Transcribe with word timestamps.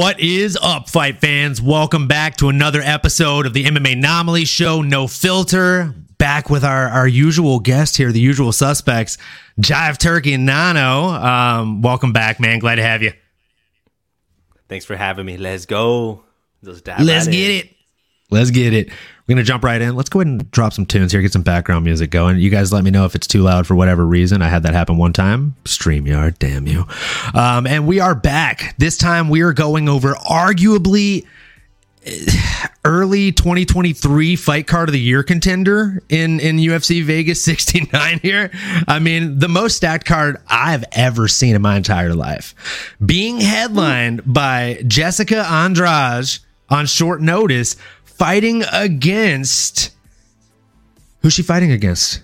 What 0.00 0.18
is 0.18 0.56
up, 0.62 0.88
fight 0.88 1.20
fans? 1.20 1.60
Welcome 1.60 2.08
back 2.08 2.36
to 2.36 2.48
another 2.48 2.80
episode 2.80 3.44
of 3.44 3.52
the 3.52 3.66
MMAnomaly 3.66 4.46
Show, 4.46 4.80
No 4.80 5.06
Filter. 5.06 5.94
Back 6.16 6.48
with 6.48 6.64
our, 6.64 6.88
our 6.88 7.06
usual 7.06 7.60
guest 7.60 7.98
here, 7.98 8.10
the 8.10 8.18
usual 8.18 8.50
suspects, 8.52 9.18
Jive 9.60 9.98
Turkey 9.98 10.32
and 10.32 10.46
Nano. 10.46 11.08
Um, 11.08 11.82
welcome 11.82 12.14
back, 12.14 12.40
man. 12.40 12.60
Glad 12.60 12.76
to 12.76 12.82
have 12.82 13.02
you. 13.02 13.12
Thanks 14.70 14.86
for 14.86 14.96
having 14.96 15.26
me. 15.26 15.36
Let's 15.36 15.66
go. 15.66 16.24
Let's, 16.62 16.80
Let's 16.86 17.26
right 17.26 17.32
get 17.32 17.50
in. 17.50 17.66
it. 17.66 17.76
Let's 18.30 18.50
get 18.50 18.72
it. 18.72 18.88
We're 19.30 19.36
gonna 19.36 19.44
jump 19.44 19.62
right 19.62 19.80
in. 19.80 19.94
Let's 19.94 20.08
go 20.08 20.18
ahead 20.18 20.26
and 20.26 20.50
drop 20.50 20.72
some 20.72 20.84
tunes 20.84 21.12
here, 21.12 21.22
get 21.22 21.32
some 21.32 21.42
background 21.42 21.84
music 21.84 22.10
going. 22.10 22.38
You 22.40 22.50
guys 22.50 22.72
let 22.72 22.82
me 22.82 22.90
know 22.90 23.04
if 23.04 23.14
it's 23.14 23.28
too 23.28 23.42
loud 23.42 23.64
for 23.64 23.76
whatever 23.76 24.04
reason. 24.04 24.42
I 24.42 24.48
had 24.48 24.64
that 24.64 24.74
happen 24.74 24.96
one 24.96 25.12
time. 25.12 25.54
StreamYard, 25.66 26.40
damn 26.40 26.66
you. 26.66 26.84
Um, 27.32 27.64
and 27.64 27.86
we 27.86 28.00
are 28.00 28.16
back. 28.16 28.74
This 28.78 28.98
time 28.98 29.28
we 29.28 29.42
are 29.42 29.52
going 29.52 29.88
over 29.88 30.14
arguably 30.14 31.26
eh, 32.04 32.66
early 32.84 33.30
2023 33.30 34.34
fight 34.34 34.66
card 34.66 34.88
of 34.88 34.94
the 34.94 34.98
year 34.98 35.22
contender 35.22 36.02
in 36.08 36.40
in 36.40 36.56
UFC 36.56 37.04
Vegas 37.04 37.40
69 37.44 38.18
here. 38.24 38.50
I 38.88 38.98
mean, 38.98 39.38
the 39.38 39.48
most 39.48 39.76
stacked 39.76 40.06
card 40.06 40.38
I've 40.48 40.82
ever 40.90 41.28
seen 41.28 41.54
in 41.54 41.62
my 41.62 41.76
entire 41.76 42.14
life. 42.14 42.96
Being 43.06 43.40
headlined 43.40 44.22
by 44.26 44.82
Jessica 44.88 45.46
Andrade 45.46 46.40
on 46.70 46.86
short 46.86 47.20
notice 47.20 47.76
fighting 48.20 48.62
against. 48.70 49.92
Who's 51.22 51.32
she 51.32 51.42
fighting 51.42 51.72
against? 51.72 52.22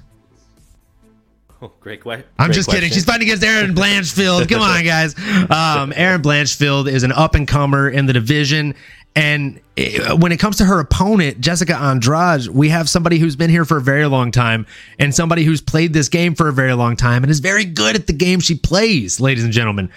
Oh, 1.63 1.73
great, 1.81 2.03
que- 2.03 2.11
I'm 2.13 2.23
great 2.39 2.53
just 2.55 2.67
question. 2.69 2.83
kidding. 2.83 2.93
She's 2.95 3.07
fighting 3.07 3.23
against 3.29 3.43
Erin 3.43 3.75
Blanchfield. 3.75 4.47
Come 4.47 4.61
on, 4.61 4.85
guys. 4.85 5.19
Um, 5.51 5.95
Erin 5.97 6.21
Blanchfield 6.21 6.87
is 6.87 7.03
an 7.03 7.13
up 7.13 7.35
and 7.35 7.49
comer 7.49 7.89
in 7.89 8.05
the 8.05 8.13
division. 8.13 8.75
And 9.15 9.59
it, 9.75 10.19
when 10.21 10.33
it 10.33 10.37
comes 10.39 10.59
to 10.59 10.67
her 10.67 10.81
opponent, 10.81 11.41
Jessica 11.41 11.75
Andrade, 11.75 12.49
we 12.49 12.69
have 12.69 12.91
somebody 12.91 13.19
who's 13.19 13.37
been 13.37 13.49
here 13.49 13.65
for 13.65 13.79
a 13.79 13.83
very 13.83 14.05
long 14.05 14.31
time 14.33 14.67
and 14.99 15.15
somebody 15.15 15.45
who's 15.45 15.63
played 15.63 15.95
this 15.95 16.11
game 16.11 16.35
for 16.35 16.49
a 16.49 16.53
very 16.53 16.75
long 16.75 16.95
time 16.95 17.25
and 17.25 17.31
is 17.31 17.41
very 17.41 17.65
good 17.65 17.97
at 17.97 18.07
the 18.07 18.13
game 18.13 18.39
she 18.41 18.55
plays, 18.55 19.19
ladies 19.19 19.45
and 19.45 19.53
gentlemen. 19.55 19.91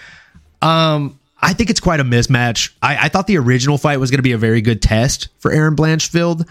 Um, 0.62 1.19
I 1.42 1.52
think 1.52 1.70
it's 1.70 1.80
quite 1.80 2.00
a 2.00 2.04
mismatch. 2.04 2.72
I, 2.82 3.06
I 3.06 3.08
thought 3.08 3.26
the 3.26 3.38
original 3.38 3.78
fight 3.78 3.98
was 3.98 4.10
going 4.10 4.18
to 4.18 4.22
be 4.22 4.32
a 4.32 4.38
very 4.38 4.60
good 4.60 4.82
test 4.82 5.28
for 5.38 5.50
Erin 5.50 5.74
Blanchfield, 5.74 6.48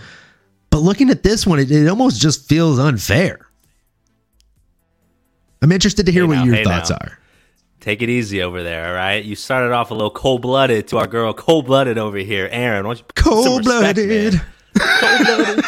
but 0.70 0.80
looking 0.80 1.10
at 1.10 1.24
this 1.24 1.46
one, 1.46 1.60
it, 1.60 1.72
it 1.72 1.88
almost 1.88 2.22
just 2.22 2.48
feels 2.48 2.80
unfair. 2.80 3.48
I'm 5.62 5.72
interested 5.72 6.06
to 6.06 6.12
hear 6.12 6.24
hey 6.24 6.28
what 6.28 6.36
now, 6.36 6.44
your 6.46 6.56
hey 6.56 6.64
thoughts 6.64 6.90
now. 6.90 6.98
are. 7.02 7.20
Take 7.82 8.02
it 8.02 8.10
easy 8.10 8.42
over 8.42 8.62
there, 8.62 8.88
all 8.88 8.94
right? 8.94 9.24
You 9.24 9.36
started 9.36 9.72
off 9.72 9.92
a 9.92 9.94
little 9.94 10.10
cold 10.10 10.42
blooded 10.42 10.88
to 10.90 10.98
our 10.98 11.08
girl, 11.08 11.34
cold 11.34 11.66
blooded 11.66 11.98
over 11.98 12.18
here, 12.18 12.50
Aaron. 12.52 12.86
Why 12.86 12.96
don't 12.96 13.16
cold 13.16 13.64
blooded? 13.64 14.42
Cold 14.78 15.26
blooded. 15.26 15.66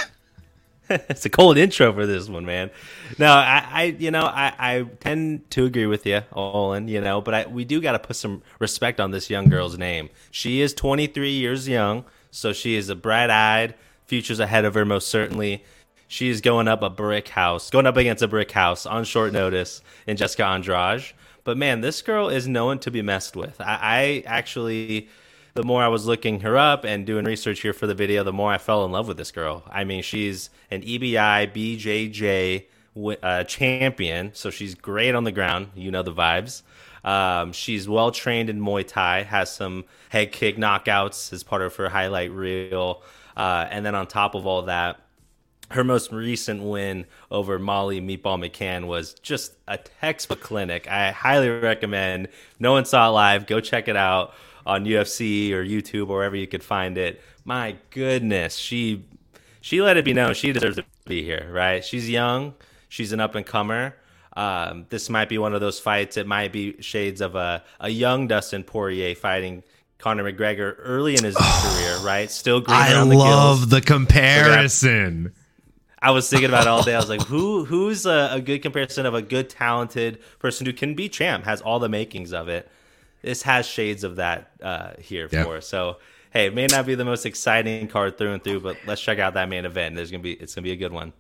it's 1.10 1.26
a 1.26 1.30
cold 1.30 1.58
intro 1.58 1.94
for 1.94 2.06
this 2.06 2.28
one, 2.28 2.46
man. 2.46 2.70
No, 3.18 3.32
I, 3.32 3.66
I 3.72 3.84
you 3.98 4.12
know, 4.12 4.26
I, 4.26 4.54
I 4.60 4.82
tend 5.00 5.50
to 5.52 5.66
agree 5.66 5.86
with 5.86 6.06
you, 6.06 6.22
Olin, 6.34 6.90
you 6.90 7.00
know, 7.00 7.22
but 7.22 7.34
I, 7.34 7.46
we 7.48 7.64
do 7.64 7.82
got 7.82 7.94
to 7.94 8.00
put 8.00 8.18
some 8.18 8.42
respect 8.60 9.00
on 9.00 9.12
this 9.12 9.30
young 9.30 9.48
girl's 9.48 9.78
name. 9.78 10.10
She 10.32 10.60
is 10.60 10.74
23 10.74 11.32
years 11.32 11.68
young, 11.68 12.04
so 12.30 12.52
she 12.52 12.76
is 12.76 12.90
a 12.90 12.96
bright 12.96 13.30
eyed, 13.30 13.76
future's 14.06 14.42
ahead 14.42 14.66
of 14.66 14.74
her, 14.74 14.84
most 14.84 15.08
certainly. 15.08 15.64
She 16.10 16.28
is 16.28 16.42
going 16.42 16.68
up 16.68 16.82
a 16.82 16.90
brick 16.90 17.30
house, 17.30 17.70
going 17.70 17.88
up 17.88 17.96
against 17.96 18.22
a 18.22 18.28
brick 18.28 18.52
house 18.52 18.86
on 18.86 19.06
short 19.06 19.32
notice 19.32 19.82
in 20.08 20.18
Jessica 20.18 20.46
Andrade. 20.46 21.06
But 21.46 21.58
man, 21.58 21.80
this 21.80 22.02
girl 22.02 22.28
is 22.28 22.50
known 22.50 22.80
to 22.80 22.92
be 22.92 23.02
messed 23.02 23.38
with. 23.38 23.62
I, 23.62 23.78
I 23.82 24.24
actually 24.26 25.08
the 25.54 25.64
more 25.64 25.84
I 25.84 25.88
was 25.88 26.06
looking 26.06 26.42
her 26.42 26.58
up 26.58 26.86
and 26.86 27.06
doing 27.06 27.26
research 27.26 27.62
here 27.62 27.74
for 27.74 27.88
the 27.88 27.96
video, 27.96 28.24
the 28.24 28.34
more 28.34 28.52
I 28.52 28.58
fell 28.58 28.86
in 28.86 28.92
love 28.92 29.08
with 29.08 29.18
this 29.18 29.32
girl. 29.32 29.64
I 29.70 29.84
mean, 29.84 30.02
she's 30.02 30.50
an 30.70 30.82
EBI 30.82 31.52
BJJ 31.54 33.18
uh, 33.22 33.44
champion, 33.44 34.32
so 34.34 34.50
she's 34.50 34.76
great 34.76 35.16
on 35.16 35.24
the 35.24 35.32
ground. 35.32 35.70
You 35.76 35.92
know 35.92 36.04
the 36.04 36.14
vibes. 36.14 36.64
Um, 37.04 37.52
she's 37.52 37.90
well 37.90 38.12
trained 38.12 38.50
in 38.50 38.62
Muay 38.62 38.88
Thai, 38.88 39.24
has 39.24 39.54
some 39.54 39.86
head 40.10 40.32
kick 40.32 40.58
knockouts 40.58 41.34
as 41.34 41.44
part 41.44 41.62
of 41.62 41.76
her 41.78 41.90
highlight 41.90 42.32
reel. 42.32 43.02
Uh, 43.36 43.68
and 43.70 43.86
then 43.86 43.96
on 43.96 44.08
top 44.08 44.36
of 44.36 44.46
all 44.46 44.64
that, 44.64 45.00
her 45.72 45.84
most 45.84 46.12
recent 46.12 46.62
win 46.62 47.06
over 47.32 47.58
Molly 47.58 48.02
Meatball 48.02 48.46
McCann 48.46 48.88
was 48.88 49.14
just 49.16 49.56
a 49.68 49.78
textbook 49.78 50.42
clinic. 50.42 50.88
I 50.90 51.12
highly 51.12 51.50
recommend. 51.50 52.28
No 52.60 52.74
one 52.74 52.86
saw 52.86 53.08
it 53.08 53.12
live. 53.12 53.48
Go 53.48 53.62
check 53.62 53.88
it 53.88 53.96
out 53.96 54.34
on 54.66 54.86
UFC 54.86 55.52
or 55.52 55.64
YouTube 55.64 56.10
or 56.10 56.18
wherever 56.18 56.36
you 56.36 56.48
could 56.48 56.64
find 56.64 56.98
it. 56.98 57.22
My 57.46 57.76
goodness, 57.90 58.56
she 58.56 59.06
she 59.62 59.82
let 59.82 59.98
it 59.98 60.06
be 60.06 60.14
known 60.14 60.34
she 60.34 60.52
deserves 60.52 60.78
to 60.78 60.86
be 61.06 61.24
here, 61.24 61.50
right? 61.52 61.84
She's 61.84 62.10
young, 62.10 62.54
she's 62.90 63.12
an 63.12 63.20
up 63.20 63.36
and 63.36 63.46
comer. 63.46 63.96
Um, 64.34 64.86
this 64.90 65.10
might 65.10 65.28
be 65.28 65.38
one 65.38 65.54
of 65.54 65.62
those 65.62 65.80
fights. 65.80 66.16
It 66.18 66.26
might 66.26 66.54
be 66.54 66.82
shades 66.82 67.20
of 67.22 67.36
a, 67.36 67.64
a 67.80 67.90
young 67.90 68.28
Dustin 68.28 68.64
Poirier 68.64 69.14
fighting 69.14 69.64
Conor 69.98 70.32
McGregor 70.32 70.76
early 70.80 71.16
in 71.16 71.24
his 71.24 71.36
oh, 71.38 71.76
career, 71.78 71.98
right? 72.06 72.32
Still 72.32 72.62
green 72.62 72.78
I 72.78 72.94
the 72.94 73.06
love 73.06 73.70
the 73.70 73.82
comparison. 73.82 75.34
I 76.04 76.12
was 76.12 76.28
thinking 76.30 76.50
about 76.50 76.62
it 76.62 76.68
all 76.68 76.82
day. 76.82 76.96
I 76.96 76.98
was 76.98 77.10
like, 77.10 77.22
who 77.28 77.66
who's 77.66 78.06
a, 78.06 78.30
a, 78.34 78.42
good 78.42 78.62
comparison 78.62 79.06
of 79.06 79.14
a 79.14 79.22
good, 79.22 79.50
talented 79.50 80.20
person 80.40 80.66
who 80.66 80.74
can 80.74 80.96
be 80.96 81.10
champ, 81.10 81.46
has 81.46 81.62
all 81.62 81.80
the 81.80 81.90
makings 81.90 82.34
of 82.34 82.48
it 82.48 82.70
this 83.22 83.42
has 83.44 83.66
shades 83.66 84.04
of 84.04 84.18
that 84.18 84.52
uh, 84.62 84.92
here 85.00 85.28
yep. 85.32 85.46
for 85.46 85.58
us. 85.58 85.68
So 85.68 85.98
hey, 86.32 86.48
it 86.48 86.56
may 86.56 86.68
not 86.68 86.86
be 86.86 86.96
the 86.96 87.06
most 87.06 87.26
exciting 87.26 87.88
card 87.88 88.18
through 88.18 88.34
and 88.34 88.44
through, 88.44 88.62
but 88.62 88.78
let's 88.88 89.02
check 89.02 89.20
out 89.20 89.36
that 89.36 89.50
main 89.50 89.66
event. 89.66 89.96
There's 89.96 90.12
gonna 90.12 90.24
be 90.24 90.34
it's 90.34 90.56
gonna 90.56 90.64
be 90.64 90.72
a 90.72 90.78
good 90.78 90.94
one. 90.94 91.14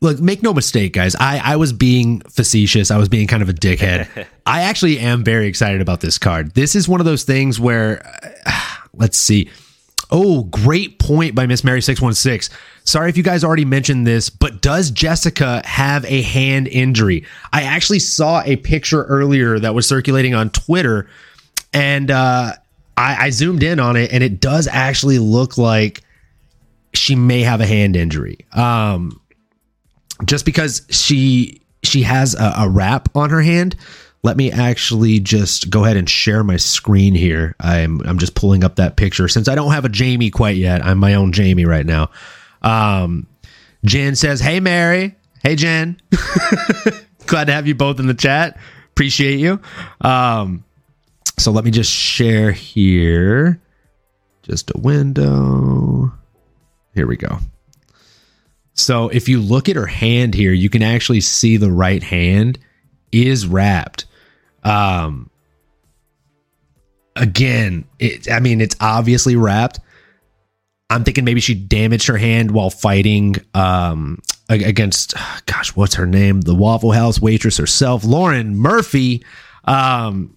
Look, 0.00 0.20
make 0.20 0.44
no 0.44 0.54
mistake, 0.54 0.92
guys. 0.92 1.16
I, 1.16 1.40
I 1.42 1.56
was 1.56 1.72
being 1.72 2.20
facetious. 2.20 2.92
I 2.92 2.98
was 2.98 3.08
being 3.08 3.26
kind 3.26 3.42
of 3.42 3.48
a 3.48 3.52
dickhead. 3.52 4.26
I 4.46 4.62
actually 4.62 5.00
am 5.00 5.24
very 5.24 5.48
excited 5.48 5.80
about 5.80 6.00
this 6.00 6.18
card. 6.18 6.54
This 6.54 6.76
is 6.76 6.88
one 6.88 7.00
of 7.00 7.04
those 7.04 7.24
things 7.24 7.58
where, 7.58 8.00
uh, 8.46 8.76
let's 8.94 9.18
see. 9.18 9.50
Oh, 10.10 10.44
great 10.44 10.98
point 10.98 11.34
by 11.34 11.46
Miss 11.46 11.62
Mary 11.62 11.82
616. 11.82 12.56
Sorry 12.84 13.10
if 13.10 13.16
you 13.16 13.22
guys 13.22 13.44
already 13.44 13.66
mentioned 13.66 14.06
this, 14.06 14.30
but 14.30 14.62
does 14.62 14.90
Jessica 14.90 15.60
have 15.66 16.04
a 16.06 16.22
hand 16.22 16.68
injury? 16.68 17.26
I 17.52 17.62
actually 17.62 17.98
saw 17.98 18.42
a 18.42 18.56
picture 18.56 19.04
earlier 19.04 19.58
that 19.58 19.74
was 19.74 19.86
circulating 19.86 20.34
on 20.34 20.48
Twitter, 20.50 21.08
and 21.74 22.10
uh, 22.10 22.52
I, 22.96 23.26
I 23.26 23.30
zoomed 23.30 23.62
in 23.62 23.78
on 23.78 23.96
it, 23.96 24.10
and 24.12 24.24
it 24.24 24.40
does 24.40 24.66
actually 24.66 25.18
look 25.18 25.58
like 25.58 26.02
she 26.94 27.14
may 27.14 27.42
have 27.42 27.60
a 27.60 27.66
hand 27.66 27.94
injury. 27.94 28.38
Um, 28.52 29.20
just 30.24 30.44
because 30.44 30.82
she 30.90 31.60
she 31.82 32.02
has 32.02 32.34
a, 32.34 32.54
a 32.58 32.68
wrap 32.68 33.08
on 33.14 33.30
her 33.30 33.42
hand 33.42 33.76
let 34.22 34.36
me 34.36 34.50
actually 34.50 35.20
just 35.20 35.70
go 35.70 35.84
ahead 35.84 35.96
and 35.96 36.08
share 36.08 36.42
my 36.42 36.56
screen 36.56 37.14
here. 37.14 37.54
I'm 37.60 38.00
I'm 38.02 38.18
just 38.18 38.34
pulling 38.34 38.64
up 38.64 38.76
that 38.76 38.96
picture 38.96 39.28
since 39.28 39.48
I 39.48 39.54
don't 39.54 39.72
have 39.72 39.84
a 39.84 39.88
Jamie 39.88 40.30
quite 40.30 40.56
yet. 40.56 40.84
I'm 40.84 40.98
my 40.98 41.14
own 41.14 41.32
Jamie 41.32 41.64
right 41.64 41.86
now. 41.86 42.10
Um, 42.62 43.26
Jen 43.84 44.16
says, 44.16 44.40
"Hey 44.40 44.60
Mary, 44.60 45.14
hey 45.42 45.54
Jen, 45.54 46.00
glad 47.26 47.46
to 47.46 47.52
have 47.52 47.66
you 47.66 47.74
both 47.74 48.00
in 48.00 48.06
the 48.06 48.14
chat. 48.14 48.58
Appreciate 48.90 49.38
you." 49.38 49.60
Um, 50.00 50.64
so 51.38 51.52
let 51.52 51.64
me 51.64 51.70
just 51.70 51.90
share 51.90 52.50
here. 52.50 53.60
Just 54.42 54.70
a 54.70 54.78
window. 54.78 56.12
Here 56.94 57.06
we 57.06 57.16
go. 57.16 57.38
So 58.74 59.08
if 59.08 59.28
you 59.28 59.40
look 59.40 59.68
at 59.68 59.76
her 59.76 59.86
hand 59.86 60.34
here, 60.34 60.52
you 60.52 60.70
can 60.70 60.82
actually 60.82 61.20
see 61.20 61.56
the 61.56 61.70
right 61.70 62.02
hand 62.02 62.58
is 63.12 63.46
wrapped. 63.46 64.06
Um, 64.68 65.30
again, 67.16 67.84
it, 67.98 68.30
I 68.30 68.40
mean, 68.40 68.60
it's 68.60 68.76
obviously 68.80 69.36
wrapped. 69.36 69.80
I'm 70.90 71.04
thinking 71.04 71.24
maybe 71.24 71.40
she 71.40 71.54
damaged 71.54 72.06
her 72.06 72.16
hand 72.16 72.50
while 72.50 72.70
fighting 72.70 73.36
um, 73.54 74.20
against, 74.48 75.14
gosh, 75.46 75.74
what's 75.76 75.94
her 75.94 76.06
name? 76.06 76.40
The 76.42 76.54
Waffle 76.54 76.92
House 76.92 77.20
waitress 77.20 77.56
herself, 77.56 78.04
Lauren 78.04 78.56
Murphy. 78.56 79.24
Um, 79.64 80.36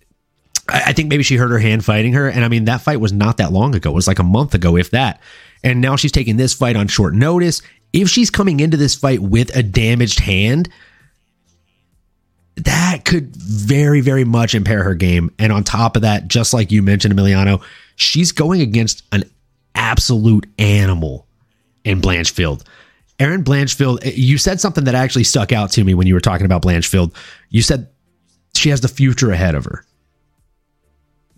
I, 0.67 0.83
I 0.87 0.93
think 0.93 1.09
maybe 1.09 1.23
she 1.23 1.37
hurt 1.37 1.51
her 1.51 1.59
hand 1.59 1.85
fighting 1.85 2.13
her. 2.13 2.27
And 2.27 2.43
I 2.43 2.47
mean, 2.47 2.65
that 2.65 2.81
fight 2.81 2.99
was 2.99 3.13
not 3.13 3.37
that 3.37 3.51
long 3.51 3.75
ago. 3.75 3.91
It 3.91 3.95
was 3.95 4.07
like 4.07 4.19
a 4.19 4.23
month 4.23 4.53
ago, 4.53 4.77
if 4.77 4.91
that. 4.91 5.21
And 5.63 5.79
now 5.79 5.95
she's 5.95 6.11
taking 6.11 6.37
this 6.37 6.53
fight 6.53 6.75
on 6.75 6.87
short 6.87 7.13
notice. 7.13 7.61
If 7.93 8.09
she's 8.09 8.29
coming 8.29 8.59
into 8.59 8.77
this 8.77 8.95
fight 8.95 9.19
with 9.19 9.55
a 9.55 9.61
damaged 9.61 10.19
hand, 10.19 10.69
that 12.65 13.05
could 13.05 13.35
very, 13.35 14.01
very 14.01 14.23
much 14.23 14.55
impair 14.55 14.83
her 14.83 14.95
game. 14.95 15.33
And 15.39 15.51
on 15.51 15.63
top 15.63 15.95
of 15.95 16.01
that, 16.03 16.27
just 16.27 16.53
like 16.53 16.71
you 16.71 16.81
mentioned, 16.81 17.13
Emiliano, 17.13 17.63
she's 17.95 18.31
going 18.31 18.61
against 18.61 19.03
an 19.11 19.23
absolute 19.75 20.47
animal 20.59 21.27
in 21.83 22.01
Blanchfield. 22.01 22.63
Erin 23.19 23.43
Blanchfield, 23.43 24.05
eh, 24.05 24.13
you 24.15 24.37
said 24.37 24.59
something 24.59 24.83
that 24.85 24.95
actually 24.95 25.23
stuck 25.23 25.51
out 25.51 25.71
to 25.71 25.83
me 25.83 25.93
when 25.93 26.07
you 26.07 26.13
were 26.13 26.19
talking 26.19 26.45
about 26.45 26.63
Blanchfield. 26.63 27.15
You 27.49 27.61
said 27.61 27.87
she 28.55 28.69
has 28.69 28.81
the 28.81 28.87
future 28.87 29.31
ahead 29.31 29.55
of 29.55 29.65
her. 29.65 29.85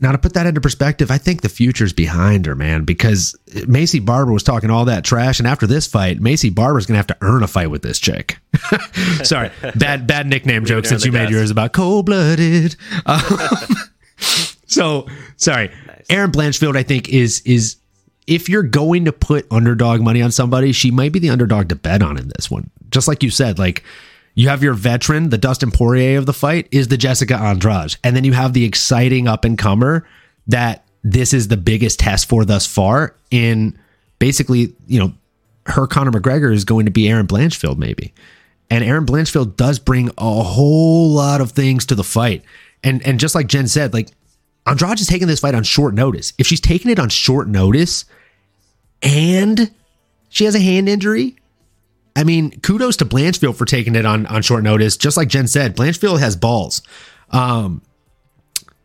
Now 0.03 0.11
to 0.11 0.17
put 0.17 0.33
that 0.33 0.45
into 0.45 0.59
perspective, 0.59 1.09
I 1.09 1.17
think 1.17 1.41
the 1.41 1.49
future's 1.49 1.93
behind 1.93 2.45
her, 2.45 2.55
man, 2.55 2.83
because 2.83 3.37
Maycee 3.51 4.05
Barber 4.05 4.33
was 4.33 4.43
talking 4.43 4.69
all 4.69 4.83
that 4.83 5.05
trash, 5.05 5.39
and 5.39 5.47
after 5.47 5.65
this 5.65 5.87
fight, 5.87 6.19
Maycee 6.19 6.53
Barber's 6.53 6.85
gonna 6.85 6.97
have 6.97 7.07
to 7.07 7.17
earn 7.21 7.41
a 7.41 7.47
fight 7.47 7.71
with 7.71 7.83
this 7.83 7.99
chick. 7.99 8.37
Sorry, 9.23 9.49
bad 9.75 10.05
bad 10.05 10.27
nickname 10.27 10.65
joke 10.73 10.85
since 10.85 11.05
you 11.05 11.13
made 11.13 11.29
yours 11.29 11.51
about 11.51 11.71
cold 11.71 12.05
blooded. 12.05 12.75
Um, 13.05 13.21
so 14.65 15.07
sorry, 15.37 15.69
nice. 15.87 16.05
Erin 16.09 16.31
Blanchfield, 16.31 16.75
I 16.75 16.83
think 16.83 17.09
is 17.09 17.41
is 17.45 17.77
if 18.27 18.49
you're 18.49 18.63
going 18.63 19.05
to 19.05 19.11
put 19.11 19.45
underdog 19.51 20.01
money 20.01 20.21
on 20.21 20.31
somebody, 20.31 20.71
she 20.71 20.91
might 20.91 21.11
be 21.11 21.19
the 21.19 21.29
underdog 21.29 21.69
to 21.69 21.75
bet 21.75 22.01
on 22.01 22.17
in 22.17 22.29
this 22.35 22.49
one. 22.49 22.69
Just 22.89 23.07
like 23.07 23.23
you 23.23 23.29
said, 23.29 23.59
like 23.59 23.83
you 24.35 24.49
have 24.49 24.63
your 24.63 24.73
veteran, 24.73 25.29
the 25.29 25.37
Dustin 25.37 25.71
Poirier 25.71 26.17
of 26.17 26.25
the 26.25 26.33
fight 26.33 26.67
is 26.71 26.87
the 26.87 26.97
Jessica 26.97 27.35
Andrade. 27.35 27.95
And 28.03 28.15
then 28.15 28.23
you 28.23 28.33
have 28.33 28.53
the 28.53 28.65
exciting 28.65 29.27
up 29.27 29.45
and 29.45 29.57
comer 29.57 30.07
that 30.47 30.83
this 31.03 31.33
is 31.33 31.47
the 31.47 31.57
biggest 31.57 31.99
test 31.99 32.27
for 32.27 32.45
thus 32.45 32.65
far 32.65 33.15
in 33.29 33.77
basically, 34.19 34.73
you 34.87 34.99
know, 34.99 35.13
her 35.65 35.87
Conor 35.87 36.11
McGregor 36.11 36.53
is 36.53 36.65
going 36.65 36.85
to 36.85 36.91
be 36.91 37.07
Erin 37.07 37.27
Blanchfield 37.27 37.77
maybe. 37.77 38.13
And 38.69 38.83
Erin 38.83 39.05
Blanchfield 39.05 39.55
does 39.55 39.79
bring 39.79 40.09
a 40.17 40.43
whole 40.43 41.09
lot 41.09 41.41
of 41.41 41.51
things 41.51 41.85
to 41.87 41.95
the 41.95 42.03
fight. 42.03 42.43
And 42.83 43.05
and 43.05 43.19
just 43.19 43.35
like 43.35 43.47
Jen 43.47 43.67
said, 43.67 43.93
like 43.93 44.09
Andrade 44.65 44.99
is 44.99 45.07
taking 45.07 45.27
this 45.27 45.41
fight 45.41 45.55
on 45.55 45.63
short 45.63 45.93
notice. 45.93 46.33
If 46.37 46.47
she's 46.47 46.59
taking 46.59 46.89
it 46.89 46.99
on 46.99 47.09
short 47.09 47.47
notice 47.47 48.05
and 49.01 49.71
she 50.29 50.45
has 50.45 50.55
a 50.55 50.59
hand 50.59 50.89
injury, 50.89 51.35
I 52.15 52.23
mean, 52.23 52.59
kudos 52.61 52.97
to 52.97 53.05
Blanchfield 53.05 53.55
for 53.55 53.65
taking 53.65 53.95
it 53.95 54.05
on 54.05 54.25
on 54.27 54.41
short 54.41 54.63
notice. 54.63 54.97
Just 54.97 55.17
like 55.17 55.29
Jen 55.29 55.47
said, 55.47 55.75
Blanchfield 55.75 56.19
has 56.19 56.35
balls. 56.35 56.81
Um, 57.31 57.81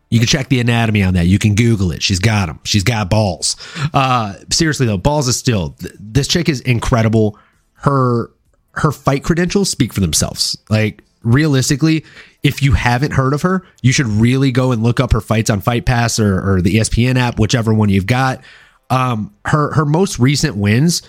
you 0.09 0.19
can 0.19 0.27
check 0.27 0.49
the 0.49 0.59
anatomy 0.59 1.03
on 1.03 1.13
that. 1.13 1.27
You 1.27 1.37
can 1.37 1.53
Google 1.53 1.91
it. 1.91 2.01
She's 2.01 2.19
got 2.19 2.47
them. 2.47 2.59
She's 2.63 2.83
got 2.83 3.09
balls. 3.09 3.55
Uh, 3.93 4.33
seriously 4.51 4.87
though, 4.87 4.97
balls 4.97 5.27
is 5.27 5.37
still. 5.37 5.75
This 5.99 6.27
chick 6.27 6.49
is 6.49 6.61
incredible. 6.61 7.37
Her 7.73 8.31
her 8.73 8.91
fight 8.91 9.23
credentials 9.23 9.69
speak 9.69 9.93
for 9.93 9.99
themselves. 9.99 10.57
Like 10.69 11.03
realistically, 11.21 12.05
if 12.43 12.63
you 12.63 12.73
haven't 12.73 13.11
heard 13.11 13.33
of 13.33 13.41
her, 13.43 13.63
you 13.81 13.91
should 13.91 14.07
really 14.07 14.51
go 14.51 14.71
and 14.71 14.81
look 14.81 14.99
up 14.99 15.11
her 15.11 15.21
fights 15.21 15.49
on 15.49 15.61
Fight 15.61 15.85
Pass 15.85 16.19
or, 16.19 16.55
or 16.55 16.61
the 16.61 16.75
ESPN 16.75 17.17
app, 17.17 17.39
whichever 17.39 17.73
one 17.73 17.89
you've 17.89 18.07
got. 18.07 18.41
Um, 18.89 19.35
her 19.45 19.73
her 19.73 19.85
most 19.85 20.17
recent 20.17 20.55
wins 20.55 21.03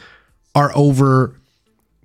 are 0.55 0.72
over 0.75 1.40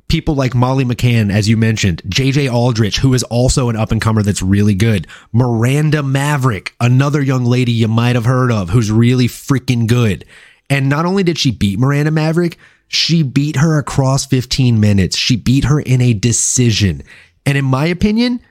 people 0.07 0.35
like 0.35 0.53
Molly 0.53 0.85
McCann, 0.85 1.31
as 1.31 1.49
you 1.49 1.57
mentioned, 1.57 2.01
JJ 2.03 2.51
Aldrich, 2.51 2.97
who 2.97 3.13
is 3.13 3.23
also 3.23 3.69
an 3.69 3.75
up 3.75 3.91
and 3.91 4.01
comer 4.01 4.23
that's 4.23 4.41
really 4.41 4.75
good, 4.75 5.07
Miranda 5.31 6.03
Maverick, 6.03 6.75
another 6.79 7.21
young 7.21 7.45
lady 7.45 7.71
you 7.71 7.87
might 7.87 8.15
have 8.15 8.25
heard 8.25 8.51
of 8.51 8.69
who's 8.69 8.91
really 8.91 9.27
freaking 9.27 9.87
good. 9.87 10.25
And 10.69 10.89
not 10.89 11.05
only 11.05 11.23
did 11.23 11.37
she 11.37 11.51
beat 11.51 11.79
Miranda 11.79 12.11
Maverick, 12.11 12.57
she 12.87 13.23
beat 13.23 13.55
her 13.57 13.77
across 13.77 14.25
15 14.25 14.79
minutes. 14.79 15.17
She 15.17 15.35
beat 15.35 15.65
her 15.65 15.79
in 15.79 16.01
a 16.01 16.13
decision. 16.13 17.03
And 17.45 17.57
in 17.57 17.65
my 17.65 17.85
opinion, 17.85 18.41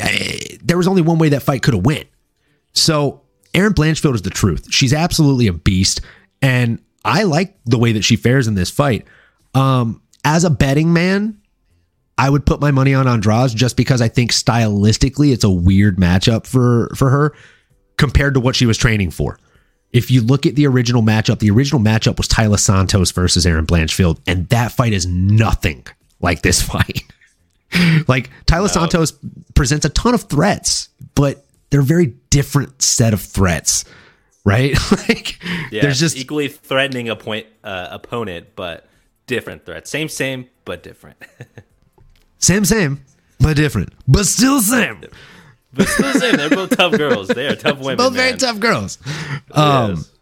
eh, 0.00 0.56
there 0.62 0.76
was 0.76 0.88
only 0.88 1.02
one 1.02 1.18
way 1.18 1.30
that 1.30 1.42
fight 1.42 1.62
could 1.62 1.74
have 1.74 1.84
went. 1.84 2.06
So 2.72 3.22
Erin 3.54 3.72
Blanchfield 3.72 4.14
is 4.14 4.22
the 4.22 4.30
truth. 4.30 4.66
She's 4.70 4.92
absolutely 4.92 5.46
a 5.46 5.52
beast. 5.52 6.00
And 6.42 6.80
I 7.04 7.22
like 7.22 7.56
the 7.64 7.78
way 7.78 7.92
that 7.92 8.04
she 8.04 8.16
fares 8.16 8.46
in 8.46 8.54
this 8.54 8.70
fight. 8.70 9.06
Um, 9.54 10.02
as 10.26 10.42
a 10.42 10.50
betting 10.50 10.92
man, 10.92 11.40
I 12.18 12.28
would 12.28 12.44
put 12.44 12.60
my 12.60 12.72
money 12.72 12.92
on 12.92 13.06
Andrade 13.06 13.54
just 13.54 13.76
because 13.76 14.02
I 14.02 14.08
think 14.08 14.32
stylistically 14.32 15.32
it's 15.32 15.44
a 15.44 15.50
weird 15.50 15.96
matchup 15.96 16.46
for 16.46 16.92
for 16.96 17.08
her 17.08 17.34
compared 17.96 18.34
to 18.34 18.40
what 18.40 18.56
she 18.56 18.66
was 18.66 18.76
training 18.76 19.12
for. 19.12 19.38
If 19.92 20.10
you 20.10 20.20
look 20.20 20.44
at 20.44 20.56
the 20.56 20.66
original 20.66 21.00
matchup, 21.00 21.38
the 21.38 21.50
original 21.50 21.80
matchup 21.80 22.18
was 22.18 22.26
Taila 22.26 22.58
Santos 22.58 23.12
versus 23.12 23.46
Erin 23.46 23.66
Blanchfield, 23.66 24.18
and 24.26 24.48
that 24.48 24.72
fight 24.72 24.92
is 24.92 25.06
nothing 25.06 25.86
like 26.20 26.42
this 26.42 26.60
fight. 26.70 27.02
like 28.08 28.30
Taila 28.46 28.62
no. 28.62 28.66
Santos 28.66 29.12
presents 29.54 29.86
a 29.86 29.90
ton 29.90 30.12
of 30.12 30.22
threats, 30.22 30.88
but 31.14 31.46
they're 31.70 31.80
a 31.80 31.84
very 31.84 32.14
different 32.30 32.82
set 32.82 33.12
of 33.12 33.20
threats, 33.20 33.84
right? 34.44 34.74
like 35.08 35.40
yeah, 35.70 35.82
there's 35.82 36.00
just 36.00 36.16
equally 36.16 36.48
threatening 36.48 37.08
a 37.10 37.16
point 37.16 37.46
uh, 37.62 37.88
opponent, 37.92 38.48
but 38.56 38.88
different 39.26 39.66
threats. 39.66 39.90
Same, 39.90 40.08
same, 40.08 40.48
but 40.64 40.82
different. 40.82 41.16
same, 42.38 42.64
same, 42.64 43.04
but 43.40 43.56
different. 43.56 43.92
But 44.06 44.26
still 44.26 44.60
same. 44.60 45.04
But 45.72 45.88
still 45.88 46.12
same. 46.14 46.36
They're 46.36 46.50
both 46.50 46.76
tough 46.76 46.92
girls. 46.92 47.28
They 47.28 47.46
are 47.46 47.56
tough 47.56 47.78
women. 47.80 47.96
Both 47.96 48.14
man. 48.14 48.28
very 48.28 48.38
tough 48.38 48.60
girls. 48.60 48.98
Um, 49.52 49.96
yes. 49.96 50.12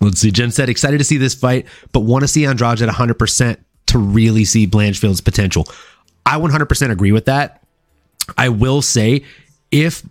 Let's 0.00 0.20
see. 0.20 0.30
Jen 0.30 0.50
said, 0.50 0.68
excited 0.68 0.98
to 0.98 1.04
see 1.04 1.16
this 1.16 1.34
fight, 1.34 1.66
but 1.92 2.00
want 2.00 2.22
to 2.22 2.28
see 2.28 2.46
Andrade 2.46 2.80
at 2.80 2.88
100% 2.88 3.56
to 3.86 3.98
really 3.98 4.44
see 4.44 4.66
Blanchfield's 4.66 5.20
potential. 5.20 5.66
I 6.24 6.38
100% 6.38 6.90
agree 6.90 7.12
with 7.12 7.24
that. 7.24 7.62
I 8.36 8.50
will 8.50 8.82
say, 8.82 9.24
if 9.70 10.06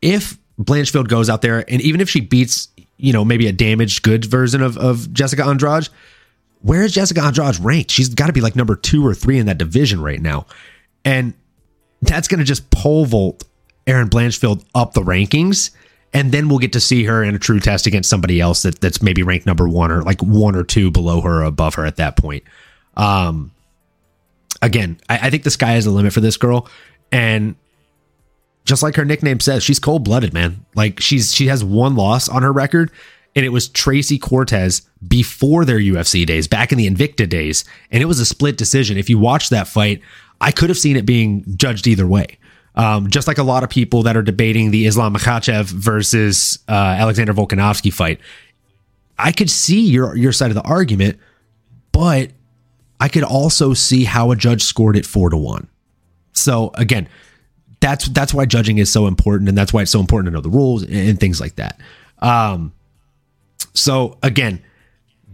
if 0.00 0.38
Blanchfield 0.60 1.08
goes 1.08 1.28
out 1.28 1.42
there 1.42 1.68
and 1.70 1.80
even 1.80 2.00
if 2.00 2.08
she 2.08 2.20
beats, 2.20 2.68
you 2.96 3.12
know, 3.12 3.24
maybe 3.24 3.46
a 3.48 3.52
damaged 3.52 4.02
goods 4.02 4.26
version 4.26 4.62
of, 4.62 4.78
of 4.78 5.12
Jessica 5.12 5.44
Andrade, 5.44 5.88
where 6.66 6.82
is 6.82 6.92
Jessica 6.92 7.22
Andrade 7.22 7.60
ranked? 7.60 7.92
She's 7.92 8.08
got 8.08 8.26
to 8.26 8.32
be 8.32 8.40
like 8.40 8.56
number 8.56 8.74
two 8.74 9.06
or 9.06 9.14
three 9.14 9.38
in 9.38 9.46
that 9.46 9.56
division 9.56 10.00
right 10.02 10.20
now. 10.20 10.46
And 11.04 11.32
that's 12.02 12.26
going 12.26 12.40
to 12.40 12.44
just 12.44 12.68
pole 12.70 13.06
vault 13.06 13.44
Erin 13.86 14.08
Blanchfield 14.08 14.64
up 14.74 14.92
the 14.92 15.00
rankings. 15.00 15.70
And 16.12 16.32
then 16.32 16.48
we'll 16.48 16.58
get 16.58 16.72
to 16.72 16.80
see 16.80 17.04
her 17.04 17.22
in 17.22 17.36
a 17.36 17.38
true 17.38 17.60
test 17.60 17.86
against 17.86 18.10
somebody 18.10 18.40
else 18.40 18.62
that, 18.62 18.80
that's 18.80 19.00
maybe 19.00 19.22
ranked 19.22 19.46
number 19.46 19.68
one 19.68 19.92
or 19.92 20.02
like 20.02 20.20
one 20.22 20.56
or 20.56 20.64
two 20.64 20.90
below 20.90 21.20
her 21.20 21.42
or 21.42 21.44
above 21.44 21.74
her 21.76 21.86
at 21.86 21.96
that 21.96 22.16
point. 22.16 22.42
Um, 22.96 23.52
again, 24.60 24.98
I, 25.08 25.28
I 25.28 25.30
think 25.30 25.44
the 25.44 25.52
sky 25.52 25.76
is 25.76 25.84
the 25.84 25.92
limit 25.92 26.12
for 26.12 26.20
this 26.20 26.36
girl. 26.36 26.68
And 27.12 27.54
just 28.64 28.82
like 28.82 28.96
her 28.96 29.04
nickname 29.04 29.38
says, 29.38 29.62
she's 29.62 29.78
cold 29.78 30.02
blooded, 30.02 30.34
man. 30.34 30.66
Like 30.74 30.98
she's 30.98 31.32
she 31.32 31.46
has 31.46 31.62
one 31.62 31.94
loss 31.94 32.28
on 32.28 32.42
her 32.42 32.52
record, 32.52 32.90
and 33.36 33.44
it 33.44 33.50
was 33.50 33.68
Tracy 33.68 34.18
Cortez 34.18 34.82
before 35.06 35.66
their 35.66 35.78
UFC 35.78 36.26
days, 36.26 36.48
back 36.48 36.72
in 36.72 36.78
the 36.78 36.88
Invicta 36.88 37.28
days, 37.28 37.66
and 37.92 38.02
it 38.02 38.06
was 38.06 38.18
a 38.18 38.24
split 38.24 38.56
decision. 38.56 38.96
If 38.96 39.10
you 39.10 39.18
watch 39.18 39.50
that 39.50 39.68
fight, 39.68 40.00
I 40.40 40.50
could 40.50 40.70
have 40.70 40.78
seen 40.78 40.96
it 40.96 41.04
being 41.04 41.44
judged 41.56 41.86
either 41.86 42.06
way. 42.06 42.38
Um, 42.74 43.08
just 43.08 43.28
like 43.28 43.38
a 43.38 43.42
lot 43.42 43.62
of 43.62 43.70
people 43.70 44.02
that 44.04 44.16
are 44.16 44.22
debating 44.22 44.70
the 44.70 44.86
Islam 44.86 45.14
Makhachev 45.14 45.66
versus 45.66 46.58
uh, 46.68 46.72
Alexander 46.72 47.32
Volkanovski 47.32 47.92
fight, 47.92 48.20
I 49.18 49.32
could 49.32 49.50
see 49.50 49.80
your 49.80 50.16
your 50.16 50.32
side 50.32 50.50
of 50.50 50.54
the 50.54 50.62
argument, 50.62 51.18
but 51.92 52.30
I 53.00 53.08
could 53.08 53.22
also 53.22 53.74
see 53.74 54.04
how 54.04 54.30
a 54.30 54.36
judge 54.36 54.62
scored 54.62 54.96
it 54.96 55.06
four 55.06 55.30
to 55.30 55.36
one. 55.36 55.68
So 56.32 56.70
again, 56.74 57.08
that's 57.80 58.08
that's 58.08 58.34
why 58.34 58.46
judging 58.46 58.78
is 58.78 58.90
so 58.90 59.06
important, 59.06 59.48
and 59.48 59.56
that's 59.56 59.72
why 59.72 59.82
it's 59.82 59.90
so 59.90 60.00
important 60.00 60.32
to 60.32 60.32
know 60.32 60.42
the 60.42 60.50
rules 60.50 60.82
and, 60.82 60.94
and 60.94 61.20
things 61.20 61.40
like 61.40 61.56
that. 61.56 61.80
Um, 62.18 62.72
so 63.76 64.18
again, 64.22 64.62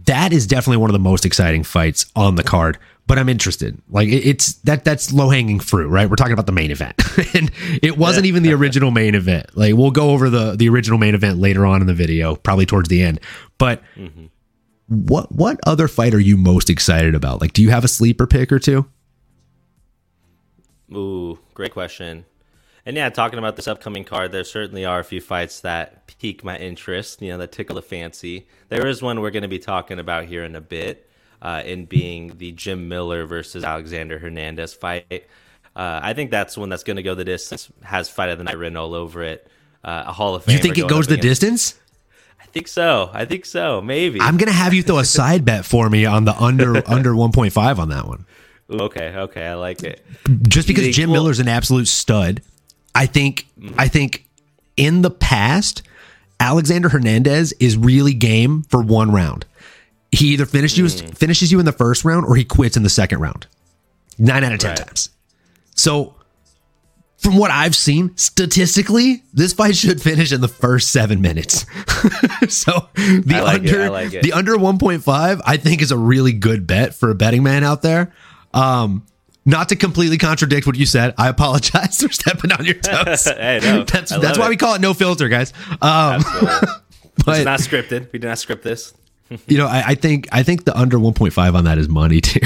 that 0.05 0.33
is 0.33 0.47
definitely 0.47 0.77
one 0.77 0.89
of 0.89 0.93
the 0.93 0.99
most 0.99 1.25
exciting 1.25 1.63
fights 1.63 2.05
on 2.15 2.35
the 2.35 2.43
card. 2.43 2.77
But 3.05 3.19
I'm 3.19 3.27
interested. 3.27 3.81
Like 3.89 4.07
it's 4.07 4.53
that 4.61 4.85
that's 4.85 5.11
low 5.11 5.29
hanging 5.29 5.59
fruit, 5.59 5.89
right? 5.89 6.09
We're 6.09 6.15
talking 6.15 6.33
about 6.33 6.45
the 6.45 6.53
main 6.53 6.71
event, 6.71 6.95
and 7.35 7.51
it 7.81 7.97
wasn't 7.97 8.27
even 8.27 8.43
the 8.43 8.53
original 8.53 8.91
main 8.91 9.13
event. 9.13 9.57
Like 9.57 9.75
we'll 9.75 9.91
go 9.91 10.11
over 10.11 10.29
the 10.29 10.55
the 10.55 10.69
original 10.69 10.97
main 10.97 11.13
event 11.13 11.37
later 11.37 11.65
on 11.65 11.81
in 11.81 11.87
the 11.87 11.93
video, 11.93 12.37
probably 12.37 12.65
towards 12.65 12.87
the 12.87 13.03
end. 13.03 13.19
But 13.57 13.83
mm-hmm. 13.97 14.27
what 14.87 15.29
what 15.33 15.59
other 15.67 15.89
fight 15.89 16.13
are 16.13 16.19
you 16.19 16.37
most 16.37 16.69
excited 16.69 17.13
about? 17.13 17.41
Like, 17.41 17.51
do 17.51 17.61
you 17.61 17.71
have 17.71 17.83
a 17.83 17.89
sleeper 17.89 18.25
pick 18.25 18.53
or 18.53 18.59
two? 18.59 18.85
Ooh, 20.93 21.39
great 21.55 21.73
question. 21.73 22.23
And 22.85 22.97
yeah, 22.97 23.09
talking 23.09 23.39
about 23.39 23.55
this 23.55 23.67
upcoming 23.67 24.03
card, 24.03 24.31
there 24.31 24.43
certainly 24.43 24.83
are 24.83 24.99
a 24.99 25.03
few 25.03 25.21
fights 25.21 25.61
that 25.61 26.05
pique 26.07 26.43
my 26.43 26.57
interest, 26.57 27.21
you 27.21 27.29
know, 27.29 27.37
that 27.37 27.51
tickle 27.51 27.75
the 27.75 27.81
fancy. 27.81 28.47
There 28.69 28.85
is 28.87 29.01
one 29.01 29.21
we're 29.21 29.31
going 29.31 29.43
to 29.43 29.47
be 29.47 29.59
talking 29.59 29.99
about 29.99 30.25
here 30.25 30.43
in 30.43 30.55
a 30.55 30.61
bit, 30.61 31.09
uh, 31.41 31.61
in 31.65 31.85
being 31.85 32.37
the 32.37 32.51
Jim 32.51 32.89
Miller 32.89 33.25
versus 33.25 33.63
Alexander 33.63 34.19
Hernandez 34.19 34.73
fight. 34.73 35.27
Uh, 35.75 35.99
I 36.03 36.13
think 36.13 36.29
that's 36.29 36.57
one 36.57 36.69
that's 36.69 36.83
going 36.83 36.97
to 36.97 37.03
go 37.03 37.15
the 37.15 37.23
distance, 37.23 37.69
has 37.83 38.09
fight 38.09 38.29
of 38.29 38.37
the 38.37 38.43
night 38.43 38.57
written 38.57 38.77
all 38.77 38.93
over 38.93 39.23
it. 39.23 39.47
Uh, 39.83 40.03
a 40.07 40.13
Hall 40.13 40.35
of 40.35 40.43
Fame. 40.43 40.55
You 40.55 40.61
think 40.61 40.77
it 40.77 40.87
goes 40.87 41.07
the 41.07 41.15
against- 41.15 41.41
distance? 41.41 41.79
I 42.39 42.45
think 42.47 42.67
so. 42.67 43.09
I 43.13 43.25
think 43.25 43.45
so. 43.45 43.81
Maybe. 43.81 44.21
I'm 44.21 44.37
gonna 44.37 44.51
have 44.51 44.73
you 44.73 44.83
throw 44.83 44.99
a 44.99 45.05
side 45.05 45.43
bet 45.43 45.65
for 45.65 45.89
me 45.89 46.05
on 46.05 46.25
the 46.25 46.35
under 46.39 46.87
under 46.89 47.13
1.5 47.13 47.79
on 47.79 47.89
that 47.89 48.07
one. 48.07 48.25
Okay, 48.69 49.13
okay, 49.15 49.47
I 49.47 49.55
like 49.55 49.83
it. 49.83 50.05
Just 50.47 50.67
because 50.67 50.95
Jim 50.95 51.11
Miller's 51.11 51.39
an 51.39 51.47
absolute 51.47 51.87
stud, 51.87 52.41
I 52.95 53.05
think 53.05 53.47
I 53.77 53.87
think 53.87 54.25
in 54.77 55.01
the 55.01 55.11
past, 55.11 55.83
Alexander 56.39 56.89
Hernandez 56.89 57.53
is 57.53 57.77
really 57.77 58.13
game 58.13 58.63
for 58.63 58.81
one 58.81 59.11
round. 59.11 59.45
He 60.11 60.27
either 60.27 60.45
finishes 60.45 60.77
you 60.77 60.85
mm. 60.85 61.17
finishes 61.17 61.51
you 61.51 61.59
in 61.59 61.65
the 61.65 61.71
first 61.71 62.05
round 62.05 62.25
or 62.25 62.35
he 62.35 62.43
quits 62.43 62.77
in 62.77 62.83
the 62.83 62.89
second 62.89 63.19
round. 63.19 63.47
Nine 64.17 64.43
out 64.43 64.53
of 64.53 64.59
ten 64.59 64.71
right. 64.71 64.77
times. 64.77 65.09
So 65.75 66.15
from 67.23 67.37
what 67.37 67.51
I've 67.51 67.75
seen, 67.75 68.15
statistically, 68.17 69.23
this 69.33 69.53
fight 69.53 69.77
should 69.77 70.01
finish 70.01 70.33
in 70.33 70.41
the 70.41 70.49
first 70.49 70.91
seven 70.91 71.21
minutes. 71.21 71.65
so 72.49 72.89
the 72.95 73.41
like 73.41 73.61
under 73.61 73.89
like 73.89 74.11
the 74.11 74.33
under 74.33 74.55
1.5, 74.55 75.41
I 75.45 75.57
think 75.57 75.81
is 75.81 75.91
a 75.91 75.97
really 75.97 76.33
good 76.33 76.67
bet 76.67 76.93
for 76.93 77.09
a 77.09 77.15
betting 77.15 77.41
man 77.41 77.63
out 77.63 77.81
there. 77.81 78.13
Um, 78.53 79.05
not 79.45 79.69
to 79.69 79.75
completely 79.75 80.17
contradict 80.17 80.65
what 80.65 80.75
you 80.77 80.85
said, 80.85 81.13
I 81.17 81.27
apologize 81.29 81.97
for 82.01 82.11
stepping 82.11 82.51
on 82.51 82.65
your 82.65 82.73
toes. 82.81 83.25
Hey, 83.25 83.59
no, 83.61 83.83
that's 83.85 84.11
that's 84.15 84.37
why 84.37 84.47
it. 84.47 84.49
we 84.49 84.57
call 84.57 84.75
it 84.75 84.81
no 84.81 84.93
filter, 84.93 85.29
guys. 85.29 85.53
Um, 85.81 86.23
but 87.25 87.37
It's 87.37 87.45
not 87.45 87.59
scripted. 87.59 88.11
We 88.11 88.19
did 88.19 88.27
not 88.27 88.39
script 88.39 88.63
this. 88.63 88.93
you 89.47 89.57
know, 89.57 89.67
I, 89.67 89.83
I 89.87 89.95
think 89.95 90.27
I 90.31 90.43
think 90.43 90.65
the 90.65 90.77
under 90.77 90.97
1.5 90.97 91.55
on 91.55 91.63
that 91.63 91.77
is 91.77 91.87
money, 91.89 92.21
dude. 92.21 92.43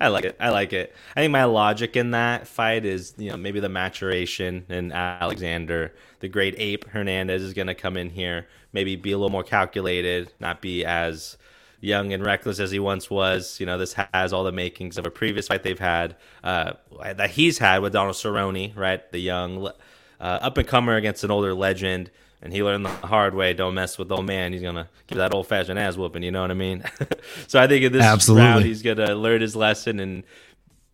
I 0.00 0.08
like 0.08 0.24
it. 0.24 0.36
I 0.38 0.50
like 0.50 0.72
it. 0.72 0.94
I 1.16 1.20
think 1.20 1.32
my 1.32 1.44
logic 1.44 1.96
in 1.96 2.12
that 2.12 2.46
fight 2.46 2.84
is, 2.84 3.14
you 3.16 3.30
know, 3.30 3.36
maybe 3.36 3.58
the 3.60 3.68
maturation 3.68 4.64
and 4.68 4.92
Alexander, 4.92 5.92
the 6.20 6.28
great 6.28 6.54
ape 6.58 6.88
Hernandez 6.88 7.42
is 7.42 7.52
going 7.54 7.66
to 7.68 7.74
come 7.74 7.96
in 7.96 8.10
here, 8.10 8.46
maybe 8.72 8.96
be 8.96 9.12
a 9.12 9.16
little 9.18 9.30
more 9.30 9.42
calculated, 9.42 10.30
not 10.40 10.60
be 10.60 10.84
as 10.84 11.36
young 11.80 12.12
and 12.12 12.24
reckless 12.24 12.58
as 12.60 12.70
he 12.70 12.78
once 12.78 13.10
was. 13.10 13.60
You 13.60 13.66
know, 13.66 13.78
this 13.78 13.94
has 14.12 14.32
all 14.32 14.44
the 14.44 14.52
makings 14.52 14.98
of 14.98 15.06
a 15.06 15.10
previous 15.10 15.48
fight 15.48 15.62
they've 15.62 15.78
had, 15.78 16.16
uh, 16.42 16.72
that 17.02 17.30
he's 17.30 17.58
had 17.58 17.82
with 17.82 17.92
Donald 17.92 18.16
Cerrone, 18.16 18.76
right? 18.76 19.10
The 19.12 19.18
young 19.18 19.66
uh, 19.66 19.72
up 20.20 20.58
and 20.58 20.66
comer 20.66 20.96
against 20.96 21.24
an 21.24 21.30
older 21.30 21.54
legend. 21.54 22.10
And 22.40 22.52
he 22.52 22.62
learned 22.62 22.84
the 22.84 22.90
hard 22.90 23.34
way. 23.34 23.52
Don't 23.52 23.74
mess 23.74 23.98
with 23.98 24.08
the 24.08 24.16
old 24.16 24.26
man. 24.26 24.52
He's 24.52 24.62
gonna 24.62 24.88
give 25.08 25.18
that 25.18 25.34
old 25.34 25.48
fashioned 25.48 25.78
ass 25.78 25.96
whooping. 25.96 26.22
You 26.22 26.30
know 26.30 26.42
what 26.42 26.52
I 26.52 26.54
mean? 26.54 26.84
so 27.48 27.60
I 27.60 27.66
think 27.66 27.84
in 27.84 27.92
this 27.92 28.04
Absolutely. 28.04 28.46
round, 28.46 28.64
he's 28.64 28.82
gonna 28.82 29.14
learn 29.16 29.40
his 29.40 29.56
lesson 29.56 29.98
and 29.98 30.22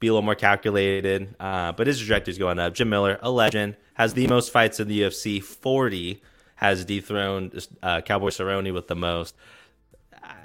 be 0.00 0.06
a 0.06 0.12
little 0.12 0.22
more 0.22 0.34
calculated. 0.34 1.34
Uh, 1.38 1.72
but 1.72 1.86
his 1.86 1.98
trajectory's 1.98 2.38
going 2.38 2.58
up. 2.58 2.72
Jim 2.72 2.88
Miller, 2.88 3.18
a 3.20 3.30
legend, 3.30 3.76
has 3.92 4.14
the 4.14 4.26
most 4.26 4.52
fights 4.52 4.80
in 4.80 4.88
the 4.88 5.02
UFC. 5.02 5.42
Forty 5.42 6.22
has 6.56 6.86
dethroned 6.86 7.66
uh, 7.82 8.00
Cowboy 8.00 8.28
Cerrone 8.28 8.72
with 8.72 8.88
the 8.88 8.96
most. 8.96 9.34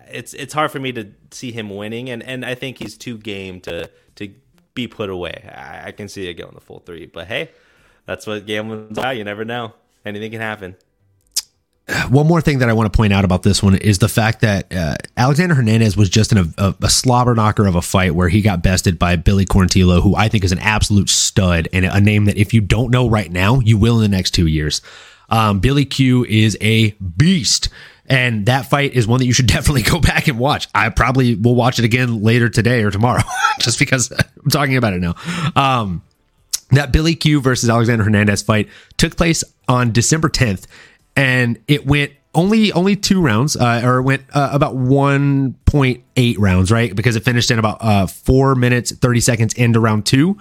Uh, 0.09 0.13
It's 0.13 0.33
it's 0.33 0.53
hard 0.53 0.71
for 0.71 0.79
me 0.79 0.91
to 0.93 1.11
see 1.31 1.51
him 1.51 1.69
winning, 1.69 2.09
and, 2.09 2.23
and 2.23 2.45
I 2.45 2.55
think 2.55 2.77
he's 2.77 2.97
too 2.97 3.17
game 3.17 3.61
to 3.61 3.89
to 4.15 4.29
be 4.73 4.87
put 4.87 5.09
away. 5.09 5.49
I, 5.55 5.87
I 5.87 5.91
can 5.91 6.07
see 6.07 6.27
it 6.27 6.33
going 6.35 6.53
the 6.53 6.61
full 6.61 6.79
three, 6.79 7.05
but 7.05 7.27
hey, 7.27 7.51
that's 8.05 8.25
what 8.27 8.45
gambling's 8.45 8.97
about. 8.97 9.17
You 9.17 9.23
never 9.23 9.45
know. 9.45 9.73
Anything 10.05 10.31
can 10.31 10.41
happen. 10.41 10.75
one 12.09 12.27
more 12.27 12.39
thing 12.41 12.59
that 12.59 12.69
I 12.69 12.73
want 12.73 12.91
to 12.91 12.95
point 12.95 13.13
out 13.13 13.25
about 13.25 13.43
this 13.43 13.63
one 13.63 13.75
is 13.75 13.97
the 13.97 14.07
fact 14.07 14.41
that 14.41 14.73
uh, 14.73 14.95
Alexander 15.17 15.55
Hernandez 15.55 15.97
was 15.97 16.09
just 16.09 16.31
in 16.31 16.37
a, 16.37 16.45
a, 16.57 16.75
a 16.83 16.89
slobber 16.89 17.33
knocker 17.33 17.65
of 17.67 17.75
a 17.75 17.81
fight 17.81 18.13
where 18.15 18.29
he 18.29 18.41
got 18.41 18.61
bested 18.61 18.99
by 18.99 19.15
Billy 19.15 19.45
Quarantillo, 19.45 20.01
who 20.01 20.15
I 20.15 20.29
think 20.29 20.43
is 20.43 20.51
an 20.51 20.59
absolute 20.59 21.09
stud 21.09 21.67
and 21.73 21.85
a 21.85 21.99
name 21.99 22.25
that 22.25 22.37
if 22.37 22.53
you 22.53 22.61
don't 22.61 22.91
know 22.91 23.09
right 23.09 23.31
now, 23.31 23.59
you 23.59 23.77
will 23.77 23.95
in 24.01 24.11
the 24.11 24.15
next 24.15 24.31
two 24.31 24.47
years. 24.47 24.81
Um, 25.29 25.59
Billy 25.59 25.85
Q 25.85 26.25
is 26.25 26.57
a 26.61 26.91
beast. 26.91 27.69
And 28.09 28.47
that 28.47 28.65
fight 28.65 28.93
is 28.93 29.07
one 29.07 29.19
that 29.19 29.25
you 29.25 29.33
should 29.33 29.47
definitely 29.47 29.83
go 29.83 29.99
back 29.99 30.27
and 30.27 30.39
watch. 30.39 30.67
I 30.73 30.89
probably 30.89 31.35
will 31.35 31.55
watch 31.55 31.79
it 31.79 31.85
again 31.85 32.23
later 32.23 32.49
today 32.49 32.83
or 32.83 32.91
tomorrow, 32.91 33.23
just 33.59 33.79
because 33.79 34.11
I'm 34.43 34.51
talking 34.51 34.77
about 34.77 34.93
it 34.93 35.01
now. 35.01 35.15
Um, 35.55 36.01
that 36.71 36.91
Billy 36.91 37.15
Q 37.15 37.41
versus 37.41 37.69
Alexander 37.69 38.03
Hernandez 38.03 38.41
fight 38.41 38.69
took 38.97 39.15
place 39.15 39.43
on 39.67 39.91
December 39.91 40.29
10th, 40.29 40.65
and 41.15 41.59
it 41.67 41.85
went 41.85 42.11
only 42.35 42.71
only 42.73 42.95
two 42.95 43.21
rounds, 43.21 43.55
uh, 43.55 43.81
or 43.83 43.97
it 43.97 44.03
went 44.03 44.23
uh, 44.33 44.49
about 44.51 44.75
1.8 44.75 46.35
rounds, 46.37 46.71
right? 46.71 46.95
Because 46.95 47.15
it 47.15 47.23
finished 47.23 47.49
in 47.49 47.57
about 47.57 47.77
uh, 47.81 48.05
four 48.05 48.53
minutes 48.55 48.91
30 48.91 49.19
seconds 49.19 49.53
into 49.55 49.79
round 49.79 50.05
two. 50.05 50.37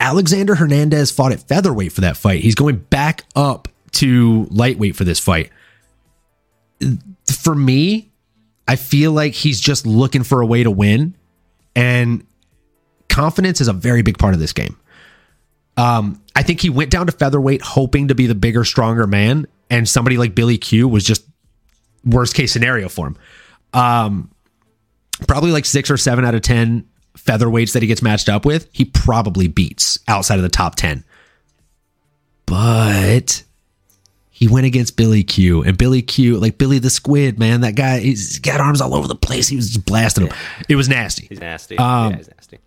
Alexander 0.00 0.56
Hernandez 0.56 1.12
fought 1.12 1.32
at 1.32 1.40
featherweight 1.40 1.92
for 1.92 2.00
that 2.00 2.16
fight. 2.16 2.42
He's 2.42 2.56
going 2.56 2.76
back 2.76 3.22
up 3.36 3.68
to 3.92 4.48
lightweight 4.50 4.96
for 4.96 5.04
this 5.04 5.20
fight. 5.20 5.50
For 7.26 7.54
me, 7.54 8.10
I 8.66 8.76
feel 8.76 9.12
like 9.12 9.32
he's 9.32 9.60
just 9.60 9.86
looking 9.86 10.22
for 10.22 10.40
a 10.40 10.46
way 10.46 10.62
to 10.62 10.70
win, 10.70 11.16
and 11.76 12.26
confidence 13.08 13.60
is 13.60 13.68
a 13.68 13.72
very 13.72 14.02
big 14.02 14.18
part 14.18 14.34
of 14.34 14.40
this 14.40 14.52
game. 14.52 14.76
Um, 15.76 16.22
I 16.36 16.42
think 16.42 16.60
he 16.60 16.70
went 16.70 16.90
down 16.90 17.06
to 17.06 17.12
featherweight 17.12 17.62
hoping 17.62 18.08
to 18.08 18.14
be 18.14 18.26
the 18.26 18.34
bigger, 18.34 18.64
stronger 18.64 19.06
man, 19.06 19.46
and 19.70 19.88
somebody 19.88 20.16
like 20.16 20.34
Billy 20.34 20.58
Q 20.58 20.88
was 20.88 21.04
just 21.04 21.24
worst 22.04 22.34
case 22.34 22.52
scenario 22.52 22.88
for 22.88 23.08
him. 23.08 23.18
Um, 23.72 24.30
probably 25.26 25.50
like 25.50 25.64
six 25.64 25.90
or 25.90 25.96
seven 25.96 26.24
out 26.24 26.34
of 26.34 26.42
ten 26.42 26.86
featherweights 27.16 27.72
that 27.72 27.82
he 27.82 27.88
gets 27.88 28.02
matched 28.02 28.28
up 28.28 28.44
with, 28.44 28.68
he 28.72 28.84
probably 28.84 29.48
beats 29.48 29.98
outside 30.08 30.36
of 30.36 30.42
the 30.42 30.48
top 30.48 30.74
ten. 30.74 31.04
But 32.46 33.42
he 34.44 34.48
went 34.48 34.66
against 34.66 34.98
Billy 34.98 35.24
Q, 35.24 35.62
and 35.62 35.78
Billy 35.78 36.02
Q, 36.02 36.38
like 36.38 36.58
Billy 36.58 36.78
the 36.78 36.90
Squid, 36.90 37.38
man, 37.38 37.62
that 37.62 37.76
guy, 37.76 38.00
he's 38.00 38.38
got 38.40 38.60
arms 38.60 38.82
all 38.82 38.94
over 38.94 39.08
the 39.08 39.14
place. 39.14 39.48
He 39.48 39.56
was 39.56 39.70
just 39.70 39.86
blasting 39.86 40.26
him. 40.26 40.36
It 40.68 40.76
was 40.76 40.86
nasty 40.86 41.26
He's 41.30 41.40
nasty. 41.40 41.78
Um, 41.78 42.10
yeah, 42.10 42.16
he's 42.18 42.28
nasty. 42.28 42.58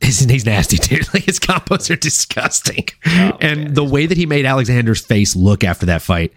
he's, 0.00 0.20
he's 0.20 0.46
nasty, 0.46 0.76
dude. 0.76 1.08
Like 1.12 1.24
his 1.24 1.40
combos 1.40 1.90
are 1.90 1.96
disgusting. 1.96 2.86
and 3.04 3.40
man, 3.40 3.74
the 3.74 3.82
way 3.82 4.06
that 4.06 4.16
he 4.16 4.24
made 4.24 4.46
Alexander's 4.46 5.04
face 5.04 5.34
look 5.34 5.64
after 5.64 5.86
that 5.86 6.00
fight, 6.00 6.32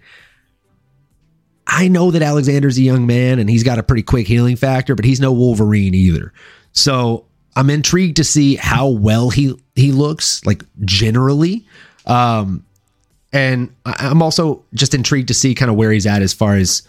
I 1.68 1.86
know 1.86 2.10
that 2.10 2.22
Alexander's 2.22 2.78
a 2.78 2.82
young 2.82 3.06
man 3.06 3.38
and 3.38 3.48
he's 3.48 3.62
got 3.62 3.78
a 3.78 3.84
pretty 3.84 4.02
quick 4.02 4.26
healing 4.26 4.56
factor, 4.56 4.96
but 4.96 5.04
he's 5.04 5.20
no 5.20 5.30
Wolverine 5.30 5.94
either. 5.94 6.32
So 6.72 7.26
I'm 7.54 7.70
intrigued 7.70 8.16
to 8.16 8.24
see 8.24 8.56
how 8.56 8.88
well 8.88 9.30
he 9.30 9.54
he 9.76 9.92
looks, 9.92 10.44
like 10.44 10.64
generally. 10.84 11.64
Um, 12.06 12.64
and 13.32 13.74
I'm 13.84 14.22
also 14.22 14.64
just 14.74 14.94
intrigued 14.94 15.28
to 15.28 15.34
see 15.34 15.54
kind 15.54 15.70
of 15.70 15.76
where 15.76 15.92
he's 15.92 16.06
at 16.06 16.22
as 16.22 16.32
far 16.32 16.54
as 16.56 16.82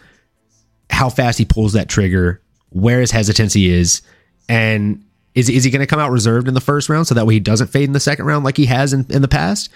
how 0.90 1.10
fast 1.10 1.38
he 1.38 1.46
pulls 1.46 1.74
that 1.74 1.90
trigger, 1.90 2.42
where 2.70 3.02
his 3.02 3.12
hesitancy 3.12 3.70
is, 3.70 4.02
and 4.48 5.04
is 5.36 5.50
is 5.50 5.64
he 5.64 5.70
going 5.70 5.82
to 5.82 5.88
come 5.88 6.00
out 6.00 6.12
reserved 6.12 6.48
in 6.48 6.54
the 6.54 6.62
first 6.62 6.88
round 6.90 7.08
so 7.08 7.16
that 7.16 7.28
way 7.28 7.34
he 7.34 7.40
doesn't 7.40 7.68
fade 7.68 7.86
in 7.86 7.94
the 7.94 8.00
second 8.00 8.26
round 8.26 8.46
like 8.46 8.58
he 8.58 8.66
has 8.68 8.94
in, 8.94 9.06
in 9.10 9.22
the 9.22 9.28
past? 9.28 9.70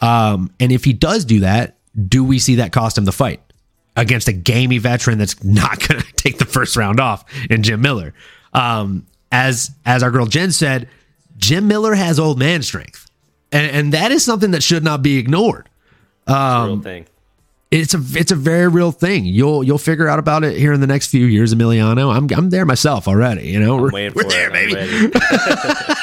Um, 0.00 0.52
and 0.58 0.72
if 0.72 0.84
he 0.84 0.92
does 0.92 1.24
do 1.24 1.40
that, 1.40 1.76
do 2.08 2.24
we 2.24 2.38
see 2.38 2.56
that 2.56 2.72
cost 2.72 2.98
him 2.98 3.04
the 3.04 3.12
fight 3.12 3.40
against 3.96 4.28
a 4.28 4.32
gamey 4.32 4.78
veteran 4.78 5.18
that's 5.18 5.42
not 5.42 5.78
going 5.88 6.00
to 6.00 6.12
take 6.14 6.38
the 6.38 6.44
first 6.44 6.76
round 6.76 6.98
off 6.98 7.24
in 7.48 7.62
Jim 7.62 7.80
Miller? 7.80 8.12
Um, 8.52 9.06
as 9.30 9.70
as 9.86 10.02
our 10.02 10.10
girl 10.10 10.26
Jen 10.26 10.50
said, 10.50 10.88
Jim 11.36 11.68
Miller 11.68 11.94
has 11.94 12.18
old 12.18 12.40
man 12.40 12.62
strength, 12.62 13.08
and 13.52 13.70
and 13.70 13.92
that 13.92 14.10
is 14.10 14.24
something 14.24 14.50
that 14.50 14.64
should 14.64 14.82
not 14.82 15.00
be 15.00 15.16
ignored 15.16 15.68
um, 16.28 16.66
real 16.66 16.80
thing. 16.82 17.06
it's 17.70 17.94
a 17.94 18.00
it's 18.18 18.32
a 18.32 18.36
very 18.36 18.68
real 18.68 18.92
thing. 18.92 19.24
You'll 19.24 19.62
you'll 19.64 19.78
figure 19.78 20.08
out 20.08 20.18
about 20.18 20.44
it 20.44 20.56
here 20.58 20.72
in 20.72 20.80
the 20.80 20.86
next 20.86 21.08
few 21.08 21.26
years, 21.26 21.54
Emiliano. 21.54 22.14
I'm 22.14 22.28
I'm 22.36 22.50
there 22.50 22.64
myself 22.66 23.08
already. 23.08 23.48
You 23.48 23.60
know, 23.60 23.76
we're, 23.76 23.90
Waiting 23.90 24.12
we're 24.14 24.22
for 24.24 24.28
there, 24.30 24.50
it. 24.54 25.12
Baby. 25.12 25.94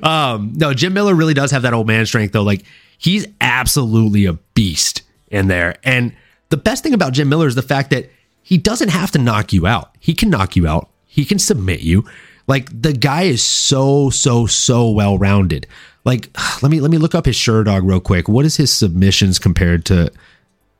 Um, 0.02 0.54
no, 0.56 0.72
Jim 0.72 0.94
Miller 0.94 1.14
really 1.14 1.34
does 1.34 1.50
have 1.50 1.62
that 1.62 1.74
old 1.74 1.86
man 1.86 2.06
strength 2.06 2.32
though. 2.32 2.42
Like 2.42 2.64
he's 2.96 3.26
absolutely 3.40 4.24
a 4.24 4.32
beast 4.32 5.02
in 5.28 5.48
there. 5.48 5.76
And 5.84 6.14
the 6.48 6.56
best 6.56 6.82
thing 6.82 6.94
about 6.94 7.12
Jim 7.12 7.28
Miller 7.28 7.46
is 7.46 7.54
the 7.54 7.62
fact 7.62 7.90
that 7.90 8.10
he 8.42 8.56
doesn't 8.56 8.88
have 8.88 9.10
to 9.12 9.18
knock 9.18 9.52
you 9.52 9.66
out. 9.66 9.94
He 10.00 10.14
can 10.14 10.30
knock 10.30 10.56
you 10.56 10.66
out. 10.66 10.88
He 11.06 11.24
can 11.24 11.38
submit 11.38 11.80
you. 11.80 12.04
Like 12.46 12.68
the 12.82 12.94
guy 12.94 13.24
is 13.24 13.42
so 13.42 14.08
so 14.10 14.46
so 14.46 14.90
well 14.90 15.18
rounded. 15.18 15.66
Like 16.08 16.30
let 16.62 16.70
me 16.70 16.80
let 16.80 16.90
me 16.90 16.98
look 16.98 17.14
up 17.14 17.26
his 17.26 17.36
Sherdog 17.36 17.82
real 17.84 18.00
quick. 18.00 18.28
What 18.28 18.44
is 18.44 18.56
his 18.56 18.72
submissions 18.72 19.38
compared 19.38 19.84
to 19.86 20.10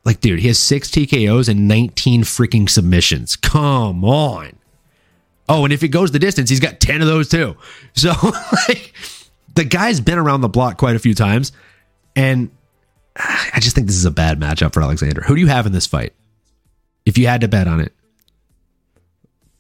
like 0.05 0.21
dude, 0.21 0.39
he 0.41 0.49
has 0.49 0.59
6 0.59 0.91
TKOs 0.91 1.49
and 1.51 1.69
19 1.69 2.23
freaking 2.23 2.69
submissions. 2.69 3.37
Come 3.37 4.05
on. 4.05 4.57
Oh, 5.51 5.65
and 5.65 5.73
if 5.73 5.83
it 5.83 5.89
goes 5.89 6.13
the 6.13 6.19
distance, 6.19 6.49
he's 6.49 6.61
got 6.61 6.81
10 6.81 7.03
of 7.03 7.07
those 7.07 7.29
too. 7.29 7.57
So, 7.95 8.13
like, 8.69 8.93
the 9.55 9.65
guy's 9.65 10.01
been 10.01 10.19
around 10.19 10.43
the 10.43 10.49
block 10.49 10.77
quite 10.77 10.95
a 10.95 11.01
few 11.01 11.15
times. 11.15 11.53
And 12.15 12.51
I 13.17 13.59
just 13.61 13.75
think 13.75 13.87
this 13.87 13.97
is 13.97 14.05
a 14.05 14.11
bad 14.11 14.39
matchup 14.39 14.73
for 14.73 14.83
Alexander. 14.83 15.23
Who 15.23 15.35
do 15.35 15.41
you 15.41 15.49
have 15.49 15.67
in 15.67 15.73
this 15.73 15.87
fight? 15.87 16.15
If 17.05 17.19
you 17.19 17.27
had 17.27 17.41
to 17.43 17.49
bet 17.49 17.67
on 17.67 17.81
it, 17.81 17.93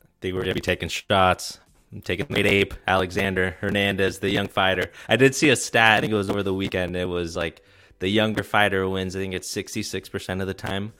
I 0.00 0.06
think 0.20 0.34
we're 0.34 0.42
gonna 0.42 0.54
be 0.54 0.60
taking 0.60 0.88
shots. 0.88 1.58
I'm 1.92 2.00
taking 2.02 2.26
late 2.28 2.46
ape, 2.46 2.74
Alexander 2.86 3.56
Hernandez, 3.60 4.18
the 4.18 4.30
young 4.30 4.48
fighter. 4.48 4.90
I 5.08 5.16
did 5.16 5.34
see 5.34 5.48
a 5.48 5.56
stat. 5.56 5.98
I 5.98 6.00
think 6.00 6.12
it 6.12 6.16
was 6.16 6.28
over 6.30 6.42
the 6.42 6.52
weekend. 6.54 6.94
It 6.96 7.06
was 7.08 7.34
like 7.36 7.62
the 7.98 8.08
younger 8.08 8.42
fighter 8.42 8.86
wins. 8.88 9.16
I 9.16 9.20
think 9.20 9.34
it's 9.34 9.48
66 9.50 10.08
percent 10.08 10.40
of 10.40 10.46
the 10.46 10.54
time. 10.54 10.92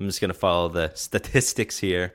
I'm 0.00 0.06
just 0.06 0.20
gonna 0.20 0.34
follow 0.34 0.68
the 0.68 0.90
statistics 0.94 1.78
here. 1.78 2.14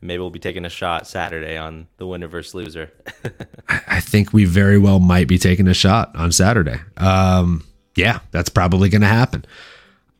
Maybe 0.00 0.18
we'll 0.18 0.30
be 0.30 0.38
taking 0.38 0.64
a 0.64 0.68
shot 0.68 1.06
Saturday 1.06 1.56
on 1.56 1.86
the 1.96 2.06
winner 2.06 2.28
versus 2.28 2.54
loser. 2.54 2.92
I 3.68 4.00
think 4.00 4.32
we 4.32 4.44
very 4.44 4.78
well 4.78 5.00
might 5.00 5.26
be 5.26 5.38
taking 5.38 5.68
a 5.68 5.74
shot 5.74 6.14
on 6.14 6.32
Saturday. 6.32 6.78
Um, 6.98 7.64
yeah, 7.94 8.18
that's 8.30 8.50
probably 8.50 8.90
going 8.90 9.00
to 9.00 9.06
happen. 9.08 9.46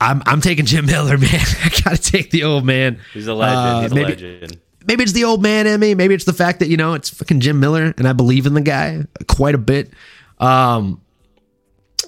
I'm 0.00 0.22
I'm 0.24 0.40
taking 0.40 0.64
Jim 0.64 0.86
Miller, 0.86 1.18
man. 1.18 1.28
I 1.62 1.68
got 1.84 1.96
to 1.96 2.02
take 2.02 2.30
the 2.30 2.44
old 2.44 2.64
man. 2.64 3.00
He's 3.12 3.26
a 3.26 3.34
legend. 3.34 3.58
Uh, 3.58 3.80
He's 3.82 3.92
a 3.92 3.94
maybe- 3.94 4.08
legend. 4.10 4.60
Maybe 4.86 5.02
it's 5.02 5.12
the 5.12 5.24
old 5.24 5.42
man 5.42 5.66
in 5.66 5.78
me. 5.80 5.94
Maybe 5.94 6.14
it's 6.14 6.24
the 6.24 6.32
fact 6.32 6.60
that 6.60 6.68
you 6.68 6.76
know 6.76 6.94
it's 6.94 7.10
fucking 7.10 7.40
Jim 7.40 7.60
Miller, 7.60 7.94
and 7.96 8.08
I 8.08 8.12
believe 8.12 8.46
in 8.46 8.54
the 8.54 8.60
guy 8.60 9.04
quite 9.28 9.54
a 9.54 9.58
bit. 9.58 9.92
Um, 10.38 11.00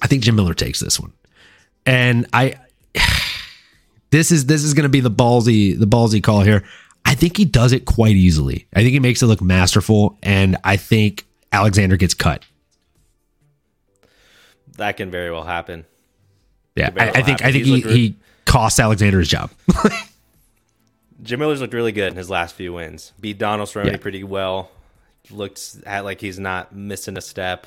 I 0.01 0.07
think 0.07 0.23
Jim 0.23 0.37
Miller 0.37 0.55
takes 0.55 0.81
this 0.81 0.99
one, 0.99 1.13
and 1.87 2.27
I. 2.33 2.57
This 4.11 4.33
is 4.33 4.47
this 4.47 4.65
is 4.65 4.73
going 4.73 4.85
to 4.85 4.89
be 4.89 5.01
the 5.01 5.11
ballsy 5.11 5.79
the 5.79 5.87
ballsy 5.87 6.23
call 6.23 6.41
here. 6.41 6.65
I 7.05 7.15
think 7.15 7.37
he 7.37 7.45
does 7.45 7.73
it 7.73 7.85
quite 7.85 8.17
easily. 8.17 8.67
I 8.75 8.81
think 8.81 8.93
he 8.93 9.01
makes 9.01 9.23
it 9.23 9.27
look 9.27 9.43
masterful, 9.43 10.17
and 10.23 10.57
I 10.65 10.79
think 10.79 11.27
Alexander 11.53 11.99
gets 11.99 12.15
cut. 12.15 12.43
That 14.79 14.97
can 14.97 15.11
very 15.11 15.31
well 15.31 15.45
happen. 15.45 15.85
Yeah, 16.75 16.91
I, 16.97 17.11
I, 17.11 17.23
think 17.23 17.45
I 17.45 17.51
think 17.51 17.65
he, 17.65 17.81
he 17.81 18.17
costs 18.45 18.79
Alexander 18.79 19.19
his 19.19 19.29
job. 19.29 19.51
Jim 21.23 21.41
Miller's 21.41 21.61
looked 21.61 21.75
really 21.75 21.93
good 21.93 22.13
in 22.13 22.17
his 22.17 22.31
last 22.31 22.55
few 22.55 22.73
wins. 22.73 23.13
Beat 23.21 23.39
Donald 23.39 23.69
Cerrone 23.69 23.93
yeah. 23.93 23.97
pretty 23.97 24.25
well. 24.25 24.71
Looks 25.31 25.81
at 25.85 26.05
like 26.05 26.21
he's 26.21 26.39
not 26.39 26.75
missing 26.75 27.17
a 27.17 27.21
step. 27.21 27.67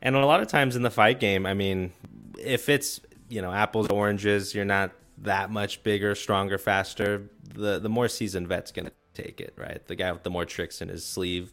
And 0.00 0.16
a 0.16 0.26
lot 0.26 0.40
of 0.40 0.48
times 0.48 0.76
in 0.76 0.82
the 0.82 0.90
fight 0.90 1.20
game, 1.20 1.46
I 1.46 1.54
mean, 1.54 1.92
if 2.38 2.68
it's 2.68 3.00
you 3.28 3.40
know 3.40 3.52
apples 3.52 3.88
oranges, 3.88 4.54
you're 4.54 4.64
not 4.64 4.92
that 5.18 5.50
much 5.50 5.82
bigger, 5.82 6.14
stronger, 6.14 6.58
faster, 6.58 7.28
the 7.54 7.78
the 7.78 7.88
more 7.88 8.08
seasoned 8.08 8.48
vet's 8.48 8.72
gonna 8.72 8.92
take 9.14 9.40
it, 9.40 9.54
right? 9.56 9.84
The 9.86 9.96
guy 9.96 10.12
with 10.12 10.22
the 10.22 10.30
more 10.30 10.44
tricks 10.44 10.82
in 10.82 10.88
his 10.88 11.04
sleeve, 11.04 11.52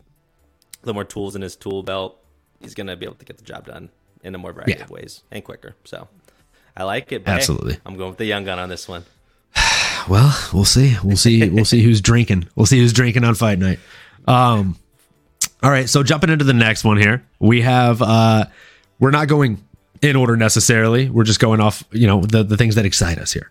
the 0.82 0.94
more 0.94 1.06
tools 1.06 1.36
in 1.36 1.42
his 1.42 1.56
tool 1.56 1.84
belt, 1.84 2.20
he's 2.60 2.74
gonna 2.74 2.96
be 2.96 3.06
able 3.06 3.16
to 3.16 3.26
get 3.26 3.38
the 3.38 3.44
job 3.44 3.66
done 3.66 3.90
in 4.24 4.36
a 4.36 4.38
more 4.38 4.52
variety 4.52 4.74
yeah. 4.74 4.84
of 4.84 4.90
ways 4.90 5.24
and 5.32 5.44
quicker. 5.44 5.76
So 5.86 6.08
I 6.76 6.84
like 6.84 7.12
it. 7.12 7.24
Absolutely. 7.26 7.74
Hey, 7.74 7.80
I'm 7.86 7.98
going 7.98 8.10
with 8.10 8.18
the 8.18 8.26
young 8.26 8.46
gun 8.46 8.60
on 8.60 8.70
this 8.70 8.88
one. 8.88 9.06
Well, 10.08 10.38
we'll 10.54 10.66
see. 10.66 10.96
We'll 11.04 11.18
see. 11.18 11.50
We'll 11.50 11.66
see 11.66 11.82
who's 11.82 12.02
drinking. 12.02 12.48
We'll 12.56 12.66
see 12.66 12.80
who's 12.80 12.94
drinking 12.94 13.24
on 13.24 13.36
fight 13.36 13.60
night. 13.60 13.80
Um, 14.28 14.78
all 15.64 15.72
right. 15.72 15.90
So 15.90 16.04
jumping 16.04 16.30
into 16.30 16.46
the 16.46 16.54
next 16.54 16.84
one 16.84 16.98
here, 16.98 17.24
we 17.40 17.62
have. 17.62 18.02
uh 18.02 18.46
We're 19.00 19.12
not 19.12 19.28
going 19.28 19.64
in 20.02 20.16
order 20.16 20.38
necessarily. 20.38 21.10
We're 21.10 21.24
just 21.24 21.40
going 21.40 21.60
off, 21.60 21.84
you 21.92 22.08
know, 22.08 22.22
the 22.22 22.44
the 22.44 22.58
things 22.58 22.76
that 22.76 22.86
excite 22.86 23.18
us 23.18 23.34
here. 23.34 23.50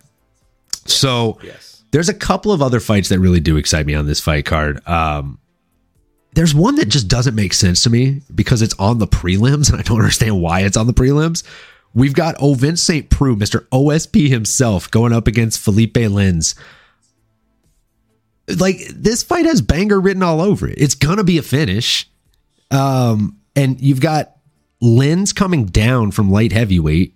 So 0.87 1.39
yes. 1.43 1.83
there's 1.91 2.09
a 2.09 2.15
couple 2.15 2.53
of 2.53 2.63
other 2.63 2.81
fights 2.81 3.11
that 3.11 3.19
really 3.19 3.41
do 3.41 3.57
excite 3.57 3.87
me 3.87 3.95
on 3.95 4.07
this 4.07 4.21
fight 4.21 4.47
card. 4.47 4.87
Um, 4.89 5.39
there's 6.33 6.55
one 6.55 6.77
that 6.77 6.89
just 6.89 7.09
doesn't 7.09 7.35
make 7.35 7.53
sense 7.53 7.83
to 7.83 7.91
me 7.91 8.23
because 8.35 8.63
it's 8.63 8.75
on 8.79 8.99
the 8.99 9.07
prelims, 9.07 9.71
and 9.71 9.79
I 9.79 9.83
don't 9.83 9.99
understand 10.01 10.41
why 10.41 10.61
it's 10.61 10.77
on 10.77 10.87
the 10.87 10.95
prelims. 10.95 11.43
We've 11.95 12.15
got 12.15 12.37
Ovince 12.37 12.79
St. 12.79 13.09
Preux, 13.11 13.37
Mr. 13.37 13.67
OSP 13.69 14.29
himself, 14.29 14.91
going 14.91 15.13
up 15.13 15.27
against 15.27 15.61
Felipe 15.61 15.95
Lins. 15.95 16.55
Like 18.59 18.79
this 18.95 19.23
fight 19.23 19.47
has 19.47 19.61
banger 19.61 20.01
written 20.01 20.23
all 20.23 20.41
over 20.41 20.69
it. 20.69 20.77
It's 20.79 20.95
gonna 20.95 21.25
be 21.25 21.39
a 21.39 21.43
finish. 21.43 22.09
Um, 22.71 23.39
and 23.57 23.81
you've 23.81 24.01
got 24.01 24.37
Lins 24.83 25.35
coming 25.35 25.67
down 25.67 26.11
from 26.13 26.31
light 26.31 26.53
heavyweight. 26.53 27.15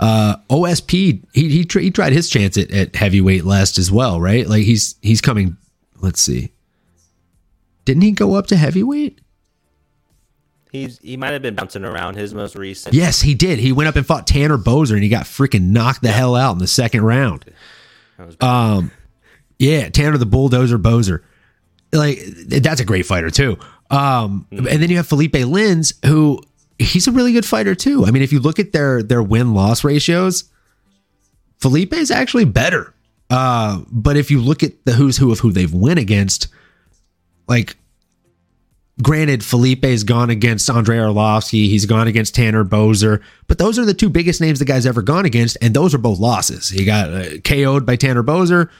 Uh, 0.00 0.36
OSP 0.50 0.90
he 1.32 1.48
he, 1.48 1.66
he 1.70 1.90
tried 1.90 2.12
his 2.12 2.28
chance 2.28 2.56
at, 2.56 2.70
at 2.70 2.96
heavyweight 2.96 3.44
last 3.44 3.78
as 3.78 3.90
well, 3.92 4.20
right? 4.20 4.46
Like 4.46 4.64
he's 4.64 4.96
he's 5.02 5.20
coming. 5.20 5.56
Let's 6.00 6.20
see. 6.20 6.52
Didn't 7.84 8.02
he 8.02 8.12
go 8.12 8.34
up 8.34 8.46
to 8.48 8.56
heavyweight? 8.56 9.20
He's 10.74 10.98
he 10.98 11.16
might 11.16 11.32
have 11.32 11.40
been 11.40 11.54
bouncing 11.54 11.84
around 11.84 12.16
his 12.16 12.34
most 12.34 12.56
recent. 12.56 12.96
Yes, 12.96 13.20
he 13.20 13.32
did. 13.32 13.60
He 13.60 13.70
went 13.70 13.86
up 13.86 13.94
and 13.94 14.04
fought 14.04 14.26
Tanner 14.26 14.58
Boser, 14.58 14.94
and 14.94 15.04
he 15.04 15.08
got 15.08 15.22
freaking 15.22 15.70
knocked 15.70 16.02
the 16.02 16.08
yeah. 16.08 16.14
hell 16.14 16.34
out 16.34 16.50
in 16.50 16.58
the 16.58 16.66
second 16.66 17.04
round. 17.04 17.44
Um, 18.40 18.90
yeah, 19.56 19.88
Tanner 19.88 20.18
the 20.18 20.26
Bulldozer 20.26 20.76
Boser. 20.76 21.22
Like 21.92 22.18
that's 22.48 22.80
a 22.80 22.84
great 22.84 23.06
fighter 23.06 23.30
too. 23.30 23.56
Um, 23.88 24.48
mm-hmm. 24.50 24.66
and 24.66 24.82
then 24.82 24.90
you 24.90 24.96
have 24.96 25.06
Felipe 25.06 25.34
Lins, 25.34 25.94
who 26.04 26.40
he's 26.80 27.06
a 27.06 27.12
really 27.12 27.32
good 27.32 27.46
fighter 27.46 27.76
too. 27.76 28.04
I 28.04 28.10
mean, 28.10 28.24
if 28.24 28.32
you 28.32 28.40
look 28.40 28.58
at 28.58 28.72
their 28.72 29.00
their 29.00 29.22
win 29.22 29.54
loss 29.54 29.84
ratios, 29.84 30.50
Felipe 31.60 31.92
is 31.92 32.10
actually 32.10 32.46
better. 32.46 32.92
Uh, 33.30 33.82
but 33.92 34.16
if 34.16 34.28
you 34.28 34.40
look 34.40 34.64
at 34.64 34.72
the 34.86 34.92
who's 34.94 35.18
who 35.18 35.30
of 35.30 35.38
who 35.38 35.52
they've 35.52 35.72
win 35.72 35.98
against, 35.98 36.48
like 37.46 37.76
granted, 39.02 39.40
Felipe's 39.40 40.02
gone 40.02 40.30
against 40.30 40.68
Andrei 40.70 40.96
Arlovsky, 40.96 41.68
he's 41.68 41.86
gone 41.86 42.06
against 42.08 42.34
Tanner 42.34 42.64
Boser, 42.64 43.22
but 43.46 43.58
those 43.58 43.78
are 43.78 43.84
the 43.84 43.94
two 43.94 44.08
biggest 44.08 44.40
names 44.40 44.58
the 44.58 44.64
guy's 44.64 44.86
ever 44.86 45.02
gone 45.02 45.24
against, 45.24 45.56
and 45.60 45.74
those 45.74 45.94
are 45.94 45.98
both 45.98 46.18
losses. 46.18 46.68
He 46.68 46.84
got 46.84 47.10
uh, 47.10 47.38
KO'd 47.44 47.84
by 47.84 47.96
Tanner 47.96 48.22
Boser, 48.22 48.70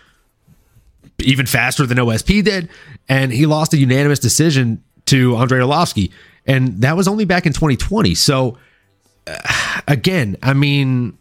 even 1.21 1.47
faster 1.47 1.87
than 1.87 1.99
OSP 1.99 2.45
did, 2.45 2.69
and 3.09 3.33
he 3.33 3.47
lost 3.47 3.75
a 3.75 3.77
unanimous 3.77 4.19
decision 4.19 4.83
to 5.07 5.37
Andrei 5.37 5.61
Arlovsky 5.61 6.11
and 6.47 6.81
that 6.83 6.97
was 6.97 7.09
only 7.09 7.25
back 7.25 7.47
in 7.47 7.53
2020. 7.53 8.15
So 8.15 8.59
uh, 9.27 9.81
again, 9.89 10.37
I 10.43 10.53
mean, 10.55 11.17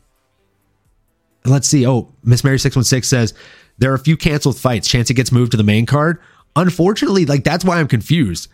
let's 1.46 1.68
see. 1.68 1.88
Oh, 1.88 2.12
Miss 2.24 2.44
Mary 2.44 2.60
616 2.60 3.08
says 3.08 3.34
there 3.78 3.92
are 3.92 3.96
a 3.96 4.00
few 4.00 4.18
canceled 4.18 4.58
fights. 4.58 4.88
Chance 4.88 5.10
it 5.10 5.16
gets 5.16 5.32
moved 5.32 5.52
to 5.52 5.58
the 5.58 5.64
main 5.64 5.86
card. 5.86 6.20
Unfortunately, 6.56 7.26
like 7.26 7.44
that's 7.44 7.66
why 7.66 7.80
I'm 7.80 7.88
confused. 7.88 8.50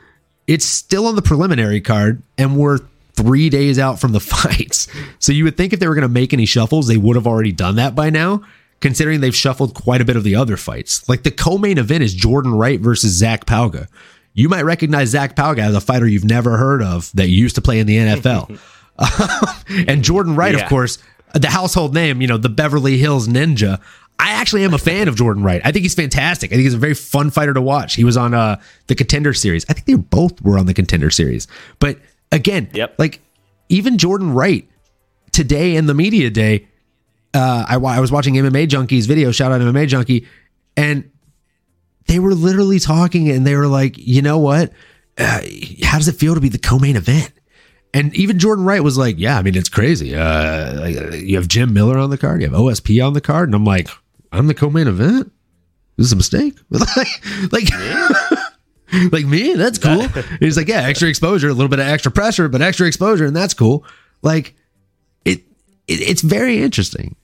It's 0.49 0.65
still 0.65 1.07
on 1.07 1.15
the 1.15 1.21
preliminary 1.21 1.79
card, 1.79 2.21
and 2.37 2.57
we're 2.57 2.79
three 3.13 3.49
days 3.49 3.79
out 3.79 3.99
from 3.99 4.11
the 4.11 4.19
fights. 4.19 4.87
So 5.19 5.31
you 5.31 5.43
would 5.45 5.55
think 5.55 5.73
if 5.73 5.79
they 5.79 5.87
were 5.87 5.95
going 5.95 6.01
to 6.01 6.09
make 6.09 6.33
any 6.33 6.45
shuffles, 6.45 6.87
they 6.87 6.97
would 6.97 7.15
have 7.15 7.27
already 7.27 7.51
done 7.51 7.75
that 7.75 7.95
by 7.95 8.09
now, 8.09 8.43
considering 8.81 9.21
they've 9.21 9.35
shuffled 9.35 9.73
quite 9.73 10.01
a 10.01 10.05
bit 10.05 10.15
of 10.15 10.23
the 10.23 10.35
other 10.35 10.57
fights. 10.57 11.07
Like 11.07 11.23
the 11.23 11.31
co 11.31 11.57
main 11.57 11.77
event 11.77 12.03
is 12.03 12.13
Jordan 12.13 12.55
Wright 12.55 12.79
versus 12.79 13.13
Zach 13.13 13.45
Pauga 13.45 13.87
you 14.33 14.47
might 14.47 14.63
recognize 14.63 15.09
Zach 15.09 15.35
Pauga 15.35 15.59
as 15.59 15.75
a 15.75 15.81
fighter 15.81 16.07
you've 16.07 16.23
never 16.23 16.57
heard 16.57 16.81
of 16.81 17.11
that 17.13 17.27
used 17.27 17.55
to 17.55 17.61
play 17.61 17.79
in 17.79 17.87
the 17.87 17.97
NFL. 17.97 18.57
and 19.87 20.03
Jordan 20.03 20.35
Wright, 20.35 20.55
yeah. 20.55 20.61
of 20.61 20.69
course, 20.69 20.97
the 21.33 21.49
household 21.49 21.93
name, 21.93 22.21
you 22.21 22.27
know, 22.27 22.37
the 22.37 22.49
Beverly 22.49 22.97
Hills 22.97 23.27
Ninja. 23.27 23.81
I 24.19 24.31
actually 24.31 24.65
am 24.65 24.73
a 24.73 24.77
fan 24.77 25.07
of 25.07 25.15
Jordan 25.15 25.43
Wright. 25.43 25.61
I 25.63 25.71
think 25.71 25.83
he's 25.83 25.95
fantastic. 25.95 26.51
I 26.51 26.55
think 26.55 26.63
he's 26.63 26.73
a 26.73 26.77
very 26.77 26.93
fun 26.93 27.31
fighter 27.31 27.53
to 27.53 27.61
watch. 27.61 27.95
He 27.95 28.03
was 28.03 28.17
on 28.17 28.33
uh, 28.33 28.61
the 28.87 28.95
Contender 28.95 29.33
Series. 29.33 29.65
I 29.69 29.73
think 29.73 29.85
they 29.85 29.95
both 29.95 30.41
were 30.41 30.59
on 30.59 30.65
the 30.65 30.73
Contender 30.73 31.09
Series. 31.09 31.47
But 31.79 31.99
again, 32.31 32.69
yep. 32.73 32.95
like 32.97 33.21
even 33.69 33.97
Jordan 33.97 34.33
Wright 34.33 34.67
today 35.31 35.75
in 35.77 35.85
the 35.85 35.93
media 35.93 36.29
day, 36.29 36.67
uh, 37.33 37.65
I, 37.67 37.75
I 37.75 37.99
was 37.99 38.11
watching 38.11 38.33
MMA 38.33 38.67
Junkie's 38.67 39.05
video. 39.05 39.31
Shout 39.31 39.53
out 39.53 39.61
MMA 39.61 39.87
Junkie, 39.87 40.27
and 40.75 41.09
they 42.07 42.19
were 42.19 42.33
literally 42.33 42.79
talking 42.79 43.29
and 43.29 43.47
they 43.47 43.55
were 43.55 43.67
like, 43.67 43.97
you 43.97 44.21
know 44.21 44.39
what? 44.39 44.73
Uh, 45.17 45.41
how 45.83 45.97
does 45.97 46.07
it 46.07 46.15
feel 46.15 46.35
to 46.35 46.41
be 46.41 46.49
the 46.49 46.57
co-main 46.57 46.95
event? 46.95 47.31
And 47.93 48.13
even 48.15 48.37
Jordan 48.37 48.65
Wright 48.65 48.83
was 48.83 48.97
like, 48.97 49.17
yeah, 49.17 49.37
I 49.37 49.43
mean, 49.43 49.55
it's 49.55 49.69
crazy. 49.69 50.15
Uh, 50.15 50.85
you 50.85 51.37
have 51.37 51.47
Jim 51.47 51.73
Miller 51.73 51.97
on 51.97 52.09
the 52.09 52.17
card, 52.17 52.41
you 52.41 52.49
have 52.49 52.59
OSP 52.59 53.05
on 53.05 53.13
the 53.13 53.21
card, 53.21 53.49
and 53.49 53.55
I'm 53.55 53.65
like, 53.65 53.89
I'm 54.31 54.47
the 54.47 54.53
co-main 54.53 54.87
event. 54.87 55.31
This 55.97 56.07
is 56.07 56.13
a 56.13 56.15
mistake. 56.15 56.57
like, 56.69 57.51
like, 57.51 57.69
like 59.11 59.25
me, 59.25 59.53
that's 59.55 59.77
cool. 59.77 60.07
he's 60.39 60.55
like, 60.55 60.67
yeah, 60.67 60.81
extra 60.81 61.09
exposure, 61.09 61.49
a 61.49 61.53
little 61.53 61.69
bit 61.69 61.79
of 61.79 61.87
extra 61.87 62.11
pressure, 62.11 62.47
but 62.47 62.61
extra 62.61 62.87
exposure, 62.87 63.25
and 63.25 63.35
that's 63.35 63.53
cool. 63.53 63.85
Like, 64.21 64.55
it, 65.25 65.39
it 65.87 66.01
it's 66.01 66.21
very 66.21 66.61
interesting. 66.61 67.15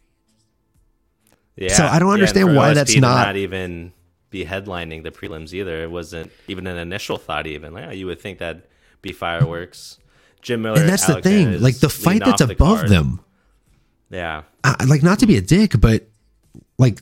Yeah. 1.56 1.74
So 1.74 1.86
I 1.86 2.00
don't 2.00 2.12
understand 2.12 2.50
yeah, 2.50 2.58
why 2.58 2.72
OSP 2.72 2.76
that's 2.76 2.96
not, 2.98 3.28
not 3.28 3.36
even 3.38 3.94
be 4.30 4.44
headlining 4.44 5.04
the 5.04 5.12
prelims 5.12 5.54
either. 5.54 5.84
It 5.84 5.92
wasn't 5.92 6.32
even 6.48 6.68
an 6.68 6.78
initial 6.78 7.18
thought. 7.18 7.48
Even 7.48 7.74
like, 7.74 7.86
oh, 7.88 7.92
you 7.92 8.08
would 8.08 8.20
think 8.20 8.40
that'd 8.40 8.64
be 9.02 9.14
fireworks. 9.14 10.00
Jim 10.42 10.62
Miller, 10.62 10.80
and 10.80 10.90
that's 10.90 11.08
the 11.08 11.22
thing. 11.22 11.62
Like 11.62 11.80
the 11.80 11.90
fight 11.90 12.24
that's 12.24 12.42
above 12.42 12.90
them. 12.90 13.22
Yeah, 14.10 14.44
I, 14.64 14.84
like 14.86 15.02
not 15.02 15.20
to 15.20 15.28
be 15.28 15.38
a 15.38 15.42
dick, 15.42 15.80
but 15.80 16.08
like 16.78 17.02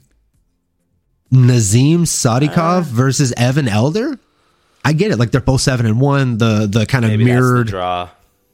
Nazim 1.32 2.04
Sadikov 2.04 2.80
uh, 2.80 2.82
versus 2.82 3.34
Evan 3.38 3.68
Elder. 3.68 4.20
I 4.86 4.94
get 4.94 5.12
it. 5.12 5.18
Like 5.18 5.32
they're 5.32 5.42
both 5.42 5.62
seven 5.62 5.86
and 5.86 6.00
one. 6.00 6.38
The 6.38 6.68
the 6.70 6.86
kind 6.86 7.06
of 7.06 7.20
mirrored 7.20 7.68
draw. 7.68 8.10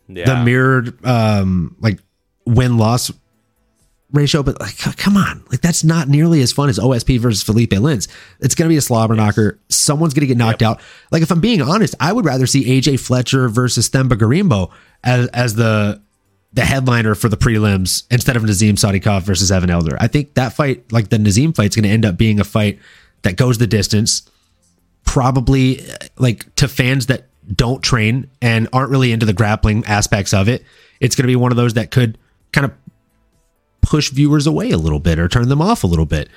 Yeah. 0.07 0.25
The 0.25 0.43
mirrored 0.43 1.05
um 1.05 1.75
like 1.79 1.99
win 2.45 2.77
loss 2.77 3.11
ratio, 4.11 4.43
but 4.43 4.59
like, 4.59 4.77
come 4.97 5.17
on, 5.17 5.43
like 5.49 5.61
that's 5.61 5.83
not 5.83 6.07
nearly 6.07 6.41
as 6.41 6.51
fun 6.51 6.69
as 6.69 6.79
OSP 6.79 7.19
versus 7.19 7.43
Felipe 7.43 7.71
Lins. 7.71 8.07
It's 8.39 8.55
going 8.55 8.67
to 8.67 8.73
be 8.73 8.77
a 8.77 8.81
slobber 8.81 9.15
knocker. 9.15 9.59
Someone's 9.69 10.13
going 10.13 10.21
to 10.21 10.27
get 10.27 10.37
knocked 10.37 10.61
yep. 10.61 10.71
out. 10.71 10.81
Like 11.11 11.21
if 11.21 11.31
I'm 11.31 11.41
being 11.41 11.61
honest, 11.61 11.95
I 11.99 12.13
would 12.13 12.25
rather 12.25 12.47
see 12.47 12.65
AJ 12.65 12.99
Fletcher 12.99 13.49
versus 13.49 13.89
Themba 13.89 14.13
Gorimbo 14.13 14.71
as 15.03 15.27
as 15.27 15.55
the 15.55 16.01
the 16.53 16.65
headliner 16.65 17.15
for 17.15 17.29
the 17.29 17.37
prelims 17.37 18.03
instead 18.09 18.35
of 18.35 18.43
Nazim 18.43 18.75
Sadikov 18.75 19.21
versus 19.21 19.51
Evan 19.51 19.69
Elder. 19.69 19.97
I 19.99 20.07
think 20.07 20.33
that 20.33 20.53
fight, 20.53 20.91
like 20.91 21.09
the 21.09 21.19
Nazim 21.19 21.53
fight, 21.53 21.69
is 21.69 21.75
going 21.75 21.83
to 21.83 21.89
end 21.89 22.05
up 22.05 22.17
being 22.17 22.39
a 22.39 22.43
fight 22.43 22.79
that 23.21 23.35
goes 23.35 23.57
the 23.57 23.67
distance. 23.67 24.29
Probably 25.05 25.81
uh, 25.81 25.95
like 26.17 26.53
to 26.55 26.67
fans 26.67 27.07
that 27.07 27.25
don't 27.55 27.83
train 27.83 28.29
and 28.41 28.67
aren't 28.73 28.91
really 28.91 29.11
into 29.11 29.25
the 29.25 29.33
grappling 29.33 29.85
aspects 29.85 30.33
of 30.33 30.47
it. 30.47 30.63
It's 30.99 31.15
going 31.15 31.23
to 31.23 31.27
be 31.27 31.35
one 31.35 31.51
of 31.51 31.55
those 31.57 31.75
that 31.75 31.91
could 31.91 32.17
kind 32.51 32.65
of 32.65 32.73
push 33.81 34.09
viewers 34.09 34.45
away 34.45 34.71
a 34.71 34.77
little 34.77 34.99
bit 34.99 35.19
or 35.19 35.27
turn 35.27 35.49
them 35.49 35.61
off 35.61 35.83
a 35.83 35.87
little 35.87 36.05
bit. 36.05 36.29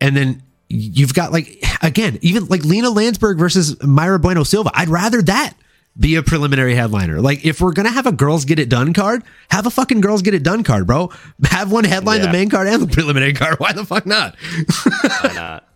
And 0.00 0.16
then 0.16 0.42
you've 0.68 1.14
got 1.14 1.32
like 1.32 1.62
again, 1.82 2.18
even 2.22 2.46
like 2.46 2.64
Lina 2.64 2.88
Lansberg 2.88 3.38
versus 3.38 3.74
Mayra 3.76 4.20
Bueno 4.20 4.44
Silva. 4.44 4.70
I'd 4.74 4.88
rather 4.88 5.22
that 5.22 5.54
be 5.98 6.14
a 6.14 6.22
preliminary 6.22 6.74
headliner. 6.74 7.20
Like 7.20 7.44
if 7.44 7.60
we're 7.60 7.72
gonna 7.72 7.90
have 7.90 8.06
a 8.06 8.12
girls 8.12 8.44
get 8.44 8.58
it 8.58 8.68
done 8.68 8.92
card, 8.94 9.22
have 9.50 9.66
a 9.66 9.70
fucking 9.70 10.00
girls 10.00 10.22
get 10.22 10.34
it 10.34 10.42
done 10.42 10.62
card, 10.64 10.86
bro. 10.86 11.10
Have 11.44 11.72
one 11.72 11.84
headline 11.84 12.20
Yeah. 12.20 12.26
the 12.26 12.32
main 12.32 12.50
card 12.50 12.68
and 12.68 12.82
the 12.82 12.86
preliminary 12.86 13.32
card. 13.32 13.56
Why 13.58 13.72
the 13.72 13.84
fuck 13.84 14.06
not? 14.06 14.36
Why 14.38 15.32
not? 15.34 15.68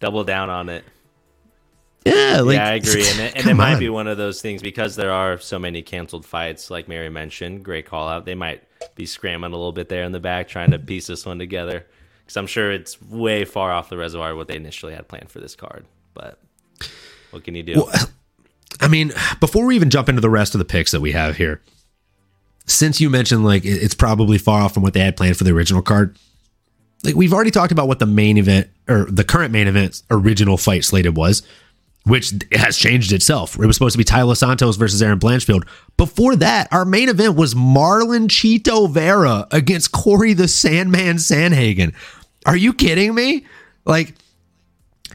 Double 0.00 0.24
down 0.24 0.50
on 0.50 0.68
it. 0.68 0.84
yeah, 2.04 2.40
like 2.42 2.56
yeah, 2.56 2.68
I 2.68 2.72
agree. 2.74 3.06
And 3.08 3.20
it, 3.20 3.36
and 3.36 3.46
it 3.46 3.54
might 3.54 3.74
on. 3.74 3.78
be 3.78 3.88
one 3.88 4.06
of 4.08 4.18
those 4.18 4.42
things 4.42 4.60
because 4.62 4.96
there 4.96 5.10
are 5.12 5.38
so 5.38 5.58
many 5.58 5.80
canceled 5.82 6.26
fights, 6.26 6.70
like 6.70 6.86
Mary 6.88 7.08
mentioned. 7.08 7.64
Great 7.64 7.86
call 7.86 8.08
out. 8.08 8.26
They 8.26 8.34
might 8.34 8.62
be 8.94 9.06
scrambling 9.06 9.52
a 9.52 9.56
little 9.56 9.72
bit 9.72 9.88
there 9.88 10.04
in 10.04 10.12
the 10.12 10.20
back, 10.20 10.48
trying 10.48 10.72
to 10.72 10.78
piece 10.78 11.06
this 11.06 11.24
one 11.24 11.38
together. 11.38 11.86
Because 12.24 12.36
I'm 12.36 12.46
sure 12.46 12.70
it's 12.72 13.00
way 13.00 13.46
far 13.46 13.72
off 13.72 13.88
the 13.88 13.96
reservoir 13.96 14.34
what 14.36 14.48
they 14.48 14.56
initially 14.56 14.94
had 14.94 15.08
planned 15.08 15.30
for 15.30 15.40
this 15.40 15.56
card. 15.56 15.86
But 16.12 16.38
what 17.30 17.44
can 17.44 17.54
you 17.54 17.62
do? 17.62 17.86
I 18.80 18.88
mean, 18.88 19.12
before 19.40 19.66
we 19.66 19.76
even 19.76 19.90
jump 19.90 20.08
into 20.08 20.20
the 20.20 20.30
rest 20.30 20.54
of 20.54 20.58
the 20.58 20.64
picks 20.64 20.90
that 20.90 21.00
we 21.00 21.12
have 21.12 21.36
here, 21.36 21.60
since 22.66 23.00
you 23.00 23.10
mentioned 23.10 23.44
like 23.44 23.64
it's 23.64 23.94
probably 23.94 24.38
far 24.38 24.62
off 24.62 24.74
from 24.74 24.82
what 24.82 24.94
they 24.94 25.00
had 25.00 25.16
planned 25.16 25.36
for 25.36 25.44
the 25.44 25.52
original 25.52 25.82
card, 25.82 26.16
like 27.02 27.14
we've 27.14 27.32
already 27.32 27.50
talked 27.50 27.72
about 27.72 27.88
what 27.88 27.98
the 27.98 28.06
main 28.06 28.38
event 28.38 28.68
or 28.88 29.04
the 29.04 29.24
current 29.24 29.52
main 29.52 29.68
event's 29.68 30.02
original 30.10 30.56
fight 30.56 30.84
slated 30.84 31.16
was, 31.16 31.42
which 32.04 32.32
has 32.52 32.76
changed 32.76 33.12
itself. 33.12 33.58
It 33.58 33.66
was 33.66 33.76
supposed 33.76 33.94
to 33.94 33.98
be 33.98 34.04
Taila 34.04 34.36
Santos 34.36 34.76
versus 34.76 35.02
Erin 35.02 35.18
Blanchfield. 35.18 35.66
Before 35.96 36.36
that, 36.36 36.68
our 36.72 36.84
main 36.84 37.08
event 37.08 37.36
was 37.36 37.54
Marlon 37.54 38.28
Chito 38.28 38.90
Vera 38.90 39.46
against 39.50 39.92
Corey 39.92 40.32
the 40.32 40.48
Sandman 40.48 41.16
Sandhagen. 41.16 41.94
Are 42.46 42.56
you 42.56 42.72
kidding 42.72 43.14
me? 43.14 43.46
Like, 43.86 44.14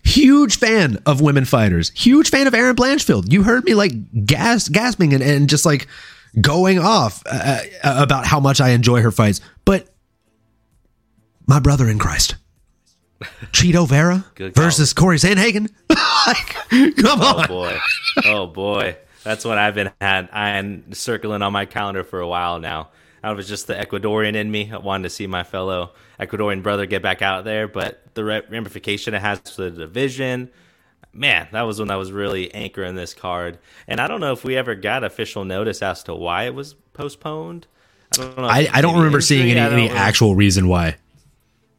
huge 0.03 0.57
fan 0.57 0.97
of 1.05 1.21
women 1.21 1.45
fighters 1.45 1.89
huge 1.95 2.29
fan 2.29 2.47
of 2.47 2.53
erin 2.53 2.75
blanchfield 2.75 3.31
you 3.31 3.43
heard 3.43 3.63
me 3.65 3.73
like 3.73 3.91
gas 4.25 4.67
gasping 4.69 5.13
and, 5.13 5.23
and 5.23 5.49
just 5.49 5.65
like 5.65 5.87
going 6.41 6.79
off 6.79 7.23
uh, 7.25 7.59
uh, 7.83 7.95
about 8.03 8.25
how 8.25 8.39
much 8.39 8.61
i 8.61 8.69
enjoy 8.69 9.01
her 9.01 9.11
fights 9.11 9.41
but 9.65 9.87
my 11.47 11.59
brother 11.59 11.87
in 11.89 11.97
christ 11.99 12.35
chito 13.51 13.87
vera 13.87 14.25
versus 14.55 14.93
corey 14.93 15.17
sandhagen 15.17 15.69
like 16.27 16.95
come 16.95 17.21
Oh 17.21 17.39
on 17.39 17.47
boy. 17.47 17.77
Oh 18.25 18.47
boy. 18.47 18.97
That's 19.23 19.43
what 19.43 19.57
I've 19.57 19.75
been 19.75 19.91
had 19.99 20.29
I'm 20.31 20.93
circling 20.93 21.41
on 21.41 21.51
my 21.51 21.65
calendar 21.65 22.03
for 22.03 22.19
a 22.21 22.27
while 22.27 22.59
now. 22.59 22.89
That 23.21 23.35
was 23.35 23.47
just 23.47 23.67
the 23.67 23.73
Ecuadorian 23.75 24.35
in 24.35 24.49
me. 24.49 24.71
I 24.71 24.77
wanted 24.77 25.03
to 25.03 25.09
see 25.09 25.27
my 25.27 25.43
fellow 25.43 25.91
Ecuadorian 26.19 26.61
brother 26.61 26.85
get 26.85 27.01
back 27.01 27.21
out 27.21 27.45
there, 27.45 27.67
but 27.67 28.03
the 28.13 28.23
ramification 28.23 29.13
it 29.13 29.21
has 29.21 29.39
for 29.39 29.63
the 29.63 29.71
division, 29.71 30.49
man, 31.13 31.47
that 31.51 31.61
was 31.63 31.79
when 31.79 31.89
I 31.91 31.95
was 31.95 32.11
really 32.11 32.53
anchoring 32.53 32.95
this 32.95 33.13
card. 33.13 33.57
And 33.87 33.99
I 33.99 34.07
don't 34.07 34.19
know 34.19 34.33
if 34.33 34.43
we 34.43 34.57
ever 34.57 34.75
got 34.75 35.03
official 35.03 35.45
notice 35.45 35.81
as 35.81 36.03
to 36.03 36.15
why 36.15 36.43
it 36.43 36.53
was 36.53 36.73
postponed. 36.93 37.67
I 38.13 38.21
don't 38.21 38.37
know. 38.37 38.43
I, 38.43 38.67
I 38.73 38.81
don't 38.81 38.97
remember 38.97 39.21
seeing 39.21 39.49
any, 39.51 39.59
any 39.59 39.89
actual 39.89 40.35
reason 40.35 40.67
why 40.67 40.97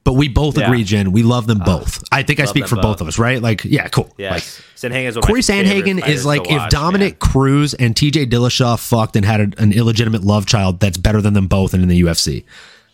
but 0.04 0.14
we 0.14 0.28
both 0.28 0.56
Yeah. 0.56 0.64
agree 0.64 0.82
jen 0.84 1.12
we 1.12 1.22
love 1.22 1.46
them 1.46 1.60
uh, 1.60 1.64
both 1.64 2.02
i 2.10 2.22
think 2.22 2.40
i 2.40 2.44
speak 2.44 2.66
for 2.66 2.76
both. 2.76 2.84
both. 2.84 3.00
of 3.02 3.08
us 3.08 3.18
right 3.18 3.40
like 3.42 3.64
yeah 3.64 3.88
cool 3.88 4.04
like, 4.04 4.14
Yes. 4.18 4.62
Sandhagen 4.76 5.04
is 5.06 5.14
one 5.16 5.18
of 5.18 5.24
my 5.24 5.28
Corey 5.28 5.42
favorite 5.42 5.84
Sandhagen 5.84 6.08
is 6.08 6.22
to 6.22 6.26
like 6.28 6.50
if 6.50 6.70
Dominick 6.70 7.22
man. 7.22 7.30
Cruz 7.32 7.74
and 7.74 7.94
TJ 7.94 8.30
Dillashaw 8.30 8.78
fucked 8.78 9.16
and 9.16 9.24
had 9.26 9.40
a, 9.40 9.62
an 9.62 9.72
illegitimate 9.72 10.22
love 10.22 10.46
child 10.46 10.80
that's 10.80 10.96
better 10.96 11.20
than 11.20 11.34
them 11.34 11.46
both 11.48 11.74
and 11.74 11.82
in 11.82 11.88
the 11.88 12.00
UFC. 12.00 12.44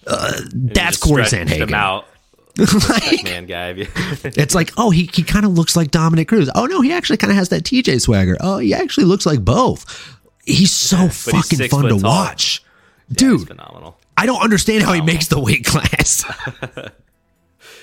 Uh, 0.07 0.41
that's 0.53 0.99
Corey 0.99 1.25
Sandhagen. 1.25 1.73
out. 1.73 2.07
Like, 2.59 3.25
Man, 3.25 3.45
guy. 3.45 3.75
it's 4.25 4.55
like, 4.55 4.73
oh, 4.79 4.89
he, 4.91 5.11
he 5.13 5.23
kind 5.23 5.45
of 5.45 5.53
looks 5.53 5.77
like 5.77 5.91
Dominick 5.91 6.29
Cruz. 6.29 6.49
Oh, 6.55 6.65
no, 6.65 6.81
he 6.81 6.91
actually 6.91 7.19
kind 7.19 7.31
of 7.31 7.37
has 7.37 7.51
that 7.51 7.65
TJ 7.65 8.01
swagger. 8.01 8.39
Oh, 8.41 8.57
he 8.57 8.73
actually 8.73 9.05
looks 9.05 9.27
like 9.27 9.45
both. 9.45 10.17
He's 10.43 10.73
so 10.73 10.97
he's 10.97 11.23
fucking 11.25 11.59
six 11.59 11.71
fun 11.75 11.83
to 11.85 11.91
tall. 11.91 12.01
watch. 12.01 12.63
He's 13.09 13.17
Dude, 13.19 13.47
phenomenal. 13.49 13.99
I 14.17 14.25
don't 14.25 14.41
understand 14.43 14.85
how 14.85 14.95
he 14.95 15.03
makes 15.03 15.27
the 15.27 15.39
weight 15.39 15.67
class. 15.67 16.25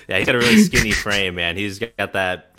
Yeah, 0.08 0.18
he's 0.18 0.26
got 0.26 0.36
a 0.36 0.40
really 0.40 0.64
skinny 0.64 0.92
frame, 0.92 1.36
man. 1.36 1.56
He's 1.56 1.78
got 1.78 2.14
that, 2.14 2.56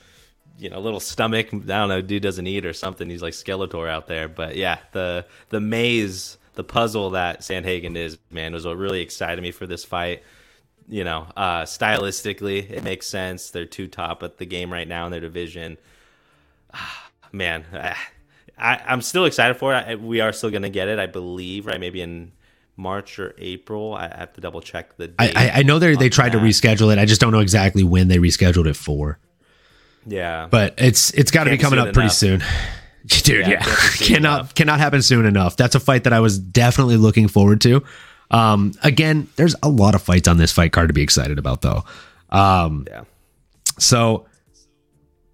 you 0.59 0.71
know, 0.71 0.79
little 0.81 1.01
stomach. 1.01 1.49
I 1.53 1.57
don't 1.59 1.89
know, 1.89 2.01
dude 2.01 2.23
doesn't 2.23 2.47
eat 2.47 2.65
or 2.65 2.73
something. 2.73 3.11
He's 3.11 3.23
like 3.23 3.33
Skeletor 3.35 3.89
out 3.89 4.07
there. 4.07 4.29
But 4.29 4.57
yeah, 4.57 4.79
the 4.93 5.27
the 5.51 5.61
maze, 5.61 6.39
the 6.55 6.65
puzzle 6.65 7.11
that 7.11 7.41
Sandhagen 7.41 7.97
is, 7.97 8.19
man, 8.31 8.53
was 8.53 8.67
what 8.67 8.77
really 8.77 9.01
excited 9.01 9.41
me 9.43 9.51
for 9.51 9.67
this 9.67 9.85
fight. 9.85 10.23
You 10.89 11.05
know, 11.05 11.27
uh, 11.37 11.63
stylistically, 11.63 12.71
it 12.71 12.85
makes 12.85 13.07
sense. 13.07 13.51
They're 13.51 13.65
two 13.65 13.87
top 13.89 14.23
at 14.23 14.39
the 14.39 14.47
game 14.47 14.73
right 14.73 14.87
now 14.87 15.07
in 15.07 15.13
their 15.13 15.21
division. 15.21 15.79
Ah, 16.73 17.11
man, 17.33 17.65
I, 17.73 17.97
I, 18.59 18.83
I'm 18.87 19.01
still 19.01 19.25
excited 19.25 19.57
for 19.57 19.75
it. 19.75 19.87
I, 19.87 19.95
we 19.95 20.21
are 20.21 20.33
still 20.33 20.51
going 20.51 20.63
to 20.63 20.71
get 20.71 20.89
it, 20.89 20.99
I 20.99 21.07
believe, 21.07 21.67
right? 21.67 21.81
Maybe 21.81 22.03
in 22.03 22.33
March 22.77 23.19
or 23.19 23.35
April. 23.39 23.95
I 23.95 24.15
have 24.15 24.33
to 24.35 24.41
double 24.41 24.61
check 24.61 24.97
the 24.97 25.13
I, 25.19 25.27
date. 25.27 25.37
I, 25.37 25.51
I 25.51 25.63
know 25.63 25.79
they 25.79 25.95
they 25.97 26.09
tried 26.09 26.33
to 26.33 26.39
reschedule 26.39 26.93
it. 26.93 26.99
I 26.99 27.05
just 27.07 27.21
don't 27.21 27.33
know 27.33 27.41
exactly 27.41 27.85
when 27.85 28.09
they 28.09 28.19
rescheduled 28.19 28.67
it 28.67 28.77
for. 28.77 29.19
Yeah. 30.07 30.49
but 30.51 30.75
it's 30.77 31.13
it's 31.15 31.31
got 31.31 31.45
to 31.45 31.51
be 31.51 31.59
coming 31.59 31.79
up 31.79 31.95
pretty 31.95 32.11
soon. 32.11 32.43
Dude, 33.07 33.47
Yeah, 33.47 33.49
yeah, 33.49 33.63
can't 33.63 33.93
be 33.93 33.99
soon 33.99 34.07
cannot 34.07 34.41
enough. 34.41 34.55
cannot 34.55 34.79
happen 34.79 35.03
soon 35.03 35.27
enough. 35.27 35.57
That's 35.57 35.75
a 35.75 35.81
fight 35.81 36.05
that 36.05 36.13
I 36.13 36.21
was 36.21 36.39
definitely 36.39 36.97
looking 36.97 37.29
forward 37.29 37.61
to. 37.63 37.85
Um, 38.31 38.73
again, 38.83 39.29
there's 39.37 39.55
a 39.63 39.69
lot 39.69 39.95
of 39.95 40.03
fights 40.03 40.27
on 40.27 40.39
this 40.39 40.51
fight 40.53 40.73
card 40.73 40.89
to 40.89 40.95
be 40.95 41.03
excited 41.03 41.39
about, 41.39 41.61
though. 41.63 41.85
Um, 42.31 42.87
yeah. 42.89 43.05
so 43.79 44.27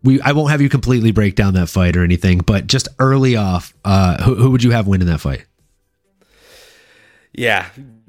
we 0.02 0.20
I 0.20 0.32
won't 0.32 0.50
have 0.50 0.60
you 0.60 0.68
completely 0.68 1.12
break 1.12 1.34
down 1.36 1.54
that 1.54 1.68
fight 1.68 1.96
or 1.96 2.02
anything, 2.02 2.38
but 2.38 2.66
just 2.66 2.88
early 2.98 3.36
off, 3.36 3.72
uh, 3.84 4.22
who, 4.22 4.34
who 4.34 4.50
would 4.50 4.62
you 4.64 4.72
have 4.72 4.86
win 4.86 5.00
in 5.00 5.06
that 5.06 5.20
fight? 5.20 5.44
Yeah, 7.32 7.68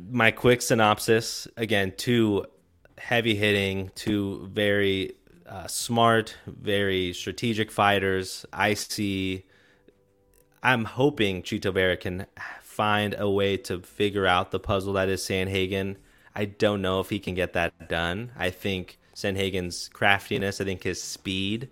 my 0.10 0.32
quick 0.32 0.62
synopsis 0.62 1.47
again: 1.56 1.93
two 1.95 2.45
heavy 2.97 3.36
hitting, 3.36 3.91
two 3.95 4.47
very 4.52 5.13
uh, 5.47 5.67
smart, 5.67 6.36
very 6.47 7.13
strategic 7.13 7.71
fighters. 7.71 8.45
I 8.52 8.74
see. 8.74 9.45
I'm 10.63 10.86
hoping 10.86 11.41
Chito 11.41 11.74
Vera 11.74 11.97
can 11.97 12.28
find 12.62 13.15
a 13.17 13.30
way 13.30 13.58
to 13.58 13.80
figure 13.80 14.28
out 14.28 14.52
the 14.52 14.60
puzzle 14.60 14.93
that 14.93 15.10
is 15.10 15.21
Sandhagen. 15.21 15.95
I 16.36 16.45
don't 16.45 16.82
know 16.82 17.00
if 17.00 17.10
he 17.10 17.19
can 17.19 17.36
get 17.36 17.54
that 17.54 17.89
done. 17.89 18.32
I 18.38 18.52
think 18.52 19.00
Sandhagen's 19.15 19.89
craftiness, 19.89 20.62
I 20.62 20.65
think 20.65 20.84
his 20.84 21.02
speed, 21.02 21.69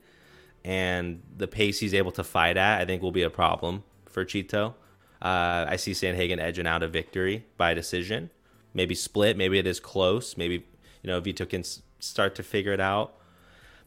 and 0.64 1.22
the 1.38 1.48
pace 1.48 1.80
he's 1.80 1.94
able 1.94 2.12
to 2.14 2.24
fight 2.24 2.58
at, 2.58 2.82
I 2.82 2.86
think 2.86 3.02
will 3.02 3.12
be 3.12 3.24
a 3.24 3.30
problem 3.30 3.84
for 4.08 4.26
Chito. 4.26 4.74
Uh, 5.22 5.66
I 5.68 5.76
see 5.76 5.92
Sandhagen 5.92 6.40
edging 6.40 6.68
out 6.68 6.84
a 6.84 6.88
victory 6.88 7.46
by 7.58 7.74
decision, 7.74 8.30
maybe 8.74 8.96
split, 8.96 9.38
maybe 9.38 9.60
it 9.60 9.68
is 9.68 9.80
close, 9.80 10.38
maybe 10.38 10.66
you 11.04 11.08
know 11.08 11.20
Vito 11.20 11.46
can 11.46 11.64
start 12.00 12.36
to 12.36 12.44
figure 12.44 12.74
it 12.74 12.80
out. 12.80 13.19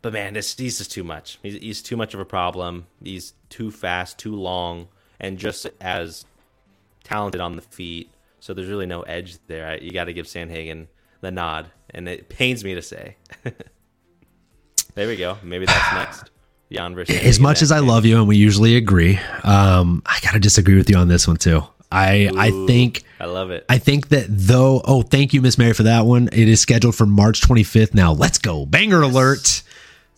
But 0.02 0.12
man, 0.12 0.34
this 0.34 0.56
he's 0.56 0.78
just 0.78 0.90
too 0.92 1.04
much. 1.04 1.38
He's, 1.42 1.54
he's 1.54 1.82
too 1.82 1.96
much 1.96 2.12
of 2.12 2.20
a 2.20 2.24
problem. 2.24 2.86
He's 3.02 3.34
too 3.48 3.70
fast, 3.70 4.18
too 4.18 4.34
long, 4.34 4.88
and 5.20 5.38
just 5.38 5.66
as 5.80 6.24
talented 7.04 7.40
on 7.40 7.54
the 7.56 7.62
feet. 7.62 8.10
So 8.40 8.52
there's 8.52 8.68
really 8.68 8.86
no 8.86 9.02
edge 9.02 9.38
there. 9.46 9.80
You 9.80 9.92
got 9.92 10.04
to 10.04 10.12
give 10.12 10.26
Sandhagen 10.26 10.88
the 11.20 11.30
nod, 11.30 11.70
and 11.90 12.08
it 12.08 12.28
pains 12.28 12.64
me 12.64 12.74
to 12.74 12.82
say. 12.82 13.16
there 14.94 15.06
we 15.06 15.16
go. 15.16 15.38
Maybe 15.42 15.66
that's 15.66 15.92
next. 15.94 16.30
Jan 16.72 16.94
versus 16.94 17.14
As 17.16 17.38
much 17.38 17.62
as 17.62 17.70
I 17.70 17.78
game. 17.78 17.88
love 17.88 18.04
you, 18.04 18.18
and 18.18 18.26
we 18.26 18.36
usually 18.36 18.76
agree, 18.76 19.20
um, 19.44 20.02
I 20.06 20.18
gotta 20.22 20.40
disagree 20.40 20.74
with 20.74 20.88
you 20.90 20.96
on 20.96 21.06
this 21.08 21.28
one 21.28 21.36
too. 21.36 21.62
I 21.92 22.30
I 22.36 22.50
think 22.66 23.04
I 23.20 23.26
love 23.26 23.50
it. 23.50 23.66
I 23.68 23.76
think 23.76 24.08
that 24.08 24.24
though, 24.28 24.80
oh, 24.86 25.02
thank 25.02 25.34
you, 25.34 25.42
Miss 25.42 25.58
Mary, 25.58 25.74
for 25.74 25.82
that 25.82 26.06
one. 26.06 26.28
It 26.32 26.48
is 26.48 26.60
scheduled 26.60 26.94
for 26.96 27.04
March 27.04 27.42
25th 27.42 27.92
now. 27.92 28.12
Let's 28.12 28.38
go. 28.38 28.64
Banger 28.64 29.02
alert. 29.02 29.62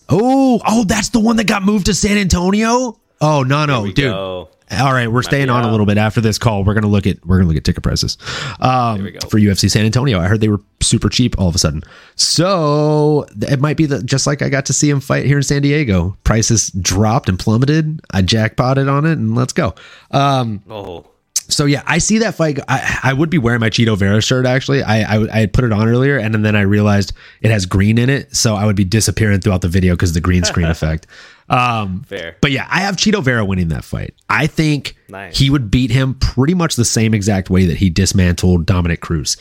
Oh, 0.08 0.60
oh, 0.66 0.84
that's 0.84 1.08
the 1.10 1.20
one 1.20 1.36
that 1.36 1.46
got 1.46 1.62
moved 1.62 1.86
to 1.86 1.94
San 1.94 2.18
Antonio. 2.18 2.98
Oh, 3.20 3.42
no, 3.42 3.64
no, 3.64 3.86
dude. 3.86 3.96
go. 3.96 4.48
All 4.70 4.92
right, 4.92 5.08
we're 5.12 5.22
staying 5.22 5.50
on 5.50 5.62
a 5.64 5.70
little 5.70 5.86
bit 5.86 5.98
after 5.98 6.20
this 6.20 6.38
call. 6.38 6.64
We're 6.64 6.74
gonna 6.74 6.88
look 6.88 7.06
at 7.06 7.24
we're 7.24 7.36
gonna 7.36 7.48
look 7.48 7.56
at 7.58 7.64
ticket 7.64 7.82
prices 7.82 8.16
um, 8.60 9.06
for 9.28 9.38
UFC 9.38 9.70
San 9.70 9.84
Antonio. 9.84 10.18
I 10.18 10.26
heard 10.26 10.40
they 10.40 10.48
were 10.48 10.60
super 10.80 11.08
cheap 11.10 11.38
all 11.38 11.48
of 11.48 11.54
a 11.54 11.58
sudden, 11.58 11.82
so 12.16 13.26
it 13.42 13.60
might 13.60 13.76
be 13.76 13.86
that 13.86 14.04
just 14.06 14.26
like 14.26 14.40
I 14.42 14.48
got 14.48 14.66
to 14.66 14.72
see 14.72 14.88
him 14.90 15.00
fight 15.00 15.26
here 15.26 15.36
in 15.36 15.42
San 15.42 15.62
Diego, 15.62 16.16
prices 16.24 16.70
dropped 16.70 17.28
and 17.28 17.38
plummeted. 17.38 18.00
I 18.10 18.22
jackpotted 18.22 18.88
on 18.88 19.04
it, 19.04 19.12
and 19.12 19.34
let's 19.34 19.52
go. 19.52 19.74
Um, 20.10 20.62
Oh, 20.68 21.06
so 21.48 21.64
yeah, 21.66 21.82
I 21.86 21.98
see 21.98 22.18
that 22.18 22.34
fight. 22.34 22.58
I, 22.68 23.00
I 23.02 23.12
would 23.12 23.30
be 23.30 23.38
wearing 23.38 23.60
my 23.60 23.70
Chito 23.70 23.96
Vera 23.96 24.20
shirt 24.20 24.46
actually. 24.46 24.82
I, 24.82 25.16
I 25.16 25.28
I 25.32 25.40
had 25.40 25.52
put 25.52 25.64
it 25.64 25.72
on 25.72 25.88
earlier, 25.88 26.16
and 26.18 26.44
then 26.44 26.56
I 26.56 26.62
realized 26.62 27.12
it 27.42 27.50
has 27.50 27.66
green 27.66 27.98
in 27.98 28.08
it, 28.10 28.34
so 28.34 28.54
I 28.54 28.66
would 28.66 28.76
be 28.76 28.84
disappearing 28.84 29.40
throughout 29.40 29.60
the 29.62 29.68
video 29.68 29.94
because 29.94 30.12
the 30.12 30.20
green 30.20 30.44
screen 30.44 30.66
effect. 30.70 31.06
Um, 31.48 32.02
fair. 32.04 32.36
but 32.40 32.52
yeah, 32.52 32.66
I 32.70 32.80
have 32.80 32.96
Chito 32.96 33.22
Vera 33.22 33.44
winning 33.44 33.68
that 33.68 33.84
fight. 33.84 34.14
I 34.30 34.46
think 34.46 34.96
Nice. 35.10 35.36
he 35.38 35.50
would 35.50 35.70
beat 35.70 35.90
him 35.90 36.14
pretty 36.14 36.54
much 36.54 36.76
the 36.76 36.84
same 36.86 37.12
exact 37.12 37.50
way 37.50 37.66
that 37.66 37.76
he 37.76 37.90
dismantled 37.90 38.64
Dominick 38.64 39.00
Cruz. 39.02 39.36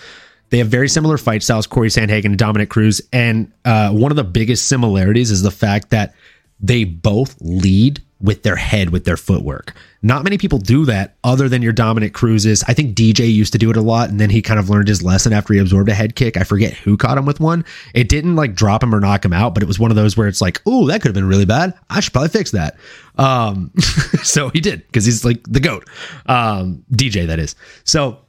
They 0.50 0.58
have 0.58 0.68
very 0.68 0.89
similar 0.89 1.18
fight 1.18 1.42
styles, 1.44 1.66
Corey 1.66 1.88
Sandhagen 1.88 2.26
and 2.26 2.38
Dominick 2.38 2.70
Cruz. 2.70 3.02
And 3.13 3.52
uh, 3.66 3.92
one 3.92 4.12
of 4.12 4.18
the 4.18 4.24
biggest 4.26 4.68
similarities 4.68 5.32
is 5.32 5.42
the 5.42 5.50
fact 5.50 5.89
that 5.92 6.13
they 6.60 6.84
both 6.84 7.36
lead 7.42 8.02
with 8.23 8.43
their 8.43 8.55
head, 8.55 8.89
with 8.89 9.03
their 9.03 9.17
footwork. 9.17 9.75
Not 10.01 10.23
many 10.23 10.38
people 10.38 10.57
do 10.57 10.86
that 10.86 11.17
other 11.25 11.49
than 11.49 11.62
your 11.62 11.73
dominant 11.73 12.13
cruises. 12.13 12.63
I 12.67 12.73
think 12.73 12.95
DJ 12.95 13.31
used 13.31 13.51
to 13.51 13.59
do 13.59 13.69
it 13.69 13.75
a 13.75 13.81
lot 13.81 14.09
and 14.09 14.19
then 14.19 14.29
he 14.29 14.41
kind 14.41 14.59
of 14.59 14.69
learned 14.69 14.88
his 14.88 15.03
lesson 15.03 15.33
after 15.33 15.53
he 15.53 15.59
absorbed 15.59 15.89
a 15.89 15.93
head 15.93 16.15
kick. 16.15 16.38
I 16.38 16.43
forget 16.43 16.73
who 16.73 16.95
caught 16.95 17.17
him 17.17 17.25
with 17.25 17.41
one. 17.41 17.65
It 17.93 18.07
didn't 18.07 18.38
like 18.38 18.55
drop 18.55 18.81
him 18.81 18.95
or 18.95 19.01
knock 19.01 19.25
him 19.25 19.33
out, 19.33 19.53
but 19.53 19.62
it 19.62 19.65
was 19.65 19.77
one 19.77 19.91
of 19.91 19.95
those 19.95 20.15
where 20.15 20.27
it's 20.27 20.39
like, 20.39 20.62
oh, 20.65 20.88
that 20.88 21.01
could 21.01 21.09
have 21.09 21.13
been 21.13 21.27
really 21.27 21.45
bad. 21.45 21.73
I 21.89 21.99
should 21.99 22.13
probably 22.13 22.29
fix 22.29 22.51
that. 22.51 22.77
Um, 23.17 23.71
so 24.23 24.49
he 24.49 24.62
did 24.62 24.88
because 24.88 25.03
he's 25.03 25.25
like 25.25 25.43
the 25.43 25.59
GOAT. 25.59 25.88
Um, 26.25 26.86
DJ, 26.93 27.27
that 27.27 27.39
is. 27.39 27.55
So 27.83 28.19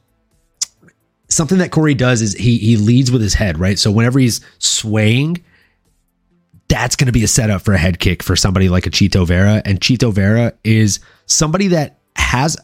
something 1.29 1.57
that 1.59 1.71
Corey 1.71 1.93
does 1.93 2.21
is 2.21 2.33
he 2.33 2.57
he 2.57 2.75
leads 2.75 3.11
with 3.11 3.21
his 3.21 3.33
head, 3.33 3.57
right? 3.57 3.79
So 3.79 3.91
whenever 3.91 4.19
he's 4.19 4.41
swaying, 4.59 5.43
that's 6.67 6.95
going 6.95 7.07
to 7.07 7.11
be 7.11 7.23
a 7.23 7.27
setup 7.27 7.61
for 7.61 7.73
a 7.73 7.77
head 7.77 7.99
kick 7.99 8.23
for 8.23 8.35
somebody 8.35 8.69
like 8.69 8.85
a 8.85 8.89
Chito 8.89 9.25
Vera. 9.25 9.61
And 9.65 9.79
Chito 9.79 10.11
Vera 10.11 10.53
is 10.63 10.99
somebody 11.25 11.67
that 11.69 11.99
has 12.15 12.57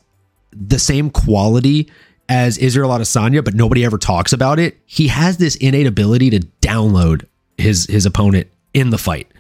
the 0.52 0.80
same 0.80 1.10
quality 1.10 1.92
as 2.30 2.58
Israel 2.58 2.90
Adesanya, 2.90 3.44
but 3.44 3.54
nobody 3.54 3.84
ever 3.86 3.98
talks 3.98 4.34
about 4.34 4.60
it. 4.60 4.80
He 4.86 5.08
has 5.10 5.38
this 5.38 5.56
innate 5.56 5.88
ability 5.88 6.30
to 6.32 6.40
download 6.62 7.26
his 7.58 7.86
his 7.88 8.06
opponent 8.06 8.48
in 8.74 8.90
the 8.90 8.98
fight. 8.98 9.32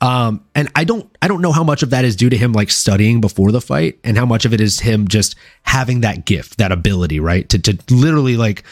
Um, 0.00 0.44
and 0.54 0.70
I 0.76 0.84
don't 0.84 1.10
I 1.20 1.28
don't 1.28 1.42
know 1.42 1.50
how 1.50 1.64
much 1.64 1.82
of 1.82 1.90
that 1.90 2.04
is 2.04 2.14
due 2.14 2.30
to 2.30 2.36
him 2.36 2.52
like 2.52 2.70
studying 2.70 3.20
before 3.20 3.50
the 3.50 3.60
fight 3.60 3.98
and 4.04 4.16
how 4.16 4.26
much 4.26 4.44
of 4.44 4.54
it 4.54 4.60
is 4.60 4.80
him 4.80 5.08
just 5.08 5.34
having 5.62 6.02
that 6.02 6.24
gift, 6.24 6.58
that 6.58 6.70
ability, 6.70 7.18
right? 7.18 7.48
To 7.48 7.58
to 7.58 7.78
literally 7.90 8.36
like 8.36 8.62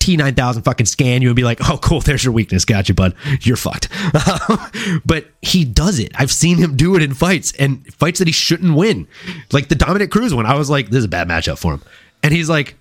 T9000 0.00 0.64
fucking 0.64 0.86
scan 0.86 1.22
you 1.22 1.28
and 1.28 1.36
be 1.36 1.44
like, 1.44 1.58
oh, 1.68 1.78
cool, 1.78 2.00
there's 2.00 2.24
your 2.24 2.32
weakness. 2.32 2.64
Got 2.64 2.88
you, 2.88 2.94
bud. 2.94 3.14
You're 3.40 3.56
fucked. 3.56 3.88
but 5.04 5.26
he 5.42 5.64
does 5.64 5.98
it. 5.98 6.12
I've 6.14 6.32
seen 6.32 6.58
him 6.58 6.76
do 6.76 6.96
it 6.96 7.02
in 7.02 7.14
fights 7.14 7.52
and 7.58 7.86
fights 7.94 8.18
that 8.18 8.28
he 8.28 8.32
shouldn't 8.32 8.74
win. 8.74 9.08
Like 9.52 9.68
the 9.68 9.74
Dominick 9.74 10.10
Cruz 10.10 10.34
one, 10.34 10.46
I 10.46 10.54
was 10.54 10.70
like, 10.70 10.88
this 10.88 10.98
is 10.98 11.04
a 11.04 11.08
bad 11.08 11.28
matchup 11.28 11.58
for 11.58 11.74
him. 11.74 11.82
And 12.22 12.32
he's 12.32 12.48
like, 12.48 12.76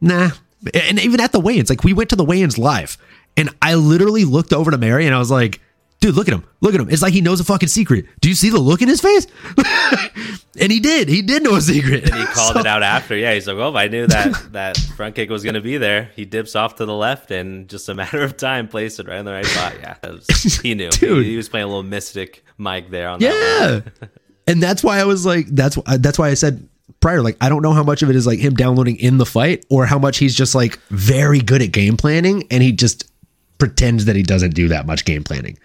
nah. 0.00 0.30
And 0.74 1.00
even 1.00 1.20
at 1.20 1.32
the 1.32 1.40
weigh 1.40 1.58
ins, 1.58 1.70
like 1.70 1.84
we 1.84 1.92
went 1.92 2.10
to 2.10 2.16
the 2.16 2.24
weigh 2.24 2.42
ins 2.42 2.56
live 2.56 2.96
and 3.36 3.50
I 3.60 3.74
literally 3.74 4.24
looked 4.24 4.52
over 4.52 4.70
to 4.70 4.78
Mary 4.78 5.06
and 5.06 5.14
I 5.14 5.18
was 5.18 5.30
like, 5.30 5.60
dude, 6.02 6.16
look 6.16 6.28
at 6.28 6.34
him. 6.34 6.44
Look 6.60 6.74
at 6.74 6.80
him. 6.80 6.90
It's 6.90 7.00
like 7.00 7.14
he 7.14 7.20
knows 7.20 7.40
a 7.40 7.44
fucking 7.44 7.68
secret. 7.68 8.06
Do 8.20 8.28
you 8.28 8.34
see 8.34 8.50
the 8.50 8.58
look 8.58 8.82
in 8.82 8.88
his 8.88 9.00
face? 9.00 9.26
and 10.60 10.70
he 10.70 10.80
did. 10.80 11.08
He 11.08 11.22
did 11.22 11.42
know 11.44 11.54
a 11.54 11.60
secret. 11.60 12.04
And 12.04 12.14
he 12.14 12.24
called 12.34 12.54
so, 12.54 12.60
it 12.60 12.66
out 12.66 12.82
after. 12.82 13.16
Yeah, 13.16 13.32
he's 13.32 13.46
like, 13.46 13.56
well, 13.56 13.74
I 13.76 13.88
knew 13.88 14.06
that 14.08 14.48
that 14.52 14.76
front 14.96 15.14
kick 15.14 15.30
was 15.30 15.44
going 15.44 15.54
to 15.54 15.60
be 15.60 15.78
there. 15.78 16.10
He 16.16 16.24
dips 16.24 16.54
off 16.56 16.74
to 16.76 16.84
the 16.84 16.94
left 16.94 17.30
and 17.30 17.68
just 17.68 17.88
a 17.88 17.94
matter 17.94 18.20
of 18.22 18.36
time 18.36 18.68
placed 18.68 19.00
it 19.00 19.06
right 19.06 19.18
in 19.18 19.24
the 19.24 19.32
right 19.32 19.46
spot. 19.46 19.74
Yeah, 19.80 19.96
was, 20.02 20.26
he 20.62 20.74
knew. 20.74 20.90
Dude. 20.90 21.24
He, 21.24 21.30
he, 21.30 21.36
was 21.36 21.48
playing 21.48 21.64
a 21.64 21.68
little 21.68 21.84
mystic 21.84 22.44
Mike 22.58 22.90
there 22.90 23.08
on 23.08 23.20
the 23.20 23.28
left. 23.28 23.88
yeah. 24.02 24.08
and 24.48 24.62
that's 24.62 24.82
why 24.82 24.98
I 24.98 25.04
was 25.04 25.24
like, 25.24 25.46
that's 25.46 25.78
uh, 25.78 25.98
that's 25.98 26.18
why 26.18 26.28
I 26.28 26.34
said 26.34 26.68
prior, 27.00 27.22
like, 27.22 27.36
I 27.40 27.48
don't 27.48 27.62
know 27.62 27.72
how 27.72 27.82
much 27.82 28.02
of 28.02 28.10
it 28.10 28.16
is 28.16 28.26
like 28.26 28.40
him 28.40 28.54
downloading 28.54 28.96
in 28.96 29.18
the 29.18 29.26
fight 29.26 29.64
or 29.70 29.86
how 29.86 29.98
much 29.98 30.18
he's 30.18 30.34
just 30.34 30.54
like 30.54 30.78
very 30.90 31.40
good 31.40 31.62
at 31.62 31.70
game 31.70 31.96
planning 31.96 32.44
and 32.50 32.62
he 32.62 32.72
just 32.72 33.10
pretends 33.58 34.06
that 34.06 34.16
he 34.16 34.24
doesn't 34.24 34.54
do 34.54 34.66
that 34.66 34.86
much 34.86 35.04
game 35.04 35.22
planning. 35.22 35.56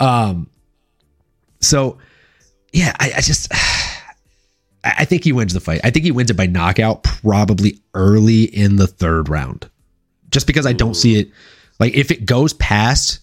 Um, 0.00 0.50
so 1.60 1.98
yeah, 2.72 2.94
I, 3.00 3.12
I 3.16 3.20
just 3.20 3.52
I 4.84 5.04
think 5.04 5.24
he 5.24 5.32
wins 5.32 5.52
the 5.52 5.60
fight. 5.60 5.80
I 5.82 5.90
think 5.90 6.04
he 6.04 6.12
wins 6.12 6.30
it 6.30 6.36
by 6.36 6.46
knockout, 6.46 7.02
probably 7.02 7.80
early 7.94 8.44
in 8.44 8.76
the 8.76 8.86
third 8.86 9.28
round, 9.28 9.68
just 10.30 10.46
because 10.46 10.66
I 10.66 10.72
don't 10.72 10.94
see 10.94 11.18
it. 11.18 11.30
Like 11.80 11.94
if 11.94 12.10
it 12.10 12.24
goes 12.24 12.52
past 12.54 13.20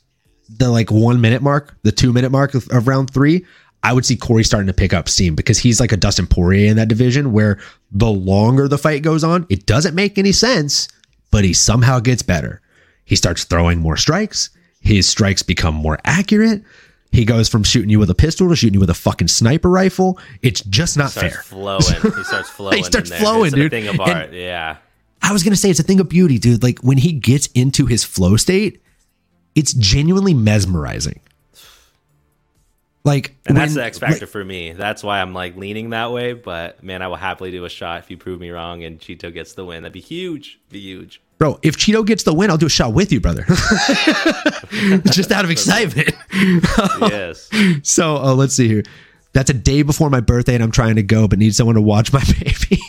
the 0.49 0.69
like 0.69 0.91
one 0.91 1.21
minute 1.21 1.41
mark, 1.41 1.77
the 1.83 1.91
two 1.91 2.12
minute 2.12 2.31
mark 2.31 2.53
of, 2.53 2.67
of 2.69 2.88
round 2.88 3.13
three, 3.13 3.45
I 3.81 3.93
would 3.93 4.05
see 4.05 4.15
Corey 4.15 4.43
starting 4.43 4.67
to 4.67 4.73
pick 4.73 4.93
up 4.93 5.09
steam 5.09 5.36
because 5.36 5.57
he's 5.57 5.79
like 5.79 5.91
a 5.91 5.97
Dustin 5.97 6.27
Poirier 6.27 6.69
in 6.69 6.77
that 6.77 6.88
division 6.88 7.31
where 7.31 7.59
the 7.91 8.12
longer 8.12 8.67
the 8.67 8.77
fight 8.77 9.01
goes 9.03 9.23
on, 9.23 9.45
it 9.49 9.65
doesn't 9.65 9.95
make 9.95 10.17
any 10.17 10.31
sense, 10.31 10.88
but 11.31 11.43
he 11.43 11.53
somehow 11.53 11.99
gets 11.99 12.21
better. 12.21 12.62
He 13.05 13.15
starts 13.15 13.43
throwing 13.43 13.79
more 13.79 13.97
strikes. 13.97 14.49
His 14.83 15.07
strikes 15.07 15.41
become 15.41 15.73
more 15.73 15.97
accurate. 16.03 16.61
He 17.11 17.25
goes 17.25 17.47
from 17.47 17.63
shooting 17.63 17.89
you 17.89 17.99
with 17.99 18.09
a 18.09 18.15
pistol 18.15 18.49
to 18.49 18.55
shooting 18.55 18.73
you 18.73 18.79
with 18.79 18.89
a 18.89 18.95
fucking 18.95 19.29
sniper 19.29 19.69
rifle. 19.69 20.19
It's 20.41 20.61
just 20.61 20.97
not 20.97 21.11
fair. 21.11 21.29
Flowing. 21.29 21.81
He 21.81 22.23
starts 22.23 22.49
flowing. 22.49 22.77
he 22.77 22.83
starts 22.83 23.13
flowing, 23.15 23.47
it's 23.47 23.55
dude. 23.55 23.71
thing 23.71 23.87
of 23.87 23.99
art. 23.99 24.29
And 24.29 24.33
yeah. 24.33 24.77
I 25.21 25.31
was 25.31 25.41
gonna 25.41 25.55
say 25.55 25.69
it's 25.69 25.79
a 25.79 25.83
thing 25.83 26.01
of 26.01 26.09
beauty, 26.09 26.37
dude. 26.37 26.61
Like 26.61 26.79
when 26.79 26.97
he 26.97 27.13
gets 27.13 27.47
into 27.55 27.85
his 27.85 28.03
flow 28.03 28.35
state, 28.35 28.81
it's 29.55 29.73
genuinely 29.73 30.33
mesmerizing. 30.33 31.21
Like, 33.05 33.35
and 33.45 33.55
that's 33.55 33.73
the 33.73 33.83
X 33.83 33.99
factor 33.99 34.21
like, 34.21 34.29
for 34.29 34.43
me. 34.43 34.73
That's 34.73 35.03
why 35.03 35.21
I'm 35.21 35.33
like 35.33 35.55
leaning 35.55 35.91
that 35.91 36.11
way. 36.11 36.33
But 36.33 36.83
man, 36.83 37.01
I 37.01 37.07
will 37.07 37.15
happily 37.15 37.51
do 37.51 37.63
a 37.63 37.69
shot 37.69 37.99
if 37.99 38.09
you 38.09 38.17
prove 38.17 38.39
me 38.39 38.49
wrong 38.49 38.83
and 38.83 38.99
Chito 38.99 39.33
gets 39.33 39.53
the 39.53 39.63
win. 39.63 39.83
That'd 39.83 39.93
be 39.93 40.01
huge. 40.01 40.59
Be 40.69 40.79
huge. 40.79 41.21
Bro, 41.43 41.60
if 41.62 41.75
Chito 41.75 42.06
gets 42.06 42.23
the 42.23 42.34
win, 42.34 42.49
I'll 42.49 42.56
do 42.56 42.67
a 42.67 42.69
shot 42.69 42.93
with 42.93 43.12
you, 43.12 43.19
brother. 43.19 43.43
Just 45.12 45.29
out 45.29 45.43
of 45.43 45.51
excitement. 45.51 46.15
yes. 47.01 47.49
So 47.84 48.15
uh, 48.15 48.34
let's 48.34 48.56
see 48.56 48.69
here. 48.69 48.84
That's 49.34 49.49
a 49.49 49.53
day 49.53 49.82
before 49.82 50.10
my 50.10 50.21
birthday, 50.21 50.56
and 50.56 50.63
I'm 50.63 50.71
trying 50.71 50.95
to 50.95 51.03
go, 51.03 51.27
but 51.27 51.39
need 51.39 51.53
someone 51.53 51.75
to 51.75 51.82
watch 51.82 52.13
my 52.13 52.23
baby. 52.39 52.82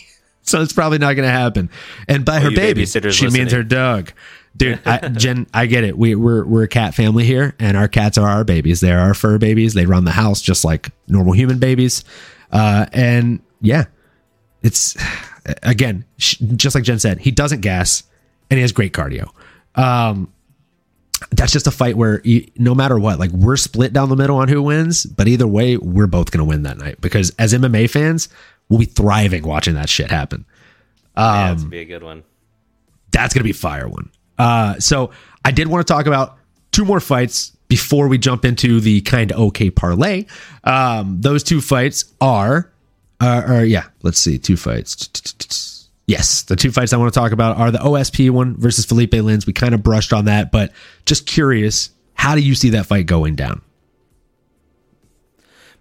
so 0.42 0.62
it's 0.62 0.72
probably 0.72 0.98
not 0.98 1.14
going 1.14 1.26
to 1.26 1.32
happen. 1.32 1.68
And 2.06 2.24
by 2.24 2.36
oh, 2.36 2.42
her 2.42 2.50
baby, 2.52 2.86
she 2.86 3.00
listening. 3.00 3.32
means 3.32 3.50
her 3.50 3.64
dog. 3.64 4.12
Dude, 4.56 4.78
I, 4.86 5.08
Jen, 5.08 5.48
I 5.52 5.66
get 5.66 5.82
it. 5.82 5.98
We, 5.98 6.14
we're 6.14 6.44
we're 6.44 6.62
a 6.62 6.68
cat 6.68 6.94
family 6.94 7.24
here, 7.24 7.56
and 7.58 7.76
our 7.76 7.88
cats 7.88 8.18
are 8.18 8.28
our 8.28 8.44
babies. 8.44 8.80
They're 8.80 9.00
our 9.00 9.14
fur 9.14 9.38
babies. 9.38 9.74
They 9.74 9.86
run 9.86 10.04
the 10.04 10.12
house 10.12 10.40
just 10.40 10.64
like 10.64 10.92
normal 11.08 11.32
human 11.32 11.58
babies. 11.58 12.04
Uh, 12.52 12.86
and 12.92 13.40
yeah, 13.60 13.86
it's 14.62 14.96
again 15.64 16.04
just 16.18 16.76
like 16.76 16.84
Jen 16.84 17.00
said. 17.00 17.18
He 17.18 17.32
doesn't 17.32 17.60
gas 17.60 18.04
and 18.54 18.58
he 18.58 18.62
has 18.62 18.70
great 18.70 18.92
cardio. 18.92 19.28
Um, 19.74 20.32
that's 21.32 21.52
just 21.52 21.66
a 21.66 21.72
fight 21.72 21.96
where 21.96 22.20
you, 22.22 22.48
no 22.56 22.72
matter 22.72 22.98
what, 22.98 23.18
like 23.18 23.32
we're 23.32 23.56
split 23.56 23.92
down 23.92 24.08
the 24.10 24.16
middle 24.16 24.36
on 24.36 24.46
who 24.46 24.62
wins, 24.62 25.04
but 25.04 25.26
either 25.26 25.46
way, 25.46 25.76
we're 25.76 26.06
both 26.06 26.30
going 26.30 26.38
to 26.38 26.44
win 26.44 26.62
that 26.62 26.78
night 26.78 27.00
because 27.00 27.30
as 27.38 27.52
MMA 27.52 27.90
fans, 27.90 28.28
we'll 28.68 28.78
be 28.78 28.84
thriving 28.84 29.42
watching 29.44 29.74
that 29.74 29.88
shit 29.88 30.08
happen. 30.08 30.44
Um, 31.16 31.24
yeah, 31.34 31.48
that's 31.48 31.62
gonna 31.62 31.70
be 31.70 31.80
a 31.80 31.84
good 31.84 32.02
one. 32.04 32.22
That's 33.10 33.34
going 33.34 33.40
to 33.40 33.44
be 33.44 33.52
fire 33.52 33.88
one. 33.88 34.10
Uh, 34.38 34.78
so 34.78 35.10
I 35.44 35.50
did 35.50 35.66
want 35.66 35.84
to 35.84 35.92
talk 35.92 36.06
about 36.06 36.36
two 36.70 36.84
more 36.84 37.00
fights 37.00 37.50
before 37.68 38.06
we 38.06 38.18
jump 38.18 38.44
into 38.44 38.78
the 38.80 39.00
kind 39.00 39.32
of 39.32 39.38
okay 39.38 39.70
parlay. 39.70 40.26
Um, 40.62 41.20
those 41.20 41.42
two 41.42 41.60
fights 41.60 42.12
are, 42.20 42.72
uh, 43.20 43.42
or 43.48 43.64
yeah, 43.64 43.86
let's 44.02 44.18
see, 44.18 44.38
two 44.38 44.56
fights. 44.56 45.73
Yes, 46.06 46.42
the 46.42 46.56
two 46.56 46.70
fights 46.70 46.92
I 46.92 46.98
want 46.98 47.12
to 47.12 47.18
talk 47.18 47.32
about 47.32 47.56
are 47.56 47.70
the 47.70 47.78
OSP 47.78 48.30
one 48.30 48.56
versus 48.56 48.84
Felipe 48.84 49.12
Lins. 49.12 49.46
We 49.46 49.54
kind 49.54 49.74
of 49.74 49.82
brushed 49.82 50.12
on 50.12 50.26
that, 50.26 50.52
but 50.52 50.72
just 51.06 51.26
curious, 51.26 51.90
how 52.14 52.34
do 52.34 52.42
you 52.42 52.54
see 52.54 52.70
that 52.70 52.86
fight 52.86 53.06
going 53.06 53.36
down? 53.36 53.62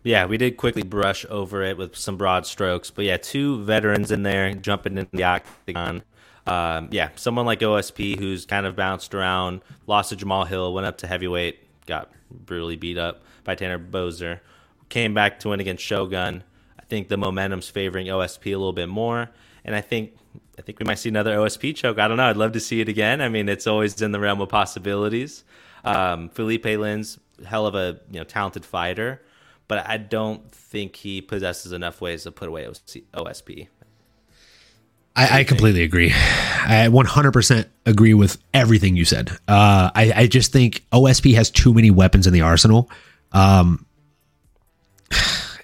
Yeah, 0.03 0.25
we 0.25 0.37
did 0.37 0.57
quickly 0.57 0.83
brush 0.83 1.25
over 1.29 1.63
it 1.63 1.77
with 1.77 1.95
some 1.95 2.17
broad 2.17 2.45
strokes, 2.45 2.89
but 2.89 3.05
yeah, 3.05 3.17
two 3.17 3.63
veterans 3.63 4.11
in 4.11 4.23
there 4.23 4.53
jumping 4.53 4.97
in 4.97 5.07
the 5.11 5.23
octagon. 5.23 6.03
Um, 6.45 6.89
yeah, 6.91 7.09
someone 7.15 7.45
like 7.45 7.59
OSP 7.59 8.19
who's 8.19 8.45
kind 8.45 8.65
of 8.65 8.75
bounced 8.75 9.15
around, 9.15 9.61
lost 9.87 10.09
to 10.09 10.17
Jamal 10.17 10.43
Hill, 10.43 10.73
went 10.73 10.85
up 10.85 10.97
to 10.99 11.07
heavyweight, 11.07 11.85
got 11.85 12.11
brutally 12.29 12.75
beat 12.75 12.97
up 12.97 13.23
by 13.45 13.55
Tanner 13.55 13.79
Boser, 13.79 14.41
came 14.89 15.13
back 15.13 15.39
to 15.41 15.49
win 15.49 15.61
against 15.61 15.83
Shogun. 15.83 16.43
I 16.77 16.83
think 16.83 17.07
the 17.07 17.17
momentum's 17.17 17.69
favoring 17.69 18.07
OSP 18.07 18.47
a 18.47 18.57
little 18.57 18.73
bit 18.73 18.89
more 18.89 19.29
and 19.65 19.75
I 19.75 19.81
think 19.81 20.15
I 20.57 20.61
think 20.61 20.79
we 20.79 20.85
might 20.85 20.99
see 20.99 21.09
another 21.09 21.35
OSP 21.37 21.75
choke. 21.75 21.99
I 21.99 22.07
don't 22.07 22.17
know. 22.17 22.29
I'd 22.29 22.37
love 22.37 22.51
to 22.53 22.59
see 22.59 22.81
it 22.81 22.89
again. 22.89 23.21
I 23.21 23.29
mean, 23.29 23.49
it's 23.49 23.65
always 23.67 24.01
in 24.01 24.11
the 24.11 24.19
realm 24.19 24.39
of 24.41 24.49
possibilities. 24.49 25.43
Um, 25.83 26.29
Felipe 26.29 26.63
Lins, 26.63 27.17
hell 27.45 27.65
of 27.65 27.75
a 27.75 27.99
you 28.11 28.19
know 28.19 28.23
talented 28.23 28.65
fighter, 28.65 29.21
but 29.67 29.87
I 29.87 29.97
don't 29.97 30.51
think 30.51 30.95
he 30.95 31.21
possesses 31.21 31.71
enough 31.71 32.01
ways 32.01 32.23
to 32.23 32.31
put 32.31 32.47
away 32.47 32.65
OSP. 32.65 33.67
I, 35.15 35.39
I 35.39 35.43
completely 35.43 35.83
agree. 35.83 36.11
I 36.11 36.87
100% 36.89 37.65
agree 37.85 38.13
with 38.15 38.37
everything 38.53 38.95
you 38.95 39.05
said. 39.05 39.29
Uh, 39.47 39.91
I, 39.93 40.11
I 40.15 40.27
just 40.27 40.51
think 40.51 40.83
OSP 40.91 41.35
has 41.35 41.51
too 41.51 41.71
many 41.73 41.91
weapons 41.91 42.25
in 42.25 42.33
the 42.33 42.41
arsenal. 42.41 42.89
Um, 43.31 43.85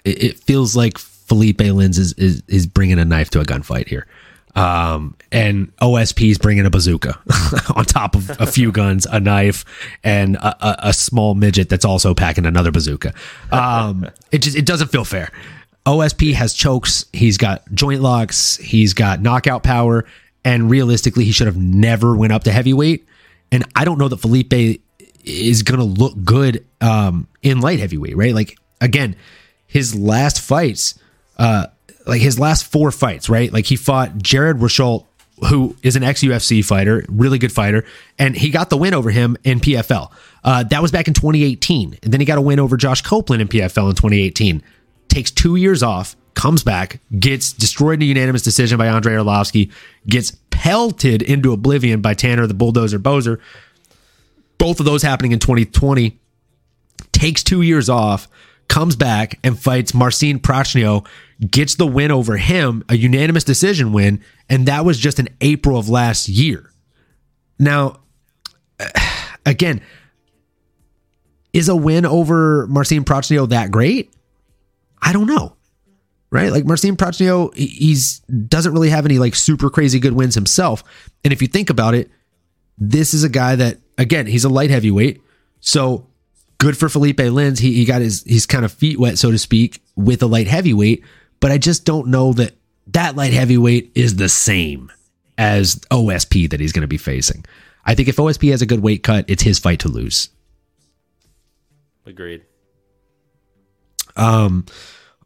it, 0.04 0.22
it 0.22 0.38
feels 0.38 0.76
like 0.76 0.98
Felipe 1.30 1.58
Lins 1.58 1.96
is, 1.96 2.12
is, 2.14 2.42
is 2.48 2.66
bringing 2.66 2.98
a 2.98 3.04
knife 3.04 3.30
to 3.30 3.40
a 3.40 3.44
gunfight 3.44 3.86
here. 3.86 4.08
Um, 4.56 5.14
and 5.30 5.72
OSP 5.76 6.28
is 6.28 6.38
bringing 6.38 6.66
a 6.66 6.70
bazooka 6.70 7.20
on 7.76 7.84
top 7.84 8.16
of 8.16 8.28
a 8.40 8.48
few 8.48 8.72
guns, 8.72 9.06
a 9.06 9.20
knife, 9.20 9.64
and 10.02 10.34
a, 10.34 10.66
a, 10.66 10.88
a, 10.88 10.92
small 10.92 11.36
midget 11.36 11.68
that's 11.68 11.84
also 11.84 12.14
packing 12.14 12.46
another 12.46 12.72
bazooka. 12.72 13.14
Um, 13.52 14.08
it 14.32 14.38
just 14.38 14.56
it 14.56 14.66
doesn't 14.66 14.88
feel 14.88 15.04
fair. 15.04 15.30
OSP 15.86 16.34
has 16.34 16.52
chokes. 16.52 17.06
He's 17.12 17.38
got 17.38 17.62
joint 17.72 18.00
locks. 18.00 18.56
He's 18.56 18.92
got 18.92 19.22
knockout 19.22 19.62
power. 19.62 20.06
And 20.44 20.68
realistically, 20.68 21.24
he 21.24 21.30
should 21.30 21.46
have 21.46 21.56
never 21.56 22.16
went 22.16 22.32
up 22.32 22.42
to 22.44 22.50
heavyweight. 22.50 23.06
And 23.52 23.64
I 23.76 23.84
don't 23.84 23.98
know 23.98 24.08
that 24.08 24.16
Felipe 24.16 24.80
is 25.24 25.62
going 25.62 25.78
to 25.78 25.84
look 25.84 26.24
good 26.24 26.66
um, 26.80 27.28
in 27.40 27.60
light 27.60 27.78
heavyweight, 27.78 28.16
right? 28.16 28.34
Like 28.34 28.58
again, 28.80 29.14
his 29.68 29.94
last 29.94 30.40
fights, 30.40 30.98
uh, 31.40 31.66
like 32.06 32.20
his 32.20 32.38
last 32.38 32.70
four 32.70 32.90
fights, 32.92 33.28
right? 33.28 33.52
Like 33.52 33.66
he 33.66 33.74
fought 33.74 34.18
Jared 34.18 34.58
Rosholt, 34.58 35.06
who 35.48 35.74
is 35.82 35.96
an 35.96 36.04
ex 36.04 36.22
UFC 36.22 36.62
fighter, 36.62 37.04
really 37.08 37.38
good 37.38 37.50
fighter, 37.50 37.84
and 38.18 38.36
he 38.36 38.50
got 38.50 38.68
the 38.68 38.76
win 38.76 38.92
over 38.92 39.10
him 39.10 39.36
in 39.42 39.58
PFL. 39.58 40.12
Uh, 40.44 40.62
that 40.64 40.82
was 40.82 40.92
back 40.92 41.08
in 41.08 41.14
2018. 41.14 41.98
And 42.02 42.12
then 42.12 42.20
he 42.20 42.26
got 42.26 42.38
a 42.38 42.42
win 42.42 42.60
over 42.60 42.76
Josh 42.76 43.00
Copeland 43.02 43.40
in 43.40 43.48
PFL 43.48 43.88
in 43.88 43.96
2018. 43.96 44.62
Takes 45.08 45.30
two 45.30 45.56
years 45.56 45.82
off, 45.82 46.14
comes 46.34 46.62
back, 46.62 47.00
gets 47.18 47.52
destroyed 47.52 47.94
in 47.94 48.02
a 48.02 48.04
unanimous 48.06 48.42
decision 48.42 48.76
by 48.76 48.86
Andrei 48.86 49.14
Arlovsky, 49.14 49.72
gets 50.06 50.32
pelted 50.50 51.22
into 51.22 51.52
oblivion 51.52 52.02
by 52.02 52.12
Tanner 52.12 52.46
the 52.46 52.54
Bulldozer 52.54 52.98
Boser. 52.98 53.40
Both 54.58 54.78
of 54.78 54.84
those 54.84 55.02
happening 55.02 55.32
in 55.32 55.38
2020. 55.38 56.18
Takes 57.12 57.42
two 57.42 57.62
years 57.62 57.88
off, 57.88 58.28
comes 58.70 58.96
back 58.96 59.38
and 59.44 59.58
fights 59.58 59.92
Marcin 59.92 60.38
Prachnio, 60.38 61.04
gets 61.50 61.74
the 61.74 61.86
win 61.86 62.10
over 62.10 62.36
him, 62.38 62.84
a 62.88 62.96
unanimous 62.96 63.44
decision 63.44 63.92
win, 63.92 64.22
and 64.48 64.66
that 64.66 64.84
was 64.84 64.96
just 64.96 65.18
in 65.18 65.28
April 65.40 65.76
of 65.76 65.88
last 65.90 66.28
year. 66.28 66.70
Now, 67.58 67.98
uh, 68.78 68.88
again, 69.44 69.82
is 71.52 71.68
a 71.68 71.74
win 71.74 72.06
over 72.06 72.68
Marcin 72.68 73.04
Prachnio 73.04 73.48
that 73.48 73.72
great? 73.72 74.14
I 75.02 75.12
don't 75.12 75.26
know. 75.26 75.56
Right? 76.30 76.52
Like 76.52 76.64
Marcin 76.64 76.96
Prachnio, 76.96 77.52
he's 77.56 78.20
doesn't 78.20 78.72
really 78.72 78.90
have 78.90 79.04
any 79.04 79.18
like 79.18 79.34
super 79.34 79.68
crazy 79.68 79.98
good 79.98 80.12
wins 80.12 80.36
himself. 80.36 80.84
And 81.24 81.32
if 81.32 81.42
you 81.42 81.48
think 81.48 81.70
about 81.70 81.94
it, 81.94 82.08
this 82.78 83.14
is 83.14 83.24
a 83.24 83.28
guy 83.28 83.56
that 83.56 83.78
again, 83.98 84.26
he's 84.26 84.44
a 84.44 84.48
light 84.48 84.70
heavyweight. 84.70 85.20
So 85.58 86.06
good 86.60 86.76
for 86.76 86.88
Felipe 86.88 87.16
Lins. 87.16 87.58
He 87.58 87.72
he 87.74 87.84
got 87.84 88.00
his 88.00 88.22
his 88.22 88.46
kind 88.46 88.64
of 88.64 88.72
feet 88.72 89.00
wet, 89.00 89.18
so 89.18 89.32
to 89.32 89.38
speak, 89.38 89.82
with 89.96 90.22
a 90.22 90.26
light 90.26 90.46
heavyweight. 90.46 91.02
But 91.40 91.50
I 91.50 91.58
just 91.58 91.84
don't 91.84 92.08
know 92.08 92.32
that 92.34 92.54
that 92.88 93.16
light 93.16 93.32
heavyweight 93.32 93.90
is 93.96 94.16
the 94.16 94.28
same 94.28 94.92
as 95.36 95.76
OSP 95.90 96.50
that 96.50 96.60
he's 96.60 96.72
going 96.72 96.82
to 96.82 96.88
be 96.88 96.98
facing. 96.98 97.44
I 97.84 97.94
think 97.94 98.08
if 98.08 98.16
OSP 98.16 98.50
has 98.50 98.62
a 98.62 98.66
good 98.66 98.80
weight 98.80 99.02
cut, 99.02 99.24
it's 99.26 99.42
his 99.42 99.58
fight 99.58 99.80
to 99.80 99.88
lose. 99.88 100.28
Agreed. 102.04 102.44
Um, 104.16 104.66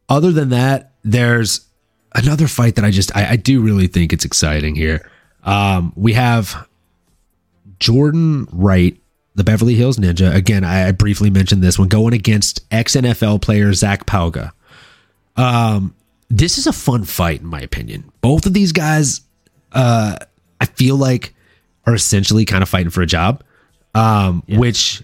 other 0.07 0.31
than 0.31 0.49
that, 0.49 0.93
there's 1.03 1.67
another 2.13 2.47
fight 2.47 2.75
that 2.75 2.85
I 2.85 2.91
just 2.91 3.15
I, 3.15 3.31
I 3.31 3.35
do 3.35 3.61
really 3.61 3.87
think 3.87 4.13
it's 4.13 4.25
exciting 4.25 4.75
here. 4.75 5.09
Um, 5.43 5.91
we 5.95 6.13
have 6.13 6.67
Jordan 7.79 8.47
Wright, 8.51 8.97
the 9.35 9.43
Beverly 9.43 9.75
Hills 9.75 9.97
Ninja. 9.97 10.33
Again, 10.33 10.63
I, 10.63 10.87
I 10.87 10.91
briefly 10.91 11.29
mentioned 11.29 11.61
this 11.61 11.77
one 11.77 11.87
going 11.87 12.13
against 12.13 12.65
ex 12.71 12.95
NFL 12.95 13.41
player 13.41 13.73
Zach 13.73 14.05
Pauga. 14.05 14.51
Um, 15.35 15.93
this 16.29 16.57
is 16.57 16.65
a 16.65 16.73
fun 16.73 17.03
fight 17.03 17.41
in 17.41 17.47
my 17.47 17.61
opinion. 17.61 18.11
Both 18.21 18.45
of 18.45 18.53
these 18.53 18.71
guys, 18.71 19.21
uh, 19.73 20.17
I 20.59 20.65
feel 20.65 20.95
like 20.95 21.33
are 21.85 21.93
essentially 21.93 22.45
kind 22.45 22.63
of 22.63 22.69
fighting 22.69 22.89
for 22.89 23.01
a 23.01 23.05
job. 23.05 23.43
Um, 23.93 24.43
yeah. 24.47 24.57
which 24.57 25.03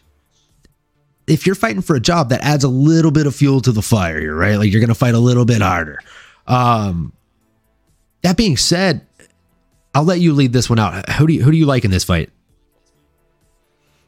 if 1.27 1.45
you're 1.45 1.55
fighting 1.55 1.81
for 1.81 1.95
a 1.95 1.99
job, 1.99 2.29
that 2.29 2.41
adds 2.41 2.63
a 2.63 2.69
little 2.69 3.11
bit 3.11 3.25
of 3.25 3.35
fuel 3.35 3.61
to 3.61 3.71
the 3.71 3.81
fire 3.81 4.19
here, 4.19 4.35
right? 4.35 4.55
Like 4.55 4.71
you're 4.71 4.81
going 4.81 4.89
to 4.89 4.95
fight 4.95 5.13
a 5.13 5.19
little 5.19 5.45
bit 5.45 5.61
harder. 5.61 5.99
Um, 6.45 7.13
that 8.21 8.35
being 8.35 8.57
said, 8.57 9.05
I'll 9.95 10.03
let 10.03 10.19
you 10.19 10.33
lead 10.33 10.51
this 10.51 10.69
one 10.69 10.79
out. 10.79 11.09
Who 11.11 11.27
do 11.27 11.33
you 11.33 11.43
who 11.43 11.51
do 11.51 11.57
you 11.57 11.65
like 11.65 11.85
in 11.85 11.91
this 11.91 12.03
fight? 12.03 12.29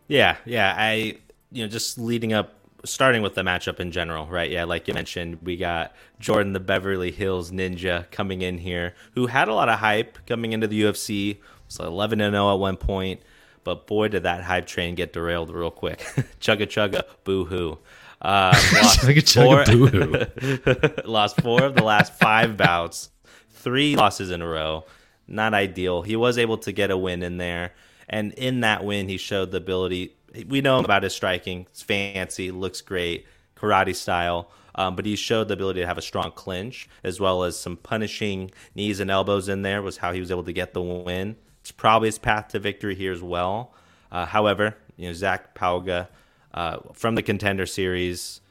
Yeah, 0.08 0.38
yeah, 0.46 0.76
I 0.78 1.18
you 1.52 1.64
know 1.64 1.68
just 1.68 1.98
leading 1.98 2.34
up, 2.34 2.54
starting 2.86 3.22
with 3.22 3.36
the 3.36 3.42
matchup 3.42 3.80
in 3.80 3.92
general, 3.92 4.28
right? 4.28 4.50
Yeah, 4.50 4.66
like 4.66 4.88
you 4.88 4.94
mentioned, 4.94 5.40
we 5.44 5.58
got 5.58 5.94
Jordan 6.20 6.54
the 6.54 6.60
Beverly 6.60 7.12
Hills 7.12 7.52
Ninja 7.52 8.10
coming 8.12 8.42
in 8.42 8.58
here, 8.58 8.96
who 9.16 9.28
had 9.28 9.48
a 9.48 9.54
lot 9.54 9.70
of 9.70 9.80
hype 9.80 10.18
coming 10.26 10.54
into 10.54 10.68
the 10.68 10.84
UFC. 10.84 11.38
Was 11.68 11.80
11 11.80 12.22
and 12.22 12.34
0 12.34 12.54
at 12.54 12.60
one 12.60 12.78
point. 12.78 13.22
But 13.64 13.88
boy, 13.88 14.10
did 14.10 14.24
that 14.24 14.44
hype 14.44 14.68
train 14.68 14.96
get 14.96 15.14
derailed 15.14 15.50
real 15.50 15.72
quick. 15.72 16.00
chugga 16.42 16.68
chugga, 16.68 17.04
boo 17.24 17.46
hoo. 17.46 17.80
Uh, 18.22 18.52
lost, 18.74 19.00
chugga, 19.00 19.66
chugga, 19.66 20.94
four, 21.04 21.04
lost 21.10 21.42
four 21.42 21.64
of 21.64 21.76
the 21.76 21.84
last 21.84 22.14
five 22.14 22.58
bouts, 22.58 23.10
three 23.52 23.96
losses 23.96 24.32
in 24.32 24.42
a 24.42 24.48
row. 24.48 24.86
Not 25.28 25.54
ideal. 25.54 26.02
He 26.02 26.16
was 26.16 26.38
able 26.38 26.58
to 26.60 26.72
get 26.72 26.92
a 26.92 26.98
win 26.98 27.24
in 27.24 27.38
there. 27.38 27.74
And 28.10 28.34
in 28.34 28.62
that 28.62 28.84
win, 28.84 29.08
he 29.08 29.18
showed 29.18 29.52
the 29.52 29.58
ability. 29.58 30.16
We 30.48 30.62
know 30.62 30.80
about 30.80 31.04
his 31.04 31.14
striking. 31.14 31.68
It's 31.72 31.82
fancy, 31.82 32.52
looks 32.52 32.82
great, 32.82 33.26
karate 33.56 33.96
style. 33.96 34.50
Um, 34.76 34.96
but 34.96 35.06
he 35.06 35.16
showed 35.16 35.48
the 35.48 35.54
ability 35.54 35.82
to 35.82 35.88
have 35.88 35.98
a 35.98 36.02
strong 36.02 36.32
clinch 36.32 36.90
as 37.04 37.20
well 37.20 37.44
as 37.44 37.60
some 37.60 37.78
punishing 37.78 38.52
knees 38.74 39.00
and 39.00 39.12
elbows 39.12 39.48
in 39.48 39.62
there 39.62 39.82
was 39.82 39.98
how 39.98 40.14
he 40.14 40.20
was 40.20 40.32
able 40.32 40.44
to 40.44 40.54
get 40.54 40.74
the 40.74 40.82
win. 40.82 41.36
It's 41.62 41.72
probably 41.72 42.08
his 42.08 42.18
path 42.18 42.50
to 42.50 42.60
victory 42.60 42.96
here 42.96 43.14
as 43.14 43.22
well. 43.22 43.74
Uh, 44.12 44.26
however, 44.26 44.76
you 44.98 45.08
know 45.08 45.14
Zach 45.14 45.56
Pauga 45.56 46.08
uh, 46.54 46.78
from 46.94 47.16
the 47.16 47.24
Contender 47.24 47.66
Series, 47.66 48.42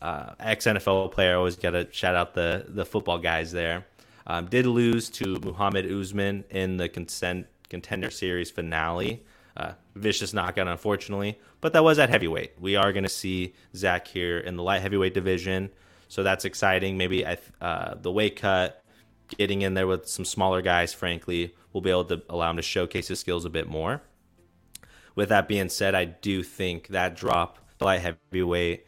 uh, 0.00 0.34
ex 0.38 0.66
NFL 0.66 1.12
player. 1.12 1.36
Always 1.36 1.56
got 1.56 1.70
to 1.70 1.88
shout 1.90 2.14
out 2.14 2.34
the 2.34 2.64
the 2.68 2.84
football 2.84 3.18
guys 3.18 3.52
there. 3.52 3.86
Um, 4.26 4.46
did 4.46 4.66
lose 4.66 5.10
to 5.10 5.38
Muhammad 5.40 5.90
Usman 5.90 6.44
in 6.50 6.76
the 6.76 6.88
consent 6.88 7.46
Contender 7.70 8.10
Series 8.10 8.50
finale. 8.50 9.24
Uh, 9.56 9.72
vicious 9.96 10.32
knockout, 10.32 10.68
unfortunately, 10.68 11.38
but 11.60 11.72
that 11.72 11.82
was 11.82 11.98
at 11.98 12.08
heavyweight. 12.08 12.52
We 12.60 12.76
are 12.76 12.92
going 12.92 13.02
to 13.02 13.10
see 13.10 13.52
Zach 13.74 14.06
here 14.06 14.38
in 14.38 14.56
the 14.56 14.62
light 14.62 14.80
heavyweight 14.80 15.12
division, 15.12 15.70
so 16.08 16.22
that's 16.22 16.44
exciting. 16.44 16.96
Maybe 16.96 17.26
uh, 17.60 17.94
the 18.00 18.12
weight 18.12 18.36
cut, 18.36 18.82
getting 19.36 19.62
in 19.62 19.74
there 19.74 19.88
with 19.88 20.08
some 20.08 20.24
smaller 20.24 20.62
guys, 20.62 20.94
frankly, 20.94 21.54
will 21.72 21.80
be 21.80 21.90
able 21.90 22.04
to 22.06 22.22
allow 22.30 22.48
him 22.50 22.56
to 22.56 22.62
showcase 22.62 23.08
his 23.08 23.18
skills 23.18 23.44
a 23.44 23.50
bit 23.50 23.68
more. 23.68 24.00
With 25.14 25.28
that 25.30 25.48
being 25.48 25.68
said, 25.68 25.94
I 25.94 26.04
do 26.04 26.42
think 26.42 26.88
that 26.88 27.16
drop, 27.16 27.58
the 27.78 27.84
light 27.84 28.00
heavyweight, 28.00 28.86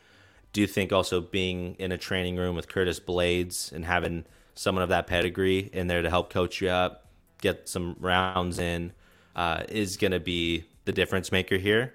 do 0.53 0.67
think 0.67 0.93
also 0.93 1.21
being 1.21 1.75
in 1.75 1.93
a 1.93 1.99
training 1.99 2.37
room 2.37 2.55
with 2.55 2.69
Curtis 2.69 3.01
Blaydes 3.01 3.73
and 3.73 3.85
having 3.85 4.25
someone 4.55 4.85
of 4.85 4.91
that 4.91 5.07
pedigree 5.07 5.71
in 5.73 5.89
there 5.89 6.03
to 6.03 6.09
help 6.09 6.31
coach 6.31 6.61
you 6.61 6.69
up, 6.69 7.02
get 7.43 7.69
some 7.69 7.97
rounds 8.01 8.59
in, 8.59 8.93
uh, 9.37 9.65
is 9.69 9.99
going 9.99 10.13
to 10.13 10.21
be 10.21 10.65
the 10.87 10.93
difference 10.93 11.31
maker 11.31 11.59
here. 11.59 11.95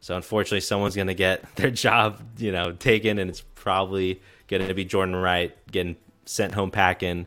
So 0.00 0.16
unfortunately, 0.16 0.60
someone's 0.60 0.94
going 0.94 1.08
to 1.08 1.14
get 1.14 1.44
their 1.56 1.70
job, 1.70 2.22
you 2.38 2.52
know, 2.52 2.72
taken, 2.72 3.18
and 3.18 3.28
it's 3.28 3.42
probably 3.54 4.22
going 4.48 4.66
to 4.66 4.72
be 4.72 4.86
Jordan 4.86 5.16
Wright 5.16 5.54
getting 5.70 5.96
sent 6.24 6.54
home 6.54 6.70
packing. 6.70 7.26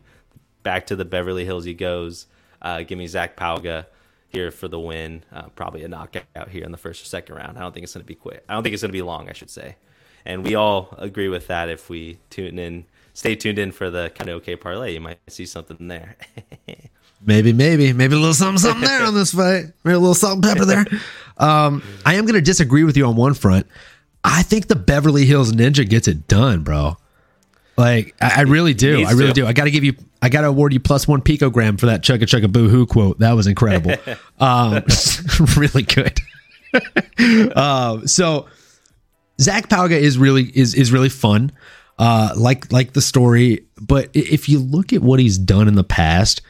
Back 0.62 0.86
to 0.88 0.96
the 0.96 1.04
Beverly 1.04 1.44
Hills 1.44 1.64
he 1.64 1.74
goes. 1.74 2.26
Uh, 2.60 2.82
give 2.82 2.98
me 2.98 3.06
Zach 3.06 3.36
Pauga 3.36 3.86
here 4.28 4.50
for 4.50 4.68
the 4.68 4.78
win. 4.78 5.22
Uh, 5.32 5.48
probably 5.54 5.84
a 5.84 5.88
knockout 5.88 6.48
here 6.48 6.64
in 6.64 6.72
the 6.72 6.78
first 6.78 7.02
or 7.02 7.06
second 7.06 7.36
round. 7.36 7.56
I 7.56 7.60
don't 7.60 7.72
think 7.72 7.84
it's 7.84 7.94
going 7.94 8.02
to 8.02 8.06
be 8.06 8.14
quick. 8.14 8.44
I 8.48 8.54
don't 8.54 8.62
think 8.62 8.74
it's 8.74 8.82
going 8.82 8.90
to 8.90 8.96
be 8.96 9.02
long, 9.02 9.28
I 9.28 9.32
should 9.32 9.50
say. 9.50 9.76
And 10.24 10.44
we 10.44 10.54
all 10.54 10.94
agree 10.98 11.28
with 11.28 11.46
that. 11.46 11.70
If 11.70 11.88
we 11.88 12.18
tune 12.28 12.58
in, 12.58 12.84
stay 13.14 13.34
tuned 13.34 13.58
in 13.58 13.72
for 13.72 13.90
the 13.90 14.10
kind 14.14 14.28
of 14.28 14.36
okay 14.36 14.56
parlay, 14.56 14.92
you 14.94 15.00
might 15.00 15.18
see 15.28 15.46
something 15.46 15.88
there. 15.88 16.16
maybe, 17.24 17.52
maybe, 17.52 17.92
maybe 17.92 18.14
a 18.14 18.18
little 18.18 18.34
something, 18.34 18.58
something 18.58 18.88
there 18.88 19.04
on 19.04 19.14
this 19.14 19.32
fight. 19.32 19.66
Maybe 19.84 19.94
a 19.94 19.98
little 19.98 20.14
salt 20.14 20.34
and 20.34 20.42
pepper 20.42 20.64
there. 20.64 20.86
Um, 21.36 21.82
I 22.04 22.14
am 22.14 22.24
going 22.24 22.34
to 22.34 22.42
disagree 22.42 22.84
with 22.84 22.96
you 22.96 23.06
on 23.06 23.16
one 23.16 23.34
front. 23.34 23.66
I 24.22 24.42
think 24.42 24.68
the 24.68 24.76
Beverly 24.76 25.24
Hills 25.24 25.52
Ninja 25.52 25.88
gets 25.88 26.06
it 26.06 26.28
done, 26.28 26.62
bro. 26.62 26.96
Like 27.76 28.14
I, 28.20 28.32
I 28.38 28.40
really 28.42 28.74
do. 28.74 29.04
I 29.04 29.12
really 29.12 29.28
to. 29.28 29.32
do. 29.32 29.46
I 29.46 29.54
got 29.54 29.64
to 29.64 29.70
give 29.70 29.84
you. 29.84 29.94
I 30.20 30.28
got 30.28 30.42
to 30.42 30.48
award 30.48 30.74
you 30.74 30.80
plus 30.80 31.08
one 31.08 31.22
picogram 31.22 31.80
for 31.80 31.86
that 31.86 32.02
chugga 32.02 32.24
chugga 32.24 32.52
boo 32.52 32.68
hoo 32.68 32.84
quote. 32.84 33.18
That 33.20 33.32
was 33.32 33.46
incredible. 33.46 33.94
um, 34.38 34.84
really 35.56 35.82
good. 35.82 36.20
uh, 37.56 38.06
so 38.06 38.46
Zach 39.40 39.70
Pauga 39.70 39.98
is 39.98 40.18
really 40.18 40.44
is 40.44 40.74
is 40.74 40.92
really 40.92 41.08
fun. 41.08 41.52
Uh, 41.98 42.34
like 42.36 42.70
like 42.70 42.92
the 42.92 43.00
story, 43.00 43.64
but 43.80 44.10
if 44.12 44.48
you 44.48 44.58
look 44.58 44.92
at 44.92 45.00
what 45.00 45.18
he's 45.18 45.38
done 45.38 45.66
in 45.66 45.74
the 45.74 45.84
past, 45.84 46.42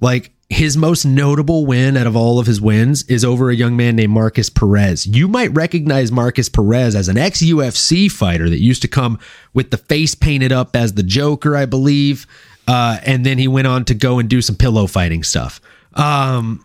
like 0.00 0.32
his 0.48 0.76
most 0.76 1.04
notable 1.04 1.66
win 1.66 1.96
out 1.96 2.06
of 2.06 2.14
all 2.14 2.38
of 2.38 2.46
his 2.46 2.60
wins 2.60 3.02
is 3.04 3.24
over 3.24 3.50
a 3.50 3.54
young 3.54 3.76
man 3.76 3.96
named 3.96 4.12
Marcus 4.12 4.48
Perez. 4.48 5.06
You 5.06 5.26
might 5.26 5.52
recognize 5.52 6.12
Marcus 6.12 6.48
Perez 6.48 6.94
as 6.94 7.08
an 7.08 7.18
ex 7.18 7.42
UFC 7.42 8.10
fighter 8.10 8.48
that 8.48 8.60
used 8.60 8.82
to 8.82 8.88
come 8.88 9.18
with 9.54 9.70
the 9.70 9.76
face 9.76 10.14
painted 10.14 10.52
up 10.52 10.76
as 10.76 10.94
the 10.94 11.02
Joker, 11.02 11.56
I 11.56 11.66
believe. 11.66 12.26
Uh, 12.68 12.98
and 13.04 13.26
then 13.26 13.38
he 13.38 13.48
went 13.48 13.66
on 13.66 13.84
to 13.86 13.94
go 13.94 14.18
and 14.18 14.28
do 14.28 14.40
some 14.40 14.56
pillow 14.56 14.86
fighting 14.86 15.24
stuff. 15.24 15.60
Um, 15.94 16.64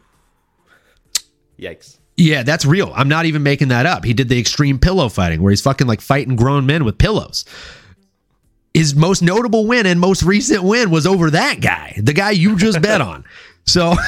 Yikes. 1.59 1.97
Yeah, 2.17 2.43
that's 2.43 2.65
real. 2.65 2.91
I'm 2.95 3.09
not 3.09 3.25
even 3.25 3.41
making 3.41 3.69
that 3.69 3.87
up. 3.87 4.05
He 4.05 4.13
did 4.13 4.29
the 4.29 4.39
extreme 4.39 4.77
pillow 4.77 5.09
fighting 5.09 5.41
where 5.41 5.49
he's 5.51 5.61
fucking 5.61 5.87
like 5.87 6.01
fighting 6.01 6.35
grown 6.35 6.65
men 6.67 6.83
with 6.85 6.97
pillows. 6.99 7.45
His 8.73 8.95
most 8.95 9.21
notable 9.21 9.67
win 9.67 9.85
and 9.85 9.99
most 9.99 10.23
recent 10.23 10.63
win 10.63 10.89
was 10.91 11.05
over 11.05 11.31
that 11.31 11.59
guy, 11.61 11.93
the 12.01 12.13
guy 12.13 12.31
you 12.31 12.55
just 12.55 12.81
bet 12.81 13.01
on. 13.01 13.25
So 13.65 13.93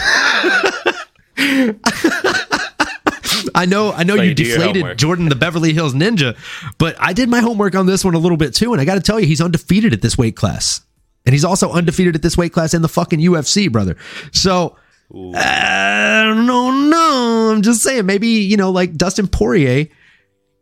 I 3.55 3.65
know, 3.67 3.91
I 3.91 4.03
know 4.03 4.15
So 4.15 4.21
you, 4.21 4.29
you 4.29 4.35
deflated. 4.35 4.97
Jordan 4.97 5.29
the 5.29 5.35
Beverly 5.35 5.73
Hills 5.73 5.93
Ninja, 5.93 6.37
but 6.77 6.95
I 6.99 7.13
did 7.13 7.29
my 7.29 7.39
homework 7.39 7.75
on 7.75 7.85
this 7.85 8.03
one 8.05 8.13
a 8.15 8.19
little 8.19 8.37
bit 8.37 8.53
too, 8.53 8.71
and 8.73 8.81
I 8.81 8.85
got 8.85 8.95
to 8.95 9.01
tell 9.01 9.19
you, 9.19 9.27
he's 9.27 9.41
undefeated 9.41 9.93
at 9.93 10.01
this 10.01 10.17
weight 10.17 10.35
class, 10.35 10.81
and 11.25 11.33
he's 11.33 11.45
also 11.45 11.71
undefeated 11.71 12.15
at 12.15 12.21
this 12.21 12.37
weight 12.37 12.53
class 12.53 12.73
in 12.73 12.81
the 12.81 12.87
fucking 12.87 13.19
UFC, 13.19 13.71
brother. 13.71 13.97
So 14.31 14.77
I 15.13 16.23
don't 16.25 16.89
know. 16.89 17.51
I'm 17.53 17.61
just 17.61 17.81
saying, 17.83 18.05
maybe 18.05 18.27
you 18.27 18.57
know, 18.57 18.71
like 18.71 18.95
Dustin 18.95 19.27
Poirier. 19.27 19.87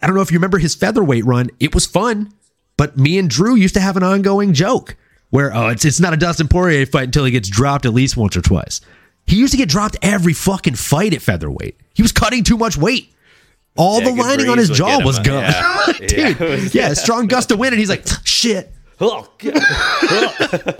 I 0.02 0.08
don't 0.08 0.16
know 0.16 0.22
if 0.22 0.32
you 0.32 0.40
remember 0.40 0.58
his 0.58 0.74
featherweight 0.74 1.26
run. 1.26 1.52
It 1.60 1.76
was 1.76 1.86
fun, 1.86 2.34
but 2.82 2.98
me 2.98 3.20
and 3.20 3.30
Drew 3.30 3.54
used 3.54 3.76
to 3.76 3.80
have 3.80 3.96
an 3.96 4.02
ongoing 4.02 4.54
joke 4.56 4.96
where 5.30 5.56
oh, 5.56 5.68
it's 5.68 5.86
it's 5.86 6.00
not 6.00 6.14
a 6.16 6.18
Dustin 6.18 6.48
Poirier 6.48 6.88
fight 6.88 7.04
until 7.04 7.26
he 7.26 7.32
gets 7.32 7.48
dropped 7.48 7.86
at 7.86 7.94
least 7.94 8.18
once 8.18 8.36
or 8.36 8.42
twice. 8.42 8.82
He 9.28 9.36
used 9.36 9.52
to 9.52 9.58
get 9.58 9.70
dropped 9.70 9.98
every 10.02 10.34
fucking 10.34 10.74
fight 10.74 11.14
at 11.14 11.22
featherweight. 11.22 11.80
He 11.94 12.02
was 12.02 12.12
cutting 12.12 12.44
too 12.44 12.58
much 12.58 12.78
weight. 12.78 13.14
All 13.78 14.02
Yeah, 14.02 14.10
the 14.10 14.16
lining 14.16 14.50
on 14.50 14.58
his 14.58 14.72
jaw 14.72 15.00
was 15.06 15.20
uh, 15.20 15.22
gone. 15.22 15.44
yeah. 15.44 15.94
Dude, 16.08 16.12
Yeah, 16.12 16.44
was- 16.44 16.74
yeah, 16.74 16.94
strong 16.96 17.28
gust 17.34 17.50
to 17.50 17.56
win, 17.56 17.72
and 17.72 17.80
he's 17.80 17.88
like, 17.90 18.04
shit. 18.26 18.74
Oh. 19.00 19.30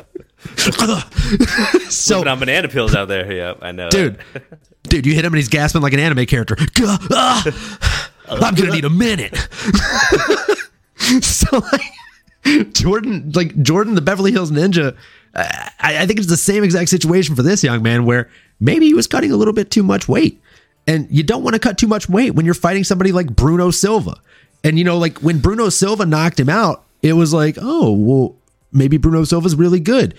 So, 1.90 2.28
on 2.28 2.40
banana 2.40 2.68
pills 2.68 2.96
out 2.96 3.08
there. 3.10 3.32
Yep, 3.32 3.60
I 3.62 3.72
know. 3.72 3.90
dude, 3.92 4.18
dude, 4.84 5.06
you 5.06 5.14
hit 5.14 5.24
him 5.24 5.34
and 5.34 5.38
he's 5.38 5.50
gasping 5.50 5.84
like 5.84 5.94
an 5.94 6.00
anime 6.00 6.26
character. 6.26 6.58
I'm 8.28 8.56
gonna 8.56 8.72
need 8.72 8.86
a 8.86 8.90
minute. 8.90 9.38
so, 11.22 11.62
like, 11.72 12.74
Jordan, 12.74 13.32
like 13.34 13.62
Jordan, 13.62 13.96
the 13.96 14.02
Beverly 14.02 14.32
Hills 14.32 14.52
Ninja, 14.52 14.96
uh, 15.34 15.70
I, 15.80 16.00
I 16.00 16.06
think 16.06 16.20
it's 16.20 16.30
the 16.30 16.38
same 16.38 16.64
exact 16.64 16.90
situation 16.90 17.36
for 17.36 17.44
this 17.44 17.64
young 17.64 17.82
man 17.82 18.06
where 18.06 18.30
maybe 18.60 18.86
he 18.86 18.94
was 18.94 19.08
cutting 19.08 19.32
a 19.32 19.38
little 19.38 19.54
bit 19.54 19.72
too 19.72 19.84
much 19.84 20.08
weight, 20.08 20.42
and 20.88 21.08
you 21.10 21.24
don't 21.24 21.44
want 21.44 21.54
to 21.54 21.60
cut 21.60 21.78
too 21.78 21.88
much 21.88 22.10
weight 22.10 22.36
when 22.36 22.46
you're 22.46 22.54
fighting 22.56 22.84
somebody 22.84 23.12
like 23.12 23.36
Bruno 23.36 23.72
Silva. 23.72 24.20
And 24.64 24.78
you 24.78 24.84
know, 24.84 24.98
like 24.98 25.20
when 25.20 25.40
Bruno 25.40 25.70
Silva 25.70 26.06
knocked 26.06 26.40
him 26.40 26.50
out, 26.50 26.84
it 27.02 27.14
was 27.14 27.34
like, 27.34 27.58
oh, 27.60 27.92
well, 27.94 28.36
maybe 28.72 28.98
Bruno 28.98 29.24
Silva's 29.24 29.56
really 29.56 29.80
good 29.80 30.16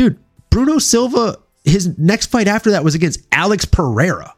dude, 0.00 0.18
Bruno 0.48 0.78
Silva, 0.78 1.38
his 1.64 1.98
next 1.98 2.26
fight 2.26 2.48
after 2.48 2.70
that 2.70 2.84
was 2.84 2.94
against 2.94 3.20
Alex 3.32 3.64
Pereira. 3.64 4.34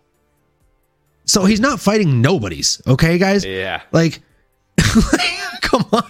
So 1.24 1.44
he's 1.44 1.60
not 1.60 1.80
fighting 1.80 2.20
nobodies, 2.20 2.82
okay, 2.86 3.16
guys? 3.16 3.44
Yeah. 3.44 3.82
Like, 3.92 4.20
come 5.62 5.84
on. 5.92 6.08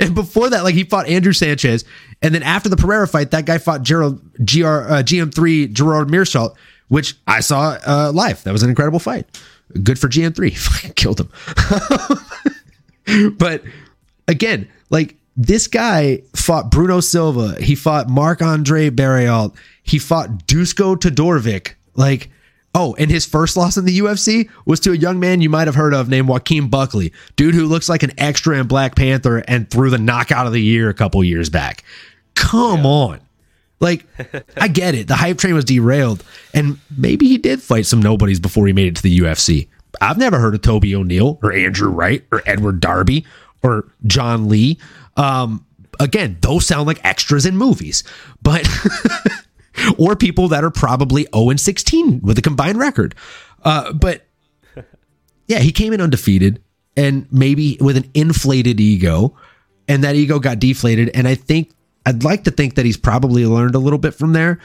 And 0.00 0.14
before 0.14 0.50
that, 0.50 0.64
like 0.64 0.74
he 0.74 0.84
fought 0.84 1.08
Andrew 1.08 1.32
Sanchez, 1.32 1.84
and 2.22 2.34
then 2.34 2.42
after 2.42 2.68
the 2.68 2.76
Pereira 2.76 3.08
fight, 3.08 3.30
that 3.32 3.46
guy 3.46 3.58
fought 3.58 3.82
Gerald 3.82 4.20
GR 4.38 4.66
uh, 4.66 5.02
GM3 5.02 5.72
Gerard 5.72 6.08
Meerschaert, 6.08 6.54
which 6.88 7.16
I 7.26 7.40
saw 7.40 7.78
uh, 7.86 8.12
live. 8.14 8.42
That 8.44 8.52
was 8.52 8.62
an 8.62 8.70
incredible 8.70 8.98
fight. 8.98 9.26
Good 9.82 9.98
for 9.98 10.08
GM3. 10.08 10.56
Fucking 10.56 10.92
killed 10.92 11.20
him. 11.20 11.30
but 13.36 13.62
again, 14.28 14.68
like 14.90 15.16
this 15.36 15.66
guy 15.66 16.22
fought 16.34 16.70
Bruno 16.70 17.00
Silva. 17.00 17.60
He 17.60 17.74
fought 17.74 18.08
Marc 18.08 18.42
Andre 18.42 18.90
Barriault. 18.90 19.54
He 19.82 19.98
fought 19.98 20.46
Dusko 20.46 20.96
Todorovic. 20.96 21.74
Like, 21.94 22.30
oh, 22.74 22.94
and 22.98 23.10
his 23.10 23.24
first 23.24 23.56
loss 23.56 23.76
in 23.76 23.84
the 23.84 23.98
UFC 23.98 24.50
was 24.66 24.80
to 24.80 24.92
a 24.92 24.96
young 24.96 25.20
man 25.20 25.40
you 25.40 25.48
might 25.48 25.68
have 25.68 25.74
heard 25.74 25.94
of 25.94 26.08
named 26.08 26.28
Joaquin 26.28 26.68
Buckley, 26.68 27.12
dude 27.36 27.54
who 27.54 27.66
looks 27.66 27.88
like 27.88 28.02
an 28.02 28.12
extra 28.18 28.58
in 28.58 28.66
Black 28.66 28.96
Panther 28.96 29.38
and 29.48 29.70
threw 29.70 29.90
the 29.90 29.98
knockout 29.98 30.46
of 30.46 30.52
the 30.52 30.62
year 30.62 30.88
a 30.88 30.94
couple 30.94 31.22
years 31.22 31.48
back. 31.48 31.84
Come 32.34 32.84
on. 32.84 33.20
Like, 33.80 34.06
I 34.56 34.68
get 34.68 34.94
it. 34.94 35.08
The 35.08 35.16
hype 35.16 35.38
train 35.38 35.54
was 35.54 35.64
derailed, 35.64 36.24
and 36.52 36.78
maybe 36.96 37.28
he 37.28 37.38
did 37.38 37.62
fight 37.62 37.86
some 37.86 38.00
nobodies 38.00 38.40
before 38.40 38.66
he 38.66 38.72
made 38.72 38.88
it 38.88 38.96
to 38.96 39.02
the 39.02 39.18
UFC. 39.20 39.68
I've 40.00 40.18
never 40.18 40.38
heard 40.38 40.54
of 40.54 40.62
Toby 40.62 40.94
O'Neill 40.94 41.38
or 41.42 41.52
Andrew 41.52 41.88
Wright 41.88 42.24
or 42.32 42.42
Edward 42.46 42.80
Darby 42.80 43.24
or 43.62 43.86
John 44.06 44.48
Lee. 44.48 44.78
Um, 45.16 45.64
again, 46.00 46.38
those 46.40 46.66
sound 46.66 46.86
like 46.86 47.04
extras 47.04 47.46
in 47.46 47.56
movies, 47.56 48.02
but 48.42 48.66
or 49.98 50.16
people 50.16 50.48
that 50.48 50.64
are 50.64 50.70
probably 50.70 51.26
0 51.34 51.50
and 51.50 51.60
16 51.60 52.20
with 52.22 52.38
a 52.38 52.42
combined 52.42 52.78
record. 52.78 53.14
Uh, 53.64 53.92
but 53.92 54.26
yeah, 55.46 55.58
he 55.58 55.72
came 55.72 55.92
in 55.92 56.00
undefeated 56.00 56.62
and 56.96 57.26
maybe 57.32 57.76
with 57.80 57.96
an 57.96 58.10
inflated 58.14 58.80
ego, 58.80 59.36
and 59.88 60.04
that 60.04 60.14
ego 60.14 60.38
got 60.38 60.58
deflated. 60.58 61.10
And 61.14 61.26
I 61.26 61.34
think 61.34 61.72
I'd 62.06 62.24
like 62.24 62.44
to 62.44 62.50
think 62.50 62.74
that 62.74 62.84
he's 62.84 62.96
probably 62.96 63.46
learned 63.46 63.74
a 63.74 63.78
little 63.78 63.98
bit 63.98 64.14
from 64.14 64.32
there. 64.32 64.60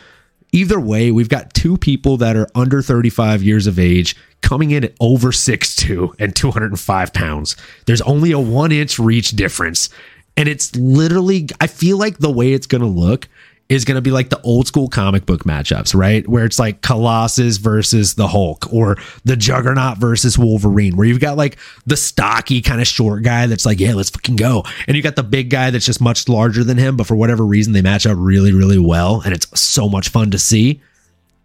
Either 0.52 0.80
way, 0.80 1.12
we've 1.12 1.30
got 1.30 1.54
two 1.54 1.78
people 1.78 2.18
that 2.18 2.36
are 2.36 2.48
under 2.56 2.82
35 2.82 3.44
years 3.44 3.68
of 3.68 3.78
age 3.78 4.16
coming 4.42 4.72
in 4.72 4.84
at 4.84 4.94
over 5.00 5.30
6'2 5.32 6.14
and 6.20 6.36
205 6.36 7.14
pounds. 7.14 7.56
There's 7.86 8.02
only 8.02 8.32
a 8.32 8.40
one 8.40 8.72
inch 8.72 8.98
reach 8.98 9.32
difference. 9.32 9.90
And 10.36 10.48
it's 10.48 10.76
literally, 10.76 11.50
I 11.60 11.68
feel 11.68 11.98
like 11.98 12.18
the 12.18 12.32
way 12.32 12.54
it's 12.54 12.68
going 12.68 12.82
to 12.82 12.88
look 12.88 13.28
is 13.70 13.86
going 13.86 13.96
to 13.96 14.02
be 14.02 14.10
like 14.10 14.30
the 14.30 14.42
old 14.42 14.66
school 14.66 14.90
comic 14.90 15.28
book 15.28 15.44
matchups, 15.44 15.94
right? 15.94 16.28
Where 16.28 16.44
it's 16.44 16.58
like 16.58 16.82
Colossus 16.82 17.58
versus 17.58 18.16
the 18.16 18.28
Hulk 18.28 18.74
or 18.74 18.98
the 19.24 19.36
Juggernaut 19.36 20.00
versus 20.00 20.38
Wolverine, 20.40 20.98
where 20.98 21.08
you've 21.08 21.20
got 21.20 21.38
like 21.38 21.58
the 21.86 21.96
stocky 21.96 22.62
kind 22.62 22.82
of 22.82 22.88
short 22.88 23.22
guy 23.22 23.46
that's 23.46 23.68
like, 23.68 23.80
yeah, 23.80 23.94
let's 23.94 24.10
fucking 24.10 24.38
go. 24.38 24.64
And 24.88 24.98
you 24.98 25.04
got 25.04 25.16
the 25.16 25.24
big 25.24 25.52
guy 25.52 25.70
that's 25.70 25.86
just 25.86 26.02
much 26.02 26.28
larger 26.28 26.64
than 26.64 26.78
him, 26.78 26.98
but 26.98 27.06
for 27.06 27.16
whatever 27.16 27.46
reason, 27.46 27.74
they 27.74 27.84
match 27.84 28.08
up 28.08 28.18
really, 28.20 28.54
really 28.54 28.80
well. 28.80 29.22
And 29.22 29.34
it's 29.34 29.60
so 29.60 29.88
much 29.88 30.10
fun 30.10 30.32
to 30.32 30.40
see. 30.40 30.82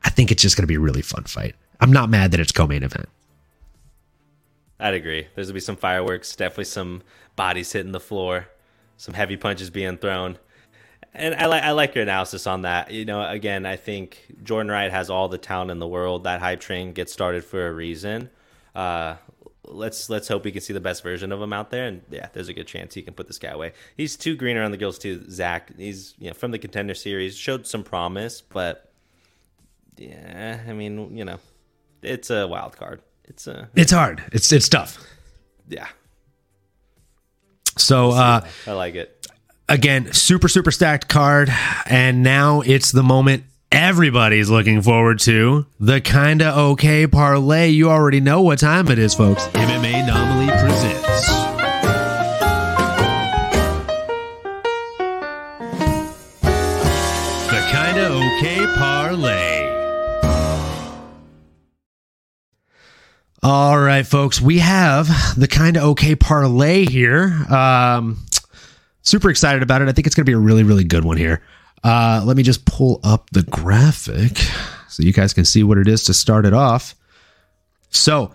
I 0.03 0.11
think 0.11 0.33
it's 0.33 0.43
just 0.43 0.57
going 0.57 0.63
to 0.65 0.69
be 0.69 0.77
a 0.77 0.81
really 0.81 1.03
fun 1.03 1.25
fight. 1.25 1.55
I'm 1.81 1.93
not 1.93 2.09
mad 2.09 2.31
that 2.31 2.41
it's 2.41 2.53
co 2.53 2.67
main 2.67 2.83
event. 2.83 3.09
I'd 4.81 4.95
agree. 4.95 5.27
There's 5.35 5.49
gonna 5.49 5.55
be 5.55 5.61
some 5.61 5.77
fireworks, 5.77 6.35
definitely 6.35 6.65
some 6.65 7.03
bodies 7.37 7.73
hitting 7.73 7.93
the 7.93 8.01
floor, 8.01 8.49
some 8.97 9.15
heavy 9.15 9.37
punches 9.37 9.71
being 9.71 9.99
thrown. 9.99 10.39
And 11.17 11.35
I 11.37 11.47
like 11.47 11.63
I 11.63 11.71
like 11.71 11.95
your 11.95 12.03
analysis 12.03 12.47
on 12.47 12.63
that. 12.63 12.91
You 12.91 13.05
know, 13.05 13.25
again, 13.29 13.67
I 13.67 13.77
think 13.77 14.19
Jordan 14.43 14.71
Wright 14.71 14.91
has 14.91 15.11
all 15.11 15.29
the 15.29 15.39
talent 15.39 15.71
in 15.71 15.79
the 15.79 15.87
world. 15.87 16.25
That 16.25 16.41
hype 16.41 16.61
train 16.61 16.93
gets 16.93 17.13
started 17.13 17.45
for 17.45 17.69
a 17.69 17.73
reason. 17.73 18.31
Uh, 18.75 19.15
let's 19.65 20.11
let's 20.11 20.27
hope 20.27 20.45
we 20.45 20.51
can 20.51 20.61
see 20.61 20.73
the 20.73 20.81
best 20.81 21.05
version 21.05 21.31
of 21.31 21.41
him 21.41 21.53
out 21.53 21.71
there. 21.71 21.87
And 21.87 22.03
yeah, 22.11 22.29
there's 22.33 22.49
a 22.49 22.53
good 22.53 22.67
chance 22.67 22.95
he 22.95 23.03
can 23.03 23.15
put 23.15 23.29
this 23.29 23.39
guy 23.39 23.51
away. 23.51 23.75
He's 23.97 24.17
too 24.17 24.35
green 24.35 24.57
around 24.57 24.73
the 24.73 24.77
gills 24.77 24.99
too. 24.99 25.25
Zach, 25.31 25.71
he's 25.77 26.15
you 26.19 26.27
know 26.29 26.35
from 26.35 26.51
the 26.51 26.59
contender 26.59 26.95
series, 26.95 27.37
showed 27.37 27.65
some 27.67 27.85
promise, 27.85 28.41
but 28.41 28.91
yeah, 29.97 30.61
I 30.67 30.73
mean, 30.73 31.17
you 31.17 31.25
know, 31.25 31.39
it's 32.03 32.31
a 32.31 32.49
wild 32.49 32.77
card. 32.77 33.03
It's 33.27 33.47
a 33.47 33.69
It's 33.77 33.93
hard. 33.93 34.25
It's 34.33 34.51
it's 34.53 34.69
tough. 34.69 34.99
yeah. 35.69 35.87
So 37.77 38.11
uh 38.11 38.47
I 38.67 38.73
like 38.73 38.97
it. 38.97 39.24
Again, 39.69 40.13
super, 40.13 40.49
super 40.49 40.71
stacked 40.71 41.09
card. 41.09 41.51
And 41.87 42.23
now 42.23 42.61
it's 42.61 42.93
the 42.93 43.03
moment 43.03 43.45
everybody's 43.73 44.51
looking 44.51 44.81
forward 44.83 45.19
to 45.21 45.67
the 45.81 46.01
kinda 46.01 46.57
okay 46.57 47.07
parlay. 47.07 47.69
You 47.69 47.91
already 47.91 48.21
know 48.21 48.43
what 48.43 48.59
time 48.59 48.89
it 48.89 48.99
is, 48.99 49.15
folks. 49.15 49.47
MMA 49.49 49.95
Anomaly 50.03 50.47
presents. 50.47 51.29
The 57.51 57.61
kinda 57.71 58.07
okay 58.07 58.67
parlay. 58.77 59.63
All 63.43 63.79
right, 63.79 64.07
folks, 64.07 64.41
we 64.41 64.61
have 64.61 65.09
the 65.37 65.47
kind 65.47 65.77
of 65.77 65.83
okay 65.83 66.15
parlay 66.15 66.87
here. 66.87 67.45
Um, 67.51 68.25
super 69.05 69.31
excited 69.31 69.63
about 69.63 69.83
it. 69.83 69.89
I 69.89 69.93
think 69.93 70.07
it's 70.07 70.17
going 70.17 70.25
to 70.25 70.29
be 70.31 70.35
a 70.35 70.39
really, 70.39 70.65
really 70.65 70.85
good 70.85 71.05
one 71.05 71.17
here. 71.17 71.41
Uh, 71.85 72.23
let 72.25 72.37
me 72.37 72.43
just 72.43 72.65
pull 72.65 72.99
up 73.05 73.31
the 73.31 73.43
graphic 73.45 74.39
so 74.89 75.03
you 75.03 75.13
guys 75.13 75.33
can 75.33 75.45
see 75.45 75.63
what 75.63 75.79
it 75.79 75.87
is 75.87 76.05
to 76.05 76.15
start 76.15 76.47
it 76.47 76.55
off. 76.55 76.95
So, 77.91 78.33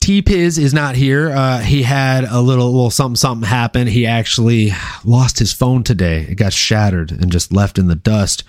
T 0.00 0.22
Piz 0.22 0.58
is 0.58 0.72
not 0.72 0.94
here. 0.94 1.30
Uh, 1.30 1.58
he 1.58 1.82
had 1.82 2.24
a 2.24 2.40
little, 2.40 2.72
little 2.72 2.90
something, 2.90 3.16
something 3.16 3.48
happen. 3.48 3.86
He 3.86 4.06
actually 4.06 4.72
lost 5.04 5.38
his 5.38 5.52
phone 5.52 5.84
today. 5.84 6.26
It 6.28 6.36
got 6.36 6.52
shattered 6.52 7.12
and 7.12 7.30
just 7.30 7.52
left 7.52 7.78
in 7.78 7.88
the 7.88 7.94
dust. 7.94 8.44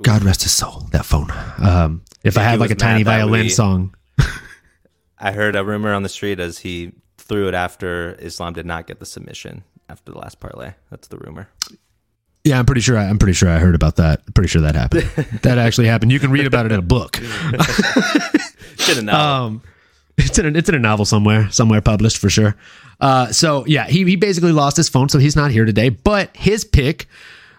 God 0.00 0.24
rest 0.24 0.42
his 0.42 0.52
soul, 0.52 0.88
that 0.92 1.04
phone. 1.04 1.30
Um, 1.58 2.02
if 2.24 2.36
I 2.36 2.42
he 2.42 2.46
had 2.50 2.60
like 2.60 2.70
a 2.70 2.74
tiny 2.74 3.02
violin 3.02 3.50
song, 3.50 3.94
I 5.18 5.32
heard 5.32 5.56
a 5.56 5.64
rumor 5.64 5.92
on 5.92 6.02
the 6.02 6.08
street 6.08 6.40
as 6.40 6.58
he 6.58 6.92
threw 7.18 7.48
it 7.48 7.54
after 7.54 8.14
Islam 8.14 8.52
did 8.52 8.66
not 8.66 8.86
get 8.86 8.98
the 8.98 9.06
submission 9.06 9.62
after 9.88 10.12
the 10.12 10.18
last 10.18 10.40
parlay. 10.40 10.72
That's 10.90 11.08
the 11.08 11.18
rumor. 11.18 11.48
Yeah, 12.44 12.58
I'm 12.58 12.66
pretty 12.66 12.80
sure. 12.80 12.98
I, 12.98 13.08
I'm 13.08 13.18
pretty 13.18 13.34
sure 13.34 13.48
I 13.48 13.58
heard 13.58 13.74
about 13.74 13.96
that. 13.96 14.22
Pretty 14.34 14.48
sure 14.48 14.62
that 14.62 14.74
happened. 14.74 15.02
that 15.42 15.58
actually 15.58 15.86
happened. 15.86 16.10
You 16.12 16.18
can 16.18 16.30
read 16.30 16.46
about 16.46 16.66
it 16.66 16.72
in 16.72 16.78
a 16.78 16.82
book. 16.82 17.16
Should 18.76 18.96
have 18.96 19.04
known. 19.04 19.14
Um, 19.14 19.62
it's 20.18 20.38
in 20.38 20.46
a, 20.46 20.58
it's 20.58 20.68
in 20.68 20.74
a 20.74 20.78
novel 20.78 21.04
somewhere, 21.04 21.50
somewhere 21.50 21.80
published 21.80 22.18
for 22.18 22.28
sure. 22.28 22.56
Uh, 23.00 23.32
so 23.32 23.64
yeah, 23.66 23.86
he 23.86 24.04
he 24.04 24.16
basically 24.16 24.52
lost 24.52 24.76
his 24.76 24.88
phone, 24.88 25.08
so 25.08 25.18
he's 25.18 25.36
not 25.36 25.50
here 25.50 25.64
today. 25.64 25.88
But 25.88 26.36
his 26.36 26.64
pick 26.64 27.06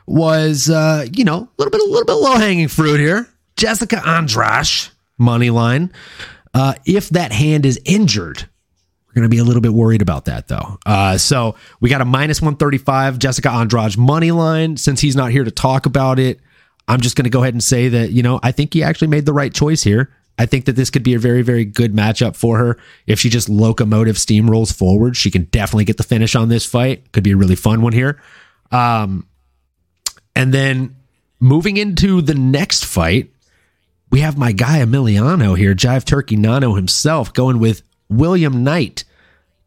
was, 0.06 0.70
uh, 0.70 1.08
you 1.14 1.24
know, 1.24 1.38
a 1.38 1.50
little 1.58 1.72
bit 1.72 1.82
a 1.82 1.86
little 1.86 2.06
bit 2.06 2.14
low 2.14 2.38
hanging 2.38 2.68
fruit 2.68 3.00
here. 3.00 3.28
Jessica 3.56 4.06
Andrade 4.08 4.90
money 5.18 5.50
line. 5.50 5.92
Uh, 6.54 6.76
if 6.86 7.10
that 7.10 7.32
hand 7.32 7.66
is 7.66 7.80
injured, 7.86 8.48
we're 9.14 9.22
going 9.22 9.30
to 9.30 9.36
be 9.36 9.39
a 9.39 9.43
little 9.43 9.61
bit 9.61 9.74
worried 9.74 10.01
about 10.01 10.26
that 10.26 10.47
though. 10.47 10.80
Uh, 10.86 11.18
so 11.18 11.55
we 11.80 11.89
got 11.89 12.01
a 12.01 12.05
minus 12.05 12.41
135 12.41 13.20
Jessica 13.20 13.51
Andrade 13.51 13.95
money 13.95 14.32
line. 14.32 14.76
Since 14.76 15.01
he's 15.01 15.16
not 15.16 15.32
here 15.32 15.43
to 15.43 15.51
talk 15.51 15.86
about 15.86 16.18
it, 16.18 16.39
I'm 16.88 16.99
just 16.99 17.16
going 17.16 17.26
to 17.26 17.30
go 17.30 17.43
ahead 17.43 17.53
and 17.53 17.64
say 17.64 17.89
that, 17.89 18.11
you 18.11 18.24
know, 18.24 18.39
I 18.41 18.51
think 18.51 18.74
he 18.74 18.82
actually 18.82 19.09
made 19.09 19.26
the 19.28 19.34
right 19.34 19.53
choice 19.53 19.84
here. 19.84 20.11
I 20.39 20.47
think 20.47 20.66
that 20.66 20.76
this 20.76 20.89
could 20.89 21.03
be 21.03 21.14
a 21.14 21.20
very, 21.20 21.43
very 21.43 21.64
good 21.64 21.93
matchup 21.93 22.36
for 22.36 22.57
her. 22.57 22.80
If 23.05 23.20
she 23.20 23.30
just 23.30 23.49
locomotive 23.49 24.16
steamrolls 24.16 24.74
forward, 24.74 25.16
she 25.16 25.30
can 25.30 25.43
definitely 25.43 25.86
get 25.86 25.97
the 25.97 26.03
finish 26.03 26.36
on 26.36 26.49
this 26.49 26.66
fight. 26.66 27.11
Could 27.11 27.24
be 27.24 27.34
a 27.34 27.38
really 27.38 27.55
fun 27.55 27.84
one 27.84 27.93
here. 27.93 28.20
Um, 28.72 29.28
and 30.36 30.51
then 30.51 30.95
moving 31.39 31.78
into 31.78 32.22
the 32.22 32.34
next 32.34 32.84
fight, 32.84 33.30
we 34.09 34.22
have 34.22 34.38
my 34.38 34.51
guy 34.51 34.80
Emiliano 34.80 35.55
here, 35.55 35.76
Jive 35.76 36.03
Turkey 36.03 36.36
Nano 36.36 36.74
himself, 36.74 37.32
going 37.34 37.59
with 37.59 37.84
William 38.18 38.64
Knight 38.64 39.03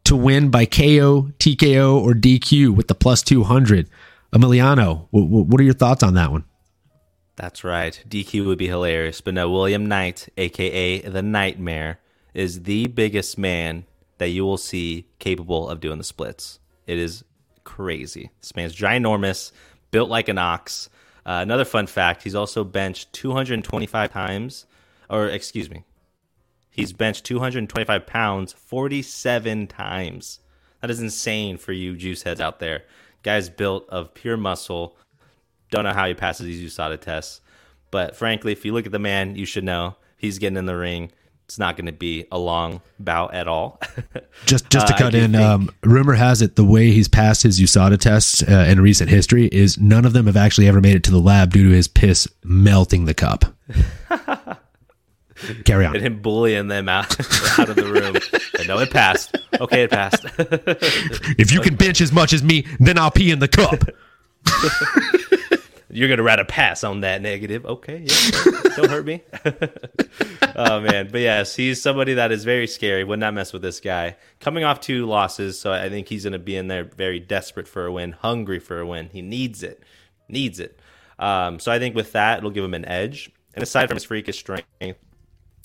to 0.05 0.15
win 0.15 0.49
by 0.49 0.65
KO, 0.65 1.31
TKO, 1.39 2.01
or 2.01 2.13
DQ 2.13 2.75
with 2.75 2.87
the 2.87 2.95
plus 2.95 3.21
200. 3.23 3.89
Emiliano, 4.33 5.07
what 5.11 5.59
are 5.59 5.63
your 5.63 5.73
thoughts 5.73 6.03
on 6.03 6.13
that 6.15 6.31
one? 6.31 6.43
That's 7.35 7.63
right. 7.63 8.03
DQ 8.07 8.45
would 8.47 8.57
be 8.57 8.67
hilarious. 8.67 9.21
But 9.21 9.35
no, 9.35 9.49
William 9.49 9.85
Knight, 9.85 10.27
aka 10.37 11.01
the 11.01 11.21
Nightmare, 11.21 11.99
is 12.33 12.63
the 12.63 12.87
biggest 12.87 13.37
man 13.37 13.85
that 14.17 14.29
you 14.29 14.43
will 14.43 14.57
see 14.57 15.07
capable 15.19 15.69
of 15.69 15.79
doing 15.79 15.97
the 15.97 16.03
splits. 16.03 16.59
It 16.87 16.97
is 16.97 17.23
crazy. 17.63 18.31
This 18.41 18.55
man's 18.55 18.75
ginormous, 18.75 19.51
built 19.91 20.09
like 20.09 20.29
an 20.29 20.37
ox. 20.37 20.89
Uh, 21.25 21.39
another 21.41 21.65
fun 21.65 21.85
fact 21.85 22.23
he's 22.23 22.35
also 22.35 22.63
benched 22.63 23.13
225 23.13 24.11
times, 24.11 24.65
or 25.09 25.27
excuse 25.27 25.69
me, 25.69 25.83
he's 26.77 26.93
benched 26.93 27.25
225 27.25 28.05
pounds 28.05 28.53
47 28.53 29.67
times. 29.67 30.39
That 30.81 30.91
is 30.91 31.01
insane 31.01 31.57
for 31.57 31.73
you 31.73 31.97
juice 31.97 32.23
heads 32.23 32.39
out 32.39 32.59
there. 32.59 32.83
Guy's 33.23 33.49
built 33.49 33.89
of 33.89 34.13
pure 34.13 34.37
muscle, 34.37 34.95
don't 35.69 35.83
know 35.83 35.91
how 35.91 36.07
he 36.07 36.13
passes 36.13 36.45
these 36.45 36.73
USADA 36.73 37.01
tests, 37.01 37.41
but 37.91 38.15
frankly, 38.15 38.53
if 38.53 38.63
you 38.63 38.73
look 38.73 38.85
at 38.85 38.91
the 38.91 38.99
man, 38.99 39.35
you 39.35 39.45
should 39.45 39.63
know 39.63 39.97
he's 40.17 40.37
getting 40.39 40.57
in 40.57 40.65
the 40.65 40.77
ring. 40.77 41.11
It's 41.45 41.57
not 41.57 41.77
going 41.77 41.85
to 41.85 41.93
be 41.93 42.25
a 42.29 42.37
long 42.37 42.81
bout 42.99 43.33
at 43.33 43.47
all. 43.47 43.79
just 44.45 44.69
just 44.69 44.87
to 44.87 44.93
uh, 44.93 44.97
cut 44.97 45.15
in, 45.15 45.33
um, 45.33 45.69
rumor 45.81 46.13
has 46.13 46.41
it 46.41 46.57
the 46.57 46.65
way 46.65 46.91
he's 46.91 47.07
passed 47.07 47.43
his 47.43 47.59
USADA 47.59 47.97
tests 47.99 48.43
uh, 48.43 48.67
in 48.69 48.81
recent 48.81 49.09
history 49.09 49.47
is 49.47 49.77
none 49.77 50.03
of 50.05 50.11
them 50.11 50.25
have 50.25 50.35
actually 50.35 50.67
ever 50.67 50.81
made 50.81 50.97
it 50.97 51.03
to 51.05 51.11
the 51.11 51.21
lab 51.21 51.53
due 51.53 51.69
to 51.69 51.75
his 51.75 51.87
piss 51.87 52.27
melting 52.43 53.05
the 53.05 53.13
cup. 53.13 53.45
Carry 55.65 55.85
on. 55.85 55.95
And 55.95 56.05
him 56.05 56.21
bullying 56.21 56.67
them 56.67 56.89
out, 56.89 57.19
out 57.59 57.69
of 57.69 57.75
the 57.75 57.85
room. 57.85 58.15
And 58.57 58.67
no, 58.67 58.79
it 58.79 58.91
passed. 58.91 59.35
Okay, 59.59 59.83
it 59.83 59.91
passed. 59.91 60.25
if 61.37 61.51
you 61.51 61.61
can 61.61 61.75
bench 61.75 62.01
as 62.01 62.11
much 62.11 62.33
as 62.33 62.43
me, 62.43 62.65
then 62.79 62.97
I'll 62.97 63.11
pee 63.11 63.31
in 63.31 63.39
the 63.39 63.47
cup 63.47 63.83
you're 65.89 66.09
gonna 66.09 66.23
write 66.23 66.39
a 66.39 66.45
pass 66.45 66.83
on 66.83 67.01
that 67.01 67.21
negative. 67.21 67.65
Okay, 67.65 68.05
yeah, 68.05 68.51
don't 68.75 68.89
hurt 68.89 69.05
me. 69.05 69.23
oh 70.55 70.81
man, 70.81 71.09
but 71.11 71.21
yes, 71.21 71.55
he's 71.55 71.81
somebody 71.81 72.15
that 72.15 72.31
is 72.31 72.43
very 72.43 72.67
scary. 72.67 73.03
Would 73.03 73.19
not 73.19 73.33
mess 73.33 73.53
with 73.53 73.61
this 73.61 73.79
guy. 73.79 74.15
Coming 74.39 74.63
off 74.63 74.79
two 74.79 75.05
losses, 75.05 75.59
so 75.59 75.71
I 75.71 75.89
think 75.89 76.07
he's 76.07 76.23
gonna 76.23 76.39
be 76.39 76.55
in 76.55 76.67
there 76.67 76.83
very 76.83 77.19
desperate 77.19 77.67
for 77.67 77.85
a 77.85 77.91
win, 77.91 78.11
hungry 78.13 78.59
for 78.59 78.79
a 78.79 78.85
win. 78.85 79.09
He 79.11 79.21
needs 79.21 79.63
it, 79.63 79.83
needs 80.29 80.59
it. 80.59 80.79
Um, 81.19 81.59
so 81.59 81.71
I 81.71 81.79
think 81.79 81.95
with 81.95 82.11
that, 82.13 82.39
it'll 82.39 82.51
give 82.51 82.63
him 82.63 82.73
an 82.73 82.85
edge. 82.85 83.31
And 83.53 83.63
aside 83.63 83.87
from 83.87 83.95
his 83.95 84.03
freakish 84.03 84.37
strength, 84.37 84.67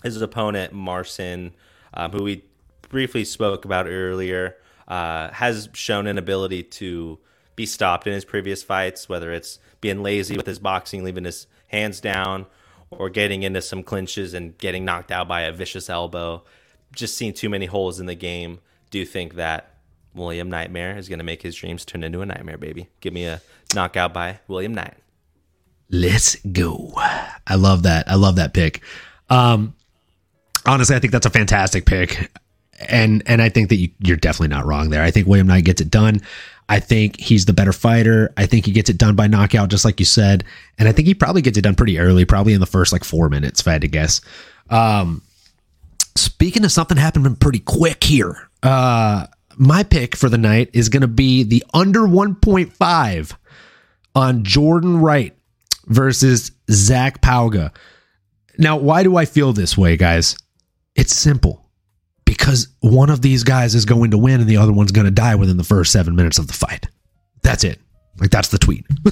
his 0.03 0.21
opponent 0.21 0.73
Marcin, 0.73 1.53
um, 1.95 2.13
who 2.13 2.23
we 2.23 2.45
briefly 2.89 3.25
spoke 3.25 3.65
about 3.65 3.87
earlier, 3.87 4.57
uh, 4.89 5.31
has 5.31 5.69
shown 5.73 6.07
an 6.07 6.19
ability 6.19 6.63
to 6.63 7.19
be 7.57 7.67
stopped 7.67 8.07
in 8.07 8.13
his 8.13 8.25
previous 8.25 8.63
fights, 8.63 9.09
whether 9.09 9.33
it's 9.33 9.59
being 9.81 10.03
lazy 10.03 10.37
with 10.37 10.47
his 10.47 10.59
boxing, 10.59 11.05
leaving 11.05 11.25
his 11.25 11.47
hands 11.69 12.01
down, 12.01 12.47
or 12.91 13.09
getting 13.09 13.43
into 13.43 13.63
some 13.63 13.83
clinches 13.83 14.35
and 14.35 14.57
getting 14.59 14.85
knocked 14.85 15.11
out 15.11 15.29
by 15.29 15.43
a 15.43 15.53
vicious 15.53 15.89
elbow. 15.89 16.43
Just 16.95 17.17
seeing 17.17 17.33
too 17.33 17.49
many 17.49 17.67
holes 17.67 18.01
in 18.01 18.07
the 18.07 18.15
game. 18.15 18.61
Do 18.91 19.05
think 19.05 19.35
that 19.35 19.77
William 20.15 20.51
Nightmare 20.51 20.99
is 20.99 21.09
going 21.09 21.19
to 21.19 21.25
make 21.25 21.43
his 21.43 21.55
dreams 21.55 21.85
turn 21.85 22.03
into 22.03 22.21
a 22.21 22.27
nightmare, 22.27 22.59
baby. 22.59 22.89
Give 23.01 23.13
me 23.13 23.25
a 23.25 23.41
knockout 23.75 24.13
by 24.13 24.41
William 24.49 24.75
Knight. 24.75 24.95
Let's 25.89 26.37
go. 26.37 26.93
I 26.97 27.55
love 27.57 27.85
that. 27.85 28.09
I 28.09 28.15
love 28.17 28.37
that 28.37 28.55
pick. 28.55 28.83
Um, 29.31 29.75
honestly, 30.67 30.97
I 30.97 30.99
think 30.99 31.13
that's 31.13 31.27
a 31.27 31.31
fantastic 31.31 31.87
pick. 31.87 32.31
And 32.89 33.23
and 33.27 33.41
I 33.41 33.49
think 33.49 33.69
that 33.69 33.77
you, 33.77 33.91
you're 34.01 34.17
definitely 34.17 34.55
not 34.55 34.67
wrong 34.67 34.91
there. 34.91 35.03
I 35.03 35.11
think 35.11 35.29
William 35.29 35.47
Knight 35.47 35.65
gets 35.65 35.81
it 35.81 35.91
done. 35.91 36.21
I 36.69 36.81
think 36.81 37.21
he's 37.21 37.45
the 37.45 37.53
better 37.53 37.73
fighter. 37.73 38.33
I 38.37 38.47
think 38.47 38.67
he 38.67 38.73
gets 38.73 38.89
it 38.89 38.99
done 38.99 39.15
by 39.15 39.27
knockout, 39.27 39.69
just 39.69 39.85
like 39.85 40.01
you 40.01 40.07
said. 40.07 40.45
And 40.79 40.89
I 40.89 40.93
think 40.93 41.07
he 41.07 41.15
probably 41.15 41.43
gets 41.43 41.59
it 41.59 41.63
done 41.63 41.75
pretty 41.75 41.99
early, 41.99 42.25
probably 42.25 42.55
in 42.55 42.61
the 42.61 42.67
first 42.67 42.93
like 42.93 43.05
four 43.05 43.29
minutes, 43.29 43.61
if 43.61 43.69
I 43.69 43.73
had 43.73 43.83
to 43.83 43.89
guess. 43.89 44.21
Um, 44.71 45.23
speaking 46.17 46.65
of 46.65 46.73
something 46.73 46.97
happening 46.97 47.37
pretty 47.37 47.59
quick 47.59 48.03
here, 48.03 48.49
uh, 48.63 49.27
my 49.57 49.83
pick 49.83 50.17
for 50.17 50.29
the 50.29 50.39
night 50.39 50.71
is 50.73 50.89
going 50.89 51.03
to 51.03 51.09
be 51.09 51.43
the 51.43 51.65
under 51.75 52.01
1.5 52.01 53.37
on 54.15 54.45
Jordan 54.45 54.99
Wright 54.99 55.37
versus 55.87 56.53
Zach 56.71 57.21
Pauga. 57.21 57.73
Now, 58.59 58.77
why 58.77 59.03
do 59.03 59.17
I 59.17 59.25
feel 59.25 59.53
this 59.53 59.77
way, 59.77 59.97
guys? 59.97 60.37
It's 60.95 61.15
simple 61.15 61.69
because 62.25 62.69
one 62.81 63.11
of 63.11 63.23
these 63.23 63.45
guys 63.45 63.75
is 63.75 63.85
going 63.85 64.11
to 64.11 64.19
win 64.19 64.41
and 64.41 64.49
the 64.49 64.57
other 64.57 64.73
one's 64.73 64.93
going 64.93 65.05
to 65.05 65.11
die 65.11 65.35
within 65.35 65.57
the 65.57 65.65
first 65.65 65.93
seven 65.93 66.17
minutes 66.17 66.39
of 66.39 66.47
the 66.47 66.53
fight. 66.53 66.89
That's 67.43 67.65
it. 67.65 67.81
Like 68.19 68.31
that's 68.31 68.49
the 68.49 68.59
tweet. 68.59 68.85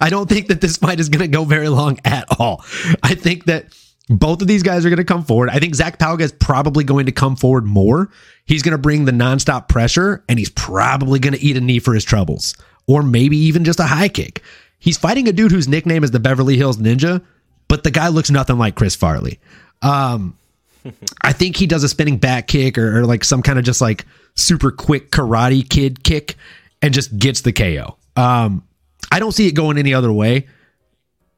I 0.00 0.10
don't 0.10 0.28
think 0.28 0.48
that 0.48 0.60
this 0.60 0.76
fight 0.76 1.00
is 1.00 1.08
going 1.08 1.22
to 1.22 1.28
go 1.28 1.44
very 1.44 1.68
long 1.68 1.98
at 2.04 2.26
all. 2.38 2.64
I 3.02 3.14
think 3.14 3.46
that 3.46 3.66
both 4.08 4.42
of 4.42 4.48
these 4.48 4.62
guys 4.62 4.84
are 4.84 4.90
going 4.90 4.98
to 4.98 5.04
come 5.04 5.24
forward. 5.24 5.48
I 5.50 5.58
think 5.58 5.74
Zach 5.74 5.98
Pauga 5.98 6.20
is 6.20 6.32
probably 6.32 6.84
going 6.84 7.06
to 7.06 7.12
come 7.12 7.34
forward 7.34 7.64
more. 7.64 8.10
He's 8.44 8.62
going 8.62 8.72
to 8.72 8.78
bring 8.78 9.04
the 9.04 9.12
nonstop 9.12 9.68
pressure 9.68 10.24
and 10.28 10.38
he's 10.38 10.50
probably 10.50 11.18
going 11.18 11.34
to 11.34 11.40
eat 11.40 11.56
a 11.56 11.60
knee 11.60 11.78
for 11.78 11.94
his 11.94 12.04
troubles 12.04 12.54
or 12.86 13.02
maybe 13.02 13.36
even 13.36 13.64
just 13.64 13.80
a 13.80 13.84
high 13.84 14.08
kick. 14.08 14.42
He's 14.78 14.98
fighting 14.98 15.26
a 15.26 15.32
dude 15.32 15.52
whose 15.52 15.68
nickname 15.68 16.04
is 16.04 16.10
the 16.10 16.20
Beverly 16.20 16.56
Hills 16.56 16.76
Ninja, 16.76 17.24
but 17.66 17.82
the 17.82 17.90
guy 17.90 18.08
looks 18.08 18.30
nothing 18.30 18.58
like 18.58 18.76
Chris 18.76 18.94
Farley. 18.94 19.40
Um, 19.82 20.36
I 21.22 21.32
think 21.32 21.56
he 21.56 21.66
does 21.66 21.84
a 21.84 21.88
spinning 21.88 22.18
back 22.18 22.46
kick 22.46 22.78
or, 22.78 23.00
or, 23.00 23.06
like 23.06 23.24
some 23.24 23.42
kind 23.42 23.58
of 23.58 23.64
just 23.64 23.80
like 23.80 24.06
super 24.34 24.70
quick 24.70 25.10
karate 25.10 25.68
kid 25.68 26.04
kick 26.04 26.36
and 26.80 26.94
just 26.94 27.16
gets 27.18 27.40
the 27.40 27.52
KO. 27.52 27.96
Um, 28.16 28.62
I 29.10 29.18
don't 29.18 29.32
see 29.32 29.48
it 29.48 29.52
going 29.52 29.78
any 29.78 29.94
other 29.94 30.12
way. 30.12 30.46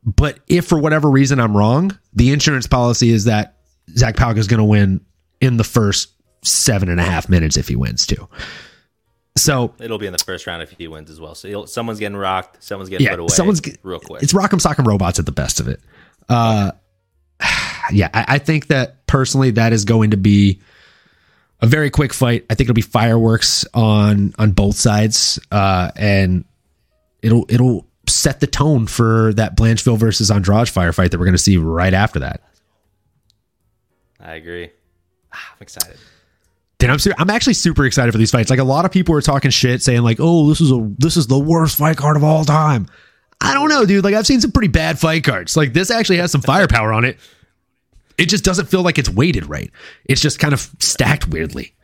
But 0.04 0.38
if 0.46 0.66
for 0.66 0.78
whatever 0.78 1.10
reason 1.10 1.40
I'm 1.40 1.56
wrong, 1.56 1.98
the 2.14 2.32
insurance 2.32 2.66
policy 2.66 3.10
is 3.10 3.24
that 3.24 3.56
Zach 3.90 4.16
Pauga 4.16 4.38
is 4.38 4.46
going 4.46 4.58
to 4.58 4.64
win 4.64 5.04
in 5.40 5.56
the 5.56 5.64
first 5.64 6.10
seven 6.42 6.88
and 6.88 7.00
a 7.00 7.02
half 7.02 7.28
minutes 7.28 7.56
if 7.56 7.68
he 7.68 7.76
wins 7.76 8.06
too. 8.06 8.28
So 9.36 9.74
it'll 9.78 9.98
be 9.98 10.06
in 10.06 10.12
the 10.12 10.18
first 10.18 10.46
round 10.46 10.62
if 10.62 10.70
he 10.72 10.88
wins 10.88 11.10
as 11.10 11.20
well. 11.20 11.34
So 11.34 11.66
someone's 11.66 11.98
getting 11.98 12.16
rocked, 12.16 12.62
someone's 12.62 12.88
getting 12.88 13.04
yeah, 13.04 13.12
put 13.12 13.20
away. 13.20 13.28
Someone's 13.28 13.60
real 13.82 14.00
quick. 14.00 14.22
It's 14.22 14.32
Rock'em 14.32 14.60
Sock'em 14.60 14.86
Robots 14.86 15.18
at 15.18 15.26
the 15.26 15.32
best 15.32 15.60
of 15.60 15.68
it. 15.68 15.80
Uh, 16.28 16.72
yeah, 17.90 18.10
I, 18.12 18.24
I 18.28 18.38
think 18.38 18.68
that 18.68 19.06
personally 19.06 19.52
that 19.52 19.72
is 19.72 19.84
going 19.84 20.10
to 20.10 20.16
be 20.16 20.60
a 21.60 21.66
very 21.66 21.90
quick 21.90 22.12
fight. 22.12 22.46
I 22.48 22.54
think 22.54 22.66
it'll 22.66 22.74
be 22.74 22.82
fireworks 22.82 23.66
on 23.74 24.34
on 24.38 24.52
both 24.52 24.76
sides, 24.76 25.38
uh, 25.50 25.90
and 25.96 26.44
it'll 27.22 27.46
it'll 27.48 27.86
set 28.08 28.40
the 28.40 28.46
tone 28.46 28.86
for 28.86 29.32
that 29.34 29.56
Blanchfield 29.56 29.98
versus 29.98 30.30
Andrade 30.30 30.68
firefight 30.68 31.10
that 31.10 31.18
we're 31.18 31.26
going 31.26 31.32
to 31.34 31.38
see 31.38 31.56
right 31.56 31.92
after 31.92 32.20
that. 32.20 32.42
I 34.20 34.34
agree. 34.34 34.70
Ah, 35.32 35.52
I'm 35.52 35.62
excited. 35.62 35.96
Dude, 36.78 36.90
I'm 36.90 36.98
I'm 37.18 37.30
actually 37.30 37.54
super 37.54 37.84
excited 37.84 38.12
for 38.12 38.18
these 38.18 38.30
fights. 38.30 38.50
Like 38.50 38.60
a 38.60 38.64
lot 38.64 38.84
of 38.84 38.92
people 38.92 39.14
are 39.16 39.20
talking 39.20 39.50
shit, 39.50 39.82
saying 39.82 40.02
like, 40.02 40.18
"Oh, 40.20 40.48
this 40.48 40.60
is 40.60 40.70
a 40.70 40.94
this 40.98 41.16
is 41.16 41.26
the 41.26 41.38
worst 41.38 41.76
fight 41.76 41.96
card 41.96 42.16
of 42.16 42.22
all 42.22 42.44
time." 42.44 42.86
I 43.40 43.54
don't 43.54 43.68
know, 43.68 43.84
dude. 43.84 44.04
Like 44.04 44.14
I've 44.14 44.26
seen 44.26 44.40
some 44.40 44.52
pretty 44.52 44.68
bad 44.68 44.98
fight 44.98 45.24
cards. 45.24 45.56
Like 45.56 45.72
this 45.72 45.90
actually 45.90 46.18
has 46.18 46.30
some 46.30 46.40
firepower 46.40 46.92
on 46.92 47.04
it 47.04 47.18
it 48.18 48.28
just 48.28 48.44
doesn't 48.44 48.66
feel 48.66 48.82
like 48.82 48.98
it's 48.98 49.08
weighted 49.08 49.46
right. 49.46 49.70
It's 50.04 50.20
just 50.20 50.38
kind 50.38 50.52
of 50.52 50.60
stacked 50.80 51.28
weirdly. 51.28 51.74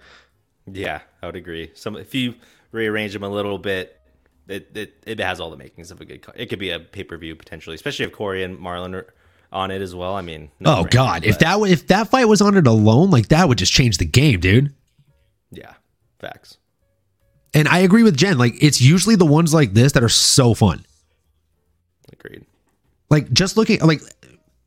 Yeah, 0.70 1.00
I 1.22 1.26
would 1.26 1.36
agree. 1.36 1.70
Some 1.74 1.96
if 1.96 2.14
you 2.14 2.34
rearrange 2.72 3.12
them 3.12 3.22
a 3.22 3.28
little 3.28 3.58
bit, 3.58 4.00
it 4.48 4.70
it, 4.74 5.02
it 5.06 5.18
has 5.20 5.40
all 5.40 5.50
the 5.50 5.56
makings 5.56 5.90
of 5.90 6.00
a 6.00 6.04
good. 6.04 6.26
It 6.34 6.46
could 6.46 6.58
be 6.58 6.70
a 6.70 6.80
pay 6.80 7.04
per 7.04 7.16
view 7.16 7.34
potentially, 7.36 7.74
especially 7.74 8.06
if 8.06 8.12
Corey 8.12 8.42
and 8.42 8.58
Marlon 8.58 8.94
are 8.94 9.14
on 9.52 9.70
it 9.70 9.80
as 9.80 9.94
well. 9.94 10.14
I 10.14 10.22
mean, 10.22 10.50
no 10.60 10.78
oh 10.78 10.84
god, 10.84 11.22
but... 11.22 11.28
if 11.28 11.38
that 11.38 11.58
if 11.60 11.86
that 11.88 12.08
fight 12.08 12.26
was 12.26 12.42
on 12.42 12.56
it 12.56 12.66
alone, 12.66 13.10
like 13.10 13.28
that 13.28 13.48
would 13.48 13.58
just 13.58 13.72
change 13.72 13.98
the 13.98 14.04
game, 14.04 14.40
dude. 14.40 14.74
Yeah, 15.50 15.74
facts. 16.18 16.58
And 17.54 17.68
I 17.68 17.78
agree 17.78 18.02
with 18.02 18.16
Jen. 18.16 18.36
Like 18.36 18.54
it's 18.60 18.80
usually 18.80 19.16
the 19.16 19.24
ones 19.24 19.54
like 19.54 19.74
this 19.74 19.92
that 19.92 20.02
are 20.02 20.08
so 20.08 20.54
fun. 20.54 20.84
Agreed. 22.12 22.44
Like 23.10 23.32
just 23.32 23.56
looking 23.56 23.80
like 23.80 24.00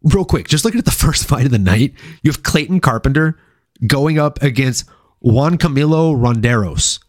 real 0.08 0.26
quick, 0.26 0.48
just 0.48 0.66
looking 0.66 0.80
at 0.80 0.86
the 0.86 0.92
first 1.06 1.28
fight 1.28 1.46
of 1.46 1.52
the 1.52 1.60
night, 1.60 1.94
you 2.24 2.32
have 2.32 2.44
Clayton 2.44 2.80
Carpenter 2.80 3.38
going 3.86 4.20
up 4.20 4.42
against 4.42 4.86
Juan 5.20 5.58
Camilo 5.58 6.16
Ronderos. 6.16 7.00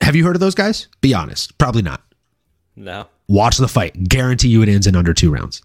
Have 0.00 0.16
you 0.16 0.24
heard 0.24 0.36
of 0.36 0.40
those 0.40 0.54
guys? 0.54 0.88
Be 1.00 1.12
honest. 1.12 1.58
Probably 1.58 1.82
not. 1.82 2.02
No, 2.76 3.08
Watch 3.28 3.58
the 3.58 3.68
fight. 3.68 4.08
Guarantee 4.08 4.48
you 4.48 4.62
it 4.62 4.68
ends 4.68 4.86
in 4.86 4.96
under 4.96 5.12
two 5.12 5.30
rounds. 5.30 5.62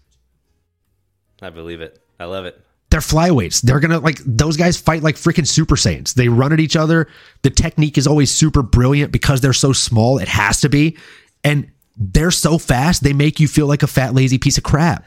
I 1.40 1.50
believe 1.50 1.80
it. 1.80 1.98
I 2.20 2.26
love 2.26 2.44
it. 2.44 2.60
They're 2.90 3.00
flyweights. 3.00 3.62
They're 3.62 3.80
gonna 3.80 3.98
like 3.98 4.18
those 4.24 4.56
guys 4.56 4.78
fight 4.78 5.02
like 5.02 5.16
freaking 5.16 5.46
Super 5.46 5.74
Saiyans. 5.74 6.14
They 6.14 6.28
run 6.28 6.52
at 6.52 6.60
each 6.60 6.76
other. 6.76 7.08
The 7.42 7.50
technique 7.50 7.98
is 7.98 8.06
always 8.06 8.30
super 8.30 8.62
brilliant 8.62 9.12
because 9.12 9.40
they're 9.40 9.52
so 9.52 9.72
small. 9.72 10.18
It 10.18 10.28
has 10.28 10.60
to 10.60 10.68
be, 10.68 10.96
and 11.42 11.70
they're 11.96 12.30
so 12.30 12.58
fast. 12.58 13.02
They 13.02 13.12
make 13.12 13.40
you 13.40 13.48
feel 13.48 13.66
like 13.66 13.82
a 13.82 13.88
fat 13.88 14.14
lazy 14.14 14.38
piece 14.38 14.58
of 14.58 14.64
crap. 14.64 15.06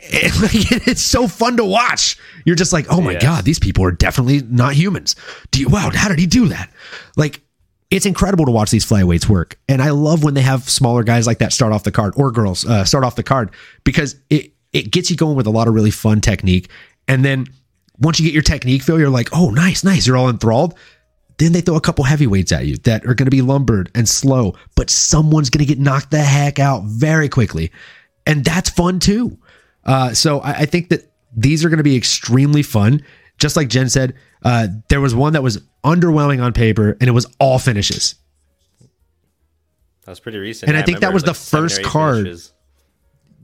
It's 0.86 1.02
so 1.02 1.28
fun 1.28 1.56
to 1.58 1.64
watch. 1.64 2.16
You're 2.44 2.56
just 2.56 2.72
like, 2.72 2.86
oh 2.90 3.00
my 3.00 3.12
Yes. 3.12 3.22
god, 3.22 3.44
these 3.44 3.58
people 3.58 3.84
are 3.84 3.90
definitely 3.92 4.42
not 4.42 4.74
humans. 4.74 5.14
Do 5.50 5.60
you? 5.60 5.68
Wow, 5.68 5.90
how 5.92 6.08
did 6.08 6.18
he 6.18 6.26
do 6.26 6.48
that? 6.48 6.70
Like, 7.16 7.40
it's 7.90 8.06
incredible 8.06 8.46
to 8.46 8.50
watch 8.50 8.70
these 8.70 8.84
flyweights 8.86 9.28
work, 9.28 9.58
and 9.68 9.82
I 9.82 9.90
love 9.90 10.24
when 10.24 10.34
they 10.34 10.40
have 10.42 10.68
smaller 10.68 11.02
guys 11.04 11.26
like 11.26 11.38
that 11.38 11.52
start 11.52 11.72
off 11.72 11.84
the 11.84 11.92
card 11.92 12.14
or 12.16 12.30
girls 12.30 12.66
uh, 12.66 12.84
start 12.84 13.04
off 13.04 13.14
the 13.16 13.22
card 13.22 13.50
because 13.84 14.16
it 14.30 14.52
it 14.72 14.90
gets 14.90 15.10
you 15.10 15.16
going 15.16 15.36
with 15.36 15.46
a 15.46 15.50
lot 15.50 15.68
of 15.68 15.74
really 15.74 15.90
fun 15.90 16.20
technique, 16.20 16.70
and 17.06 17.24
then 17.24 17.46
once 18.00 18.18
you 18.18 18.24
get 18.24 18.32
your 18.34 18.42
technique 18.42 18.82
feel, 18.82 18.98
you're 18.98 19.08
like, 19.10 19.28
oh, 19.32 19.50
nice, 19.50 19.84
nice. 19.84 20.06
You're 20.06 20.16
all 20.16 20.28
enthralled. 20.28 20.76
Then 21.38 21.52
they 21.52 21.60
throw 21.60 21.76
a 21.76 21.80
couple 21.80 22.04
heavyweights 22.04 22.50
at 22.52 22.66
you 22.66 22.76
that 22.78 23.04
are 23.06 23.14
going 23.14 23.26
to 23.26 23.30
be 23.30 23.42
lumbered 23.42 23.90
and 23.94 24.08
slow, 24.08 24.56
but 24.74 24.90
someone's 24.90 25.50
going 25.50 25.64
to 25.64 25.68
get 25.72 25.78
knocked 25.78 26.10
the 26.10 26.18
heck 26.18 26.58
out 26.58 26.82
very 26.84 27.28
quickly. 27.28 27.70
And 28.26 28.44
that's 28.44 28.70
fun 28.70 28.98
too. 28.98 29.38
Uh, 29.84 30.12
so 30.14 30.40
I, 30.40 30.52
I 30.52 30.66
think 30.66 30.88
that 30.90 31.10
these 31.36 31.64
are 31.64 31.68
going 31.68 31.78
to 31.78 31.84
be 31.84 31.96
extremely 31.96 32.62
fun. 32.62 33.02
Just 33.38 33.56
like 33.56 33.68
Jen 33.68 33.88
said, 33.88 34.14
uh, 34.44 34.68
there 34.88 35.00
was 35.00 35.14
one 35.14 35.32
that 35.32 35.42
was 35.42 35.60
underwhelming 35.82 36.42
on 36.42 36.52
paper 36.52 36.96
and 37.00 37.08
it 37.08 37.12
was 37.12 37.26
all 37.38 37.58
finishes. 37.58 38.14
That 40.04 40.12
was 40.12 40.20
pretty 40.20 40.38
recent. 40.38 40.68
And 40.68 40.76
I 40.76 40.82
think 40.82 41.00
that 41.00 41.12
was 41.12 41.22
the 41.22 41.30
like 41.30 41.36
or 41.36 41.40
first 41.40 41.82
card. 41.82 42.24
finishes. 42.24 42.52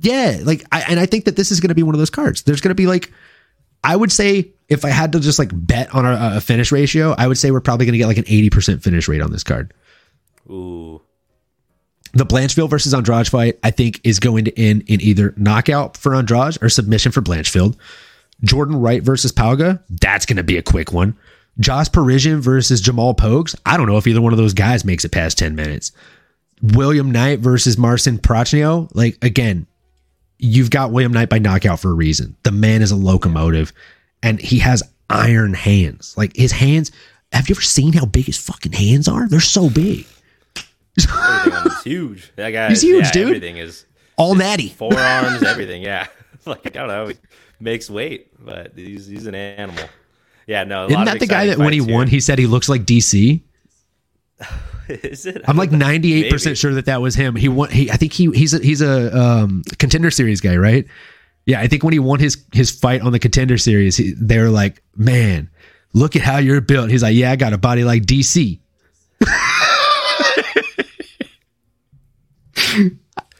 Yeah, 0.02 0.38
like 0.44 0.64
I 0.72 0.80
and 0.88 0.98
I 0.98 1.06
think 1.06 1.26
that 1.26 1.36
this 1.36 1.50
is 1.50 1.60
going 1.60 1.68
to 1.68 1.74
be 1.74 1.82
one 1.82 1.94
of 1.94 1.98
those 1.98 2.10
cards. 2.10 2.42
There's 2.42 2.60
going 2.60 2.70
to 2.70 2.74
be 2.74 2.86
like 2.86 3.12
I 3.84 3.96
would 3.96 4.12
say 4.12 4.52
if 4.68 4.84
I 4.84 4.90
had 4.90 5.12
to 5.12 5.20
just 5.20 5.38
like 5.38 5.50
bet 5.52 5.94
on 5.94 6.06
a, 6.06 6.36
a 6.36 6.40
finish 6.40 6.70
ratio, 6.72 7.14
I 7.16 7.26
would 7.26 7.38
say 7.38 7.50
we're 7.50 7.60
probably 7.60 7.86
going 7.86 7.92
to 7.92 7.98
get 7.98 8.06
like 8.06 8.18
an 8.18 8.24
80% 8.24 8.82
finish 8.82 9.08
rate 9.08 9.20
on 9.20 9.32
this 9.32 9.42
card. 9.42 9.74
Ooh, 10.48 11.02
The 12.12 12.26
Blanchfield 12.26 12.70
versus 12.70 12.92
Andrade 12.92 13.28
fight, 13.28 13.58
I 13.62 13.70
think, 13.70 14.00
is 14.02 14.18
going 14.18 14.44
to 14.46 14.60
end 14.60 14.82
in 14.88 15.00
either 15.00 15.32
knockout 15.36 15.96
for 15.96 16.14
Andrade 16.14 16.58
or 16.60 16.68
submission 16.68 17.12
for 17.12 17.22
Blanchfield. 17.22 17.76
Jordan 18.42 18.76
Wright 18.76 19.02
versus 19.02 19.32
Pauga, 19.32 19.82
that's 19.88 20.26
going 20.26 20.38
to 20.38 20.42
be 20.42 20.56
a 20.56 20.62
quick 20.62 20.92
one. 20.92 21.16
Josh 21.58 21.92
Parisian 21.92 22.40
versus 22.40 22.80
Jamal 22.80 23.14
Pogues, 23.14 23.54
I 23.66 23.76
don't 23.76 23.86
know 23.86 23.98
if 23.98 24.06
either 24.06 24.20
one 24.20 24.32
of 24.32 24.38
those 24.38 24.54
guys 24.54 24.84
makes 24.84 25.04
it 25.04 25.12
past 25.12 25.38
10 25.38 25.54
minutes. 25.54 25.92
William 26.62 27.10
Knight 27.10 27.40
versus 27.40 27.78
Marcin 27.78 28.18
Prachnio, 28.18 28.90
like, 28.94 29.18
again, 29.22 29.66
you've 30.38 30.70
got 30.70 30.90
William 30.90 31.12
Knight 31.12 31.28
by 31.28 31.38
knockout 31.38 31.80
for 31.80 31.90
a 31.90 31.94
reason. 31.94 32.36
The 32.42 32.52
man 32.52 32.82
is 32.82 32.90
a 32.90 32.96
locomotive 32.96 33.72
and 34.22 34.40
he 34.40 34.58
has 34.58 34.82
iron 35.08 35.54
hands. 35.54 36.14
Like, 36.16 36.34
his 36.36 36.52
hands, 36.52 36.92
have 37.32 37.48
you 37.48 37.54
ever 37.54 37.62
seen 37.62 37.92
how 37.92 38.06
big 38.06 38.26
his 38.26 38.38
fucking 38.38 38.72
hands 38.72 39.08
are? 39.08 39.28
They're 39.28 39.40
so 39.40 39.70
big. 39.70 40.06
Everything 41.08 41.52
on 41.52 41.62
him 41.66 41.72
is 41.72 41.82
huge. 41.82 42.32
That 42.36 42.50
guy, 42.50 42.68
He's 42.70 42.82
huge, 42.82 43.04
yeah, 43.06 43.12
dude. 43.12 43.26
Everything 43.28 43.56
is 43.58 43.86
All 44.16 44.34
natty. 44.34 44.68
forearms, 44.68 45.42
everything. 45.46 45.82
Yeah, 45.82 46.06
like 46.46 46.66
I 46.66 46.70
don't 46.70 46.88
know, 46.88 47.08
he 47.08 47.16
makes 47.60 47.88
weight, 47.90 48.28
but 48.44 48.72
he's 48.76 49.06
he's 49.06 49.26
an 49.26 49.34
animal. 49.34 49.84
Yeah, 50.46 50.64
no. 50.64 50.86
Isn't 50.86 51.04
that 51.04 51.20
the 51.20 51.26
guy 51.26 51.46
that 51.46 51.58
when 51.58 51.72
he 51.72 51.80
fights 51.80 51.92
won, 51.92 52.08
he 52.08 52.20
said 52.20 52.38
he 52.38 52.46
looks 52.46 52.68
like 52.68 52.82
DC? 52.82 53.40
here. 54.86 54.98
is 55.02 55.26
it? 55.26 55.42
I'm 55.46 55.56
like 55.56 55.70
98 55.70 56.30
percent 56.30 56.58
sure 56.58 56.74
that 56.74 56.86
that 56.86 57.00
was 57.00 57.14
him. 57.14 57.36
He 57.36 57.48
won. 57.48 57.70
He, 57.70 57.90
I 57.90 57.96
think 57.96 58.12
he 58.12 58.30
he's 58.32 58.54
a, 58.54 58.58
he's 58.58 58.82
a 58.82 59.16
um, 59.16 59.62
contender 59.78 60.10
series 60.10 60.40
guy, 60.40 60.56
right? 60.56 60.86
Yeah, 61.46 61.60
I 61.60 61.68
think 61.68 61.82
when 61.84 61.92
he 61.92 61.98
won 61.98 62.18
his 62.20 62.42
his 62.52 62.70
fight 62.70 63.00
on 63.02 63.12
the 63.12 63.18
contender 63.18 63.58
series, 63.58 63.96
he, 63.96 64.12
they 64.12 64.38
were 64.38 64.50
like, 64.50 64.82
"Man, 64.96 65.48
look 65.92 66.16
at 66.16 66.22
how 66.22 66.38
you're 66.38 66.60
built." 66.60 66.90
He's 66.90 67.02
like, 67.02 67.14
"Yeah, 67.14 67.30
I 67.30 67.36
got 67.36 67.52
a 67.52 67.58
body 67.58 67.84
like 67.84 68.02
DC." 68.02 68.58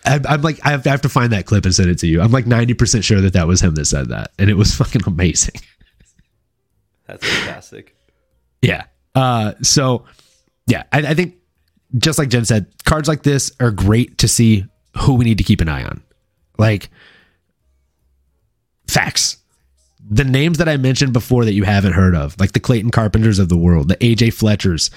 I'm 0.04 0.42
like, 0.42 0.58
I 0.64 0.70
have, 0.70 1.02
to 1.02 1.08
find 1.08 1.32
that 1.32 1.46
clip 1.46 1.64
and 1.64 1.74
send 1.74 1.90
it 1.90 1.98
to 1.98 2.06
you. 2.06 2.20
I'm 2.20 2.32
like 2.32 2.46
90 2.46 2.74
percent 2.74 3.04
sure 3.04 3.20
that 3.20 3.34
that 3.34 3.46
was 3.46 3.60
him 3.60 3.74
that 3.74 3.84
said 3.84 4.08
that, 4.08 4.32
and 4.38 4.48
it 4.50 4.54
was 4.54 4.74
fucking 4.76 5.02
amazing. 5.06 5.54
That's 7.06 7.26
fantastic. 7.26 7.96
Yeah. 8.62 8.84
Uh, 9.14 9.54
so 9.62 10.04
yeah, 10.66 10.84
I, 10.92 10.98
I 10.98 11.14
think 11.14 11.36
just 11.96 12.18
like 12.18 12.28
Jen 12.28 12.44
said, 12.44 12.66
cards 12.84 13.08
like 13.08 13.22
this 13.22 13.52
are 13.60 13.70
great 13.70 14.18
to 14.18 14.28
see 14.28 14.64
who 14.96 15.14
we 15.14 15.24
need 15.24 15.38
to 15.38 15.44
keep 15.44 15.60
an 15.60 15.68
eye 15.68 15.84
on. 15.84 16.02
Like 16.58 16.90
facts. 18.88 19.38
The 20.08 20.24
names 20.24 20.58
that 20.58 20.68
I 20.68 20.76
mentioned 20.76 21.12
before 21.12 21.44
that 21.44 21.52
you 21.52 21.64
haven't 21.64 21.92
heard 21.92 22.14
of, 22.14 22.38
like 22.40 22.52
the 22.52 22.60
Clayton 22.60 22.90
Carpenters 22.90 23.38
of 23.38 23.48
the 23.48 23.56
world, 23.56 23.88
the 23.88 23.96
AJ 23.96 24.34
Fletchers, 24.34 24.90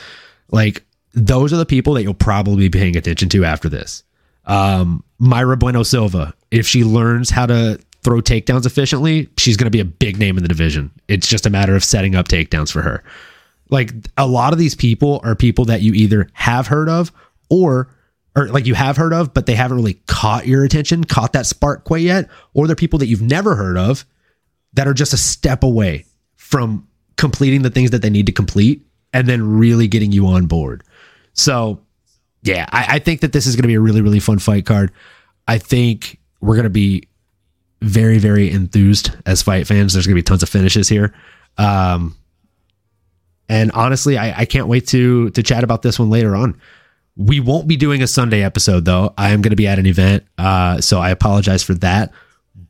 like 0.49 0.83
those 1.13 1.53
are 1.53 1.57
the 1.57 1.65
people 1.65 1.93
that 1.93 2.03
you'll 2.03 2.13
probably 2.13 2.69
be 2.69 2.79
paying 2.79 2.97
attention 2.97 3.29
to 3.29 3.45
after 3.45 3.69
this. 3.69 4.03
Um, 4.45 5.03
Mayra 5.21 5.57
Bueno 5.57 5.83
Silva, 5.83 6.33
if 6.51 6.67
she 6.67 6.83
learns 6.83 7.29
how 7.29 7.45
to 7.45 7.79
throw 8.03 8.21
takedowns 8.21 8.65
efficiently, 8.65 9.29
she's 9.37 9.57
going 9.57 9.65
to 9.65 9.71
be 9.71 9.79
a 9.79 9.85
big 9.85 10.17
name 10.17 10.37
in 10.37 10.43
the 10.43 10.49
division. 10.49 10.91
It's 11.07 11.27
just 11.27 11.45
a 11.45 11.49
matter 11.49 11.75
of 11.75 11.83
setting 11.83 12.15
up 12.15 12.27
takedowns 12.27 12.71
for 12.71 12.81
her. 12.81 13.03
Like 13.69 13.93
a 14.17 14.27
lot 14.27 14.53
of 14.53 14.59
these 14.59 14.75
people 14.75 15.21
are 15.23 15.35
people 15.35 15.65
that 15.65 15.81
you 15.81 15.93
either 15.93 16.27
have 16.33 16.67
heard 16.67 16.89
of 16.89 17.11
or 17.49 17.89
or 18.35 18.47
like 18.47 18.65
you 18.65 18.73
have 18.73 18.97
heard 18.97 19.13
of, 19.13 19.33
but 19.33 19.45
they 19.45 19.53
haven't 19.55 19.77
really 19.77 19.93
caught 20.07 20.47
your 20.47 20.63
attention, 20.63 21.03
caught 21.03 21.33
that 21.33 21.45
spark 21.45 21.83
quite 21.83 22.01
yet, 22.01 22.29
or 22.53 22.65
they're 22.65 22.75
people 22.75 22.99
that 22.99 23.05
you've 23.05 23.21
never 23.21 23.55
heard 23.55 23.77
of 23.77 24.05
that 24.73 24.87
are 24.87 24.93
just 24.93 25.13
a 25.13 25.17
step 25.17 25.63
away 25.63 26.05
from 26.35 26.87
completing 27.15 27.61
the 27.61 27.69
things 27.69 27.91
that 27.91 28.01
they 28.01 28.09
need 28.09 28.25
to 28.25 28.31
complete 28.31 28.85
and 29.13 29.27
then 29.27 29.57
really 29.57 29.87
getting 29.87 30.11
you 30.11 30.25
on 30.25 30.47
board. 30.47 30.83
So, 31.33 31.79
yeah, 32.43 32.67
I, 32.71 32.95
I 32.95 32.99
think 32.99 33.21
that 33.21 33.31
this 33.33 33.47
is 33.47 33.55
going 33.55 33.63
to 33.63 33.67
be 33.67 33.75
a 33.75 33.79
really, 33.79 34.01
really 34.01 34.19
fun 34.19 34.39
fight 34.39 34.65
card. 34.65 34.91
I 35.47 35.57
think 35.57 36.19
we're 36.41 36.55
going 36.55 36.63
to 36.63 36.69
be 36.69 37.07
very, 37.81 38.17
very 38.17 38.51
enthused 38.51 39.11
as 39.25 39.41
fight 39.41 39.65
fans. 39.65 39.93
There's 39.93 40.05
going 40.05 40.15
to 40.15 40.19
be 40.19 40.23
tons 40.23 40.43
of 40.43 40.49
finishes 40.49 40.89
here. 40.89 41.13
Um, 41.57 42.15
and 43.49 43.71
honestly, 43.71 44.17
I, 44.17 44.41
I 44.41 44.45
can't 44.45 44.67
wait 44.67 44.87
to 44.87 45.29
to 45.31 45.43
chat 45.43 45.63
about 45.63 45.81
this 45.81 45.99
one 45.99 46.09
later 46.09 46.35
on. 46.35 46.59
We 47.15 47.39
won't 47.39 47.67
be 47.67 47.77
doing 47.77 48.01
a 48.01 48.07
Sunday 48.07 48.43
episode 48.43 48.85
though. 48.85 49.13
I 49.17 49.31
am 49.31 49.41
going 49.41 49.51
to 49.51 49.55
be 49.55 49.67
at 49.67 49.79
an 49.79 49.85
event, 49.85 50.25
uh, 50.37 50.81
so 50.81 50.99
I 50.99 51.11
apologize 51.11 51.61
for 51.61 51.75
that. 51.75 52.11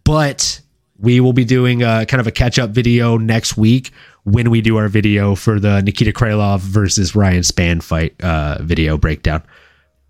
But 0.04 0.62
we 1.00 1.20
will 1.20 1.34
be 1.34 1.46
doing 1.46 1.84
a, 1.84 2.06
kind 2.06 2.20
of 2.22 2.28
a 2.28 2.32
catch 2.32 2.60
up 2.60 2.72
video 2.72 3.18
next 3.18 3.58
week 3.58 3.92
when 4.24 4.50
we 4.50 4.62
do 4.62 4.78
our 4.78 4.88
video 4.88 5.36
for 5.36 5.60
the 5.60 5.82
Nikita 5.82 6.12
Krylov 6.12 6.60
versus 6.60 7.16
Ryan 7.16 7.42
Spann 7.42 7.82
fight 7.82 8.22
uh, 8.24 8.58
video 8.62 8.98
breakdown. 8.98 9.44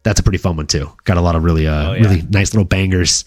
That's 0.03 0.19
a 0.19 0.23
pretty 0.23 0.37
fun 0.37 0.57
one 0.57 0.67
too. 0.67 0.91
Got 1.05 1.17
a 1.17 1.21
lot 1.21 1.35
of 1.35 1.43
really 1.43 1.67
uh, 1.67 1.89
Oh, 1.89 1.93
yeah. 1.93 2.01
really 2.01 2.21
nice 2.29 2.53
little 2.53 2.65
bangers. 2.67 3.25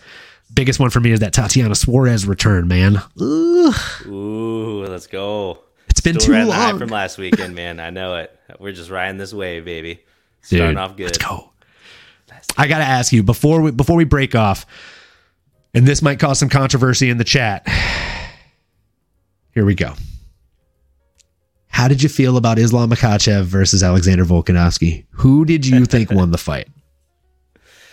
Biggest 0.55 0.79
one 0.79 0.91
for 0.91 1.01
me 1.01 1.11
is 1.11 1.21
that 1.21 1.33
Tatiana 1.33 1.75
Suarez 1.75 2.27
return, 2.27 2.69
man. 2.69 2.97
Ugh, 3.21 3.75
Ooh, 4.07 4.85
let's 4.87 5.07
go. 5.09 5.59
it's 5.89 6.01
been 6.01 6.21
Still 6.21 6.45
too 6.45 6.49
long. 6.49 6.79
from 6.79 6.89
last 6.91 7.19
weekend, 7.19 7.55
man. 7.55 7.81
I 7.81 7.91
know 7.91 8.17
it. 8.17 8.39
We're 8.61 8.73
just 8.73 8.91
riding 8.91 9.17
this 9.19 9.33
wave, 9.35 9.65
baby. 9.65 9.95
Dude, 10.49 10.59
Starting 10.61 10.79
off 10.79 10.97
good. 10.97 11.07
Let's 11.07 11.19
go. 11.19 11.51
I 12.57 12.69
got 12.69 12.79
to 12.79 12.85
ask 12.85 13.13
you 13.13 13.23
before 13.25 13.61
we 13.61 13.71
before 13.73 13.97
we 13.97 14.05
break 14.05 14.35
off, 14.37 14.67
and 15.75 15.85
this 15.87 16.01
might 16.01 16.21
cause 16.21 16.39
some 16.39 16.49
controversy 16.49 17.11
in 17.11 17.19
the 17.19 17.25
chat. 17.25 17.67
Here 19.53 19.65
we 19.65 19.75
go. 19.75 19.95
How 21.77 21.89
did 21.89 22.03
you 22.03 22.09
feel 22.09 22.39
about 22.39 22.59
Islam 22.59 22.89
Makhachev 22.89 23.43
versus 23.43 23.83
Alexander 23.83 24.25
Volkanovski? 24.25 25.05
Who 25.11 25.45
did 25.45 25.67
you 25.67 25.85
think 25.85 26.11
won 26.11 26.31
the 26.31 26.39
fight? 26.39 26.69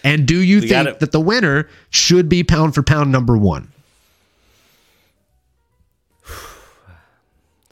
And 0.06 0.26
do 0.26 0.40
you 0.40 0.62
We 0.62 0.70
think 0.70 1.00
that 1.00 1.12
the 1.12 1.20
winner 1.20 1.68
should 1.90 2.30
be 2.30 2.46
pound 2.46 2.76
for 2.76 2.82
pound 2.82 3.12
number 3.12 3.38
one? 3.38 3.74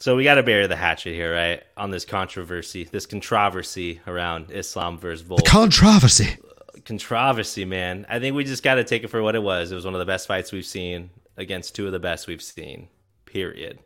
So 0.00 0.14
we 0.14 0.22
got 0.22 0.34
to 0.34 0.42
bury 0.42 0.66
the 0.66 0.76
hatchet 0.76 1.14
here, 1.14 1.34
right? 1.34 1.62
On 1.78 1.90
this 1.90 2.04
controversy, 2.04 2.84
this 2.84 3.06
controversy 3.06 4.02
around 4.06 4.50
Islam 4.50 4.98
versus 4.98 5.26
Volk. 5.26 5.46
Controversy. 5.46 6.36
Uh, 6.46 6.80
controversy, 6.84 7.64
man. 7.64 8.04
I 8.10 8.18
think 8.18 8.36
we 8.36 8.44
just 8.44 8.62
got 8.62 8.74
to 8.74 8.84
take 8.84 9.02
it 9.02 9.08
for 9.08 9.22
what 9.22 9.34
it 9.34 9.42
was. 9.42 9.72
It 9.72 9.76
was 9.76 9.86
one 9.86 9.94
of 9.94 9.98
the 9.98 10.04
best 10.04 10.28
fights 10.28 10.52
we've 10.52 10.66
seen 10.66 11.08
against 11.38 11.74
two 11.74 11.86
of 11.86 11.92
the 11.92 11.98
best 11.98 12.26
we've 12.26 12.42
seen. 12.42 12.88
Period. 13.24 13.78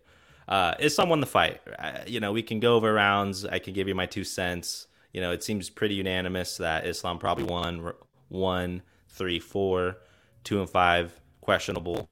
Uh, 0.49 0.75
Islam 0.79 1.09
won 1.09 1.21
the 1.21 1.27
fight. 1.27 1.61
You 2.07 2.21
know, 2.21 2.33
we 2.33 2.43
can 2.43 2.61
go 2.61 2.77
over 2.77 2.93
rounds. 2.93 3.45
I 3.45 3.59
can 3.59 3.75
give 3.75 3.89
you 3.89 3.95
my 3.95 4.07
two 4.07 4.25
cents. 4.25 4.87
You 5.13 5.21
know, 5.21 5.33
it 5.33 5.43
seems 5.43 5.71
pretty 5.71 5.95
unanimous 5.95 6.59
that 6.59 6.87
Islam 6.87 7.19
probably 7.19 7.45
won 7.45 7.93
one, 8.29 8.83
three, 9.09 9.41
four, 9.41 9.99
two, 10.45 10.61
and 10.61 10.69
five 10.69 11.19
questionable. 11.41 12.09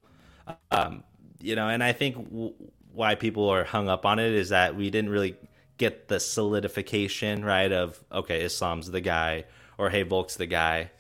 Um, 0.71 1.05
you 1.41 1.55
know, 1.55 1.69
and 1.69 1.83
I 1.83 1.93
think 1.93 2.17
w- 2.17 2.55
why 2.93 3.15
people 3.15 3.49
are 3.49 3.65
hung 3.65 3.89
up 3.89 4.07
on 4.07 4.19
it 4.19 4.33
is 4.33 4.49
that 4.49 4.75
we 4.75 4.91
didn't 4.91 5.11
really 5.11 5.37
get 5.77 6.09
the 6.09 6.21
solidification 6.21 7.45
right 7.45 7.73
of 7.73 8.03
okay, 8.13 8.43
Islam's 8.43 8.91
the 8.91 9.01
guy 9.01 9.45
or 9.79 9.91
hey, 9.91 10.03
Volk's 10.03 10.37
the 10.37 10.47
guy. 10.47 10.91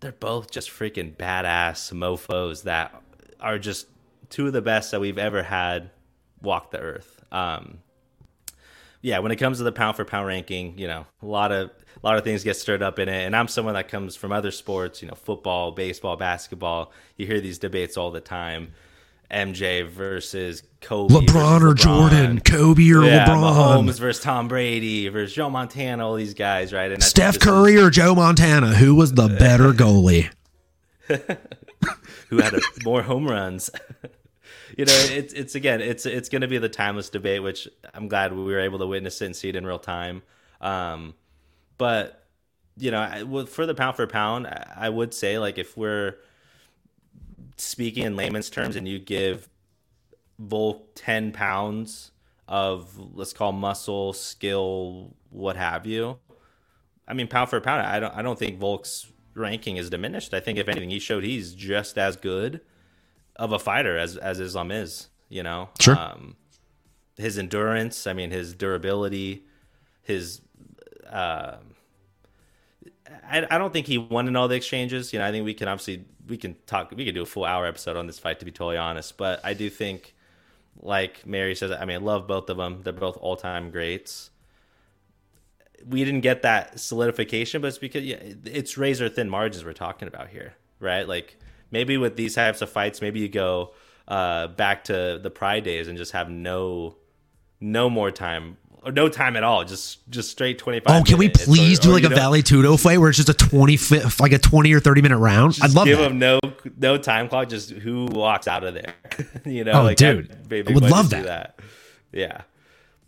They're 0.00 0.12
both 0.12 0.50
just 0.50 0.70
freaking 0.70 1.16
badass 1.16 1.92
mofo's 1.92 2.62
that 2.62 3.02
are 3.40 3.58
just 3.58 3.86
two 4.28 4.46
of 4.46 4.52
the 4.52 4.62
best 4.62 4.90
that 4.90 5.00
we've 5.00 5.18
ever 5.18 5.42
had 5.42 5.90
walk 6.42 6.70
the 6.70 6.78
earth. 6.78 7.22
Um, 7.32 7.78
yeah, 9.00 9.20
when 9.20 9.32
it 9.32 9.36
comes 9.36 9.58
to 9.58 9.64
the 9.64 9.72
pound 9.72 9.96
for 9.96 10.04
pound 10.04 10.26
ranking, 10.26 10.78
you 10.78 10.88
know, 10.88 11.06
a 11.22 11.26
lot 11.26 11.52
of 11.52 11.70
a 12.02 12.06
lot 12.06 12.16
of 12.16 12.24
things 12.24 12.44
get 12.44 12.56
stirred 12.56 12.82
up 12.82 12.98
in 12.98 13.08
it. 13.08 13.26
And 13.26 13.34
I'm 13.34 13.48
someone 13.48 13.74
that 13.74 13.88
comes 13.88 14.16
from 14.16 14.32
other 14.32 14.50
sports, 14.50 15.02
you 15.02 15.08
know, 15.08 15.14
football, 15.14 15.72
baseball, 15.72 16.16
basketball. 16.16 16.92
You 17.16 17.26
hear 17.26 17.40
these 17.40 17.58
debates 17.58 17.96
all 17.96 18.10
the 18.10 18.20
time. 18.20 18.72
MJ 19.30 19.86
versus 19.86 20.62
Kobe, 20.80 21.14
LeBron 21.14 21.60
or 21.60 21.74
LeBron. 21.74 21.76
Jordan, 21.76 22.40
Kobe 22.40 22.90
or 22.92 23.04
yeah, 23.04 23.26
LeBron, 23.26 23.84
Mahomes 23.86 24.00
versus 24.00 24.22
Tom 24.22 24.48
Brady 24.48 25.08
versus 25.08 25.34
Joe 25.34 25.50
Montana, 25.50 26.06
all 26.06 26.14
these 26.14 26.32
guys, 26.32 26.72
right? 26.72 26.90
And 26.90 27.02
Steph 27.02 27.38
Curry 27.38 27.74
is, 27.74 27.82
or 27.82 27.90
Joe 27.90 28.14
Montana, 28.14 28.74
who 28.74 28.94
was 28.94 29.12
the 29.12 29.28
better 29.28 29.72
goalie? 29.74 30.30
who 32.28 32.38
had 32.38 32.54
a, 32.54 32.60
more 32.84 33.02
home 33.02 33.26
runs? 33.26 33.70
you 34.78 34.84
know, 34.84 34.94
it's 34.94 35.32
it's 35.32 35.56
again, 35.56 35.80
it's 35.80 36.06
it's 36.06 36.28
going 36.28 36.42
to 36.42 36.48
be 36.48 36.56
the 36.58 36.68
timeless 36.68 37.10
debate, 37.10 37.42
which 37.42 37.66
I'm 37.92 38.06
glad 38.06 38.32
we 38.32 38.44
were 38.44 38.60
able 38.60 38.78
to 38.78 38.86
witness 38.86 39.20
it 39.20 39.26
and 39.26 39.34
see 39.34 39.48
it 39.48 39.56
in 39.56 39.66
real 39.66 39.80
time. 39.80 40.22
Um, 40.60 41.14
but 41.78 42.28
you 42.76 42.92
know, 42.92 43.44
for 43.46 43.66
the 43.66 43.74
pound 43.74 43.96
for 43.96 44.06
pound, 44.06 44.46
I 44.46 44.88
would 44.88 45.12
say 45.12 45.40
like 45.40 45.58
if 45.58 45.76
we're 45.76 46.18
speaking 47.56 48.04
in 48.04 48.14
layman's 48.14 48.50
terms, 48.50 48.76
and 48.76 48.86
you 48.86 49.00
give 49.00 49.48
Volk 50.38 50.92
ten 50.94 51.32
pounds 51.32 52.12
of 52.46 52.96
let's 53.16 53.32
call 53.32 53.50
muscle, 53.50 54.12
skill, 54.12 55.16
what 55.30 55.56
have 55.56 55.86
you. 55.86 56.20
I 57.08 57.14
mean, 57.14 57.26
pound 57.26 57.50
for 57.50 57.60
pound, 57.60 57.84
I 57.84 57.98
don't 57.98 58.14
I 58.14 58.22
don't 58.22 58.38
think 58.38 58.60
Volk's 58.60 59.10
ranking 59.34 59.76
is 59.76 59.90
diminished. 59.90 60.32
I 60.34 60.38
think 60.38 60.56
if 60.56 60.68
anything, 60.68 60.90
he 60.90 61.00
showed 61.00 61.24
he's 61.24 61.52
just 61.52 61.98
as 61.98 62.14
good 62.14 62.60
of 63.38 63.52
a 63.52 63.58
fighter 63.58 63.96
as 63.96 64.16
as 64.16 64.40
Islam 64.40 64.70
is. 64.70 65.08
You 65.28 65.42
know, 65.42 65.68
sure. 65.78 65.98
Um, 65.98 66.36
his 67.16 67.38
endurance, 67.38 68.06
I 68.06 68.12
mean, 68.12 68.30
his 68.30 68.54
durability, 68.54 69.44
his. 70.02 70.40
Uh, 71.08 71.56
I, 73.24 73.46
I 73.50 73.58
don't 73.58 73.72
think 73.72 73.86
he 73.86 73.98
won 73.98 74.28
in 74.28 74.36
all 74.36 74.48
the 74.48 74.56
exchanges. 74.56 75.12
You 75.12 75.18
know, 75.18 75.26
I 75.26 75.30
think 75.30 75.44
we 75.44 75.54
can 75.54 75.68
obviously 75.68 76.04
we 76.26 76.36
can 76.36 76.56
talk. 76.66 76.90
We 76.94 77.04
can 77.04 77.14
do 77.14 77.22
a 77.22 77.26
full 77.26 77.44
hour 77.44 77.66
episode 77.66 77.96
on 77.96 78.06
this 78.06 78.18
fight 78.18 78.38
to 78.40 78.44
be 78.44 78.50
totally 78.50 78.76
honest. 78.76 79.16
But 79.16 79.40
I 79.44 79.54
do 79.54 79.68
think, 79.68 80.14
like 80.80 81.26
Mary 81.26 81.54
says, 81.54 81.70
I 81.72 81.84
mean, 81.84 81.96
I 81.96 82.04
love 82.04 82.26
both 82.26 82.48
of 82.48 82.56
them. 82.56 82.80
They're 82.82 82.92
both 82.92 83.16
all 83.18 83.36
time 83.36 83.70
greats. 83.70 84.30
We 85.86 86.04
didn't 86.04 86.22
get 86.22 86.42
that 86.42 86.80
solidification, 86.80 87.60
but 87.60 87.68
it's 87.68 87.78
because 87.78 88.04
yeah, 88.04 88.18
it's 88.44 88.76
razor 88.76 89.08
thin 89.08 89.30
margins 89.30 89.64
we're 89.64 89.72
talking 89.74 90.08
about 90.08 90.28
here, 90.28 90.54
right? 90.80 91.06
Like 91.06 91.38
maybe 91.70 91.96
with 91.96 92.16
these 92.16 92.34
types 92.34 92.62
of 92.62 92.70
fights, 92.70 93.00
maybe 93.00 93.20
you 93.20 93.28
go 93.28 93.72
uh, 94.06 94.48
back 94.48 94.84
to 94.84 95.18
the 95.22 95.30
Pride 95.30 95.64
days 95.64 95.88
and 95.88 95.96
just 95.96 96.12
have 96.12 96.30
no 96.30 96.96
no 97.60 97.90
more 97.90 98.10
time 98.10 98.56
or 98.82 98.92
no 98.92 99.08
time 99.08 99.36
at 99.36 99.42
all. 99.42 99.64
Just 99.64 100.08
just 100.10 100.30
straight 100.30 100.58
twenty 100.58 100.80
five. 100.80 101.00
Oh, 101.00 101.04
can 101.04 101.18
we 101.18 101.28
please 101.28 101.78
or, 101.80 101.82
do 101.82 101.92
like 101.92 102.04
a 102.04 102.08
know, 102.08 102.16
Vale 102.16 102.42
Tudo 102.42 102.80
fight 102.80 102.98
where 102.98 103.10
it's 103.10 103.18
just 103.18 103.28
a 103.28 103.34
twenty 103.34 103.78
like 104.20 104.32
a 104.32 104.38
twenty 104.38 104.72
or 104.72 104.80
thirty 104.80 105.02
minute 105.02 105.18
round? 105.18 105.58
I'd 105.62 105.72
love 105.72 105.86
give 105.86 105.98
that. 105.98 106.08
them 106.08 106.18
no 106.18 106.40
no 106.78 106.98
time 106.98 107.28
clock. 107.28 107.48
Just 107.48 107.70
who 107.70 108.06
walks 108.06 108.48
out 108.48 108.64
of 108.64 108.74
there. 108.74 108.94
you 109.44 109.64
know, 109.64 109.72
oh, 109.72 109.82
like 109.82 109.96
dude, 109.96 110.30
I, 110.50 110.56
I 110.56 110.72
would 110.72 110.90
love 110.90 111.10
that. 111.10 111.24
that. 111.24 111.60
Yeah. 112.12 112.42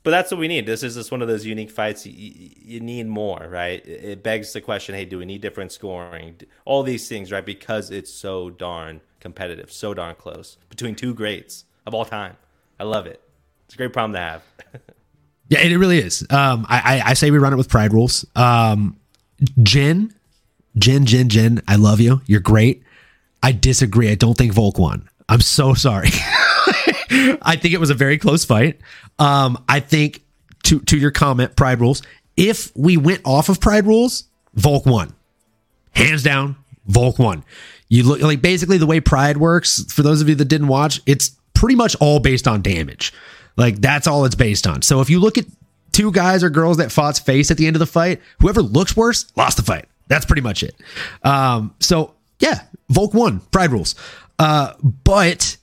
But 0.03 0.13
that's 0.13 0.31
what 0.31 0.41
we 0.41 0.49
need. 0.49 0.65
This 0.65 0.83
is 0.83 0.95
just 0.95 1.11
one 1.11 1.21
of 1.21 1.29
those 1.29 1.45
unique 1.45 1.71
fights. 1.71 2.07
You, 2.07 2.51
you 2.63 2.81
need 2.81 3.07
more, 3.07 3.47
right? 3.51 3.85
It 3.87 4.23
begs 4.23 4.53
the 4.53 4.61
question: 4.61 4.95
Hey, 4.95 5.05
do 5.05 5.19
we 5.19 5.27
need 5.27 5.43
different 5.43 5.73
scoring? 5.73 6.41
All 6.65 6.83
these 6.83 7.09
things, 7.09 7.31
right? 7.31 7.45
Because 7.45 7.91
it's 7.91 8.13
so 8.13 8.51
darn 8.51 9.03
competitive, 9.21 9.71
so 9.71 9.93
darn 9.93 10.15
close 10.15 10.57
between 10.71 10.95
two 10.95 11.13
greats 11.15 11.65
of 11.87 11.95
all 11.95 12.07
time. 12.07 12.37
I 12.79 12.85
love 12.85 13.07
it. 13.07 13.21
It's 13.67 13.75
a 13.75 13.77
great 13.77 13.93
problem 13.93 14.15
to 14.15 14.21
have. 14.21 14.43
Yeah, 15.51 15.63
it 15.63 15.77
really 15.77 15.99
is. 15.99 16.25
Um, 16.31 16.65
I, 16.69 16.79
I, 16.79 17.11
I 17.11 17.15
say 17.15 17.33
we 17.33 17.39
run 17.39 17.53
it 17.53 17.57
with 17.57 17.69
pride 17.69 17.93
rules. 17.93 18.25
Um, 18.37 18.97
Jen, 19.65 20.15
Jen, 20.79 21.05
Jen, 21.05 21.61
I 21.67 21.75
love 21.75 21.99
you. 21.99 22.23
You're 22.27 22.39
great. 22.39 22.85
I 23.43 23.51
disagree. 23.51 24.11
I 24.11 24.15
don't 24.15 24.39
think 24.39 24.53
Volk 24.53 24.79
won. 24.79 25.09
I'm 25.29 25.41
so 25.41 25.75
sorry. 25.75 26.11
I 27.11 27.57
think 27.57 27.75
it 27.75 27.81
was 27.81 27.91
a 27.91 27.95
very 27.95 28.19
close 28.19 28.45
fight. 28.45 28.81
Um, 29.19 29.63
I 29.69 29.81
think 29.81 30.23
to 30.65 30.81
to 30.81 30.97
your 30.97 31.11
comment, 31.11 31.57
pride 31.57 31.81
rules. 31.81 32.03
If 32.37 32.75
we 32.77 32.97
went 32.97 33.21
off 33.25 33.49
of 33.49 33.61
pride 33.61 33.87
rules, 33.87 34.25
Volk 34.55 34.87
won, 34.87 35.15
hands 35.93 36.23
down. 36.23 36.57
Volk 36.87 37.19
won. 37.19 37.45
You 37.89 38.05
look 38.05 38.21
like 38.21 38.41
basically 38.41 38.79
the 38.79 38.87
way 38.87 39.01
pride 39.01 39.37
works. 39.37 39.85
For 39.93 40.03
those 40.03 40.21
of 40.21 40.29
you 40.29 40.35
that 40.37 40.45
didn't 40.47 40.69
watch, 40.69 41.01
it's 41.07 41.31
pretty 41.55 41.75
much 41.75 41.97
all 41.97 42.21
based 42.21 42.47
on 42.47 42.63
damage. 42.63 43.13
Like 43.57 43.81
that's 43.81 44.07
all 44.07 44.25
it's 44.25 44.35
based 44.35 44.67
on. 44.67 44.83
So 44.83 45.01
if 45.01 45.11
you 45.11 45.21
look 45.21 45.37
at 45.37 45.45
two 45.93 46.13
guys 46.13 46.43
or 46.45 46.51
girls 46.51 46.77
that 46.77 46.93
fought 46.93 47.19
face 47.19 47.51
at 47.51 47.57
the 47.57 47.67
end 47.67 47.77
of 47.77 47.81
the 47.81 47.87
fight, 47.87 48.21
whoever 48.41 48.63
looks 48.63 48.97
worse 48.97 49.27
lost 49.37 49.57
the 49.57 49.63
fight. 49.63 49.87
That's 50.07 50.25
pretty 50.25 50.43
much 50.43 50.63
it. 50.63 50.75
Um, 51.23 51.75
so 51.81 52.15
yeah, 52.39 52.63
Volk 52.89 53.13
won. 53.13 53.41
Pride 53.53 53.73
rules. 53.73 53.95
Uh, 54.39 54.73
but 55.05 55.57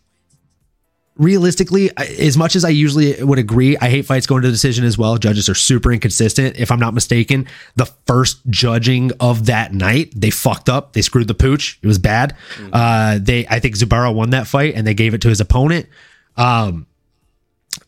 realistically, 1.18 1.89
as 1.97 2.38
much 2.38 2.55
as 2.55 2.63
I 2.63 2.70
usually 2.70 3.22
would 3.24 3.39
agree, 3.39 3.78
I 3.78 3.89
hate 3.89 4.05
fights 4.05 4.28
going 4.28 4.43
to 4.43 4.51
decision 4.51 4.86
as 4.86 4.97
well. 4.97 5.18
Judges 5.18 5.49
are 5.49 5.55
super 5.55 5.91
inconsistent. 5.91 6.57
If 6.57 6.72
I'm 6.72 6.80
not 6.80 6.93
mistaken, 6.93 7.47
the 7.76 7.86
first 8.05 8.39
judging 8.49 9.11
of 9.20 9.47
that 9.47 9.74
night, 9.74 10.11
they 10.15 10.30
fucked 10.30 10.70
up. 10.70 10.93
They 10.93 11.01
screwed 11.01 11.28
the 11.28 11.34
pooch. 11.34 11.80
It 11.82 11.88
was 11.88 11.99
bad. 11.99 12.36
Mm-hmm. 12.55 12.70
Uh, 12.74 13.20
they, 13.22 13.47
I 13.47 13.59
think 13.59 13.76
Zubaira 13.76 14.13
won 14.13 14.32
that 14.32 14.47
fight 14.47 14.76
and 14.76 14.86
they 14.86 14.93
gave 14.93 15.13
it 15.13 15.22
to 15.22 15.30
his 15.30 15.41
opponent. 15.41 15.88
Um, 16.36 16.88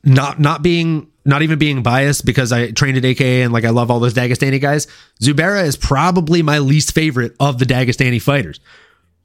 not 0.04 0.40
not 0.40 0.62
being 0.62 1.08
not 1.26 1.42
even 1.42 1.60
being 1.60 1.84
biased 1.84 2.26
because 2.26 2.52
I 2.52 2.72
trained 2.72 2.98
at 2.98 3.06
AKA 3.06 3.44
and 3.44 3.54
like 3.54 3.66
I 3.66 3.70
love 3.70 3.92
all 3.92 4.00
those 4.00 4.14
Dagestani 4.14 4.60
guys. 4.60 4.88
Zubaira 5.22 5.64
is 5.64 5.76
probably 5.76 6.42
my 6.42 6.60
least 6.60 6.94
favorite 6.94 7.36
of 7.40 7.60
the 7.60 7.66
Dagestani 7.66 8.22
fighters. 8.22 8.60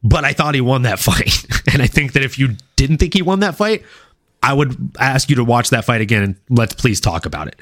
But 0.04 0.24
I 0.24 0.32
thought 0.34 0.54
he 0.54 0.60
won 0.60 0.82
that 0.82 0.98
fight. 1.00 1.44
and 1.72 1.82
I 1.82 1.86
think 1.86 2.12
that 2.12 2.22
if 2.22 2.38
you 2.38 2.56
didn't 2.76 2.98
think 2.98 3.14
he 3.14 3.22
won 3.22 3.40
that 3.40 3.56
fight, 3.56 3.82
I 4.42 4.52
would 4.52 4.92
ask 5.00 5.30
you 5.30 5.36
to 5.36 5.44
watch 5.44 5.70
that 5.70 5.86
fight 5.86 6.02
again 6.02 6.22
and 6.22 6.36
let's 6.50 6.74
please 6.74 7.00
talk 7.00 7.24
about 7.24 7.48
it. 7.48 7.56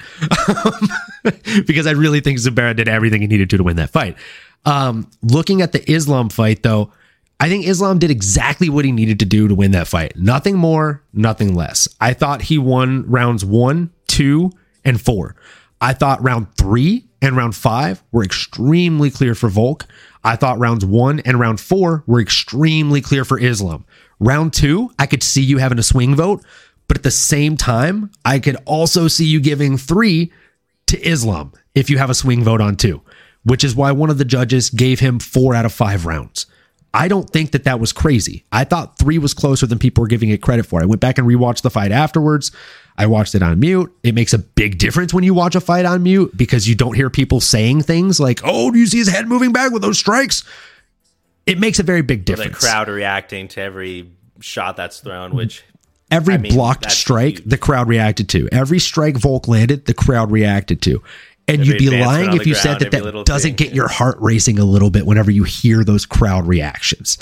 because 1.65 1.87
I 1.87 1.91
really 1.91 2.19
think 2.19 2.39
Zubaira 2.39 2.75
did 2.75 2.89
everything 2.89 3.21
he 3.21 3.27
needed 3.27 3.49
to 3.51 3.57
to 3.57 3.63
win 3.63 3.77
that 3.77 3.89
fight. 3.89 4.17
Um, 4.65 5.09
looking 5.21 5.61
at 5.61 5.71
the 5.71 5.89
Islam 5.89 6.27
fight 6.27 6.61
though, 6.61 6.91
I 7.39 7.47
think 7.47 7.65
Islam 7.65 7.99
did 7.99 8.11
exactly 8.11 8.69
what 8.69 8.83
he 8.83 8.91
needed 8.91 9.19
to 9.19 9.25
do 9.25 9.47
to 9.47 9.55
win 9.55 9.71
that 9.71 9.87
fight. 9.87 10.17
Nothing 10.17 10.57
more, 10.57 11.01
nothing 11.13 11.55
less. 11.55 11.87
I 12.01 12.13
thought 12.13 12.43
he 12.43 12.57
won 12.57 13.09
rounds 13.09 13.45
one, 13.45 13.91
two, 14.07 14.51
and 14.83 14.99
four. 15.01 15.35
I 15.79 15.93
thought 15.93 16.21
round 16.21 16.47
three 16.57 17.05
and 17.23 17.37
round 17.37 17.55
five 17.55 18.03
were 18.11 18.23
extremely 18.23 19.09
clear 19.09 19.33
for 19.33 19.49
Volk. 19.49 19.85
I 20.23 20.35
thought 20.35 20.59
rounds 20.59 20.85
one 20.85 21.21
and 21.21 21.39
round 21.39 21.59
four 21.59 22.03
were 22.05 22.19
extremely 22.19 23.01
clear 23.01 23.23
for 23.23 23.39
Islam. 23.39 23.85
Round 24.19 24.53
two, 24.53 24.91
I 24.99 25.05
could 25.07 25.23
see 25.23 25.41
you 25.41 25.57
having 25.57 25.79
a 25.79 25.83
swing 25.83 26.15
vote, 26.15 26.43
but 26.87 26.97
at 26.97 27.03
the 27.03 27.11
same 27.11 27.55
time, 27.57 28.11
I 28.25 28.39
could 28.39 28.57
also 28.65 29.07
see 29.07 29.25
you 29.25 29.39
giving 29.39 29.77
three 29.77 30.31
to 30.87 31.01
Islam 31.01 31.53
if 31.73 31.89
you 31.89 31.97
have 31.97 32.09
a 32.09 32.15
swing 32.15 32.43
vote 32.43 32.61
on 32.61 32.75
two, 32.75 33.01
which 33.43 33.63
is 33.63 33.75
why 33.75 33.91
one 33.93 34.09
of 34.09 34.17
the 34.17 34.25
judges 34.25 34.69
gave 34.69 34.99
him 34.99 35.17
four 35.17 35.55
out 35.55 35.65
of 35.65 35.73
five 35.73 36.05
rounds. 36.05 36.45
I 36.93 37.07
don't 37.07 37.27
think 37.29 37.51
that 37.51 37.63
that 37.63 37.79
was 37.79 37.91
crazy. 37.91 38.45
I 38.51 38.65
thought 38.65 38.99
three 38.99 39.17
was 39.17 39.33
closer 39.33 39.65
than 39.65 39.79
people 39.79 40.03
were 40.03 40.07
giving 40.07 40.29
it 40.29 40.41
credit 40.41 40.65
for. 40.65 40.81
I 40.81 40.85
went 40.85 41.01
back 41.01 41.17
and 41.17 41.27
rewatched 41.27 41.63
the 41.63 41.71
fight 41.71 41.91
afterwards. 41.91 42.51
I 42.97 43.07
watched 43.07 43.33
it 43.33 43.41
on 43.41 43.59
mute. 43.59 43.91
It 44.03 44.13
makes 44.13 44.33
a 44.33 44.37
big 44.37 44.77
difference 44.77 45.11
when 45.13 45.23
you 45.23 45.33
watch 45.33 45.55
a 45.55 45.61
fight 45.61 45.85
on 45.85 46.03
mute 46.03 46.37
because 46.37 46.67
you 46.67 46.75
don't 46.75 46.95
hear 46.95 47.09
people 47.09 47.39
saying 47.39 47.81
things 47.81 48.19
like, 48.19 48.41
"Oh, 48.43 48.69
do 48.69 48.77
you 48.77 48.85
see 48.85 48.99
his 48.99 49.09
head 49.09 49.27
moving 49.27 49.51
back 49.51 49.71
with 49.71 49.81
those 49.81 49.97
strikes?" 49.97 50.43
It 51.47 51.59
makes 51.59 51.79
a 51.79 51.83
very 51.83 52.03
big 52.03 52.25
difference. 52.25 52.59
the 52.59 52.67
crowd 52.67 52.87
reacting 52.87 53.47
to 53.49 53.61
every 53.61 54.11
shot 54.39 54.77
that's 54.77 54.99
thrown, 54.99 55.33
which 55.33 55.63
every 56.11 56.35
I 56.35 56.37
mean, 56.37 56.53
blocked 56.53 56.89
strike, 56.91 57.39
huge. 57.39 57.49
the 57.49 57.57
crowd 57.57 57.87
reacted 57.87 58.29
to. 58.29 58.47
Every 58.51 58.79
strike 58.79 59.17
Volk 59.17 59.47
landed, 59.47 59.85
the 59.85 59.93
crowd 59.95 60.31
reacted 60.31 60.81
to. 60.83 61.01
And 61.47 61.67
you'd 61.67 61.77
be 61.77 61.89
lying 61.89 62.33
if 62.33 62.47
you 62.47 62.55
said 62.55 62.79
that 62.79 62.91
that 62.91 63.25
doesn't 63.25 63.49
thing. 63.49 63.55
get 63.55 63.73
your 63.73 63.89
heart 63.89 64.17
racing 64.21 64.59
a 64.59 64.65
little 64.65 64.89
bit 64.89 65.05
whenever 65.05 65.29
you 65.29 65.43
hear 65.43 65.83
those 65.83 66.05
crowd 66.05 66.47
reactions. 66.47 67.17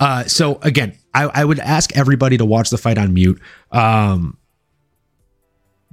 Uh, 0.00 0.24
so 0.24 0.58
again, 0.62 0.96
I, 1.14 1.24
I, 1.24 1.44
would 1.44 1.60
ask 1.60 1.96
everybody 1.96 2.36
to 2.38 2.44
watch 2.44 2.70
the 2.70 2.78
fight 2.78 2.98
on 2.98 3.14
mute. 3.14 3.40
Um, 3.70 4.36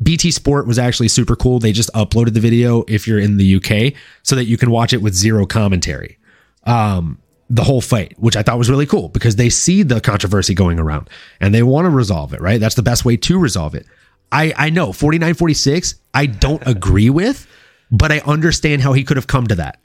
BT 0.01 0.31
Sport 0.31 0.67
was 0.67 0.79
actually 0.79 1.07
super 1.07 1.35
cool. 1.35 1.59
They 1.59 1.71
just 1.71 1.91
uploaded 1.93 2.33
the 2.33 2.39
video 2.39 2.83
if 2.87 3.07
you're 3.07 3.19
in 3.19 3.37
the 3.37 3.55
UK 3.55 3.93
so 4.23 4.35
that 4.35 4.45
you 4.45 4.57
can 4.57 4.71
watch 4.71 4.93
it 4.93 5.01
with 5.01 5.13
zero 5.13 5.45
commentary. 5.45 6.17
Um, 6.63 7.19
the 7.49 7.63
whole 7.63 7.81
fight, 7.81 8.13
which 8.19 8.35
I 8.35 8.43
thought 8.43 8.57
was 8.57 8.69
really 8.69 8.85
cool 8.85 9.09
because 9.09 9.37
they 9.37 9.49
see 9.49 9.83
the 9.83 10.01
controversy 10.01 10.53
going 10.53 10.79
around 10.79 11.09
and 11.39 11.53
they 11.53 11.63
want 11.63 11.85
to 11.85 11.89
resolve 11.89 12.33
it, 12.33 12.41
right? 12.41 12.59
That's 12.59 12.75
the 12.75 12.83
best 12.83 13.05
way 13.05 13.17
to 13.17 13.39
resolve 13.39 13.73
it. 13.73 13.85
I, 14.31 14.53
I 14.57 14.69
know 14.69 14.91
49 14.91 15.33
46, 15.35 15.95
I 16.13 16.25
don't 16.25 16.65
agree 16.67 17.09
with, 17.09 17.47
but 17.91 18.11
I 18.11 18.19
understand 18.19 18.81
how 18.81 18.93
he 18.93 19.03
could 19.03 19.17
have 19.17 19.27
come 19.27 19.47
to 19.47 19.55
that. 19.55 19.79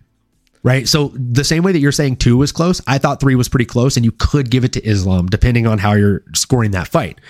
Right. 0.65 0.87
So 0.87 1.09
the 1.09 1.43
same 1.43 1.65
way 1.65 1.73
that 1.73 1.81
you're 1.81 1.91
saying 1.91 2.17
two 2.17 2.37
was 2.37 2.53
close, 2.53 2.81
I 2.87 2.99
thought 2.99 3.19
three 3.19 3.35
was 3.35 3.49
pretty 3.49 3.65
close, 3.65 3.97
and 3.97 4.05
you 4.05 4.13
could 4.13 4.49
give 4.49 4.65
it 4.65 4.73
to 4.75 4.85
Islam 4.85 5.27
depending 5.27 5.67
on 5.67 5.79
how 5.79 5.95
you're 5.95 6.23
scoring 6.35 6.71
that 6.71 6.87
fight. 6.87 7.21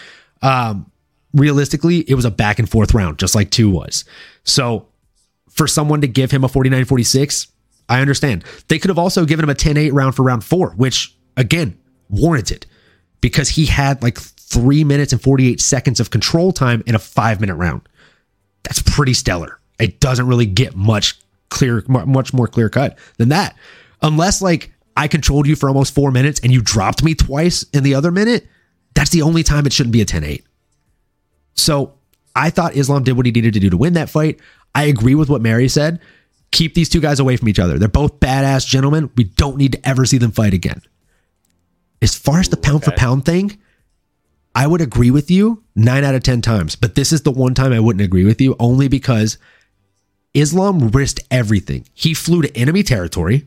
Um, 0.42 0.90
realistically, 1.32 2.00
it 2.00 2.14
was 2.14 2.26
a 2.26 2.30
back 2.30 2.58
and 2.58 2.68
forth 2.68 2.92
round, 2.92 3.18
just 3.18 3.34
like 3.34 3.50
two 3.50 3.70
was. 3.70 4.04
So 4.44 4.86
for 5.48 5.66
someone 5.66 6.02
to 6.02 6.08
give 6.08 6.30
him 6.30 6.44
a 6.44 6.48
49 6.48 6.84
46, 6.84 7.46
I 7.88 8.00
understand. 8.00 8.44
They 8.68 8.78
could 8.78 8.90
have 8.90 8.98
also 8.98 9.24
given 9.24 9.44
him 9.44 9.50
a 9.50 9.54
10 9.54 9.78
8 9.78 9.92
round 9.92 10.14
for 10.14 10.22
round 10.22 10.44
four, 10.44 10.72
which 10.72 11.16
again, 11.36 11.78
warranted 12.10 12.66
because 13.20 13.48
he 13.48 13.66
had 13.66 14.02
like 14.02 14.18
three 14.18 14.84
minutes 14.84 15.12
and 15.12 15.22
48 15.22 15.60
seconds 15.60 16.00
of 16.00 16.10
control 16.10 16.52
time 16.52 16.82
in 16.86 16.94
a 16.94 16.98
five 16.98 17.40
minute 17.40 17.54
round. 17.54 17.88
That's 18.64 18.82
pretty 18.82 19.14
stellar. 19.14 19.58
It 19.82 20.00
doesn't 20.00 20.28
really 20.28 20.46
get 20.46 20.76
much 20.76 21.18
clear, 21.50 21.84
much 21.88 22.32
more 22.32 22.46
clear 22.46 22.68
cut 22.68 22.98
than 23.18 23.30
that. 23.30 23.56
Unless 24.00 24.40
like 24.40 24.72
I 24.96 25.08
controlled 25.08 25.46
you 25.46 25.56
for 25.56 25.68
almost 25.68 25.94
four 25.94 26.10
minutes 26.10 26.40
and 26.40 26.52
you 26.52 26.62
dropped 26.62 27.02
me 27.02 27.14
twice 27.14 27.64
in 27.72 27.82
the 27.82 27.94
other 27.94 28.10
minute, 28.10 28.46
that's 28.94 29.10
the 29.10 29.22
only 29.22 29.42
time 29.42 29.66
it 29.66 29.72
shouldn't 29.72 29.92
be 29.92 30.00
a 30.00 30.04
10 30.04 30.22
8. 30.24 30.44
So 31.54 31.94
I 32.34 32.50
thought 32.50 32.76
Islam 32.76 33.02
did 33.02 33.16
what 33.16 33.26
he 33.26 33.32
needed 33.32 33.54
to 33.54 33.60
do 33.60 33.70
to 33.70 33.76
win 33.76 33.94
that 33.94 34.08
fight. 34.08 34.38
I 34.74 34.84
agree 34.84 35.14
with 35.14 35.28
what 35.28 35.42
Mary 35.42 35.68
said. 35.68 36.00
Keep 36.52 36.74
these 36.74 36.88
two 36.88 37.00
guys 37.00 37.18
away 37.18 37.36
from 37.36 37.48
each 37.48 37.58
other. 37.58 37.78
They're 37.78 37.88
both 37.88 38.20
badass 38.20 38.66
gentlemen. 38.66 39.10
We 39.16 39.24
don't 39.24 39.56
need 39.56 39.72
to 39.72 39.88
ever 39.88 40.04
see 40.04 40.18
them 40.18 40.30
fight 40.30 40.54
again. 40.54 40.80
As 42.00 42.14
far 42.14 42.40
as 42.40 42.48
the 42.48 42.56
pound 42.56 42.82
okay. 42.82 42.90
for 42.92 42.96
pound 42.96 43.24
thing, 43.24 43.58
I 44.54 44.66
would 44.66 44.80
agree 44.80 45.10
with 45.10 45.30
you 45.30 45.62
nine 45.74 46.04
out 46.04 46.14
of 46.14 46.22
10 46.22 46.42
times. 46.42 46.76
But 46.76 46.94
this 46.94 47.12
is 47.12 47.22
the 47.22 47.30
one 47.30 47.54
time 47.54 47.72
I 47.72 47.80
wouldn't 47.80 48.04
agree 48.04 48.24
with 48.24 48.40
you 48.40 48.54
only 48.58 48.88
because 48.88 49.38
Islam 50.34 50.88
risked 50.88 51.20
everything. 51.30 51.86
He 51.94 52.14
flew 52.14 52.42
to 52.42 52.56
enemy 52.56 52.82
territory 52.82 53.46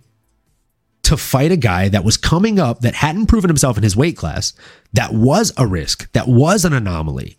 to 1.04 1.18
fight 1.18 1.52
a 1.52 1.58
guy 1.58 1.88
that 1.90 2.04
was 2.04 2.18
coming 2.18 2.60
up 2.60 2.82
that 2.82 2.96
hadn't 2.96 3.28
proven 3.28 3.50
himself 3.50 3.78
in 3.78 3.84
his 3.84 3.96
weight 3.96 4.18
class, 4.18 4.54
that 4.94 5.14
was 5.14 5.54
a 5.58 5.68
risk, 5.68 6.12
that 6.14 6.28
was 6.28 6.66
an 6.66 6.74
anomaly. 6.74 7.38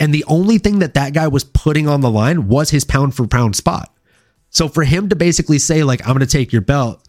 And 0.00 0.12
the 0.12 0.24
only 0.26 0.58
thing 0.58 0.80
that 0.80 0.94
that 0.94 1.12
guy 1.12 1.28
was 1.28 1.44
putting 1.44 1.86
on 1.86 2.00
the 2.00 2.10
line 2.10 2.48
was 2.48 2.70
his 2.70 2.84
pound 2.84 3.14
for 3.14 3.28
pound 3.28 3.54
spot. 3.54 3.94
So 4.50 4.68
for 4.68 4.82
him 4.82 5.08
to 5.10 5.16
basically 5.16 5.58
say, 5.58 5.84
like, 5.84 6.00
I'm 6.02 6.14
going 6.14 6.20
to 6.20 6.26
take 6.26 6.52
your 6.52 6.62
belt, 6.62 7.02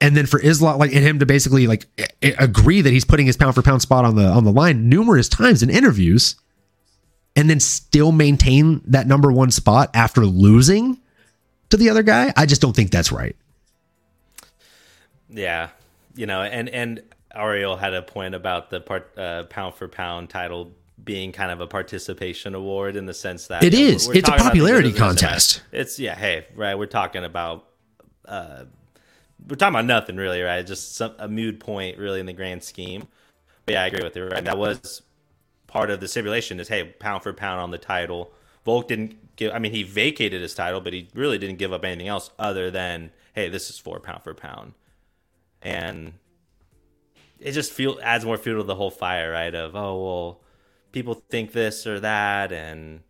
and 0.00 0.16
then 0.16 0.26
for 0.26 0.40
Islam, 0.40 0.78
like, 0.78 0.92
and 0.92 1.04
him 1.04 1.20
to 1.20 1.26
basically 1.26 1.68
like 1.68 1.86
agree 2.20 2.80
that 2.80 2.92
he's 2.92 3.04
putting 3.04 3.26
his 3.26 3.36
pound 3.36 3.54
for 3.54 3.62
pound 3.62 3.80
spot 3.80 4.04
on 4.04 4.16
the 4.16 4.26
on 4.26 4.42
the 4.42 4.50
line 4.50 4.88
numerous 4.88 5.28
times 5.28 5.62
in 5.62 5.70
interviews, 5.70 6.34
and 7.36 7.48
then 7.48 7.60
still 7.60 8.12
maintain 8.12 8.82
that 8.86 9.06
number 9.06 9.32
one 9.32 9.50
spot 9.50 9.90
after 9.94 10.26
losing 10.26 11.00
to 11.70 11.76
the 11.76 11.88
other 11.88 12.02
guy, 12.02 12.32
I 12.36 12.46
just 12.46 12.60
don't 12.60 12.76
think 12.76 12.90
that's 12.90 13.10
right. 13.10 13.34
Yeah, 15.30 15.70
you 16.14 16.26
know, 16.26 16.42
and 16.42 16.68
and 16.68 17.02
Ariel 17.34 17.76
had 17.76 17.94
a 17.94 18.02
point 18.02 18.34
about 18.34 18.70
the 18.70 18.80
part 18.80 19.16
uh, 19.18 19.44
pound 19.44 19.74
for 19.74 19.88
pound 19.88 20.28
title 20.30 20.72
being 21.02 21.32
kind 21.32 21.50
of 21.50 21.60
a 21.60 21.66
participation 21.66 22.54
award 22.54 22.96
in 22.96 23.06
the 23.06 23.14
sense 23.14 23.46
that 23.48 23.64
it 23.64 23.74
is. 23.74 24.08
It's 24.10 24.28
a 24.28 24.32
popularity 24.32 24.92
contest. 24.92 25.62
It's 25.72 25.98
yeah. 25.98 26.14
Hey, 26.14 26.46
right. 26.54 26.74
We're 26.74 26.86
talking 26.86 27.24
about. 27.24 27.66
Uh, 28.24 28.64
we're 29.48 29.56
talking 29.56 29.74
about 29.74 29.86
nothing 29.86 30.16
really, 30.16 30.40
right? 30.40 30.64
Just 30.64 30.94
some, 30.94 31.14
a 31.18 31.26
mood 31.26 31.58
point, 31.58 31.98
really, 31.98 32.20
in 32.20 32.26
the 32.26 32.32
grand 32.32 32.62
scheme. 32.62 33.08
But 33.66 33.72
yeah, 33.72 33.82
I 33.82 33.86
agree 33.86 34.04
with 34.04 34.14
you. 34.14 34.28
Right, 34.28 34.44
that 34.44 34.58
was 34.58 35.02
part 35.72 35.90
of 35.90 36.00
the 36.00 36.08
simulation 36.08 36.60
is 36.60 36.68
hey, 36.68 36.84
pound 36.84 37.22
for 37.22 37.32
pound 37.32 37.60
on 37.60 37.70
the 37.70 37.78
title. 37.78 38.30
Volk 38.64 38.88
didn't 38.88 39.36
give. 39.36 39.52
I 39.52 39.58
mean, 39.58 39.72
he 39.72 39.82
vacated 39.82 40.42
his 40.42 40.54
title, 40.54 40.80
but 40.80 40.92
he 40.92 41.08
really 41.14 41.38
didn't 41.38 41.56
give 41.56 41.72
up 41.72 41.84
anything 41.84 42.08
else 42.08 42.30
other 42.38 42.70
than 42.70 43.10
hey, 43.32 43.48
this 43.48 43.70
is 43.70 43.78
for 43.78 43.98
pound 43.98 44.22
for 44.22 44.34
pound, 44.34 44.74
and 45.62 46.12
it 47.40 47.52
just 47.52 47.72
feel 47.72 47.98
adds 48.02 48.24
more 48.24 48.36
fuel 48.36 48.60
to 48.60 48.66
the 48.66 48.74
whole 48.74 48.90
fire, 48.90 49.32
right? 49.32 49.54
Of 49.54 49.74
oh 49.74 50.04
well, 50.04 50.40
people 50.92 51.14
think 51.14 51.52
this 51.52 51.86
or 51.86 52.00
that, 52.00 52.52
and 52.52 53.00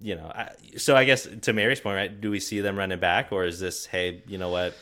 you 0.00 0.14
know, 0.14 0.30
I, 0.32 0.50
so 0.76 0.94
I 0.94 1.04
guess 1.04 1.26
to 1.42 1.52
Mary's 1.52 1.80
point, 1.80 1.96
right? 1.96 2.20
Do 2.20 2.30
we 2.30 2.38
see 2.38 2.60
them 2.60 2.78
running 2.78 3.00
back, 3.00 3.32
or 3.32 3.44
is 3.44 3.58
this 3.58 3.86
hey, 3.86 4.22
you 4.28 4.38
know 4.38 4.50
what? 4.50 4.74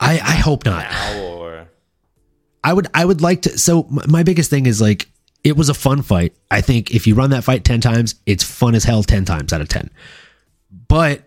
I 0.00 0.14
I 0.14 0.36
hope 0.36 0.64
not. 0.64 0.90
Now 0.90 1.22
or 1.22 1.68
I 2.64 2.72
would 2.72 2.88
I 2.94 3.04
would 3.04 3.20
like 3.20 3.42
to. 3.42 3.58
So 3.58 3.86
my 3.90 4.22
biggest 4.22 4.48
thing 4.48 4.64
is 4.64 4.80
like 4.80 5.09
it 5.42 5.56
was 5.56 5.68
a 5.68 5.74
fun 5.74 6.02
fight. 6.02 6.34
I 6.50 6.60
think 6.60 6.94
if 6.94 7.06
you 7.06 7.14
run 7.14 7.30
that 7.30 7.44
fight 7.44 7.64
10 7.64 7.80
times, 7.80 8.14
it's 8.26 8.44
fun 8.44 8.74
as 8.74 8.84
hell 8.84 9.02
10 9.02 9.24
times 9.24 9.52
out 9.52 9.60
of 9.60 9.68
10. 9.68 9.90
But 10.88 11.22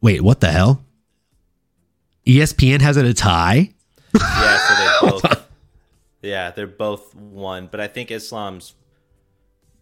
wait, 0.00 0.22
what 0.22 0.40
the 0.40 0.52
hell? 0.52 0.84
ESPN 2.26 2.80
has 2.80 2.96
it 2.96 3.06
a 3.06 3.14
tie? 3.14 3.72
Yeah, 4.14 4.58
so 4.58 4.74
they 4.74 5.10
both 5.10 5.48
Yeah, 6.22 6.50
they're 6.50 6.66
both 6.66 7.14
one, 7.14 7.68
but 7.70 7.80
I 7.80 7.86
think 7.86 8.10
Islam's 8.10 8.74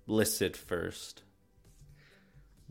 listed 0.06 0.56
first. 0.56 1.22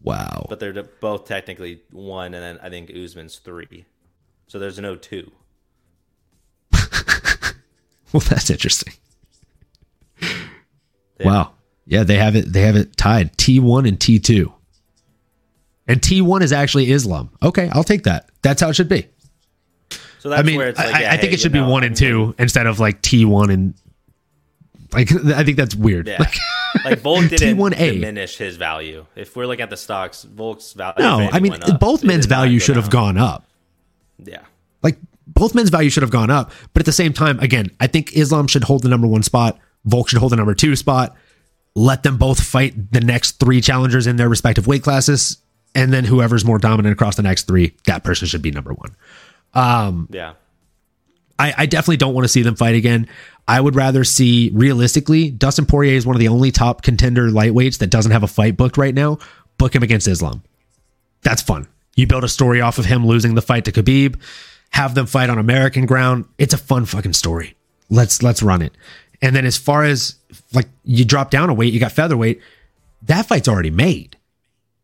Wow. 0.01 0.45
But 0.47 0.59
they're 0.59 0.83
both 0.83 1.25
technically 1.25 1.81
one 1.91 2.33
and 2.33 2.43
then 2.43 2.59
I 2.61 2.69
think 2.69 2.91
Usman's 2.91 3.39
3. 3.39 3.85
So 4.47 4.59
there's 4.59 4.79
no 4.79 4.95
2. 4.95 5.31
well, 6.71 8.21
that's 8.21 8.49
interesting. 8.49 8.93
Yeah. 11.20 11.26
Wow. 11.28 11.51
Yeah, 11.86 12.03
they 12.03 12.18
have 12.18 12.36
it. 12.36 12.51
They 12.51 12.61
have 12.61 12.76
it 12.76 12.97
tied 12.97 13.38
T 13.38 13.59
one 13.59 13.86
and 13.86 13.99
T 13.99 14.20
two, 14.20 14.51
and 15.88 16.01
T 16.01 16.22
one 16.22 16.41
is 16.41 16.51
actually 16.51 16.91
Islam. 16.91 17.30
Okay, 17.43 17.70
I'll 17.72 17.84
take 17.84 18.03
that. 18.03 18.30
That's 18.41 18.59
how 18.59 18.70
it 18.70 18.74
should 18.76 18.89
be. 18.89 19.07
So 20.20 20.30
that's 20.30 20.39
I 20.39 20.43
mean, 20.43 20.57
where 20.57 20.70
it's 20.70 20.80
like, 20.80 20.95
I, 20.95 21.01
yeah, 21.01 21.11
I 21.13 21.18
think 21.18 21.30
hey, 21.30 21.34
it 21.36 21.39
should 21.39 21.51
be 21.51 21.59
know, 21.59 21.70
one 21.70 21.84
and 21.84 21.95
two 21.95 22.34
instead 22.39 22.66
of 22.66 22.80
like 22.80 23.03
T 23.03 23.26
one 23.26 23.51
and 23.51 23.76
like 24.91 25.11
I 25.28 25.43
think 25.43 25.57
that's 25.57 25.76
weird. 25.76 26.07
Yeah. 26.07 26.18
Like, 26.20 26.36
like 26.84 26.99
Volk 27.01 27.30
didn't 27.30 27.57
T1A. 27.57 27.93
diminish 27.93 28.38
his 28.38 28.57
value. 28.57 29.05
If 29.16 29.36
we're 29.36 29.45
looking 29.45 29.61
at 29.61 29.70
the 29.70 29.78
stocks, 29.78 30.24
Volk's 30.24 30.74
value. 30.74 30.95
No, 30.97 31.30
I 31.32 31.39
mean 31.39 31.53
up, 31.53 31.80
both 31.80 32.03
men's 32.03 32.26
value 32.26 32.57
should 32.57 32.78
have 32.78 32.89
gone 32.89 33.18
up. 33.20 33.45
Yeah, 34.18 34.41
like 34.82 34.97
both 35.28 35.53
men's 35.53 35.70
value 35.70 35.91
should 35.91 36.03
have 36.03 36.11
gone 36.11 36.32
up, 36.32 36.51
but 36.74 36.82
at 36.82 36.86
the 36.88 36.91
same 36.91 37.13
time, 37.13 37.39
again, 37.39 37.70
I 37.80 37.86
think 37.86 38.13
Islam 38.13 38.47
should 38.47 38.63
hold 38.63 38.82
the 38.82 38.89
number 38.89 39.05
one 39.05 39.22
spot. 39.22 39.59
Volk 39.86 40.09
should 40.09 40.19
hold 40.19 40.31
the 40.31 40.36
number 40.36 40.53
two 40.53 40.75
spot. 40.75 41.15
Let 41.75 42.03
them 42.03 42.17
both 42.17 42.41
fight 42.41 42.91
the 42.91 43.01
next 43.01 43.33
three 43.39 43.61
challengers 43.61 44.07
in 44.07 44.15
their 44.15 44.29
respective 44.29 44.67
weight 44.67 44.83
classes. 44.83 45.38
And 45.73 45.91
then 45.91 46.05
whoever's 46.05 46.45
more 46.45 46.57
dominant 46.57 46.93
across 46.93 47.17
the 47.17 47.23
next 47.23 47.47
three, 47.47 47.75
that 47.86 48.03
person 48.03 48.27
should 48.27 48.41
be 48.41 48.51
number 48.51 48.73
one. 48.73 48.95
Um, 49.53 50.07
yeah. 50.09 50.33
I, 51.38 51.53
I 51.57 51.65
definitely 51.65 51.97
don't 51.97 52.13
want 52.13 52.23
to 52.23 52.29
see 52.29 52.43
them 52.43 52.55
fight 52.55 52.75
again. 52.75 53.09
I 53.47 53.59
would 53.59 53.75
rather 53.75 54.03
see 54.03 54.51
realistically, 54.53 55.29
Dustin 55.29 55.65
Poirier 55.65 55.95
is 55.95 56.05
one 56.05 56.15
of 56.15 56.19
the 56.21 56.29
only 56.29 56.51
top 56.51 56.81
contender 56.81 57.29
lightweights 57.29 57.79
that 57.79 57.89
doesn't 57.89 58.13
have 58.13 58.23
a 58.23 58.27
fight 58.27 58.55
booked 58.55 58.77
right 58.77 58.95
now. 58.95 59.19
Book 59.57 59.75
him 59.75 59.83
against 59.83 60.07
Islam. 60.07 60.43
That's 61.23 61.41
fun. 61.41 61.67
You 61.95 62.07
build 62.07 62.23
a 62.23 62.29
story 62.29 62.61
off 62.61 62.77
of 62.77 62.86
him 62.86 63.05
losing 63.05 63.36
the 63.36 63.41
fight 63.41 63.65
to 63.65 63.71
Khabib, 63.71 64.19
have 64.71 64.95
them 64.95 65.05
fight 65.05 65.29
on 65.29 65.38
American 65.38 65.86
ground. 65.86 66.25
It's 66.38 66.53
a 66.53 66.57
fun 66.57 66.86
fucking 66.86 67.13
story. 67.13 67.55
Let's 67.89 68.23
let's 68.23 68.41
run 68.41 68.61
it. 68.61 68.73
And 69.26 69.36
then 69.36 69.47
as 69.47 69.57
far 69.57 69.84
as 69.84 70.17
like 70.53 70.67
you 70.84 71.03
drop 71.03 71.32
down 71.32 71.49
a 71.49 71.53
weight, 71.53 71.73
you 71.73 71.80
got 71.80 71.91
featherweight. 71.91 72.39
That 73.01 73.26
fight's 73.26 73.47
already 73.47 73.71
made. 73.71 74.17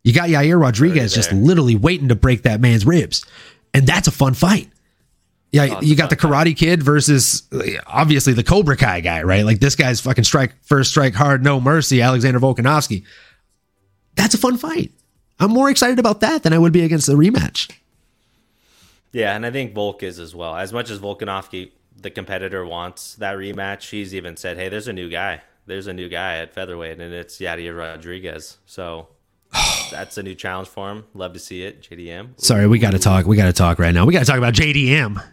You 0.04 0.14
got 0.14 0.30
Yair 0.30 0.60
Rodriguez 0.60 1.14
just 1.14 1.32
literally 1.32 1.76
waiting 1.76 2.08
to 2.08 2.16
break 2.16 2.42
that 2.42 2.60
man's 2.60 2.84
ribs, 2.84 3.24
and 3.72 3.86
that's 3.86 4.08
a 4.08 4.12
fun 4.12 4.34
fight. 4.34 4.68
Yeah, 5.52 5.80
you 5.82 5.96
got 5.96 6.10
the 6.10 6.16
Karate. 6.16 6.58
Kid 6.58 6.82
versus 6.82 7.44
uh, 7.52 7.60
obviously 7.86 8.34
the 8.34 8.44
Cobra 8.44 8.76
Kai 8.76 9.02
guy, 9.02 9.22
right? 9.22 9.46
Like 9.46 9.60
this 9.60 9.76
guy's 9.76 10.02
fucking 10.02 10.24
strike 10.24 10.56
first 10.64 10.89
strike 10.89 11.14
hard, 11.14 11.44
no 11.44 11.62
mercy. 11.62 12.02
Alexander 12.02 12.39
Volkanovski. 12.39 13.04
That's 14.16 14.34
a 14.34 14.39
fun 14.39 14.58
fight. 14.58 14.92
I'm 15.39 15.52
more 15.52 15.70
excited 15.70 16.00
about 16.00 16.22
that 16.22 16.42
than 16.42 16.52
I 16.52 16.58
would 16.58 16.74
be 16.74 16.84
against 16.84 17.06
the 17.06 17.14
rematch. 17.14 17.72
Yeah, 19.12 19.36
and 19.36 19.46
I 19.46 19.52
think 19.52 19.76
Volk 19.76 20.02
is 20.02 20.18
as 20.18 20.34
well. 20.34 20.56
As 20.56 20.74
much 20.74 20.89
as 20.89 20.98
Volkanovski 20.98 21.72
the 22.02 22.10
competitor 22.10 22.66
wants 22.66 23.16
that 23.16 23.38
rematch, 23.38 23.89
he's 23.89 24.14
even 24.14 24.38
said, 24.38 24.58
"Hey, 24.58 24.70
there's 24.70 24.88
a 24.88 24.93
new 24.93 25.10
guy. 25.10 25.41
There's 25.66 25.88
a 25.88 25.93
new 25.93 26.10
guy 26.10 26.38
at 26.38 26.54
featherweight, 26.54 26.99
and 26.99 27.14
it's 27.14 27.38
Yair 27.38 27.78
Rodriguez." 27.78 28.58
So 28.66 29.10
that's 29.91 30.18
a 30.18 30.24
new 30.24 30.36
challenge 30.36 30.68
for 30.68 30.89
him. 30.89 31.06
Love 31.14 31.34
to 31.34 31.39
see 31.39 31.64
it, 31.64 31.82
JDM. 31.82 32.39
Sorry, 32.41 32.68
we 32.68 32.80
got 32.80 32.91
to 32.91 32.99
talk. 32.99 33.26
We 33.26 33.38
got 33.38 33.45
to 33.45 33.54
talk 33.54 33.80
right 33.80 33.93
now. 33.93 34.06
We 34.06 34.14
got 34.14 34.20
to 34.20 34.26
talk 34.26 34.38
about 34.38 34.54
JDM, 34.54 35.24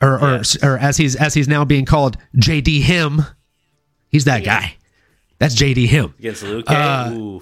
or 0.00 0.18
or, 0.20 0.42
or 0.62 0.78
as 0.78 0.96
he's 0.96 1.16
as 1.16 1.34
he's 1.34 1.48
now 1.48 1.64
being 1.64 1.84
called, 1.84 2.16
JD 2.36 2.82
him. 2.82 3.22
He's 4.08 4.24
that 4.24 4.42
yeah. 4.42 4.60
guy. 4.60 4.76
That's 5.38 5.54
JD 5.54 5.86
him 5.86 6.14
against 6.18 6.42
Luke. 6.42 6.64
Uh, 6.68 7.38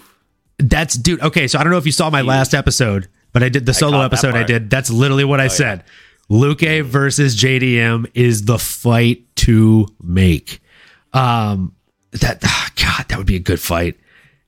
that's 0.58 0.94
dude. 0.94 1.20
Okay, 1.20 1.48
so 1.48 1.58
I 1.58 1.64
don't 1.64 1.72
know 1.72 1.78
if 1.78 1.86
you 1.86 1.92
saw 1.92 2.10
my 2.10 2.22
last 2.22 2.54
episode, 2.54 3.08
but 3.32 3.42
I 3.42 3.48
did 3.48 3.66
the 3.66 3.74
solo 3.74 4.00
episode 4.00 4.34
I 4.34 4.42
did. 4.42 4.70
That's 4.70 4.90
literally 4.90 5.24
what 5.24 5.40
I 5.40 5.46
oh, 5.46 5.48
said. 5.48 5.84
Yeah 5.86 5.92
Luque 6.30 6.82
versus 6.82 7.36
JDM 7.36 8.10
is 8.14 8.44
the 8.44 8.58
fight 8.58 9.24
to 9.36 9.86
make. 10.02 10.60
Um, 11.12 11.74
that 12.12 12.40
ah, 12.44 12.70
God, 12.76 13.08
that 13.08 13.18
would 13.18 13.26
be 13.26 13.36
a 13.36 13.40
good 13.40 13.60
fight. 13.60 13.98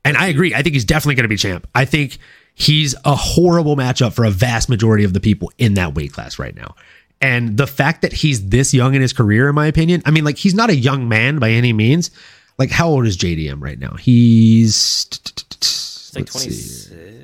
And 0.05 0.17
I 0.17 0.29
agree. 0.29 0.55
I 0.55 0.63
think 0.63 0.75
he's 0.75 0.85
definitely 0.85 1.17
going 1.17 1.25
to 1.25 1.29
be 1.29 1.37
champ. 1.37 1.67
I 1.75 1.85
think 1.85 2.19
he's 2.55 2.95
a 3.05 3.15
horrible 3.15 3.77
matchup 3.77 4.13
for 4.13 4.25
a 4.25 4.31
vast 4.31 4.69
majority 4.69 5.05
of 5.05 5.13
the 5.13 5.21
people 5.21 5.53
in 5.59 5.75
that 5.75 5.95
weight 5.95 6.13
class 6.13 6.39
right 6.39 6.55
now. 6.55 6.75
And 7.21 7.57
the 7.57 7.67
fact 7.67 8.03
that 8.03 8.13
he's 8.13 8.49
this 8.49 8.73
young 8.73 8.95
in 8.95 9.03
his 9.03 9.13
career, 9.13 9.49
in 9.49 9.55
my 9.55 9.67
opinion, 9.67 10.03
I 10.07 10.11
mean, 10.11 10.25
like 10.25 10.39
he's 10.39 10.55
not 10.55 10.71
a 10.71 10.77
young 10.77 11.09
man 11.09 11.39
by 11.39 11.51
any 11.51 11.73
means. 11.73 12.11
Like, 12.59 12.71
how 12.71 12.89
old 12.89 13.07
is 13.07 13.17
JDM 13.17 13.63
right 13.63 13.79
now? 13.79 13.95
He's 13.95 15.07
It's 15.11 16.15
like 16.15 16.27
26. 16.27 17.20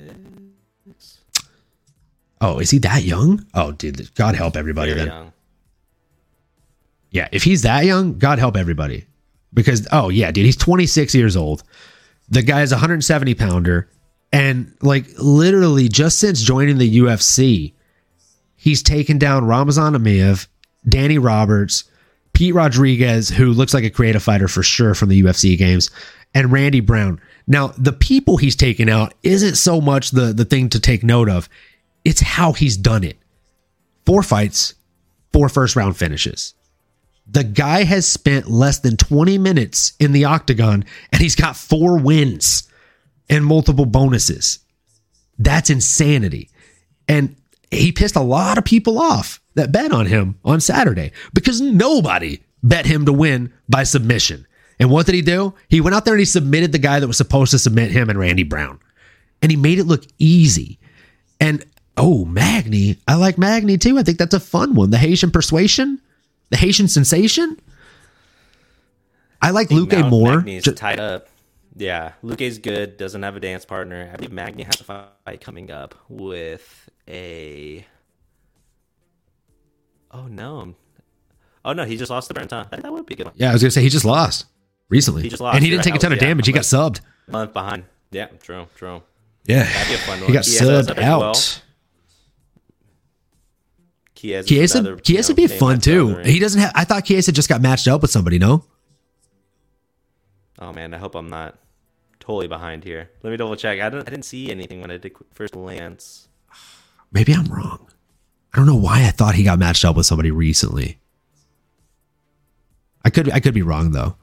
Oh, 2.40 2.58
is 2.58 2.70
he 2.70 2.78
that 2.78 3.02
young? 3.02 3.46
Oh, 3.54 3.72
dude, 3.72 4.14
God 4.14 4.34
help 4.34 4.56
everybody 4.56 4.92
Very 4.92 5.06
then. 5.06 5.14
young. 5.14 5.32
Yeah, 7.10 7.28
if 7.32 7.44
he's 7.44 7.62
that 7.62 7.84
young, 7.84 8.18
God 8.18 8.38
help 8.38 8.56
everybody. 8.56 9.06
Because 9.54 9.88
oh 9.90 10.10
yeah, 10.10 10.30
dude, 10.30 10.44
he's 10.44 10.56
26 10.56 11.14
years 11.14 11.36
old. 11.36 11.62
The 12.28 12.42
guy's 12.42 12.72
a 12.72 12.74
170 12.74 13.34
pounder, 13.34 13.88
and 14.32 14.74
like 14.82 15.06
literally 15.18 15.88
just 15.88 16.18
since 16.18 16.42
joining 16.42 16.76
the 16.76 16.98
UFC, 16.98 17.72
he's 18.56 18.82
taken 18.82 19.16
down 19.16 19.46
Ramazan 19.46 19.94
Emeev, 19.94 20.46
Danny 20.86 21.16
Roberts, 21.16 21.84
Pete 22.34 22.54
Rodriguez, 22.54 23.30
who 23.30 23.46
looks 23.52 23.72
like 23.72 23.84
a 23.84 23.90
creative 23.90 24.22
fighter 24.22 24.48
for 24.48 24.62
sure 24.62 24.94
from 24.94 25.08
the 25.08 25.22
UFC 25.22 25.56
games, 25.56 25.90
and 26.34 26.52
Randy 26.52 26.80
Brown. 26.80 27.18
Now, 27.46 27.68
the 27.78 27.92
people 27.94 28.36
he's 28.36 28.56
taken 28.56 28.90
out 28.90 29.14
isn't 29.22 29.54
so 29.54 29.80
much 29.80 30.10
the 30.10 30.34
the 30.34 30.44
thing 30.44 30.68
to 30.70 30.80
take 30.80 31.02
note 31.02 31.30
of; 31.30 31.48
it's 32.06 32.20
how 32.20 32.52
he's 32.52 32.76
done 32.76 33.02
it. 33.02 33.18
Four 34.04 34.22
fights, 34.22 34.74
four 35.32 35.48
first 35.48 35.74
round 35.74 35.96
finishes. 35.96 36.54
The 37.28 37.42
guy 37.42 37.82
has 37.82 38.06
spent 38.06 38.48
less 38.48 38.78
than 38.78 38.96
20 38.96 39.38
minutes 39.38 39.94
in 39.98 40.12
the 40.12 40.26
octagon 40.26 40.84
and 41.10 41.20
he's 41.20 41.34
got 41.34 41.56
four 41.56 41.98
wins 41.98 42.70
and 43.28 43.44
multiple 43.44 43.86
bonuses. 43.86 44.60
That's 45.36 45.68
insanity. 45.68 46.48
And 47.08 47.34
he 47.72 47.90
pissed 47.90 48.14
a 48.14 48.20
lot 48.20 48.56
of 48.56 48.64
people 48.64 49.00
off 49.00 49.40
that 49.56 49.72
bet 49.72 49.90
on 49.90 50.06
him 50.06 50.38
on 50.44 50.60
Saturday 50.60 51.10
because 51.34 51.60
nobody 51.60 52.38
bet 52.62 52.86
him 52.86 53.04
to 53.06 53.12
win 53.12 53.52
by 53.68 53.82
submission. 53.82 54.46
And 54.78 54.92
what 54.92 55.06
did 55.06 55.16
he 55.16 55.22
do? 55.22 55.54
He 55.68 55.80
went 55.80 55.96
out 55.96 56.04
there 56.04 56.14
and 56.14 56.20
he 56.20 56.24
submitted 56.24 56.70
the 56.70 56.78
guy 56.78 57.00
that 57.00 57.08
was 57.08 57.16
supposed 57.16 57.50
to 57.50 57.58
submit 57.58 57.90
him 57.90 58.08
and 58.08 58.18
Randy 58.18 58.44
Brown. 58.44 58.78
And 59.42 59.50
he 59.50 59.56
made 59.56 59.80
it 59.80 59.86
look 59.86 60.04
easy. 60.20 60.78
And 61.40 61.64
oh, 61.96 62.24
Magny, 62.24 62.98
I 63.08 63.14
like 63.14 63.38
Magny 63.38 63.78
too. 63.78 63.98
I 63.98 64.02
think 64.02 64.18
that's 64.18 64.34
a 64.34 64.40
fun 64.40 64.74
one. 64.74 64.90
The 64.90 64.98
Haitian 64.98 65.30
persuasion, 65.30 66.00
the 66.50 66.56
Haitian 66.56 66.88
sensation. 66.88 67.58
I 69.42 69.50
like 69.50 69.70
Luke 69.70 69.92
Now 69.92 70.08
more. 70.08 70.36
Magny's 70.36 70.64
Ju- 70.64 70.72
tied 70.72 70.98
up. 71.00 71.28
Yeah, 71.76 72.12
Luque's 72.22 72.58
good. 72.58 72.96
Doesn't 72.96 73.22
have 73.22 73.36
a 73.36 73.40
dance 73.40 73.64
partner. 73.66 74.10
I 74.12 74.16
believe 74.16 74.32
Magny 74.32 74.62
has 74.62 74.80
a 74.80 74.84
fight 74.84 75.40
coming 75.42 75.70
up 75.70 75.94
with 76.08 76.88
a. 77.06 77.84
Oh 80.10 80.26
no! 80.26 80.74
Oh 81.64 81.72
no, 81.74 81.84
he 81.84 81.96
just 81.96 82.10
lost 82.10 82.28
the 82.28 82.34
burn. 82.34 82.46
Huh? 82.50 82.64
That, 82.70 82.82
that 82.82 82.92
would 82.92 83.04
be 83.06 83.14
a 83.14 83.16
good 83.18 83.26
one. 83.26 83.34
yeah, 83.36 83.50
I 83.50 83.52
was 83.52 83.62
gonna 83.62 83.70
say 83.72 83.82
he 83.82 83.88
just 83.90 84.04
lost 84.06 84.46
recently. 84.88 85.22
He 85.22 85.28
just 85.28 85.42
lost, 85.42 85.56
and 85.56 85.64
he 85.64 85.70
didn't 85.70 85.80
right? 85.84 85.92
take 85.92 85.94
a 85.96 85.98
ton 85.98 86.12
of 86.12 86.18
Yeah, 86.22 86.28
damage. 86.28 86.46
He 86.46 86.52
got 86.52 86.62
subbed. 86.62 87.00
Month 87.28 87.52
behind. 87.52 87.84
Yeah, 88.10 88.26
true, 88.40 88.66
true. 88.76 89.02
Yeah, 89.44 89.64
That'd 89.64 89.88
be 89.88 89.94
a 89.94 89.98
fun 89.98 90.18
one. 90.20 90.26
he 90.28 90.32
got 90.32 90.46
is 90.46 90.60
subbed 90.60 90.98
out. 90.98 91.60
Chiesa, 94.16 94.48
Chiesa, 94.48 94.78
another, 94.78 94.96
Chiesa 94.96 95.32
know, 95.32 95.36
be 95.36 95.46
fun 95.46 95.74
that's 95.74 95.86
down 95.86 96.08
the 96.08 96.24
too. 96.24 96.30
He 96.30 96.38
doesn't 96.38 96.60
have. 96.60 96.72
I 96.74 96.84
thought 96.84 97.04
Chiesa 97.04 97.32
just 97.32 97.48
got 97.48 97.60
matched 97.60 97.86
up 97.86 98.02
with 98.02 98.10
somebody. 98.10 98.38
No, 98.38 98.64
Oh 100.58 100.72
man, 100.72 100.94
I 100.94 100.98
hope 100.98 101.14
I'm 101.14 101.28
not 101.28 101.58
totally 102.18 102.48
behind 102.48 102.84
here. 102.84 103.10
Let 103.22 103.30
me 103.30 103.36
double 103.36 103.56
check. 103.56 103.80
I 103.80 103.90
didn't. 103.90 104.08
I 104.08 104.10
didn't 104.10 104.24
see 104.24 104.50
anything 104.50 104.80
when 104.80 104.90
I 104.90 104.96
did 104.96 105.12
first 105.34 105.52
glance. 105.52 106.28
maybe 107.12 107.32
I'm 107.34 107.46
wrong. 107.46 107.88
I 108.52 108.58
don't 108.58 108.66
know 108.66 108.76
why 108.76 109.06
I 109.06 109.10
thought 109.10 109.34
he 109.34 109.44
got 109.44 109.58
matched 109.58 109.84
up 109.84 109.96
with 109.96 110.06
somebody 110.06 110.30
recently. 110.30 110.98
I 113.04 113.10
could. 113.10 113.30
I 113.30 113.40
could 113.40 113.54
be 113.54 113.62
wrong 113.62 113.92
though. 113.92 114.16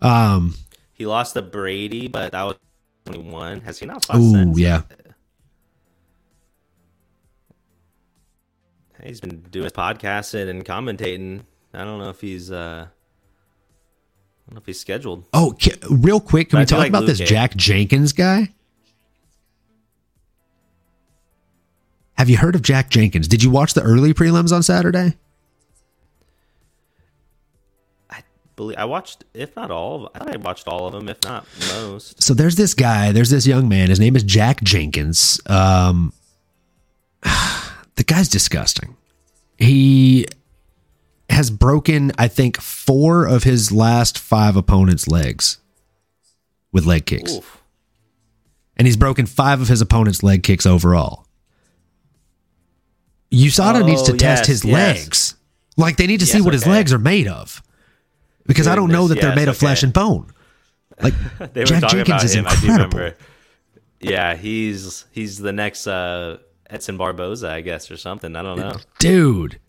Um. 0.00 0.54
He 0.92 1.04
lost 1.04 1.34
to 1.34 1.42
Brady, 1.42 2.08
but 2.08 2.32
that 2.32 2.42
was 2.42 2.56
21. 3.04 3.60
Has 3.60 3.78
he 3.78 3.86
not 3.86 4.08
lost 4.08 4.12
Oh 4.14 4.56
yeah. 4.56 4.82
He's 9.02 9.20
been 9.20 9.40
doing 9.50 9.64
his 9.64 9.72
podcasting 9.72 10.48
and 10.48 10.64
commentating. 10.64 11.42
I 11.74 11.84
don't 11.84 11.98
know 11.98 12.08
if 12.10 12.20
he's. 12.20 12.50
uh 12.50 12.86
I 12.88 14.50
don't 14.50 14.54
know 14.54 14.60
if 14.60 14.66
he's 14.66 14.80
scheduled. 14.80 15.24
Oh, 15.32 15.54
real 15.90 16.20
quick, 16.20 16.50
can 16.50 16.58
But 16.58 16.60
we 16.60 16.66
talk 16.66 16.78
like 16.78 16.88
about 16.88 17.06
this 17.06 17.20
Luque. 17.20 17.26
Jack 17.26 17.56
Jenkins 17.56 18.12
guy? 18.12 18.52
Have 22.16 22.30
you 22.30 22.36
heard 22.38 22.54
of 22.54 22.62
Jack 22.62 22.88
Jenkins? 22.88 23.28
Did 23.28 23.42
you 23.42 23.50
watch 23.50 23.74
the 23.74 23.82
early 23.82 24.14
prelims 24.14 24.52
on 24.52 24.62
Saturday? 24.62 25.16
I 28.08 28.22
believe 28.54 28.78
I 28.78 28.84
watched, 28.86 29.24
if 29.34 29.54
not 29.56 29.70
all, 29.70 30.06
of, 30.06 30.12
I 30.14 30.18
thought 30.20 30.34
I 30.34 30.38
watched 30.38 30.68
all 30.68 30.86
of 30.86 30.92
them, 30.92 31.08
if 31.08 31.22
not 31.24 31.44
most. 31.74 32.22
So 32.22 32.32
there's 32.32 32.54
this 32.54 32.72
guy, 32.72 33.12
there's 33.12 33.30
this 33.30 33.46
young 33.46 33.68
man. 33.68 33.90
His 33.90 34.00
name 34.00 34.16
is 34.16 34.22
Jack 34.22 34.62
Jenkins. 34.62 35.40
Um, 35.46 36.12
the 37.96 38.04
guy's 38.04 38.28
disgusting. 38.28 38.96
He 39.58 40.26
has 41.30 41.50
broken, 41.50 42.12
I 42.18 42.28
think, 42.28 42.60
four 42.60 43.26
of 43.26 43.42
his 43.42 43.72
last 43.72 44.18
five 44.18 44.54
opponents' 44.56 45.08
legs 45.08 45.58
with 46.72 46.84
leg 46.86 47.06
kicks. 47.06 47.32
Oof. 47.36 47.62
and 48.76 48.86
he's 48.86 48.96
broken 48.96 49.24
five 49.26 49.60
of 49.62 49.68
his 49.68 49.80
opponent's 49.80 50.22
leg 50.22 50.42
kicks 50.42 50.66
overall. 50.66 51.26
USADA 53.32 53.84
needs 53.84 54.02
to 54.04 54.12
Oh, 54.12 54.16
test 54.16 54.46
his 54.46 54.64
yes. 54.64 54.72
legs. 54.74 55.34
Like 55.76 55.96
they 55.96 56.06
need 56.06 56.20
to 56.20 56.26
see 56.26 56.38
Yes, 56.38 56.44
what 56.44 56.54
his 56.54 56.66
legs 56.66 56.92
are 56.92 56.98
made 56.98 57.26
of. 57.26 57.62
Because 58.46 58.66
I 58.66 58.76
don't 58.76 58.90
know 58.90 59.08
that 59.08 59.14
Goodness, 59.16 59.22
they're 59.22 59.30
yes, 59.30 59.36
made 59.36 59.48
of 59.48 59.56
flesh 59.58 59.82
and 59.82 59.92
bone. 59.92 60.30
Like 61.02 61.14
They 61.52 61.64
Jack 61.64 61.82
Jenkins 61.90 62.08
about 62.08 62.24
is 62.24 62.34
him. 62.34 62.46
Incredible. 62.46 63.12
Yeah, 64.00 64.34
he's 64.36 65.04
he's 65.10 65.38
the 65.38 65.52
next 65.52 65.86
uh, 65.86 66.38
Edson 66.70 66.96
Barboza, 66.96 67.50
I 67.50 67.60
guess, 67.60 67.90
or 67.90 67.96
something. 67.96 68.36
I 68.36 68.42
don't 68.42 68.58
know. 68.58 68.76
Dude. 68.98 69.60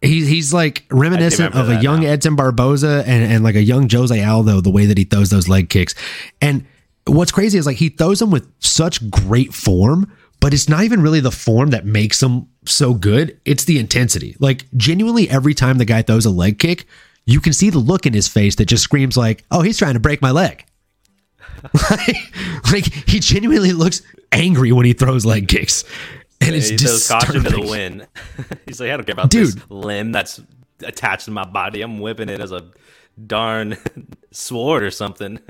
He's 0.00 0.28
he's 0.28 0.54
like 0.54 0.84
reminiscent 0.90 1.56
of 1.56 1.68
a 1.70 1.82
young 1.82 2.02
now. 2.02 2.10
Edson 2.10 2.36
Barboza 2.36 3.02
and, 3.04 3.32
and 3.32 3.42
like 3.42 3.56
a 3.56 3.62
young 3.62 3.88
Jose 3.90 4.22
Aldo, 4.22 4.60
the 4.60 4.70
way 4.70 4.86
that 4.86 4.96
he 4.96 5.02
throws 5.02 5.30
those 5.30 5.48
leg 5.48 5.68
kicks. 5.68 5.96
And 6.40 6.64
what's 7.06 7.32
crazy 7.32 7.58
is 7.58 7.66
like 7.66 7.78
he 7.78 7.88
throws 7.88 8.20
them 8.20 8.30
with 8.30 8.48
such 8.60 9.10
great 9.10 9.52
form, 9.52 10.12
but 10.38 10.54
it's 10.54 10.68
not 10.68 10.84
even 10.84 11.02
really 11.02 11.18
the 11.18 11.32
form 11.32 11.70
that 11.70 11.84
makes 11.84 12.20
them 12.20 12.48
so 12.64 12.94
good. 12.94 13.40
It's 13.44 13.64
the 13.64 13.80
intensity. 13.80 14.36
Like 14.38 14.66
genuinely 14.76 15.28
every 15.28 15.54
time 15.54 15.78
the 15.78 15.84
guy 15.84 16.02
throws 16.02 16.26
a 16.26 16.30
leg 16.30 16.60
kick, 16.60 16.86
you 17.26 17.40
can 17.40 17.52
see 17.52 17.70
the 17.70 17.78
look 17.78 18.06
in 18.06 18.12
his 18.12 18.28
face 18.28 18.54
that 18.56 18.66
just 18.66 18.84
screams 18.84 19.16
like, 19.16 19.44
"Oh, 19.50 19.62
he's 19.62 19.78
trying 19.78 19.94
to 19.94 20.00
break 20.00 20.22
my 20.22 20.30
leg." 20.30 20.64
like, 21.90 22.16
like 22.70 22.84
he 23.08 23.18
genuinely 23.18 23.72
looks 23.72 24.02
angry 24.30 24.70
when 24.70 24.86
he 24.86 24.92
throws 24.92 25.26
leg 25.26 25.48
kicks. 25.48 25.84
And 26.40 26.54
it's 26.54 26.68
He 26.68 26.76
throws 26.76 27.08
caution 27.08 27.42
to 27.44 27.50
the 27.50 27.60
wind. 27.60 28.06
he's 28.66 28.80
like, 28.80 28.90
I 28.90 28.96
don't 28.96 29.04
care 29.04 29.12
about 29.12 29.30
Dude. 29.30 29.54
this 29.54 29.70
limb 29.70 30.12
that's 30.12 30.40
attached 30.82 31.24
to 31.24 31.30
my 31.30 31.44
body. 31.44 31.82
I'm 31.82 31.98
whipping 31.98 32.28
it 32.28 32.40
as 32.40 32.52
a 32.52 32.70
darn 33.26 33.76
sword 34.30 34.82
or 34.82 34.90
something. 34.90 35.40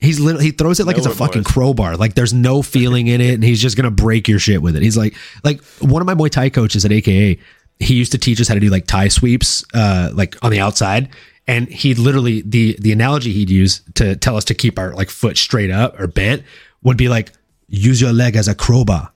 He's 0.00 0.18
literally 0.18 0.46
he 0.46 0.50
throws 0.50 0.80
it 0.80 0.86
like 0.86 0.96
No 0.96 1.04
it's 1.04 1.12
a 1.12 1.14
fucking 1.14 1.44
crowbar. 1.44 1.96
Like 1.96 2.14
there's 2.14 2.34
no 2.34 2.60
feeling 2.60 3.06
in 3.06 3.20
it, 3.20 3.34
and 3.34 3.44
he's 3.44 3.62
just 3.62 3.76
gonna 3.76 3.92
break 3.92 4.26
your 4.26 4.40
shit 4.40 4.60
with 4.60 4.74
it. 4.74 4.82
He's 4.82 4.96
like 4.96 5.14
like 5.44 5.62
one 5.78 6.02
of 6.02 6.06
my 6.06 6.14
Muay 6.14 6.28
Thai 6.28 6.50
coaches 6.50 6.84
at 6.84 6.90
AKA. 6.90 7.38
He 7.78 7.94
used 7.94 8.10
to 8.10 8.18
teach 8.18 8.40
us 8.40 8.48
how 8.48 8.54
to 8.54 8.60
do 8.60 8.68
like 8.68 8.88
Thai 8.88 9.06
sweeps, 9.06 9.64
uh, 9.74 10.10
like 10.12 10.34
on 10.44 10.50
the 10.50 10.58
outside. 10.58 11.08
And 11.46 11.68
he 11.68 11.94
literally 11.94 12.42
the 12.42 12.76
the 12.80 12.90
analogy 12.90 13.32
he'd 13.32 13.48
use 13.48 13.80
to 13.94 14.16
tell 14.16 14.36
us 14.36 14.44
to 14.46 14.54
keep 14.54 14.76
our 14.76 14.92
like 14.92 15.08
foot 15.08 15.38
straight 15.38 15.70
up 15.70 16.00
or 16.00 16.08
bent 16.08 16.42
would 16.82 16.96
be 16.96 17.08
like 17.08 17.30
use 17.68 18.00
your 18.00 18.12
leg 18.12 18.34
as 18.34 18.48
a 18.48 18.56
crowbar. 18.56 19.11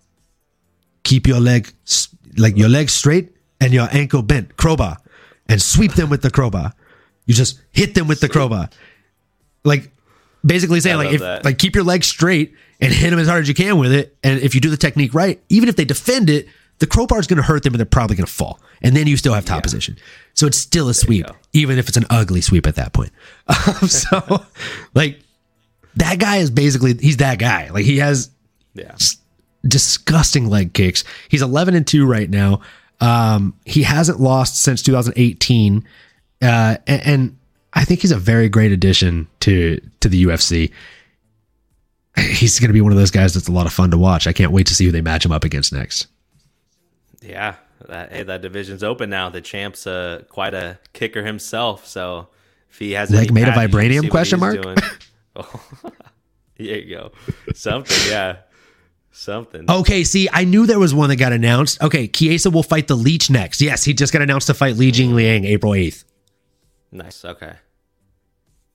Keep 1.07 1.29
your 1.29 1.39
leg 1.39 1.73
like 2.37 2.57
your 2.57 2.69
leg 2.69 2.91
straight 2.91 3.33
and 3.61 3.73
your 3.73 3.87
ankle 3.93 4.23
bent, 4.23 4.57
crowbar, 4.57 4.99
and 5.49 5.63
sweep 5.63 5.93
them 5.93 6.11
with 6.11 6.23
the 6.23 6.31
crowbar. 6.31 6.73
You 7.27 7.35
just 7.35 7.61
hit 7.71 7.95
them 7.95 8.09
with 8.09 8.21
the 8.21 8.29
crowbar. 8.29 8.69
Like 9.65 9.93
basically 10.45 10.81
saying 10.81 10.97
like 10.97 11.13
if 11.13 11.21
that. 11.21 11.45
like 11.45 11.59
keep 11.59 11.77
your 11.77 11.85
legs 11.85 12.09
straight 12.09 12.55
and 12.81 12.93
hit 12.93 13.11
them 13.11 13.21
as 13.21 13.29
hard 13.29 13.43
as 13.43 13.49
you 13.49 13.55
can 13.55 13.79
with 13.79 13.93
it. 13.93 14.17
And 14.25 14.41
if 14.41 14.57
you 14.57 14.61
do 14.61 14.69
the 14.69 14.77
technique 14.77 15.15
right, 15.15 15.41
even 15.49 15.69
if 15.69 15.77
they 15.77 15.85
defend 15.85 16.29
it, 16.29 16.49
the 16.81 16.89
crowbar 16.89 17.21
is 17.21 17.29
going 17.29 17.39
to 17.39 17.43
hurt 17.45 17.63
them 17.63 17.73
and 17.73 17.79
they're 17.79 17.87
probably 17.87 18.17
going 18.17 18.27
to 18.27 18.33
fall. 18.33 18.61
And 18.83 18.97
then 18.97 19.07
you 19.07 19.17
still 19.17 19.33
have 19.33 19.45
top 19.45 19.63
position. 19.63 19.97
So 20.35 20.49
it's 20.49 20.59
still 20.59 20.89
a 20.89 20.95
sweep, 20.95 21.27
even 21.53 21.79
if 21.79 21.89
it's 21.89 21.97
an 21.97 22.05
ugly 22.11 22.41
sweep 22.41 22.67
at 22.67 22.75
that 22.75 22.93
point. 22.93 23.13
Um, 23.49 23.89
so 23.89 24.45
like 24.95 25.21
that 25.95 26.19
guy 26.19 26.39
is 26.39 26.51
basically 26.51 26.95
he's 26.95 27.19
that 27.19 27.39
guy. 27.39 27.71
Like 27.71 27.85
he 27.85 27.99
has 27.99 28.31
yeah. 28.75 28.97
Disgusting 29.69 30.49
leg 30.49 30.73
kicks. 30.73 31.05
He's 31.29 31.43
11 31.43 31.75
and 31.75 31.87
2 31.87 32.07
right 32.07 32.29
now. 32.29 32.61
Um, 33.01 33.55
he 33.65 33.83
hasn't 33.83 34.21
lost 34.21 34.63
since 34.63 34.83
2018, 34.83 35.87
uh, 36.43 36.77
and, 36.87 37.03
and 37.07 37.39
I 37.75 37.85
think 37.85 38.01
he's 38.01 38.13
a 38.13 38.19
very 38.19 38.49
great 38.49 38.73
addition 38.73 39.29
to 39.41 39.81
to 40.01 40.09
the 40.09 40.25
UFC. 40.25 40.73
He's 42.19 42.59
going 42.59 42.71
to 42.71 42.75
be 42.75 42.81
one 42.81 42.93
of 42.93 42.99
those 42.99 43.11
guys 43.11 43.35
that's 43.35 43.49
a 43.49 43.53
lot 43.53 43.67
of 43.67 43.73
fun 43.75 43.91
to 43.91 43.99
watch. 43.99 44.27
I 44.27 44.33
can't 44.33 44.53
wait 44.53 44.67
to 44.69 44.75
see 44.75 44.87
who 44.87 44.93
they 44.93 45.03
match 45.03 45.27
him 45.27 45.33
up 45.33 45.45
against 45.45 45.75
next. 45.75 46.07
Yeah, 47.21 47.57
that, 47.87 48.13
hey, 48.13 48.23
that 48.23 48.41
division's 48.41 48.83
open 48.83 49.11
now. 49.11 49.29
The 49.29 49.43
champ's 49.43 49.87
uh, 49.87 50.23
quite 50.31 50.55
a 50.55 50.79
kicker 50.95 51.25
himself, 51.25 51.87
so 51.87 52.29
if 52.71 52.79
he 52.79 52.93
has 52.93 53.11
leg 53.11 53.33
made 53.33 53.49
of 53.49 53.55
vibranium? 53.55 54.11
Question 54.11 54.41
mark. 54.41 54.57
oh, 55.37 55.65
there 56.57 56.79
you 56.79 56.97
go. 56.97 57.13
Something, 57.55 58.11
yeah. 58.11 58.37
Something. 59.17 59.71
Okay, 59.71 60.05
see, 60.05 60.29
I 60.31 60.45
knew 60.45 60.67
there 60.67 60.79
was 60.79 60.95
one 60.95 61.09
that 61.09 61.17
got 61.17 61.33
announced. 61.33 61.83
Okay, 61.83 62.07
Chiesa 62.07 62.51
will 62.51 62.63
fight 62.63 62.87
the 62.87 62.97
Leech 62.97 63.31
next. 63.31 63.61
Yes, 63.61 63.83
he 63.83 63.95
just 63.95 64.13
got 64.13 64.21
announced 64.21 64.47
to 64.49 64.55
fight 64.55 64.77
Li 64.77 64.91
Jing 64.91 65.15
Liang 65.15 65.45
April 65.45 65.73
8th. 65.73 66.05
Nice. 66.93 67.25
Okay. 67.25 67.55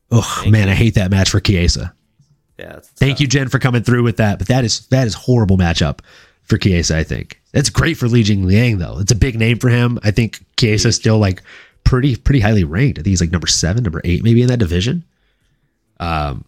Oh 0.09 0.43
man, 0.47 0.67
you. 0.67 0.73
I 0.73 0.75
hate 0.75 0.95
that 0.95 1.11
match 1.11 1.29
for 1.29 1.39
Chiesa. 1.39 1.93
Yeah. 2.57 2.79
Thank 2.81 3.13
tough. 3.13 3.21
you, 3.21 3.27
Jen, 3.27 3.49
for 3.49 3.59
coming 3.59 3.83
through 3.83 4.03
with 4.03 4.17
that. 4.17 4.39
But 4.39 4.47
that 4.47 4.65
is 4.65 4.87
that 4.87 5.07
is 5.07 5.13
horrible 5.13 5.57
matchup 5.57 5.99
for 6.43 6.57
Chiesa, 6.57 6.97
I 6.97 7.03
think 7.03 7.41
that's 7.53 7.69
great 7.69 7.95
for 7.95 8.07
Li 8.07 8.23
Jing 8.23 8.45
Liang 8.45 8.77
though. 8.77 8.99
It's 8.99 9.11
a 9.11 9.15
big 9.15 9.37
name 9.37 9.57
for 9.57 9.69
him. 9.69 9.99
I 10.03 10.11
think 10.11 10.43
Chiesa 10.57 10.91
still 10.91 11.17
like 11.17 11.41
pretty 11.83 12.15
pretty 12.15 12.39
highly 12.39 12.63
ranked. 12.63 12.99
I 12.99 13.03
think 13.03 13.11
he's 13.11 13.21
like 13.21 13.31
number 13.31 13.47
seven, 13.47 13.83
number 13.83 14.01
eight, 14.03 14.23
maybe 14.23 14.41
in 14.41 14.47
that 14.47 14.59
division. 14.59 15.03
Um. 15.99 16.45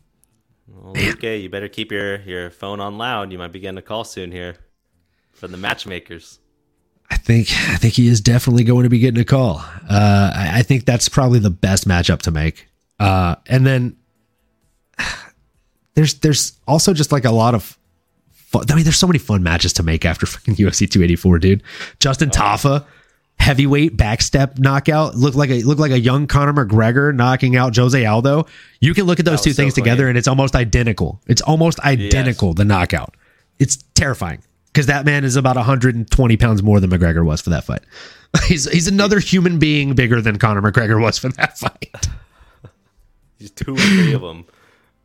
Okay, 0.96 1.38
you 1.38 1.50
better 1.50 1.68
keep 1.68 1.92
your 1.92 2.18
your 2.22 2.50
phone 2.50 2.80
on 2.80 2.98
loud. 2.98 3.32
You 3.32 3.38
might 3.38 3.52
be 3.52 3.60
getting 3.60 3.78
a 3.78 3.82
call 3.82 4.04
soon 4.04 4.32
here 4.32 4.58
from 5.34 5.52
the 5.52 5.58
matchmakers. 5.58 6.40
I 7.10 7.18
think 7.18 7.50
I 7.70 7.78
think 7.78 7.94
he 7.96 8.08
is 8.08 8.22
definitely 8.22 8.64
going 8.64 8.84
to 8.84 8.90
be 8.90 9.00
getting 9.00 9.22
a 9.22 9.26
call. 9.26 9.58
Uh, 9.90 10.32
I, 10.36 10.60
I 10.60 10.62
think 10.62 10.86
that's 10.86 11.10
probably 11.10 11.40
the 11.40 11.50
best 11.50 11.88
matchup 11.88 12.22
to 12.24 12.32
make. 12.32 12.68
Uh, 13.00 13.36
and 13.48 13.66
then 13.66 13.98
there's 15.96 16.16
there's 16.16 16.60
also 16.68 16.94
just 16.94 17.12
like 17.12 17.26
a 17.26 17.32
lot 17.32 17.56
of 17.56 17.78
fun. 18.32 18.66
I 18.70 18.76
mean, 18.76 18.84
there's 18.84 18.98
so 18.98 19.08
many 19.08 19.20
fun 19.20 19.44
matches 19.44 19.74
to 19.74 19.84
make 19.84 20.06
after 20.06 20.26
fucking 20.26 20.56
UFC 20.56 20.90
284, 20.90 21.40
dude. 21.40 21.64
Justin 22.00 22.30
oh. 22.30 22.38
Tafa, 22.38 22.86
heavyweight 23.44 23.98
backstep 23.98 24.58
knockout, 24.58 25.16
looked 25.16 25.36
like 25.36 25.50
a 25.50 25.62
looked 25.64 25.82
like 25.82 25.92
a 25.92 26.00
young 26.00 26.28
Conor 26.28 26.54
McGregor 26.54 27.14
knocking 27.14 27.58
out 27.58 27.76
Jose 27.76 28.06
Aldo. 28.06 28.46
You 28.80 28.94
can 28.94 29.04
look 29.04 29.20
at 29.20 29.26
those 29.26 29.42
two 29.42 29.52
things 29.52 29.74
together, 29.74 30.08
and 30.08 30.18
it's 30.18 30.30
almost 30.30 30.56
identical. 30.56 31.22
It's 31.28 31.42
almost 31.42 31.80
identical. 31.82 32.50
Yes. 32.50 32.58
The 32.58 32.66
knockout. 32.66 33.16
It's 33.60 33.78
terrifying 33.96 34.42
because 34.68 34.86
that 34.86 35.06
man 35.06 35.26
is 35.26 35.36
about 35.36 35.58
120 35.58 36.38
pounds 36.38 36.64
more 36.64 36.80
than 36.80 36.90
McGregor 36.90 37.26
was 37.26 37.42
for 37.42 37.50
that 37.50 37.66
fight. 37.66 37.84
He's 38.48 38.72
he's 38.72 38.88
another 38.88 39.20
human 39.20 39.60
being 39.60 39.94
bigger 39.94 40.20
than 40.20 40.40
Conor 40.40 40.62
McGregor 40.62 41.00
was 41.00 41.20
for 41.20 41.30
that 41.30 41.60
fight. 41.60 42.08
He's 43.38 43.52
two 43.52 43.76
or 43.76 43.78
three 43.78 44.14
of 44.14 44.22
them. 44.22 44.46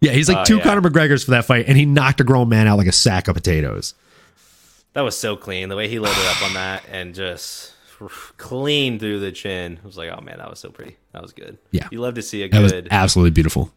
Yeah, 0.00 0.12
he's 0.12 0.28
like 0.28 0.38
uh, 0.38 0.44
two 0.44 0.58
yeah. 0.58 0.62
Conor 0.62 0.80
McGregors 0.80 1.24
for 1.24 1.32
that 1.32 1.44
fight, 1.44 1.66
and 1.68 1.76
he 1.76 1.84
knocked 1.84 2.20
a 2.20 2.24
grown 2.24 2.48
man 2.48 2.68
out 2.68 2.78
like 2.78 2.86
a 2.86 2.92
sack 2.92 3.28
of 3.28 3.34
potatoes. 3.34 3.94
That 4.94 5.02
was 5.02 5.18
so 5.18 5.36
clean. 5.36 5.68
The 5.68 5.76
way 5.76 5.88
he 5.88 5.98
loaded 5.98 6.24
up 6.24 6.42
on 6.42 6.54
that 6.54 6.84
and 6.90 7.14
just 7.14 7.74
clean 8.36 8.98
through 8.98 9.20
the 9.20 9.32
chin. 9.32 9.78
I 9.82 9.86
was 9.86 9.96
like, 9.96 10.10
oh 10.10 10.20
man, 10.20 10.38
that 10.38 10.48
was 10.48 10.58
so 10.58 10.70
pretty. 10.70 10.96
That 11.12 11.22
was 11.22 11.32
good. 11.32 11.58
Yeah, 11.70 11.88
you 11.90 12.00
love 12.00 12.14
to 12.14 12.22
see 12.22 12.42
a 12.42 12.48
that 12.48 12.70
good, 12.70 12.88
absolutely 12.90 13.30
beautiful, 13.30 13.72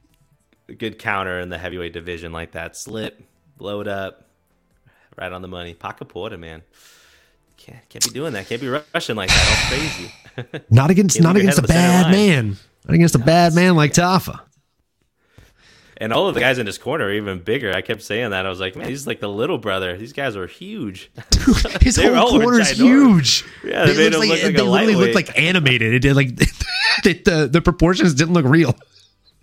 a 0.70 0.74
good 0.74 1.00
counter 1.00 1.40
in 1.40 1.50
the 1.50 1.58
heavyweight 1.58 1.94
division 1.94 2.32
like 2.32 2.52
that. 2.52 2.76
Slip, 2.76 3.22
blow 3.58 3.82
it 3.82 3.88
up, 3.88 4.28
right 5.18 5.32
on 5.32 5.42
the 5.42 5.48
money. 5.48 5.74
Porter, 5.74 6.38
man. 6.38 6.62
Can't, 7.58 7.90
can't 7.90 8.04
be 8.04 8.10
doing 8.10 8.34
that. 8.34 8.48
Can't 8.48 8.60
be 8.60 8.70
rushing 8.70 9.16
like 9.16 9.30
that. 9.30 9.70
All 9.72 9.78
crazy. 9.78 10.66
not 10.72 10.90
against, 10.90 11.22
not 11.22 11.36
against 11.36 11.60
a 11.60 11.62
bad 11.62 12.12
man. 12.12 12.58
Not 12.88 12.96
against 12.96 13.14
a 13.14 13.20
bad 13.20 13.54
man 13.54 13.76
like 13.76 13.94
Tafa. 13.94 14.40
And 16.02 16.12
all 16.12 16.28
of 16.28 16.34
the 16.34 16.39
guys 16.39 16.58
in 16.58 16.66
his 16.66 16.80
corner 16.80 17.06
are 17.06 17.14
even 17.14 17.41
bigger. 17.41 17.72
I 17.72 17.82
kept 17.82 18.02
saying 18.02 18.32
that. 18.32 18.43
I 18.43 18.49
was 18.49 18.60
like, 18.60 18.76
man, 18.76 18.89
he's 18.89 19.06
like 19.06 19.20
the 19.20 19.30
little 19.30 19.60
brother. 19.60 19.95
These 19.95 20.14
guys 20.14 20.36
are 20.36 20.47
huge. 20.47 21.12
Dude, 21.30 21.56
his 21.82 21.95
whole 21.95 22.39
corner's 22.41 22.72
huge. 22.72 23.45
Yeah, 23.64 23.86
they, 23.86 23.93
they, 23.93 24.10
like, 24.10 24.30
like 24.30 24.41
they 24.41 24.62
literally 24.62 24.95
looked 24.95 25.14
like 25.14 25.38
animated. 25.38 25.93
It 25.93 25.99
did 25.99 26.16
like 26.16 26.36
the, 27.04 27.22
the 27.24 27.49
the 27.52 27.62
proportions 27.62 28.16
didn't 28.16 28.34
look 28.34 28.45
real. 28.45 28.76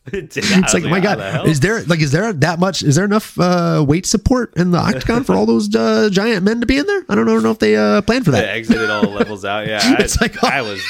it's 0.09 0.75
like, 0.75 0.85
oh 0.85 0.89
my 0.89 0.99
god, 0.99 1.47
is 1.47 1.61
there 1.61 1.85
like 1.85 2.01
is 2.01 2.11
there 2.11 2.33
that 2.33 2.59
much? 2.59 2.83
Is 2.83 2.97
there 2.97 3.05
enough 3.05 3.39
uh, 3.39 3.85
weight 3.87 4.05
support 4.05 4.53
in 4.57 4.73
the 4.73 4.79
octagon 4.79 5.23
for 5.23 5.37
all 5.37 5.47
those 5.47 5.73
uh, 5.77 6.09
giant 6.11 6.45
men 6.45 6.61
to 6.61 6.67
be 6.67 6.77
in 6.79 6.87
there? 6.87 7.05
I 7.09 7.15
don't 7.15 7.27
know, 7.27 7.39
know 7.39 7.53
if 7.53 7.61
they 7.61 7.77
uh, 7.77 8.03
planned 8.03 8.25
for 8.25 8.33
that. 8.33 8.41
They 8.41 8.49
exited 8.49 8.91
all 8.91 9.03
the 9.03 9.11
levels 9.11 9.45
out. 9.45 9.69
Yeah, 9.69 9.97
it's 10.01 10.21
I, 10.21 10.25
like 10.25 10.43
oh. 10.43 10.49
I 10.49 10.63
was 10.63 10.83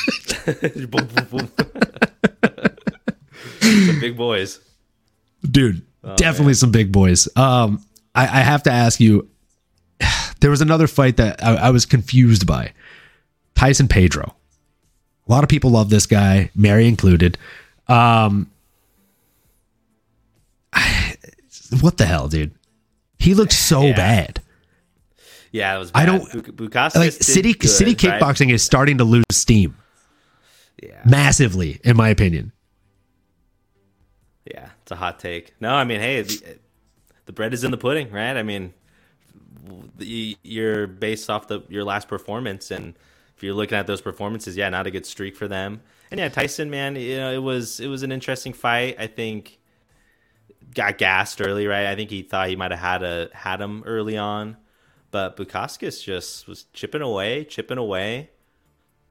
boom, 0.87 1.51
some 3.61 4.01
big 4.01 4.17
boys, 4.17 4.61
dude. 5.43 5.83
Oh, 6.05 6.17
definitely 6.17 6.47
man. 6.47 6.55
some 6.55 6.71
big 6.71 6.93
boys. 6.93 7.29
Um, 7.37 7.85
I, 8.15 8.23
I, 8.23 8.43
have 8.43 8.63
to 8.65 8.73
ask 8.73 9.01
you. 9.01 9.29
There 10.41 10.51
was 10.51 10.61
another 10.61 10.87
fight 10.87 11.17
that 11.17 11.43
I, 11.43 11.57
I 11.57 11.71
was 11.71 11.85
confused 11.85 12.47
by. 12.47 12.73
Tyson 13.57 13.89
Pedro. 13.89 14.37
A 15.29 15.33
lot 15.33 15.43
of 15.43 15.49
people 15.49 15.71
love 15.71 15.91
this 15.91 16.07
guy, 16.07 16.51
Mary 16.55 16.87
included. 16.87 17.37
Um, 17.89 18.49
what 21.81 21.97
the 21.97 22.07
hell, 22.07 22.29
dude? 22.29 22.55
He 23.19 23.35
looked 23.35 23.53
so 23.53 23.83
yeah. 23.87 23.97
bad. 23.97 24.41
Yeah, 25.51 25.75
it 25.75 25.79
was. 25.79 25.91
Bad. 25.91 26.03
I 26.03 26.07
don't 26.07 26.23
Bukauskas 26.57 26.97
like 26.97 27.13
city 27.13 27.55
good, 27.55 27.69
city 27.69 27.95
kickboxing 27.95 28.47
right? 28.47 28.55
is 28.55 28.63
starting 28.63 28.99
to 28.99 29.05
lose 29.05 29.25
steam. 29.33 29.77
Yeah, 30.83 31.01
massively, 31.05 31.81
in 31.85 31.97
my 31.97 32.11
opinion. 32.11 32.53
It's 34.89 34.93
a 34.93 34.97
hot 34.97 35.19
take. 35.19 35.53
No, 35.61 35.75
I 35.75 35.85
mean, 35.85 36.01
hey, 36.01 36.23
the, 36.23 36.59
the 37.27 37.33
bread 37.35 37.53
is 37.53 37.63
in 37.63 37.71
the 37.71 37.77
pudding, 37.77 38.11
right? 38.11 38.39
I 38.39 38.43
mean, 38.43 38.73
you're 39.99 40.87
based 40.87 41.29
off 41.29 41.47
the 41.47 41.61
your 41.69 41.85
last 41.85 42.09
performance, 42.09 42.71
and 42.71 42.95
if 43.37 43.43
you're 43.43 43.53
looking 43.53 43.77
at 43.77 43.87
those 43.87 44.01
performances, 44.01 44.57
yeah, 44.57 44.71
not 44.71 44.87
a 44.87 44.91
good 44.91 45.05
streak 45.05 45.37
for 45.37 45.47
them. 45.47 45.83
And 46.11 46.19
yeah, 46.19 46.31
Tyson, 46.31 46.71
man, 46.71 46.97
you 46.97 47.19
know, 47.19 47.31
it 47.31 47.43
was 47.43 47.81
it 47.81 47.89
was 47.89 48.03
an 48.03 48.11
interesting 48.11 48.55
fight. 48.55 48.97
I 48.99 49.09
think 49.09 49.59
got 50.75 50.97
gassed 50.97 51.43
early, 51.43 51.67
right? 51.67 51.85
I 51.85 51.95
think 51.95 52.09
he 52.09 52.23
thought 52.23 52.49
he 52.49 52.57
might 52.57 52.71
have 52.71 52.81
had 52.81 53.03
a 53.03 53.29
had 53.35 53.61
him 53.61 53.83
early 53.85 54.17
on, 54.17 54.57
but 55.11 55.37
Bukauskas 55.37 56.03
just 56.03 56.49
was 56.49 56.65
chipping 56.73 57.03
away, 57.03 57.45
chipping 57.45 57.77
away, 57.77 58.31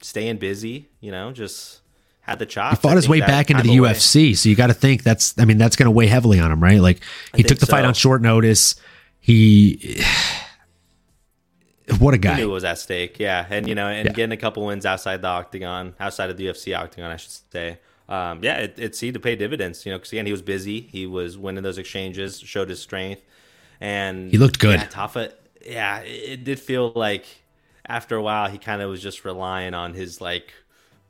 staying 0.01 0.37
busy. 0.37 0.89
You 1.01 1.11
know, 1.11 1.31
just 1.31 1.81
had 2.27 2.39
the 2.39 2.45
chop. 2.45 2.71
He 2.71 2.75
fought 2.77 2.95
his 2.95 3.07
way 3.07 3.19
back 3.19 3.49
into 3.49 3.63
the 3.63 3.69
UFC, 3.69 4.35
so 4.35 4.49
you 4.49 4.55
got 4.55 4.67
to 4.67 4.73
think 4.73 5.03
that's. 5.03 5.33
I 5.39 5.45
mean, 5.45 5.57
that's 5.57 5.75
going 5.75 5.85
to 5.85 5.91
weigh 5.91 6.07
heavily 6.07 6.39
on 6.39 6.51
him, 6.51 6.61
right? 6.61 6.81
Like 6.81 7.01
he 7.35 7.43
took 7.43 7.59
the 7.59 7.65
so. 7.65 7.71
fight 7.71 7.85
on 7.85 7.93
short 7.93 8.21
notice. 8.21 8.75
He. 9.19 10.01
What 11.99 12.13
a 12.13 12.17
guy! 12.17 12.33
He 12.33 12.41
knew 12.41 12.49
it 12.49 12.53
was 12.53 12.65
at 12.65 12.79
stake, 12.79 13.17
yeah, 13.17 13.45
and 13.49 13.65
you 13.65 13.73
know, 13.73 13.87
and 13.87 14.07
yeah. 14.07 14.11
getting 14.11 14.33
a 14.33 14.37
couple 14.37 14.65
wins 14.65 14.85
outside 14.85 15.21
the 15.21 15.29
octagon, 15.29 15.95
outside 16.01 16.29
of 16.29 16.35
the 16.35 16.47
UFC 16.47 16.77
octagon, 16.77 17.09
I 17.09 17.15
should 17.15 17.31
say 17.49 17.77
um, 18.09 18.39
yeah, 18.41 18.57
it, 18.57 18.75
it 18.77 18.95
seemed 18.95 19.15
to 19.15 19.19
pay 19.19 19.35
dividends. 19.35 19.85
You 19.85 19.91
know, 19.91 19.97
because 19.97 20.11
again, 20.13 20.25
he 20.25 20.31
was 20.31 20.41
busy. 20.41 20.81
He 20.81 21.05
was 21.05 21.37
winning 21.37 21.63
those 21.63 21.77
exchanges, 21.77 22.39
showed 22.39 22.69
his 22.69 22.81
strength, 22.81 23.21
and 23.81 24.31
he 24.31 24.37
looked 24.37 24.59
good. 24.59 24.79
Yeah, 24.79 24.87
Tafa, 24.87 25.33
yeah, 25.65 25.99
it 25.99 26.43
did 26.43 26.59
feel 26.59 26.91
like 26.95 27.25
after 27.85 28.15
a 28.15 28.21
while 28.21 28.49
he 28.49 28.57
kind 28.57 28.81
of 28.81 28.89
was 28.89 29.01
just 29.01 29.25
relying 29.25 29.73
on 29.73 29.93
his 29.93 30.21
like 30.21 30.53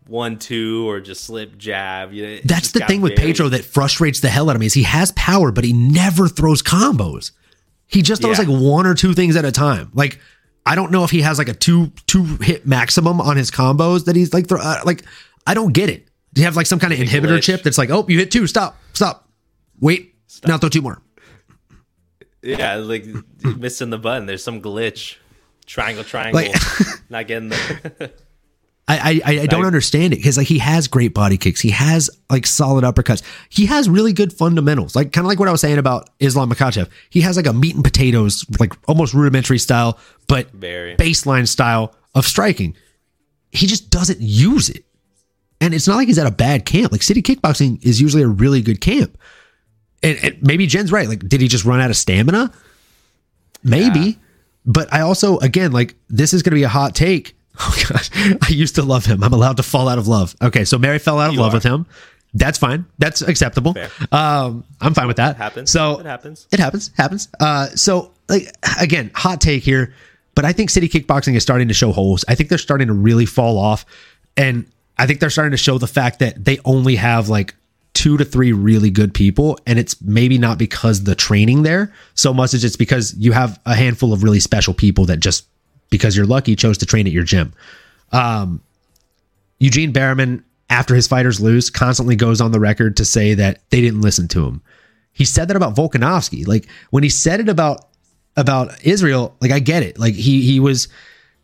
one 0.07 0.39
two 0.39 0.89
or 0.89 0.99
just 0.99 1.23
slip 1.23 1.57
jab. 1.57 2.13
You 2.13 2.27
know, 2.27 2.38
That's 2.43 2.71
the 2.71 2.81
thing 2.81 3.01
with 3.01 3.15
very... 3.15 3.27
Pedro 3.29 3.49
that 3.49 3.65
frustrates 3.65 4.19
the 4.19 4.29
hell 4.29 4.49
out 4.49 4.55
of 4.55 4.59
me 4.59 4.65
is 4.65 4.73
he 4.73 4.84
has 4.84 5.11
power, 5.13 5.51
but 5.51 5.63
he 5.63 5.73
never 5.73 6.27
throws 6.27 6.61
combos. 6.61 7.31
He 7.88 8.01
just 8.01 8.21
throws 8.21 8.39
yeah. 8.39 8.45
like 8.45 8.61
one 8.61 8.85
or 8.85 8.93
two 8.93 9.13
things 9.13 9.35
at 9.35 9.45
a 9.45 9.51
time. 9.51 9.91
Like 9.93 10.19
I 10.65 10.75
don't 10.75 10.91
know 10.91 11.03
if 11.05 11.11
he 11.11 11.21
has 11.21 11.38
like 11.38 11.47
a 11.47 11.53
two 11.53 11.91
two 12.05 12.23
hit 12.41 12.67
maximum 12.67 13.21
on 13.21 13.38
his 13.38 13.49
combos 13.49 14.05
that 14.05 14.15
he's 14.15 14.34
like 14.34 14.47
throw, 14.47 14.59
uh, 14.59 14.81
like 14.85 15.03
I 15.45 15.53
don't 15.53 15.71
get 15.71 15.89
it. 15.89 16.07
Do 16.34 16.41
you 16.41 16.45
have 16.45 16.57
like 16.57 16.67
some 16.67 16.79
kind 16.79 16.91
of 16.91 16.99
inhibitor 16.99 17.41
chip 17.41 17.63
that's 17.63 17.77
like, 17.77 17.89
oh, 17.89 18.05
you 18.07 18.19
hit 18.19 18.31
two, 18.31 18.45
stop, 18.47 18.77
stop, 18.93 19.29
wait, 19.79 20.15
stop. 20.27 20.49
now 20.49 20.57
throw 20.57 20.69
two 20.69 20.81
more. 20.81 21.01
Yeah, 22.41 22.75
like 22.75 23.05
missing 23.43 23.89
the 23.89 23.97
button. 23.97 24.25
There's 24.25 24.43
some 24.43 24.61
glitch. 24.61 25.15
Triangle, 25.65 26.03
triangle. 26.03 26.41
Like, 26.41 26.55
not 27.09 27.27
getting 27.27 27.49
there. 27.49 28.11
I, 28.89 29.22
I, 29.26 29.39
I 29.41 29.45
don't 29.47 29.65
understand 29.65 30.14
it 30.14 30.18
because 30.18 30.38
like 30.38 30.47
he 30.47 30.59
has 30.59 30.88
great 30.88 31.14
body 31.14 31.35
kicks. 31.38 31.59
He 31.59 31.72
has 31.72 32.09
like 32.30 32.47
solid 32.47 32.85
uppercuts. 32.85 33.22
He 33.49 33.65
has 33.65 33.89
really 33.89 34.14
good 34.14 34.31
fundamentals. 34.31 34.95
Like 34.95 35.11
kind 35.11 35.26
of 35.26 35.27
like 35.27 35.39
what 35.39 35.49
I 35.49 35.51
was 35.51 35.59
saying 35.59 35.77
about 35.77 36.09
Islam 36.22 36.49
Makhachev. 36.49 36.89
He 37.09 37.19
has 37.19 37.35
like 37.35 37.47
a 37.47 37.53
meat 37.53 37.76
and 37.76 37.84
potatoes, 37.84 38.45
like 38.61 38.72
almost 38.88 39.14
rudimentary 39.14 39.59
style, 39.59 39.99
but 40.27 40.49
Very. 40.51 40.95
baseline 40.95 41.49
style 41.49 41.95
of 42.15 42.26
striking. 42.26 42.77
He 43.51 43.68
just 43.68 43.89
doesn't 43.89 44.22
use 44.22 44.69
it. 44.69 44.85
And 45.59 45.73
it's 45.73 45.88
not 45.88 45.95
like 45.95 46.07
he's 46.07 46.19
at 46.19 46.27
a 46.27 46.31
bad 46.31 46.65
camp. 46.65 46.93
Like 46.93 47.03
City 47.03 47.22
Kickboxing 47.22 47.84
is 47.84 47.99
usually 47.99 48.23
a 48.23 48.27
really 48.27 48.61
good 48.61 48.80
camp. 48.80 49.18
And, 50.01 50.18
and 50.23 50.41
maybe 50.41 50.65
Jen's 50.65 50.93
right. 50.93 51.09
Like, 51.09 51.27
did 51.27 51.41
he 51.41 51.49
just 51.49 51.65
run 51.65 51.81
out 51.81 51.89
of 51.89 51.97
stamina? 51.97 52.53
Maybe. 53.64 53.99
Yeah. 53.99 54.15
But 54.65 54.93
I 54.93 55.01
also, 55.01 55.39
again, 55.39 55.72
like 55.72 55.95
this 56.09 56.34
is 56.34 56.41
going 56.41 56.51
to 56.51 56.55
be 56.55 56.64
a 56.64 56.69
hot 56.69 56.95
take. 56.95 57.36
Oh 57.59 57.75
gosh, 57.89 58.09
I 58.41 58.49
used 58.49 58.75
to 58.75 58.84
love 58.84 59.05
him. 59.05 59.23
I'm 59.23 59.34
allowed 59.34 59.57
to 59.57 59.63
fall 59.63 59.88
out 59.89 59.97
of 59.97 60.07
love. 60.07 60.35
Okay, 60.41 60.63
so 60.65 60.77
Mary 60.77 60.99
fell 60.99 61.19
out 61.19 61.29
of 61.29 61.34
You 61.34 61.41
love 61.41 61.53
are. 61.53 61.57
with 61.57 61.63
him. 61.63 61.85
That's 62.34 62.57
fine. 62.59 62.85
That's 62.99 63.21
acceptable. 63.21 63.73
Um, 64.11 64.63
I'm 64.79 64.93
fine 64.93 65.07
with 65.07 65.17
that. 65.17 65.38
happens. 65.38 65.71
So 65.71 65.99
It 65.99 66.05
happens. 66.05 66.47
It 66.51 66.59
happens. 66.59 66.91
Happens. 66.95 67.29
Uh, 67.39 67.67
so 67.69 68.11
like 68.29 68.53
again, 68.79 69.09
hot 69.15 69.41
take 69.41 69.63
here, 69.63 69.93
but 70.35 70.45
I 70.45 70.51
think 70.53 70.69
City 70.69 70.88
Kickboxing 70.88 71.35
is 71.35 71.41
starting 71.43 71.67
to 71.69 71.73
show 71.73 71.91
holes. 71.91 72.23
I 72.27 72.35
think 72.35 72.49
they're 72.49 72.57
starting 72.59 72.88
to 72.88 72.93
really 72.93 73.25
fall 73.25 73.57
off, 73.57 73.85
and 74.35 74.69
I 74.99 75.07
think 75.07 75.19
they're 75.19 75.29
starting 75.31 75.51
to 75.51 75.57
show 75.57 75.77
the 75.79 75.88
fact 75.88 76.19
that 76.19 76.43
they 76.45 76.59
only 76.65 76.95
have 76.97 77.27
like 77.29 77.55
two 77.93 78.17
to 78.17 78.25
three 78.25 78.51
really 78.51 78.91
good 78.91 79.13
people, 79.15 79.57
and 79.65 79.79
it's 79.79 79.99
maybe 80.01 80.38
not 80.38 80.59
because 80.59 81.05
the 81.05 81.15
training 81.15 81.63
there 81.63 81.91
so 82.13 82.34
much 82.34 82.53
as 82.53 82.63
it's 82.63 82.75
because 82.75 83.15
you 83.17 83.31
have 83.31 83.59
a 83.65 83.73
handful 83.73 84.13
of 84.13 84.21
really 84.21 84.39
special 84.39 84.73
people 84.75 85.05
that 85.05 85.19
just 85.21 85.47
because 85.89 86.15
you're 86.15 86.26
lucky 86.26 86.55
chose 86.55 86.77
to 86.80 86.85
train 86.85 87.07
at 87.07 87.14
your 87.14 87.23
gym. 87.23 87.53
Um, 88.11 88.61
Eugene 89.59 89.93
Bareman, 89.93 90.43
after 90.69 90.95
his 90.95 91.07
fighters 91.07 91.39
lose, 91.39 91.69
constantly 91.69 92.15
goes 92.15 92.41
on 92.41 92.51
the 92.51 92.59
record 92.59 92.97
to 92.97 93.05
say 93.05 93.34
that 93.34 93.61
they 93.69 93.81
didn't 93.81 94.01
listen 94.01 94.27
to 94.30 94.45
him. 94.45 94.61
He 95.14 95.26
said 95.26 95.47
that 95.47 95.57
about 95.57 95.76
Volkanovski. 95.76 96.47
Like 96.47 96.68
when 96.91 97.03
he 97.03 97.09
said 97.09 97.39
it 97.39 97.49
about 97.49 97.88
about 98.35 98.85
Israel, 98.85 99.35
like 99.41 99.51
I 99.51 99.59
get 99.59 99.81
it. 99.84 99.97
Like 99.97 100.14
he 100.14 100.41
he 100.41 100.59
was 100.59 100.88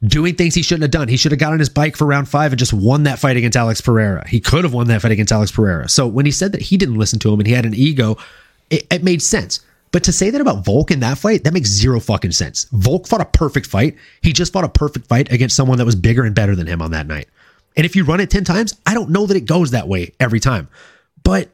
doing 0.03 0.35
things 0.35 0.53
he 0.53 0.61
shouldn't 0.61 0.83
have 0.83 0.91
done. 0.91 1.07
He 1.07 1.17
should 1.17 1.31
have 1.31 1.39
got 1.39 1.53
on 1.53 1.59
his 1.59 1.69
bike 1.69 1.95
for 1.95 2.05
round 2.05 2.27
five 2.27 2.51
and 2.51 2.59
just 2.59 2.73
won 2.73 3.03
that 3.03 3.19
fight 3.19 3.37
against 3.37 3.57
Alex 3.57 3.81
Pereira. 3.81 4.27
He 4.27 4.39
could 4.39 4.63
have 4.63 4.73
won 4.73 4.87
that 4.87 5.01
fight 5.01 5.11
against 5.11 5.31
Alex 5.31 5.51
Pereira. 5.51 5.89
So 5.89 6.05
when 6.05 6.25
he 6.25 6.31
said 6.31 6.51
that 6.51 6.61
he 6.61 6.77
didn't 6.77 6.95
listen 6.95 7.19
to 7.19 7.33
him 7.33 7.39
and 7.39 7.47
he 7.47 7.53
had 7.53 7.65
an 7.65 7.73
ego, 7.73 8.17
it, 8.69 8.85
it 8.91 9.03
made 9.03 9.21
sense. 9.21 9.61
But 9.93 10.03
to 10.05 10.11
say 10.11 10.31
that 10.31 10.41
about 10.41 10.65
Volk 10.65 10.89
in 10.89 11.01
that 11.01 11.19
fight, 11.19 11.43
that 11.43 11.53
makes 11.53 11.69
zero 11.69 11.99
fucking 11.99 12.31
sense. 12.31 12.65
Volk 12.71 13.07
fought 13.07 13.21
a 13.21 13.25
perfect 13.25 13.67
fight. 13.67 13.95
He 14.21 14.33
just 14.33 14.51
fought 14.51 14.63
a 14.63 14.69
perfect 14.69 15.07
fight 15.07 15.31
against 15.31 15.55
someone 15.55 15.77
that 15.77 15.85
was 15.85 15.95
bigger 15.95 16.23
and 16.23 16.33
better 16.33 16.55
than 16.55 16.65
him 16.65 16.81
on 16.81 16.91
that 16.91 17.05
night. 17.05 17.27
And 17.77 17.85
if 17.85 17.95
you 17.95 18.03
run 18.03 18.19
it 18.19 18.31
10 18.31 18.43
times, 18.43 18.75
I 18.87 18.95
don't 18.95 19.11
know 19.11 19.27
that 19.27 19.37
it 19.37 19.45
goes 19.45 19.71
that 19.71 19.87
way 19.87 20.13
every 20.19 20.39
time. 20.39 20.67
But 21.23 21.49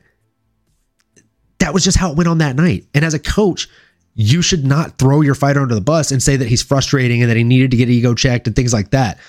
that 1.60 1.74
was 1.74 1.84
just 1.84 1.98
how 1.98 2.12
it 2.12 2.18
went 2.18 2.30
on 2.30 2.38
that 2.38 2.56
night. 2.56 2.86
And 2.94 3.04
as 3.04 3.14
a 3.14 3.20
coach, 3.20 3.68
you 4.16 4.42
should 4.42 4.66
not 4.66 4.98
throw 4.98 5.20
your 5.20 5.36
fighter 5.36 5.60
under 5.60 5.76
the 5.76 5.82
bus 5.82 6.10
and 6.10 6.24
say 6.24 6.38
that 6.38 6.48
he's 6.48 6.64
frustrating 6.64 7.22
and 7.22 7.30
that 7.30 7.38
he 7.38 7.44
needed 7.44 7.72
to 7.72 7.78
get 7.78 7.90
ego 7.90 8.14
checked 8.16 8.48
and 8.48 8.56
things 8.56 8.72
like 8.72 8.92
that. 8.92 9.20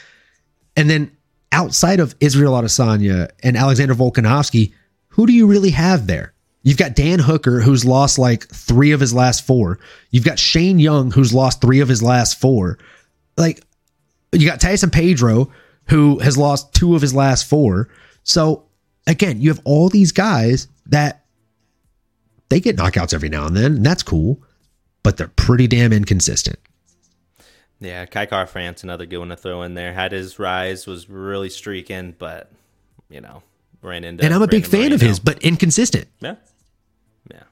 And 0.76 0.88
then 0.88 1.10
outside 1.50 1.98
of 1.98 2.14
Israel 2.20 2.52
Adesanya 2.52 3.30
and 3.42 3.56
Alexander 3.56 3.94
Volkanovski, 3.94 4.72
who 5.08 5.26
do 5.26 5.32
you 5.32 5.48
really 5.48 5.70
have 5.70 6.06
there? 6.06 6.32
You've 6.62 6.76
got 6.76 6.94
Dan 6.94 7.18
Hooker, 7.18 7.60
who's 7.60 7.84
lost 7.84 8.18
like 8.18 8.48
three 8.48 8.92
of 8.92 9.00
his 9.00 9.14
last 9.14 9.46
four. 9.46 9.78
You've 10.10 10.24
got 10.24 10.38
Shane 10.38 10.78
Young, 10.78 11.10
who's 11.10 11.32
lost 11.32 11.60
three 11.60 11.80
of 11.80 11.88
his 11.88 12.02
last 12.02 12.38
four. 12.38 12.78
Like, 13.36 13.62
you 14.32 14.46
got 14.46 14.60
Tyson 14.60 14.90
Pedro, 14.90 15.50
who 15.86 16.18
has 16.18 16.36
lost 16.36 16.74
two 16.74 16.94
of 16.94 17.02
his 17.02 17.14
last 17.14 17.48
four. 17.48 17.88
So, 18.22 18.66
again, 19.06 19.40
you 19.40 19.48
have 19.48 19.62
all 19.64 19.88
these 19.88 20.12
guys 20.12 20.68
that 20.86 21.24
they 22.50 22.60
get 22.60 22.76
knockouts 22.76 23.14
every 23.14 23.28
now 23.28 23.46
and 23.46 23.56
then, 23.56 23.76
and 23.76 23.86
that's 23.86 24.02
cool, 24.02 24.42
but 25.02 25.16
they're 25.16 25.28
pretty 25.28 25.66
damn 25.66 25.92
inconsistent. 25.92 26.58
Yeah, 27.80 28.04
Kai 28.04 28.26
Kara-France, 28.26 28.84
another 28.84 29.06
good 29.06 29.18
one 29.18 29.30
to 29.30 29.36
throw 29.36 29.62
in 29.62 29.72
there. 29.72 29.94
Had 29.94 30.12
his 30.12 30.38
rise, 30.38 30.86
was 30.86 31.08
really 31.08 31.48
streaking, 31.48 32.14
but 32.18 32.52
you 33.08 33.22
know, 33.22 33.42
ran 33.82 34.04
into. 34.04 34.24
And 34.24 34.34
I'm 34.34 34.42
a 34.42 34.48
big 34.48 34.66
fan 34.66 34.92
of 34.92 35.00
his, 35.00 35.18
but 35.18 35.42
inconsistent. 35.42 36.08
Yeah, 36.20 36.36
yeah. 37.30 37.42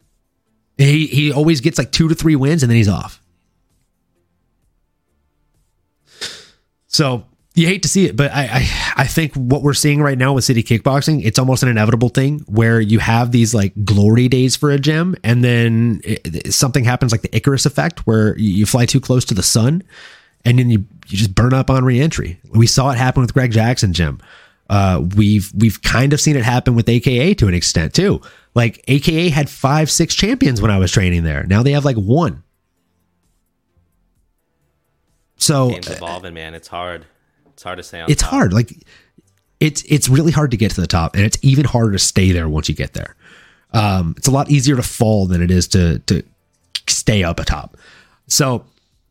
He 0.77 1.07
he 1.07 1.33
always 1.33 1.61
gets 1.61 1.79
like 1.79 1.93
two 1.93 2.09
to 2.09 2.15
three 2.15 2.37
wins 2.37 2.63
and 2.63 2.71
then 2.71 2.77
he's 2.77 2.89
off. 2.89 3.23
So 6.87 7.27
you 7.55 7.67
hate 7.67 7.83
to 7.83 7.89
see 7.89 8.07
it, 8.07 8.17
but 8.17 8.33
I, 8.33 8.43
I 8.45 8.93
I 9.03 9.07
think 9.07 9.35
what 9.35 9.63
we're 9.63 9.75
seeing 9.75 10.01
right 10.01 10.17
now 10.17 10.33
with 10.33 10.45
City 10.45 10.63
Kickboxing, 10.63 11.25
it's 11.25 11.39
almost 11.39 11.63
an 11.63 11.69
inevitable 11.69 12.09
thing 12.09 12.41
where 12.47 12.81
you 12.81 12.99
have 13.01 13.33
these 13.33 13.53
like 13.53 13.73
glory 13.85 14.29
days 14.29 14.57
for 14.57 14.71
a 14.71 14.79
gym, 14.79 15.17
and 15.25 15.45
then 15.45 16.01
it, 16.05 16.55
something 16.55 16.85
happens 16.85 17.13
like 17.13 17.23
the 17.23 17.37
Icarus 17.37 17.67
effect, 17.67 18.07
where 18.07 18.39
you 18.39 18.65
fly 18.65 18.87
too 18.87 19.01
close 19.01 19.25
to 19.27 19.35
the 19.35 19.43
sun, 19.43 19.83
and 20.45 20.59
then 20.59 20.71
you 20.71 20.87
you 21.09 21.19
just 21.19 21.35
burn 21.35 21.53
up 21.53 21.69
on 21.69 21.85
reentry. 21.85 22.39
We 22.51 22.67
saw 22.67 22.91
it 22.91 22.97
happen 22.97 23.23
with 23.23 23.35
Greg 23.35 23.51
Jackson 23.51 23.93
gym. 23.93 24.21
Uh, 24.69 25.05
we've 25.17 25.51
we've 25.57 25.81
kind 25.83 26.13
of 26.13 26.21
seen 26.21 26.37
it 26.37 26.45
happen 26.45 26.75
with 26.75 26.89
AKA 26.89 27.35
to 27.35 27.49
an 27.49 27.55
extent 27.55 27.95
too. 27.95 28.21
Like 28.55 28.85
AKA 28.89 29.31
had 29.31 29.49
five, 29.49 29.91
six 29.91 30.15
champions 30.15 30.61
when 30.61 30.71
I 30.71 30.79
was 30.79 30.93
training 30.93 31.25
there. 31.25 31.45
Now 31.45 31.63
they 31.63 31.73
have 31.73 31.85
like 31.85 31.97
one. 31.97 32.43
So 35.37 35.71
Game's 35.71 35.89
evolving, 35.89 36.35
man. 36.35 36.55
It's 36.55 36.69
hard. 36.69 37.07
It's 37.53 37.63
hard 37.63 37.79
to 37.79 37.83
stay 37.83 38.01
on. 38.01 38.11
it's 38.11 38.23
top. 38.23 38.31
hard. 38.31 38.53
Like 38.53 38.73
it's 39.61 39.83
it's 39.89 40.09
really 40.09 40.33
hard 40.33 40.51
to 40.51 40.57
get 40.57 40.73
to 40.73 40.81
the 40.81 40.87
top, 40.87 41.17
and 41.17 41.25
it's 41.25 41.39
even 41.43 41.65
harder 41.65 41.93
to 41.93 41.99
stay 41.99 42.33
there 42.33 42.49
once 42.49 42.69
you 42.69 42.75
get 42.75 42.93
there. 42.93 43.17
Um, 43.73 44.15
it's 44.17 44.29
a 44.29 44.31
lot 44.31 44.51
easier 44.51 44.77
to 44.77 44.83
fall 44.83 45.27
than 45.27 45.43
it 45.43 45.51
is 45.51 45.69
to 45.69 46.01
to 46.01 46.23
stay 46.87 47.23
up 47.23 47.41
atop. 47.41 47.77
So 48.27 48.65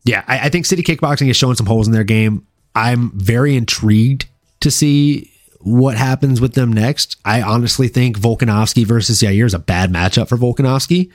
yeah, 0.03 0.23
I, 0.27 0.45
I 0.45 0.49
think 0.49 0.65
City 0.65 0.83
Kickboxing 0.83 1.29
is 1.29 1.37
showing 1.37 1.55
some 1.55 1.65
holes 1.65 1.87
in 1.87 1.93
their 1.93 2.03
game. 2.03 2.45
I'm 2.75 3.11
very 3.17 3.55
intrigued 3.55 4.27
to 4.59 4.71
see 4.71 5.31
what 5.59 5.97
happens 5.97 6.39
with 6.41 6.53
them 6.53 6.71
next. 6.71 7.17
I 7.25 7.41
honestly 7.41 7.87
think 7.87 8.17
Volkanovski 8.17 8.85
versus 8.85 9.21
Yair 9.21 9.45
is 9.45 9.53
a 9.53 9.59
bad 9.59 9.91
matchup 9.91 10.29
for 10.29 10.37
Volkanovski. 10.37 11.11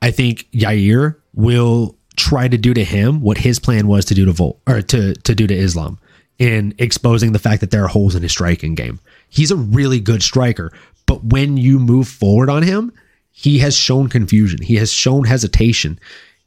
I 0.00 0.10
think 0.10 0.50
Yair 0.52 1.16
will 1.34 1.96
try 2.16 2.48
to 2.48 2.58
do 2.58 2.74
to 2.74 2.84
him 2.84 3.20
what 3.20 3.38
his 3.38 3.58
plan 3.58 3.86
was 3.86 4.04
to 4.06 4.14
do 4.14 4.24
to 4.26 4.32
Vol 4.32 4.60
or 4.66 4.82
to 4.82 5.14
to 5.14 5.34
do 5.34 5.46
to 5.46 5.54
Islam 5.54 5.98
in 6.38 6.74
exposing 6.78 7.32
the 7.32 7.38
fact 7.38 7.60
that 7.60 7.70
there 7.70 7.84
are 7.84 7.88
holes 7.88 8.14
in 8.14 8.22
his 8.22 8.32
striking 8.32 8.74
game. 8.74 9.00
He's 9.28 9.50
a 9.50 9.56
really 9.56 10.00
good 10.00 10.22
striker, 10.22 10.72
but 11.06 11.24
when 11.24 11.56
you 11.56 11.78
move 11.78 12.08
forward 12.08 12.50
on 12.50 12.62
him, 12.62 12.92
he 13.30 13.58
has 13.60 13.76
shown 13.76 14.08
confusion. 14.08 14.60
He 14.60 14.76
has 14.76 14.92
shown 14.92 15.24
hesitation. 15.24 15.98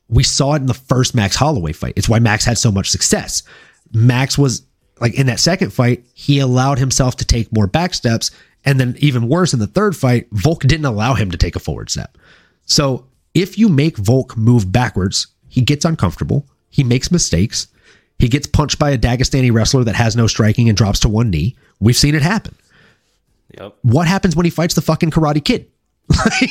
We 0.08 0.24
saw 0.24 0.54
it 0.54 0.58
in 0.58 0.68
the 0.68 0.74
first 0.74 1.16
Max 1.16 1.36
Holloway 1.36 1.74
fight. 1.74 1.94
It's 1.96 2.10
why 2.10 2.20
Max 2.20 2.46
had 2.46 2.58
so 2.58 2.72
much 2.72 2.90
success. 2.90 3.42
Max 3.92 4.38
was 4.38 4.64
like 5.00 5.14
in 5.14 5.28
that 5.28 5.40
second 5.40 5.72
fight, 5.72 6.06
he 6.14 6.40
allowed 6.40 6.80
himself 6.80 7.16
to 7.18 7.26
take 7.26 7.52
more 7.54 7.68
back 7.68 7.94
steps. 7.94 8.32
And 8.64 8.80
then 8.80 8.96
even 9.00 9.28
worse 9.28 9.54
in 9.54 9.60
the 9.60 9.68
third 9.68 9.96
fight, 9.96 10.28
Volk 10.32 10.62
didn't 10.62 10.86
allow 10.86 11.14
him 11.14 11.30
to 11.32 11.38
take 11.38 11.56
a 11.56 11.60
forward 11.60 11.90
step. 11.90 12.18
So 12.66 13.06
if 13.34 13.58
you 13.58 13.70
make 13.70 13.98
Volk 13.98 14.36
move 14.36 14.72
backwards, 14.72 15.28
he 15.48 15.62
gets 15.62 15.86
uncomfortable. 15.86 16.48
He 16.70 16.84
makes 16.84 17.12
mistakes. 17.12 17.68
He 18.18 18.28
gets 18.28 18.48
punched 18.48 18.80
by 18.80 18.92
a 18.92 18.98
Dagestani 18.98 19.54
wrestler 19.54 19.84
that 19.84 19.96
has 19.96 20.16
no 20.16 20.26
striking 20.26 20.70
and 20.70 20.78
drops 20.78 21.00
to 21.02 21.10
one 21.10 21.30
knee. 21.30 21.56
We've 21.80 21.96
seen 21.96 22.16
it 22.16 22.22
happen. 22.22 22.56
Yep, 23.58 23.76
What 23.84 24.08
happens 24.08 24.36
when 24.36 24.46
he 24.46 24.50
fights 24.50 24.74
the 24.74 24.82
fucking 24.82 25.12
Karate 25.12 25.44
Kid? 25.44 25.70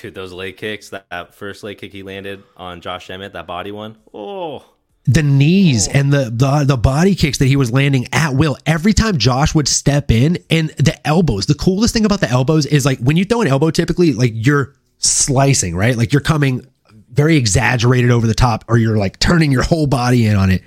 dude. 0.00 0.14
Those 0.14 0.32
leg 0.32 0.56
kicks. 0.56 0.90
That, 0.90 1.06
that 1.10 1.34
first 1.34 1.62
leg 1.62 1.78
kick 1.78 1.92
he 1.92 2.02
landed 2.02 2.42
on 2.56 2.80
Josh 2.80 3.10
Emmett, 3.10 3.32
that 3.32 3.46
body 3.46 3.72
one. 3.72 3.96
Oh, 4.12 4.64
the 5.06 5.22
knees 5.22 5.86
and 5.86 6.12
the, 6.12 6.30
the 6.30 6.64
the 6.66 6.76
body 6.76 7.14
kicks 7.14 7.38
that 7.38 7.46
he 7.46 7.56
was 7.56 7.70
landing 7.70 8.06
at 8.12 8.34
will 8.34 8.56
every 8.64 8.92
time 8.94 9.18
Josh 9.18 9.54
would 9.54 9.68
step 9.68 10.10
in 10.10 10.38
and 10.50 10.70
the 10.70 10.98
elbows. 11.06 11.46
The 11.46 11.54
coolest 11.54 11.92
thing 11.92 12.06
about 12.06 12.20
the 12.20 12.28
elbows 12.30 12.64
is 12.64 12.86
like 12.86 12.98
when 13.00 13.16
you 13.16 13.24
throw 13.24 13.42
an 13.42 13.48
elbow, 13.48 13.70
typically 13.70 14.12
like 14.14 14.32
you're 14.34 14.74
slicing, 14.98 15.76
right? 15.76 15.96
Like 15.96 16.12
you're 16.12 16.22
coming 16.22 16.66
very 17.12 17.36
exaggerated 17.36 18.10
over 18.10 18.26
the 18.26 18.34
top, 18.34 18.64
or 18.66 18.78
you're 18.78 18.96
like 18.96 19.18
turning 19.18 19.52
your 19.52 19.62
whole 19.62 19.86
body 19.86 20.26
in 20.26 20.36
on 20.36 20.50
it. 20.50 20.62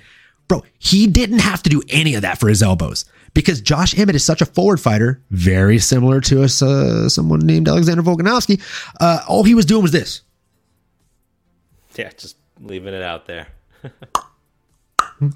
Bro, 0.46 0.64
he 0.78 1.06
didn't 1.06 1.40
have 1.40 1.62
to 1.64 1.70
do 1.70 1.82
any 1.90 2.14
of 2.14 2.22
that 2.22 2.38
for 2.38 2.48
his 2.48 2.62
elbows 2.62 3.04
because 3.34 3.60
Josh 3.60 3.98
Emmett 3.98 4.14
is 4.14 4.24
such 4.24 4.40
a 4.40 4.46
forward 4.46 4.80
fighter, 4.80 5.20
very 5.30 5.78
similar 5.78 6.20
to 6.22 6.42
us, 6.42 6.62
uh, 6.62 7.08
someone 7.08 7.40
named 7.40 7.68
Alexander 7.68 8.02
Volkanovski. 8.02 8.60
Uh, 9.00 9.20
all 9.28 9.42
he 9.44 9.54
was 9.54 9.66
doing 9.66 9.82
was 9.82 9.92
this. 9.92 10.22
yeah. 11.96 12.10
Just 12.16 12.36
leaving 12.60 12.94
it 12.94 13.02
out 13.02 13.26
there. 13.26 13.48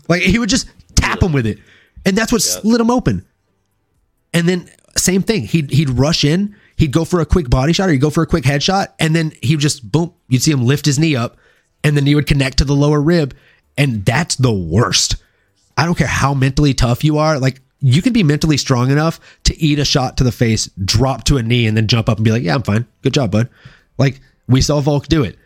Like 0.09 0.22
he 0.22 0.38
would 0.38 0.48
just 0.48 0.68
tap 0.94 1.22
him 1.22 1.32
with 1.32 1.46
it, 1.46 1.59
and 2.04 2.16
that's 2.16 2.32
what 2.32 2.42
slid 2.42 2.80
him 2.80 2.90
open. 2.90 3.26
And 4.34 4.48
then 4.48 4.70
same 4.96 5.22
thing, 5.22 5.44
he'd 5.44 5.70
he'd 5.70 5.90
rush 5.90 6.24
in, 6.24 6.54
he'd 6.76 6.92
go 6.92 7.04
for 7.04 7.20
a 7.20 7.26
quick 7.26 7.50
body 7.50 7.72
shot 7.72 7.88
or 7.88 7.92
he'd 7.92 8.00
go 8.00 8.10
for 8.10 8.22
a 8.22 8.26
quick 8.26 8.44
headshot, 8.44 8.88
and 8.98 9.14
then 9.14 9.32
he 9.42 9.54
would 9.54 9.62
just 9.62 9.90
boom, 9.90 10.12
you'd 10.28 10.42
see 10.42 10.52
him 10.52 10.64
lift 10.64 10.86
his 10.86 10.98
knee 10.98 11.16
up, 11.16 11.36
and 11.84 11.96
the 11.96 12.00
knee 12.00 12.14
would 12.14 12.26
connect 12.26 12.59
to 12.59 12.64
the 12.64 12.74
lower 12.74 13.00
rib, 13.00 13.34
and 13.76 14.04
that's 14.04 14.36
the 14.36 14.52
worst. 14.52 15.16
I 15.76 15.84
don't 15.84 15.96
care 15.96 16.06
how 16.06 16.34
mentally 16.34 16.74
tough 16.74 17.02
you 17.04 17.18
are, 17.18 17.38
like 17.38 17.60
you 17.80 18.00
can 18.02 18.12
be 18.12 18.22
mentally 18.22 18.56
strong 18.56 18.90
enough 18.90 19.18
to 19.44 19.60
eat 19.60 19.78
a 19.78 19.84
shot 19.84 20.16
to 20.18 20.24
the 20.24 20.32
face, 20.32 20.66
drop 20.84 21.24
to 21.24 21.38
a 21.38 21.42
knee, 21.42 21.66
and 21.66 21.76
then 21.76 21.88
jump 21.88 22.09
up 22.09 22.18
and 22.18 22.24
be 22.24 22.30
like, 22.30 22.42
"Yeah, 22.42 22.54
I'm 22.54 22.62
fine, 22.62 22.86
good 23.02 23.14
job, 23.14 23.32
bud." 23.32 23.48
Like 23.98 24.20
we 24.46 24.60
saw 24.60 24.80
Volk 24.80 25.09
do 25.09 25.24
it 25.24 25.36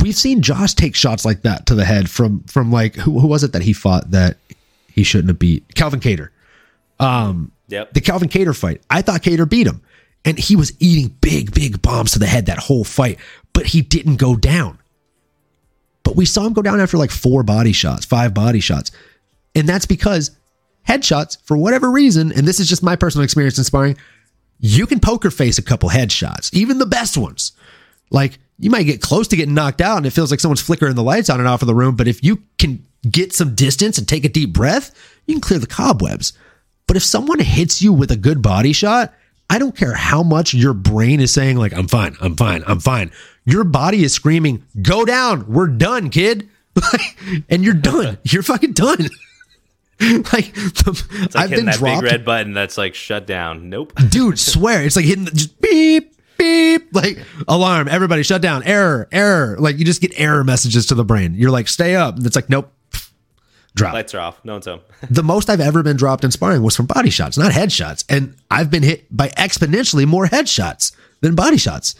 we've 0.00 0.14
seen 0.14 0.42
Josh 0.42 0.74
take 0.74 0.94
shots 0.94 1.24
like 1.24 1.42
that 1.42 1.66
to 1.66 1.74
the 1.74 1.84
head 1.84 2.10
from 2.10 2.42
from 2.44 2.72
like 2.72 2.94
who, 2.96 3.18
who 3.18 3.26
was 3.26 3.44
it 3.44 3.52
that 3.52 3.62
he 3.62 3.72
fought 3.72 4.10
that 4.10 4.36
he 4.90 5.02
shouldn't 5.02 5.28
have 5.28 5.38
beat 5.38 5.74
Calvin 5.74 6.00
Kattar. 6.00 6.30
Um, 7.00 7.52
yep. 7.68 7.92
The 7.92 8.00
Calvin 8.00 8.28
Kattar 8.28 8.56
fight, 8.56 8.82
I 8.90 9.02
thought 9.02 9.22
Kattar 9.22 9.48
beat 9.48 9.66
him, 9.66 9.82
and 10.24 10.38
he 10.38 10.56
was 10.56 10.72
eating 10.80 11.16
big 11.20 11.54
big 11.54 11.82
bombs 11.82 12.12
to 12.12 12.18
the 12.18 12.26
head 12.26 12.46
that 12.46 12.58
whole 12.58 12.84
fight, 12.84 13.18
but 13.52 13.66
he 13.66 13.82
didn't 13.82 14.16
go 14.16 14.36
down. 14.36 14.78
But 16.02 16.16
we 16.16 16.26
saw 16.26 16.46
him 16.46 16.52
go 16.52 16.62
down 16.62 16.80
after 16.80 16.98
like 16.98 17.10
four 17.10 17.42
body 17.42 17.72
shots, 17.72 18.04
five 18.04 18.34
body 18.34 18.60
shots. 18.60 18.92
And 19.54 19.68
that's 19.68 19.86
because 19.86 20.32
headshots, 20.86 21.38
for 21.44 21.56
whatever 21.56 21.90
reason, 21.90 22.30
and 22.32 22.46
this 22.46 22.60
is 22.60 22.68
just 22.68 22.82
my 22.82 22.94
personal 22.94 23.24
experience 23.24 23.56
in 23.56 23.64
sparring, 23.64 23.96
you 24.60 24.86
can 24.86 25.00
poker 25.00 25.30
face 25.30 25.58
a 25.58 25.62
couple 25.62 25.88
headshots, 25.88 26.52
even 26.52 26.78
the 26.78 26.86
best 26.86 27.16
ones. 27.16 27.52
Like 28.10 28.38
you 28.58 28.70
might 28.70 28.84
get 28.84 29.00
close 29.00 29.28
to 29.28 29.36
getting 29.36 29.54
knocked 29.54 29.80
out 29.80 29.96
and 29.96 30.06
it 30.06 30.10
feels 30.10 30.30
like 30.30 30.40
someone's 30.40 30.60
flickering 30.62 30.94
the 30.94 31.02
lights 31.02 31.30
on 31.30 31.40
and 31.40 31.48
off 31.48 31.62
of 31.62 31.66
the 31.66 31.74
room. 31.74 31.96
But 31.96 32.08
if 32.08 32.22
you 32.22 32.42
can 32.58 32.84
get 33.08 33.32
some 33.32 33.54
distance 33.54 33.98
and 33.98 34.08
take 34.08 34.24
a 34.24 34.28
deep 34.28 34.52
breath, 34.52 34.94
you 35.26 35.34
can 35.34 35.40
clear 35.40 35.58
the 35.58 35.66
cobwebs. 35.66 36.32
But 36.86 36.96
if 36.96 37.02
someone 37.02 37.40
hits 37.40 37.82
you 37.82 37.92
with 37.92 38.10
a 38.10 38.16
good 38.16 38.42
body 38.42 38.72
shot, 38.72 39.12
I 39.50 39.58
don't 39.58 39.76
care 39.76 39.94
how 39.94 40.22
much 40.22 40.54
your 40.54 40.74
brain 40.74 41.20
is 41.20 41.32
saying, 41.32 41.56
like, 41.56 41.72
I'm 41.72 41.88
fine, 41.88 42.16
I'm 42.20 42.36
fine, 42.36 42.62
I'm 42.66 42.80
fine. 42.80 43.10
Your 43.44 43.64
body 43.64 44.02
is 44.02 44.12
screaming, 44.12 44.64
go 44.80 45.04
down, 45.04 45.46
we're 45.52 45.66
done, 45.66 46.10
kid. 46.10 46.48
and 47.48 47.64
you're 47.64 47.74
done. 47.74 48.18
You're 48.24 48.42
fucking 48.42 48.72
done. 48.72 48.98
like, 50.00 50.52
the, 50.54 51.28
like 51.34 51.36
I've 51.36 51.50
been 51.50 51.66
that 51.66 51.76
dropped. 51.76 52.02
big 52.02 52.10
red 52.10 52.24
button 52.24 52.52
that's 52.52 52.76
like 52.76 52.96
shut 52.96 53.28
down. 53.28 53.68
Nope. 53.70 53.92
Dude, 54.08 54.40
swear. 54.40 54.82
It's 54.82 54.96
like 54.96 55.04
hitting 55.04 55.24
the, 55.24 55.30
just 55.30 55.60
beep, 55.60 56.13
beep, 56.38 56.88
like 56.92 57.18
alarm, 57.48 57.88
everybody 57.88 58.22
shut 58.22 58.42
down, 58.42 58.62
error, 58.64 59.08
error. 59.12 59.56
Like 59.58 59.78
you 59.78 59.84
just 59.84 60.00
get 60.00 60.12
error 60.16 60.44
messages 60.44 60.86
to 60.86 60.94
the 60.94 61.04
brain. 61.04 61.34
You're 61.34 61.50
like, 61.50 61.68
stay 61.68 61.96
up. 61.96 62.16
And 62.16 62.26
it's 62.26 62.36
like, 62.36 62.48
nope, 62.48 62.72
drop. 63.74 63.94
Lights 63.94 64.14
are 64.14 64.20
off. 64.20 64.44
No 64.44 64.54
one's 64.54 64.66
home. 64.66 64.80
the 65.10 65.22
most 65.22 65.50
I've 65.50 65.60
ever 65.60 65.82
been 65.82 65.96
dropped 65.96 66.24
in 66.24 66.30
sparring 66.30 66.62
was 66.62 66.76
from 66.76 66.86
body 66.86 67.10
shots, 67.10 67.36
not 67.36 67.52
headshots. 67.52 68.04
And 68.08 68.36
I've 68.50 68.70
been 68.70 68.82
hit 68.82 69.14
by 69.14 69.28
exponentially 69.30 70.06
more 70.06 70.26
headshots 70.26 70.94
than 71.20 71.34
body 71.34 71.56
shots. 71.56 71.94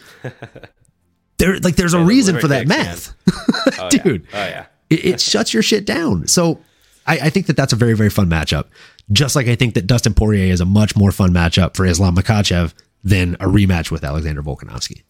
there, 1.37 1.59
like, 1.59 1.75
there's 1.75 1.93
a 1.93 2.03
reason 2.03 2.39
for 2.39 2.47
that 2.47 2.67
math, 2.67 3.13
oh, 3.31 3.63
oh, 3.79 3.89
dude. 3.89 4.27
Yeah. 4.31 4.39
Oh 4.39 4.47
yeah. 4.47 4.65
it, 4.89 5.05
it 5.05 5.21
shuts 5.21 5.53
your 5.53 5.63
shit 5.63 5.85
down. 5.85 6.27
So 6.27 6.59
I, 7.05 7.19
I 7.19 7.29
think 7.29 7.47
that 7.47 7.57
that's 7.57 7.73
a 7.73 7.77
very, 7.77 7.93
very 7.93 8.09
fun 8.09 8.29
matchup. 8.29 8.65
Just 9.11 9.35
like 9.35 9.47
I 9.47 9.55
think 9.55 9.75
that 9.75 9.85
Dustin 9.85 10.13
Poirier 10.15 10.51
is 10.51 10.61
a 10.61 10.65
much 10.65 10.95
more 10.95 11.11
fun 11.11 11.31
matchup 11.31 11.75
for 11.75 11.85
Islam 11.85 12.15
Makhachev 12.15 12.73
than 13.05 13.35
a 13.35 13.45
rematch 13.45 13.91
with 13.91 14.03
Alexander 14.03 14.41
Volkanovski. 14.41 15.03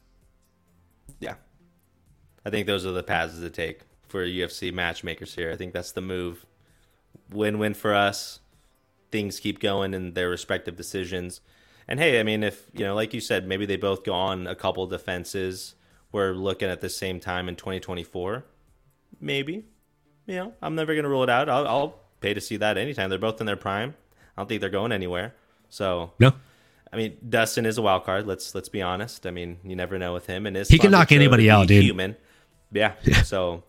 Yeah. 1.20 1.36
I 2.46 2.50
think 2.50 2.68
those 2.68 2.86
are 2.86 2.92
the 2.92 3.02
paths 3.02 3.40
to 3.40 3.50
take 3.50 3.82
for 4.10 4.24
UFC 4.26 4.72
matchmakers 4.72 5.34
here. 5.34 5.50
I 5.50 5.56
think 5.56 5.74
that's 5.74 5.94
the 5.94 6.02
move. 6.02 6.46
Win 7.32 7.58
win 7.58 7.74
for 7.74 7.96
us. 7.96 8.42
Things 9.12 9.40
keep 9.40 9.60
going 9.60 9.94
in 9.94 10.14
their 10.14 10.30
respective 10.30 10.76
decisions. 10.76 11.40
And 11.88 12.00
hey, 12.00 12.20
I 12.20 12.24
mean, 12.24 12.44
if, 12.44 12.66
you 12.74 12.84
know, 12.84 12.96
like 12.96 13.14
you 13.14 13.22
said, 13.22 13.48
maybe 13.48 13.66
they 13.66 13.78
both 13.78 14.04
go 14.04 14.14
on 14.14 14.46
a 14.46 14.56
couple 14.56 14.86
defenses. 14.88 15.76
We're 16.12 16.34
looking 16.34 16.68
at 16.68 16.82
the 16.82 16.90
same 16.90 17.22
time 17.22 17.48
in 17.48 17.56
2024. 17.56 18.44
Maybe. 19.22 19.66
You 20.26 20.36
know, 20.36 20.54
I'm 20.62 20.76
never 20.76 20.94
going 20.94 21.04
to 21.04 21.10
rule 21.10 21.24
it 21.24 21.30
out. 21.30 21.48
I'll, 21.48 21.68
I'll 21.68 22.00
pay 22.20 22.34
to 22.34 22.42
see 22.42 22.58
that 22.58 22.78
anytime. 22.78 23.10
They're 23.10 23.20
both 23.20 23.40
in 23.40 23.46
their 23.46 23.56
prime. 23.56 23.96
I 24.36 24.42
don't 24.42 24.50
think 24.50 24.60
they're 24.60 24.70
going 24.70 24.92
anywhere. 24.92 25.34
So, 25.70 26.12
no. 26.20 26.34
I 26.96 26.98
mean, 26.98 27.18
Dustin 27.28 27.66
is 27.66 27.78
a 27.78 27.82
wild 27.82 28.06
card. 28.06 28.26
Let's 28.26 28.56
let's 28.56 28.70
be 28.70 28.82
honest. 28.82 29.28
I 29.28 29.32
mean, 29.32 29.58
you 29.66 29.76
never 29.76 30.00
know 30.00 30.14
with 30.14 30.28
him 30.28 30.46
and 30.46 30.56
his. 30.56 30.70
He 30.70 30.78
can 30.78 30.92
knock 30.92 31.12
anybody 31.12 31.50
out, 31.50 31.68
dude. 31.68 31.84
Human, 31.84 32.16
yeah. 32.72 32.94
yeah. 33.04 33.22
So 33.24 33.64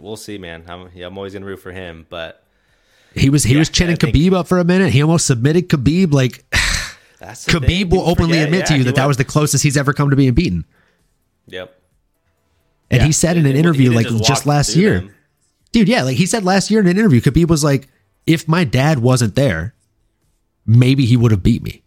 we'll 0.00 0.16
see, 0.16 0.36
man. 0.36 0.64
I'm 0.66 0.90
yeah, 0.92 1.06
I'm 1.06 1.16
always 1.16 1.32
gonna 1.32 1.46
root 1.46 1.58
for 1.58 1.70
him, 1.70 2.08
but 2.10 2.44
he 3.14 3.30
was 3.30 3.44
he 3.44 3.52
yeah, 3.52 3.60
was 3.60 3.68
chinning 3.68 3.94
think, 3.94 4.16
Khabib 4.16 4.32
up 4.32 4.48
for 4.48 4.58
a 4.58 4.64
minute. 4.64 4.92
He 4.92 5.00
almost 5.00 5.28
submitted 5.28 5.68
Khabib. 5.68 6.12
Like 6.12 6.44
Khabib 7.20 7.90
will 7.90 8.00
openly 8.00 8.32
forget. 8.32 8.46
admit 8.46 8.60
yeah, 8.62 8.64
to 8.66 8.78
you 8.78 8.84
that 8.84 8.96
that 8.96 9.06
was 9.06 9.16
the 9.16 9.24
closest 9.24 9.62
he's 9.62 9.76
ever 9.76 9.92
come 9.92 10.10
to 10.10 10.16
being 10.16 10.34
beaten. 10.34 10.64
Yep. 11.46 11.72
And 12.90 13.02
he 13.02 13.12
said 13.12 13.36
in 13.36 13.46
an 13.46 13.54
interview 13.54 13.92
like 13.92 14.08
just, 14.08 14.24
just 14.24 14.46
last 14.46 14.74
year, 14.74 14.94
them. 15.02 15.14
dude. 15.70 15.88
Yeah, 15.88 16.02
like 16.02 16.16
he 16.16 16.26
said 16.26 16.42
last 16.42 16.68
year 16.68 16.80
in 16.80 16.88
an 16.88 16.98
interview, 16.98 17.20
Khabib 17.20 17.46
was 17.46 17.62
like, 17.62 17.86
"If 18.26 18.48
my 18.48 18.64
dad 18.64 18.98
wasn't 18.98 19.36
there, 19.36 19.76
maybe 20.66 21.06
he 21.06 21.16
would 21.16 21.30
have 21.30 21.44
beat 21.44 21.62
me." 21.62 21.79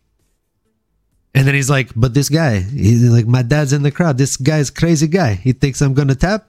And 1.36 1.48
then 1.48 1.56
he's 1.56 1.70
like, 1.70 1.90
but 1.96 2.14
this 2.14 2.30
guy, 2.30 2.60
he's 2.60 3.04
like, 3.04 3.26
my 3.26 3.42
dad's 3.42 3.74
in 3.74 3.82
the 3.82 3.92
crowd. 3.92 4.18
This 4.18 4.38
guy's 4.38 4.70
crazy 4.70 5.08
guy. 5.08 5.34
He 5.34 5.52
thinks 5.52 5.82
I'm 5.82 5.94
gonna 5.94 6.16
tap. 6.16 6.48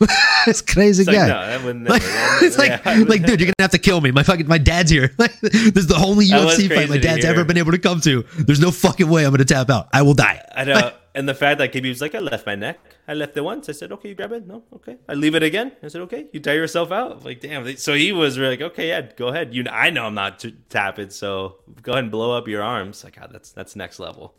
this 0.46 0.60
crazy 0.60 1.04
guy. 1.04 1.28
Like, 1.28 1.64
no, 1.64 1.72
never, 1.72 1.90
like, 1.90 2.02
it's 2.42 2.58
like, 2.58 2.84
yeah. 2.84 3.04
like, 3.06 3.24
dude, 3.24 3.40
you're 3.40 3.46
gonna 3.46 3.54
have 3.60 3.70
to 3.70 3.78
kill 3.78 4.00
me. 4.00 4.10
My 4.10 4.22
fucking, 4.22 4.48
my 4.48 4.58
dad's 4.58 4.90
here. 4.90 5.14
this 5.16 5.76
is 5.76 5.86
the 5.86 5.96
only 5.96 6.26
UFC 6.26 6.68
fight 6.74 6.88
my 6.88 6.98
dad's 6.98 7.24
ever 7.24 7.44
been 7.44 7.58
able 7.58 7.72
to 7.72 7.78
come 7.78 8.00
to. 8.02 8.22
There's 8.38 8.60
no 8.60 8.70
fucking 8.70 9.08
way 9.08 9.24
I'm 9.24 9.32
gonna 9.32 9.44
tap 9.44 9.70
out. 9.70 9.88
I 9.92 10.02
will 10.02 10.14
die. 10.14 10.44
I 10.54 10.64
know. 10.64 10.92
and 11.14 11.28
the 11.28 11.34
fact 11.34 11.58
that 11.58 11.72
Khabib 11.72 11.88
was 11.88 12.00
like, 12.00 12.14
I 12.14 12.18
left 12.18 12.46
my 12.46 12.54
neck. 12.54 12.80
I 13.08 13.14
left 13.14 13.36
it 13.36 13.40
once. 13.40 13.68
I 13.68 13.72
said, 13.72 13.90
okay, 13.92 14.10
you 14.10 14.14
grab 14.14 14.32
it. 14.32 14.46
No, 14.46 14.62
okay. 14.74 14.96
I 15.08 15.14
leave 15.14 15.34
it 15.34 15.42
again. 15.42 15.72
I 15.82 15.88
said, 15.88 16.02
okay, 16.02 16.28
you 16.32 16.38
tie 16.38 16.52
yourself 16.52 16.92
out. 16.92 17.24
Like, 17.24 17.40
damn. 17.40 17.76
So 17.76 17.94
he 17.94 18.12
was 18.12 18.38
like, 18.38 18.60
okay, 18.60 18.88
yeah, 18.88 19.02
go 19.16 19.28
ahead. 19.28 19.54
You, 19.54 19.64
I 19.70 19.90
know 19.90 20.06
I'm 20.06 20.14
not 20.14 20.38
t- 20.38 20.54
tapping, 20.68 21.10
so 21.10 21.56
go 21.82 21.92
ahead 21.92 22.04
and 22.04 22.12
blow 22.12 22.36
up 22.36 22.46
your 22.46 22.62
arms. 22.62 23.02
Like, 23.02 23.18
God, 23.18 23.30
that's 23.32 23.50
that's 23.50 23.74
next 23.74 23.98
level. 23.98 24.34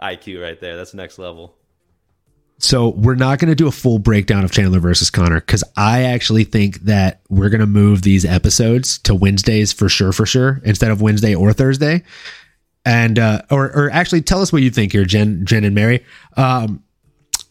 IQ 0.00 0.42
right 0.42 0.58
there. 0.60 0.76
That's 0.76 0.94
next 0.94 1.18
level. 1.18 1.56
So 2.58 2.90
we're 2.90 3.16
not 3.16 3.38
going 3.38 3.50
to 3.50 3.54
do 3.54 3.66
a 3.66 3.72
full 3.72 3.98
breakdown 3.98 4.42
of 4.42 4.50
Chandler 4.50 4.80
versus 4.80 5.10
Conor 5.10 5.40
because 5.40 5.62
I 5.76 6.04
actually 6.04 6.44
think 6.44 6.80
that 6.80 7.20
we're 7.28 7.50
going 7.50 7.60
to 7.60 7.66
move 7.66 8.00
these 8.00 8.24
episodes 8.24 8.98
to 9.00 9.14
Wednesdays 9.14 9.74
for 9.74 9.90
sure, 9.90 10.12
for 10.12 10.24
sure, 10.24 10.62
instead 10.64 10.90
of 10.90 11.02
Wednesday 11.02 11.34
or 11.34 11.52
Thursday. 11.52 12.02
And 12.86 13.18
uh, 13.18 13.42
or 13.50 13.66
or 13.76 13.90
actually, 13.90 14.22
tell 14.22 14.40
us 14.40 14.52
what 14.52 14.62
you 14.62 14.70
think 14.70 14.92
here, 14.92 15.04
Jen, 15.04 15.44
Jen 15.44 15.64
and 15.64 15.74
Mary. 15.74 16.04
Um, 16.36 16.84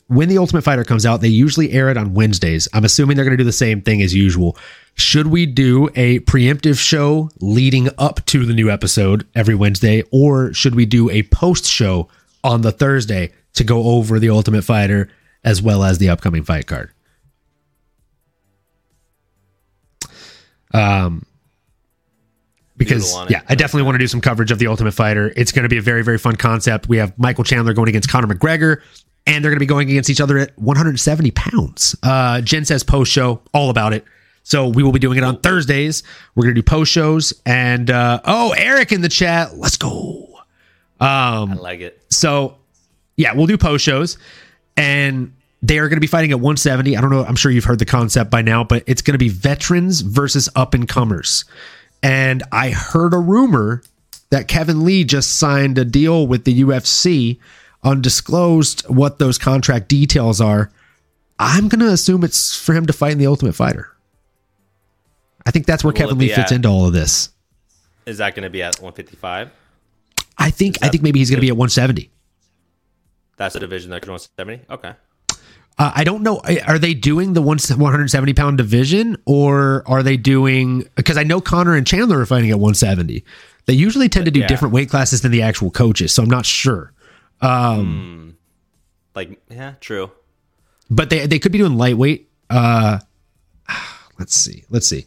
when 0.08 0.30
the 0.30 0.38
Ultimate 0.38 0.64
Fighter 0.64 0.84
comes 0.84 1.06
out, 1.06 1.22
they 1.22 1.28
usually 1.28 1.72
air 1.72 1.90
it 1.90 1.98
on 1.98 2.14
Wednesdays. 2.14 2.68
I'm 2.74 2.86
assuming 2.86 3.16
they're 3.16 3.26
going 3.26 3.38
to 3.38 3.42
do 3.42 3.44
the 3.44 3.52
same 3.52 3.82
thing 3.82 4.02
as 4.02 4.14
usual. 4.14 4.58
Should 4.94 5.28
we 5.28 5.46
do 5.46 5.90
a 5.96 6.20
preemptive 6.22 6.80
show 6.80 7.30
leading 7.40 7.90
up 7.98 8.24
to 8.28 8.46
the 8.46 8.54
new 8.54 8.70
episode 8.70 9.28
every 9.36 9.56
Wednesday, 9.56 10.04
or 10.12 10.54
should 10.54 10.76
we 10.76 10.86
do 10.86 11.10
a 11.10 11.24
post 11.24 11.66
show 11.66 12.08
on 12.44 12.62
the 12.62 12.72
Thursday 12.72 13.32
to 13.54 13.64
go 13.64 13.84
over 13.84 14.20
the 14.20 14.30
Ultimate 14.30 14.64
Fighter 14.64 15.10
as 15.44 15.62
well 15.62 15.84
as 15.84 15.98
the 15.98 16.10
upcoming 16.10 16.44
fight 16.44 16.68
card. 16.68 16.92
Um, 20.74 21.26
because 22.78 23.16
yeah, 23.30 23.42
I 23.48 23.56
definitely 23.56 23.84
want 23.84 23.96
to 23.96 24.00
do 24.00 24.08
some 24.08 24.20
coverage 24.20 24.52
of 24.52 24.60
the 24.60 24.68
Ultimate 24.68 24.94
Fighter. 24.94 25.32
It's 25.36 25.52
going 25.52 25.64
to 25.64 25.70
be 25.70 25.78
a 25.78 25.82
very 25.82 26.04
very 26.04 26.18
fun 26.18 26.36
concept. 26.36 26.90
We 26.90 26.98
have 26.98 27.18
Michael 27.18 27.46
Chandler 27.46 27.74
going 27.74 27.88
against 27.88 28.10
Conor 28.10 28.28
McGregor, 28.28 28.82
and 29.28 29.44
they're 29.44 29.52
going 29.52 29.58
to 29.58 29.60
be 29.60 29.66
going 29.66 29.90
against 29.90 30.10
each 30.10 30.22
other 30.22 30.38
at 30.38 30.58
170 30.58 31.32
pounds. 31.32 31.96
Uh, 32.04 32.42
Jen 32.42 32.66
says 32.66 32.84
post 32.84 33.12
show, 33.12 33.42
all 33.54 33.70
about 33.70 33.94
it. 33.94 34.06
So 34.44 34.68
we 34.68 34.84
will 34.84 34.92
be 34.92 35.00
doing 35.00 35.18
it 35.18 35.24
on 35.24 35.40
Thursdays. 35.40 36.04
We're 36.36 36.44
going 36.44 36.56
to 36.56 36.62
do 36.62 36.66
post 36.66 36.92
shows, 36.92 37.34
and 37.46 37.90
uh, 37.90 38.22
oh, 38.26 38.54
Eric 38.56 38.92
in 38.92 39.02
the 39.02 39.10
chat, 39.10 39.58
let's 39.58 39.78
go. 39.78 40.28
Um, 41.00 41.52
I 41.52 41.56
like 41.56 41.80
it. 41.80 42.00
So, 42.10 42.58
yeah, 43.18 43.34
we'll 43.34 43.48
do 43.48 43.58
post 43.58 43.84
shows, 43.84 44.20
and 44.78 45.34
they 45.64 45.80
are 45.80 45.90
going 45.90 45.98
to 45.98 46.02
be 46.02 46.08
fighting 46.08 46.32
at 46.32 46.40
170. 46.40 46.96
I 46.96 47.02
don't 47.02 47.10
know. 47.10 47.26
I'm 47.26 47.36
sure 47.36 47.52
you've 47.52 47.66
heard 47.66 47.80
the 47.80 47.86
concept 47.86 48.30
by 48.30 48.44
now, 48.44 48.64
but 48.64 48.84
it's 48.86 49.02
going 49.02 49.16
to 49.16 49.20
be 49.20 49.30
veterans 49.30 50.02
versus 50.02 50.48
up 50.56 50.76
and 50.76 50.88
comers. 50.88 51.44
And 52.04 52.44
I 52.52 52.70
heard 52.70 53.16
a 53.16 53.20
rumor 53.20 53.82
that 54.30 54.48
Kevin 54.48 54.86
Lee 54.86 55.04
just 55.04 55.38
signed 55.38 55.80
a 55.80 55.86
deal 55.86 56.28
with 56.28 56.46
the 56.46 56.62
UFC, 56.62 57.40
undisclosed 57.86 58.82
what 58.90 59.20
those 59.20 59.38
contract 59.38 59.88
details 59.88 60.42
are. 60.42 60.72
I'm 61.40 61.68
going 61.68 61.80
to 61.80 61.92
assume 61.92 62.24
it's 62.24 62.58
for 62.58 62.74
him 62.74 62.86
to 62.88 62.94
fight 62.94 63.14
in 63.14 63.18
the 63.18 63.28
Ultimate 63.28 63.56
Fighter. 63.56 63.90
I 65.46 65.52
think 65.52 65.66
that's 65.66 65.84
where 65.84 65.92
Will 65.92 65.98
Kevin 65.98 66.18
Lee 66.18 66.30
fits 66.30 66.52
at, 66.52 66.56
into 66.56 66.68
all 66.68 66.88
of 66.88 66.94
this. 66.94 67.30
Is 68.06 68.18
that 68.18 68.36
going 68.36 68.44
to 68.44 68.50
be 68.50 68.64
at 68.64 68.76
155? 68.76 69.52
I 70.38 70.50
think 70.50 70.78
I 70.82 70.90
think 70.90 71.04
maybe 71.04 71.20
he's 71.20 71.30
going 71.30 71.38
to 71.38 71.42
be 71.42 71.50
at 71.50 71.56
170. 71.56 72.10
That's 73.38 73.54
the 73.54 73.60
division 73.60 73.92
that's 73.92 74.08
170. 74.08 74.66
Okay. 74.70 74.94
Uh, 75.78 75.92
I 75.94 76.04
don't 76.06 76.24
know. 76.24 76.42
Are 76.68 76.80
they 76.80 76.94
doing 76.94 77.34
the 77.34 77.42
170 77.42 78.34
pound 78.34 78.58
division 78.58 79.18
or 79.26 79.84
are 79.88 80.04
they 80.04 80.18
doing? 80.18 80.88
Because 80.96 81.18
I 81.18 81.24
know 81.24 81.42
Conor 81.42 81.76
and 81.76 81.86
Chandler 81.86 82.20
are 82.20 82.26
fighting 82.26 82.50
at 82.50 82.58
170. 82.58 83.24
They 83.66 83.74
usually 83.74 84.08
tend 84.08 84.26
to 84.26 84.32
do 84.32 84.42
yeah. 84.42 84.48
different 84.48 84.74
weight 84.74 84.90
classes 84.90 85.22
than 85.22 85.32
the 85.32 85.42
actual 85.42 85.72
coaches, 85.72 86.14
so 86.14 86.24
I'm 86.24 86.30
not 86.30 86.46
sure. 86.46 86.94
Um, 87.42 88.36
mm. 88.36 89.16
Like, 89.16 89.42
yeah, 89.50 89.74
true. 89.80 90.12
But 90.90 91.10
they 91.10 91.26
they 91.26 91.40
could 91.40 91.52
be 91.52 91.58
doing 91.58 91.78
lightweight. 91.78 92.30
Uh, 92.50 93.00
let's 94.20 94.36
see. 94.36 94.64
Let's 94.70 94.88
see. 94.88 95.06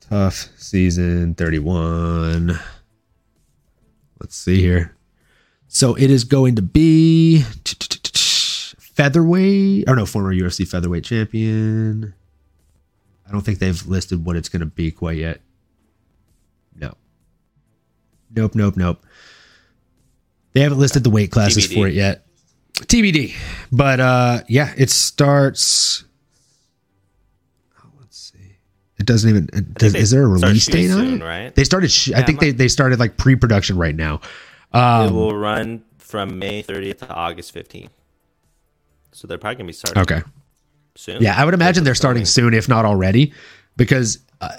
TUF 0.00 0.48
season 0.56 1.34
31. 1.34 2.58
Let's 4.20 4.36
see 4.36 4.60
here. 4.60 4.96
So 5.68 5.94
it 5.94 6.10
is 6.10 6.24
going 6.24 6.56
to 6.56 6.62
be 6.62 7.42
featherweight, 9.00 9.88
or 9.88 9.96
no, 9.96 10.04
former 10.04 10.34
UFC 10.34 10.66
featherweight 10.66 11.04
champion. 11.04 12.12
I 13.26 13.32
don't 13.32 13.42
think 13.42 13.60
they've 13.60 13.86
listed 13.86 14.24
what 14.24 14.36
it's 14.36 14.48
going 14.48 14.60
to 14.60 14.66
be 14.66 14.90
quite 14.90 15.18
yet. 15.18 15.40
No. 16.74 16.94
Nope, 18.34 18.56
nope, 18.56 18.76
nope. 18.76 19.06
They 20.52 20.60
haven't 20.60 20.78
listed 20.78 21.04
the 21.04 21.10
weight 21.10 21.30
classes 21.30 21.66
TBD. 21.68 21.74
for 21.74 21.86
it 21.86 21.94
yet. 21.94 22.26
TBD. 22.74 23.34
But 23.70 24.00
uh 24.00 24.40
yeah, 24.48 24.72
it 24.76 24.90
starts 24.90 26.04
Oh, 27.82 27.88
let's 28.00 28.16
see. 28.18 28.56
It 28.98 29.06
doesn't 29.06 29.28
even. 29.30 29.48
does, 29.74 29.94
is 29.94 30.10
there 30.10 30.22
a 30.24 30.28
release 30.28 30.66
date 30.66 30.90
on 30.90 30.98
soon, 30.98 31.22
it? 31.22 31.24
right? 31.24 31.54
They 31.54 31.64
started. 31.64 31.90
Sh- 31.90 32.12
I 32.12 32.22
think 32.22 32.42
I'm 32.42 32.48
they 32.48 32.52
they 32.52 32.68
started 32.68 32.98
like 32.98 33.16
pre-production 33.16 33.76
right 33.76 33.94
now. 33.94 34.20
Um, 34.72 35.08
it 35.08 35.12
will 35.12 35.36
run 35.36 35.82
from 35.98 36.38
May 36.38 36.62
30th 36.62 36.98
to 36.98 37.08
August 37.08 37.54
15th. 37.54 37.90
So 39.12 39.26
they're 39.26 39.38
probably 39.38 39.56
gonna 39.56 39.66
be 39.66 39.72
starting 39.72 40.02
Okay. 40.02 40.22
soon. 40.96 41.22
Yeah, 41.22 41.34
I 41.40 41.44
would 41.44 41.54
imagine 41.54 41.84
they're 41.84 41.94
starting 41.94 42.24
soon, 42.24 42.54
if 42.54 42.68
not 42.68 42.84
already, 42.84 43.32
because 43.76 44.18
uh, 44.40 44.56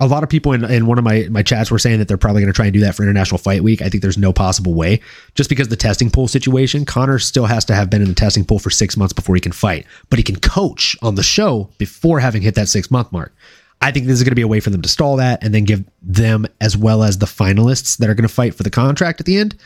a 0.00 0.06
lot 0.06 0.22
of 0.22 0.28
people 0.28 0.52
in, 0.52 0.64
in 0.64 0.86
one 0.86 0.98
of 0.98 1.04
my, 1.04 1.26
my 1.30 1.42
chats 1.42 1.70
were 1.70 1.78
saying 1.78 1.98
that 1.98 2.08
they're 2.08 2.16
probably 2.16 2.42
going 2.42 2.52
to 2.52 2.56
try 2.56 2.66
and 2.66 2.72
do 2.72 2.80
that 2.80 2.94
for 2.94 3.02
International 3.02 3.38
Fight 3.38 3.62
Week. 3.62 3.82
I 3.82 3.88
think 3.88 4.02
there's 4.02 4.18
no 4.18 4.32
possible 4.32 4.74
way, 4.74 5.00
just 5.34 5.50
because 5.50 5.68
the 5.68 5.76
testing 5.76 6.10
pool 6.10 6.28
situation. 6.28 6.84
Conor 6.84 7.18
still 7.18 7.46
has 7.46 7.64
to 7.66 7.74
have 7.74 7.90
been 7.90 8.02
in 8.02 8.08
the 8.08 8.14
testing 8.14 8.44
pool 8.44 8.58
for 8.58 8.70
six 8.70 8.96
months 8.96 9.12
before 9.12 9.34
he 9.34 9.40
can 9.40 9.52
fight, 9.52 9.86
but 10.08 10.18
he 10.18 10.22
can 10.22 10.38
coach 10.38 10.96
on 11.02 11.16
the 11.16 11.22
show 11.22 11.68
before 11.78 12.20
having 12.20 12.42
hit 12.42 12.54
that 12.54 12.68
six 12.68 12.90
month 12.90 13.10
mark. 13.12 13.34
I 13.80 13.92
think 13.92 14.06
this 14.06 14.14
is 14.14 14.24
going 14.24 14.32
to 14.32 14.36
be 14.36 14.42
a 14.42 14.48
way 14.48 14.60
for 14.60 14.70
them 14.70 14.82
to 14.82 14.88
stall 14.88 15.16
that 15.16 15.42
and 15.42 15.54
then 15.54 15.64
give 15.64 15.84
them, 16.02 16.46
as 16.60 16.76
well 16.76 17.02
as 17.02 17.18
the 17.18 17.26
finalists 17.26 17.98
that 17.98 18.10
are 18.10 18.14
going 18.14 18.26
to 18.28 18.34
fight 18.34 18.54
for 18.54 18.64
the 18.64 18.70
contract 18.70 19.20
at 19.20 19.26
the 19.26 19.38
end, 19.38 19.56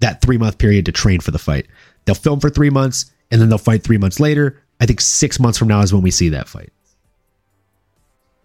that 0.00 0.20
three 0.20 0.38
month 0.38 0.58
period 0.58 0.86
to 0.86 0.92
train 0.92 1.20
for 1.20 1.30
the 1.30 1.38
fight. 1.38 1.66
They'll 2.04 2.14
film 2.14 2.40
for 2.40 2.50
three 2.50 2.70
months 2.70 3.10
and 3.30 3.40
then 3.40 3.48
they'll 3.48 3.58
fight 3.58 3.82
three 3.82 3.98
months 3.98 4.20
later. 4.20 4.62
I 4.80 4.86
think 4.86 5.00
six 5.00 5.40
months 5.40 5.58
from 5.58 5.68
now 5.68 5.80
is 5.80 5.92
when 5.92 6.02
we 6.02 6.10
see 6.10 6.28
that 6.30 6.48
fight. 6.48 6.72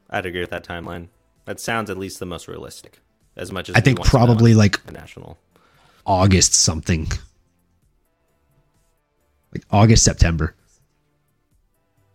I'd 0.10 0.26
agree 0.26 0.42
with 0.42 0.50
that 0.50 0.66
timeline. 0.66 1.08
That 1.52 1.60
sounds 1.60 1.90
at 1.90 1.98
least 1.98 2.20
the 2.22 2.26
most 2.26 2.48
realistic. 2.48 3.00
As 3.36 3.52
much 3.52 3.68
as 3.68 3.76
I 3.76 3.82
think 3.82 4.00
want 4.00 4.10
to 4.10 4.18
know 4.18 4.26
probably 4.26 4.54
like 4.54 4.82
the 4.86 4.94
national. 4.94 5.38
August 6.06 6.54
something. 6.54 7.10
Like 9.54 9.66
August, 9.70 10.06
September. 10.06 10.56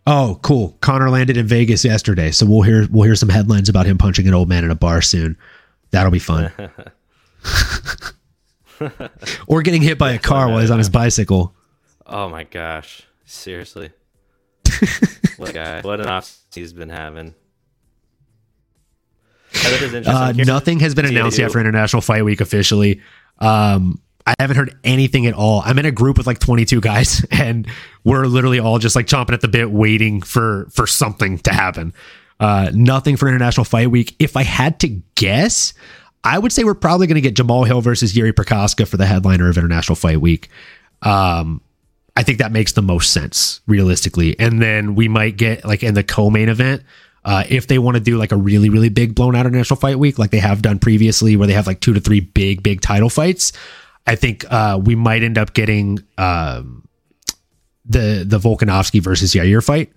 Oh, 0.07 0.39
cool. 0.41 0.75
Conor 0.81 1.11
landed 1.11 1.37
in 1.37 1.45
Vegas 1.45 1.85
yesterday, 1.85 2.31
so 2.31 2.47
we'll 2.47 2.63
hear 2.63 2.87
we'll 2.89 3.03
hear 3.03 3.13
some 3.13 3.29
headlines 3.29 3.69
about 3.69 3.85
him 3.85 3.99
punching 3.99 4.27
an 4.27 4.33
old 4.33 4.49
man 4.49 4.63
in 4.63 4.71
a 4.71 4.75
bar 4.75 5.03
soon. 5.03 5.37
That'll 5.91 6.09
be 6.09 6.17
fun. 6.17 6.51
or 9.47 9.61
getting 9.61 9.83
hit 9.83 9.99
by 9.99 10.13
a 10.13 10.19
car 10.19 10.47
while 10.47 10.61
he's 10.61 10.71
on 10.71 10.79
his 10.79 10.89
bicycle. 10.89 11.53
Oh 12.07 12.27
my 12.27 12.43
gosh! 12.43 13.03
Seriously, 13.25 13.91
what 15.37 15.53
guy! 15.53 15.81
What 15.81 16.01
an 16.01 16.07
off 16.07 16.35
he's 16.55 16.73
been 16.73 16.89
having. 16.89 17.35
Uh, 20.07 20.33
nothing 20.35 20.79
has 20.79 20.95
been 20.95 21.07
see 21.07 21.15
announced 21.15 21.37
yet 21.37 21.51
for 21.51 21.59
International 21.59 22.01
Fight 22.01 22.23
Week 22.23 22.41
officially. 22.41 23.01
Um, 23.39 23.99
I 24.25 24.35
haven't 24.39 24.57
heard 24.57 24.77
anything 24.83 25.25
at 25.25 25.33
all. 25.33 25.61
I'm 25.65 25.79
in 25.79 25.85
a 25.85 25.91
group 25.91 26.17
with 26.17 26.27
like 26.27 26.39
22 26.39 26.81
guys, 26.81 27.25
and 27.31 27.67
we're 28.03 28.25
literally 28.25 28.59
all 28.59 28.79
just 28.79 28.95
like 28.95 29.07
chomping 29.07 29.33
at 29.33 29.41
the 29.41 29.47
bit, 29.47 29.71
waiting 29.71 30.21
for 30.21 30.67
for 30.71 30.85
something 30.85 31.37
to 31.39 31.53
happen. 31.53 31.93
Uh, 32.39 32.69
nothing 32.73 33.17
for 33.17 33.27
International 33.27 33.63
Fight 33.63 33.89
Week. 33.89 34.15
If 34.19 34.37
I 34.37 34.43
had 34.43 34.79
to 34.81 34.89
guess, 35.15 35.73
I 36.23 36.37
would 36.37 36.51
say 36.51 36.63
we're 36.63 36.75
probably 36.75 37.07
going 37.07 37.15
to 37.15 37.21
get 37.21 37.35
Jamal 37.35 37.63
Hill 37.63 37.81
versus 37.81 38.13
Jiri 38.13 38.31
Prochazka 38.31 38.87
for 38.87 38.97
the 38.97 39.05
headliner 39.05 39.49
of 39.49 39.57
International 39.57 39.95
Fight 39.95 40.21
Week. 40.21 40.49
Um, 41.01 41.61
I 42.15 42.23
think 42.23 42.39
that 42.39 42.51
makes 42.51 42.73
the 42.73 42.81
most 42.81 43.13
sense 43.13 43.61
realistically. 43.67 44.37
And 44.39 44.61
then 44.61 44.95
we 44.95 45.07
might 45.07 45.37
get 45.37 45.63
like 45.63 45.83
in 45.83 45.93
the 45.93 46.03
co-main 46.03 46.49
event, 46.49 46.83
uh, 47.27 47.43
if 47.49 47.67
they 47.67 47.77
want 47.77 47.95
to 47.95 47.99
do 48.01 48.17
like 48.17 48.31
a 48.31 48.37
really 48.37 48.69
really 48.69 48.87
big 48.87 49.13
blown 49.13 49.35
out 49.35 49.45
international 49.45 49.77
fight 49.77 49.99
week, 49.99 50.17
like 50.17 50.31
they 50.31 50.39
have 50.39 50.61
done 50.61 50.79
previously, 50.79 51.35
where 51.35 51.45
they 51.45 51.53
have 51.53 51.67
like 51.67 51.81
two 51.81 51.93
to 51.93 51.99
three 51.99 52.21
big 52.21 52.63
big 52.63 52.79
title 52.79 53.09
fights. 53.09 53.51
I 54.07 54.15
think 54.15 54.45
uh, 54.49 54.79
we 54.81 54.95
might 54.95 55.21
end 55.23 55.37
up 55.37 55.53
getting 55.53 55.99
um, 56.17 56.87
the 57.85 58.23
the 58.25 58.39
Volkanovski 58.39 59.01
versus 59.01 59.33
Yair 59.33 59.61
fight, 59.61 59.91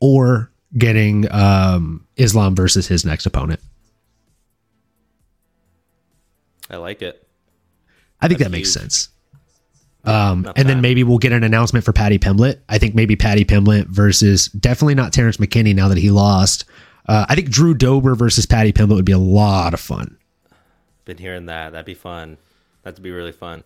or 0.00 0.50
getting 0.76 1.30
um, 1.30 2.06
Islam 2.16 2.56
versus 2.56 2.88
his 2.88 3.04
next 3.04 3.26
opponent. 3.26 3.60
I 6.70 6.76
like 6.76 7.02
it. 7.02 7.28
I 8.22 8.28
think 8.28 8.38
That's 8.38 8.48
that 8.48 8.56
makes 8.56 8.74
huge. 8.74 8.80
sense. 8.82 9.08
Um, 10.04 10.50
and 10.56 10.68
then 10.68 10.80
maybe 10.80 11.02
we'll 11.02 11.18
get 11.18 11.32
an 11.32 11.42
announcement 11.44 11.84
for 11.84 11.92
Paddy 11.92 12.18
Pimblett. 12.18 12.60
I 12.68 12.78
think 12.78 12.94
maybe 12.94 13.16
Paddy 13.16 13.44
Pimblett 13.44 13.86
versus 13.86 14.48
definitely 14.48 14.94
not 14.94 15.12
Terrence 15.12 15.38
McKinney 15.38 15.74
now 15.74 15.88
that 15.88 15.98
he 15.98 16.10
lost. 16.10 16.64
Uh, 17.06 17.26
I 17.28 17.34
think 17.34 17.50
Drew 17.50 17.74
Dober 17.74 18.14
versus 18.14 18.46
Paddy 18.46 18.72
Pimblett 18.72 18.96
would 18.96 19.04
be 19.04 19.12
a 19.12 19.18
lot 19.18 19.74
of 19.74 19.80
fun. 19.80 20.18
Been 21.04 21.18
hearing 21.18 21.46
that. 21.46 21.72
That'd 21.72 21.86
be 21.86 21.94
fun. 21.94 22.38
That'd 22.82 23.02
be 23.02 23.10
really 23.10 23.32
fun. 23.32 23.64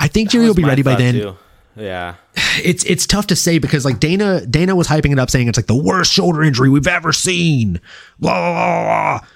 I 0.00 0.08
think 0.08 0.30
Jerry 0.30 0.46
will 0.46 0.54
be 0.54 0.64
ready 0.64 0.82
by 0.82 0.96
then. 0.96 1.14
too. 1.14 1.36
Yeah. 1.76 2.16
It's 2.62 2.84
it's 2.84 3.04
tough 3.04 3.26
to 3.26 3.36
say 3.36 3.58
because 3.58 3.84
like 3.84 3.98
Dana 3.98 4.46
Dana 4.46 4.76
was 4.76 4.86
hyping 4.86 5.10
it 5.10 5.18
up 5.18 5.28
saying 5.28 5.48
it's 5.48 5.58
like 5.58 5.66
the 5.66 5.74
worst 5.74 6.12
shoulder 6.12 6.44
injury 6.44 6.68
we've 6.68 6.86
ever 6.86 7.12
seen. 7.12 7.80
Blah 8.20 8.32
blah 8.32 8.52
blah. 8.52 9.18
blah. 9.18 9.28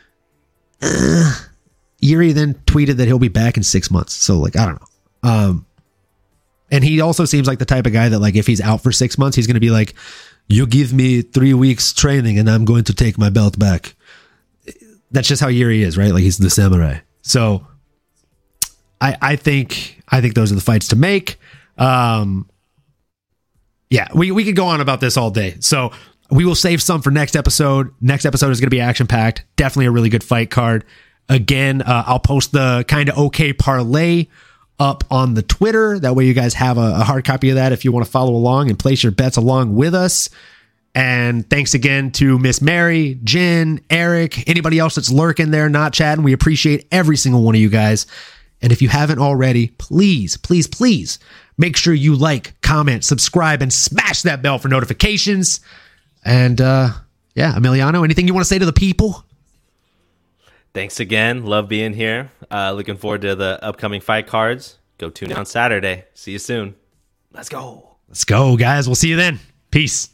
Jiri 0.80 2.32
then 2.32 2.55
tweeted 2.66 2.96
that 2.96 3.06
he'll 3.06 3.18
be 3.18 3.28
back 3.28 3.56
in 3.56 3.62
six 3.62 3.90
months. 3.90 4.14
So 4.14 4.38
like 4.38 4.56
I 4.56 4.66
don't 4.66 4.80
know. 4.80 5.30
Um, 5.30 5.66
and 6.70 6.84
he 6.84 7.00
also 7.00 7.24
seems 7.24 7.46
like 7.46 7.59
the 7.59 7.64
type 7.64 7.86
of 7.86 7.92
guy 7.92 8.09
that 8.09 8.18
like 8.18 8.36
if 8.36 8.46
he's 8.46 8.60
out 8.60 8.82
for 8.82 8.92
six 8.92 9.18
months, 9.18 9.36
he's 9.36 9.46
going 9.46 9.55
to 9.55 9.60
be 9.60 9.70
like, 9.70 9.94
"You 10.48 10.66
give 10.66 10.92
me 10.92 11.22
three 11.22 11.55
weeks 11.55 11.92
training, 11.92 12.38
and 12.38 12.48
I'm 12.48 12.64
going 12.64 12.84
to 12.84 12.94
take 12.94 13.18
my 13.18 13.30
belt 13.30 13.59
back." 13.59 13.94
That's 15.10 15.26
just 15.26 15.40
how 15.40 15.48
Jiri 15.48 15.80
is, 15.80 15.96
right? 15.96 16.12
Like 16.12 16.22
he's 16.22 16.38
the 16.38 16.50
samurai. 16.50 16.98
So 17.22 17.66
I 19.00 19.16
I 19.20 19.36
think 19.36 20.02
I 20.09 20.20
think 20.20 20.34
those 20.34 20.52
are 20.52 20.56
the 20.56 20.60
fights 20.60 20.88
to 20.88 20.96
make. 20.96 21.38
Um, 21.78 22.48
yeah, 23.90 24.09
we, 24.14 24.30
we 24.30 24.44
could 24.44 24.56
go 24.56 24.66
on 24.66 24.80
about 24.80 25.00
this 25.00 25.16
all 25.16 25.30
day. 25.30 25.56
So 25.60 25.92
we 26.30 26.44
will 26.44 26.55
save 26.55 26.82
some 26.82 27.02
for 27.02 27.10
next 27.10 27.36
episode. 27.36 27.94
Next 28.00 28.24
episode 28.24 28.50
is 28.50 28.60
going 28.60 28.66
to 28.66 28.70
be 28.70 28.80
action 28.80 29.06
packed. 29.06 29.44
Definitely 29.56 29.86
a 29.86 29.90
really 29.90 30.10
good 30.10 30.24
fight 30.24 30.50
card. 30.50 30.84
Again, 31.28 31.82
uh, 31.82 32.05
I'll 32.06 32.20
post 32.20 32.52
the 32.52 32.84
kind 32.88 33.09
of 33.09 33.18
okay 33.18 33.52
parlay 33.52 34.26
up 34.78 35.05
on 35.10 35.34
the 35.34 35.42
Twitter. 35.42 35.98
That 35.98 36.14
way, 36.14 36.24
you 36.24 36.34
guys 36.34 36.55
have 36.55 36.78
a, 36.78 36.96
a 36.96 37.05
hard 37.05 37.24
copy 37.24 37.50
of 37.50 37.56
that 37.56 37.72
if 37.72 37.84
you 37.84 37.92
want 37.92 38.06
to 38.06 38.10
follow 38.10 38.32
along 38.34 38.70
and 38.70 38.78
place 38.78 39.02
your 39.02 39.12
bets 39.12 39.36
along 39.36 39.74
with 39.74 39.94
us. 39.94 40.28
And 40.94 41.48
thanks 41.48 41.74
again 41.74 42.10
to 42.12 42.38
Miss 42.38 42.60
Mary, 42.60 43.20
Jen, 43.22 43.80
Eric, 43.90 44.48
anybody 44.48 44.78
else 44.78 44.94
that's 44.94 45.10
lurking 45.10 45.50
there, 45.50 45.68
not 45.68 45.92
chatting. 45.92 46.24
We 46.24 46.32
appreciate 46.32 46.86
every 46.90 47.16
single 47.16 47.42
one 47.42 47.55
of 47.55 47.60
you 47.60 47.68
guys. 47.68 48.06
And 48.60 48.72
if 48.72 48.82
you 48.82 48.88
haven't 48.88 49.18
already, 49.18 49.68
please, 49.78 50.36
please, 50.36 50.66
please 50.66 51.18
make 51.56 51.76
sure 51.76 51.94
you 51.94 52.16
like, 52.16 52.60
comment, 52.62 53.05
subscribe, 53.05 53.62
and 53.62 53.72
smash 53.72 54.22
that 54.22 54.42
bell 54.42 54.59
for 54.59 54.68
notifications. 54.68 55.60
And 56.24 56.60
uh 56.60 56.90
yeah, 57.34 57.52
Emiliano, 57.54 58.02
anything 58.02 58.26
you 58.26 58.34
want 58.34 58.44
to 58.44 58.48
say 58.48 58.58
to 58.58 58.66
the 58.66 58.72
people? 58.72 59.24
Thanks 60.74 61.00
again. 61.00 61.44
Love 61.44 61.68
being 61.68 61.92
here. 61.92 62.30
Uh, 62.50 62.72
looking 62.72 62.96
forward 62.96 63.22
to 63.22 63.34
the 63.34 63.62
upcoming 63.64 64.00
fight 64.00 64.26
cards. 64.26 64.78
Go 64.98 65.08
tune 65.08 65.30
in 65.30 65.36
on 65.36 65.46
Saturday. 65.46 66.04
See 66.14 66.32
you 66.32 66.38
soon. 66.38 66.74
Let's 67.32 67.48
go. 67.48 67.96
Let's 68.08 68.24
go, 68.24 68.56
guys. 68.56 68.88
We'll 68.88 68.96
see 68.96 69.08
you 69.08 69.16
then. 69.16 69.38
Peace. 69.70 70.10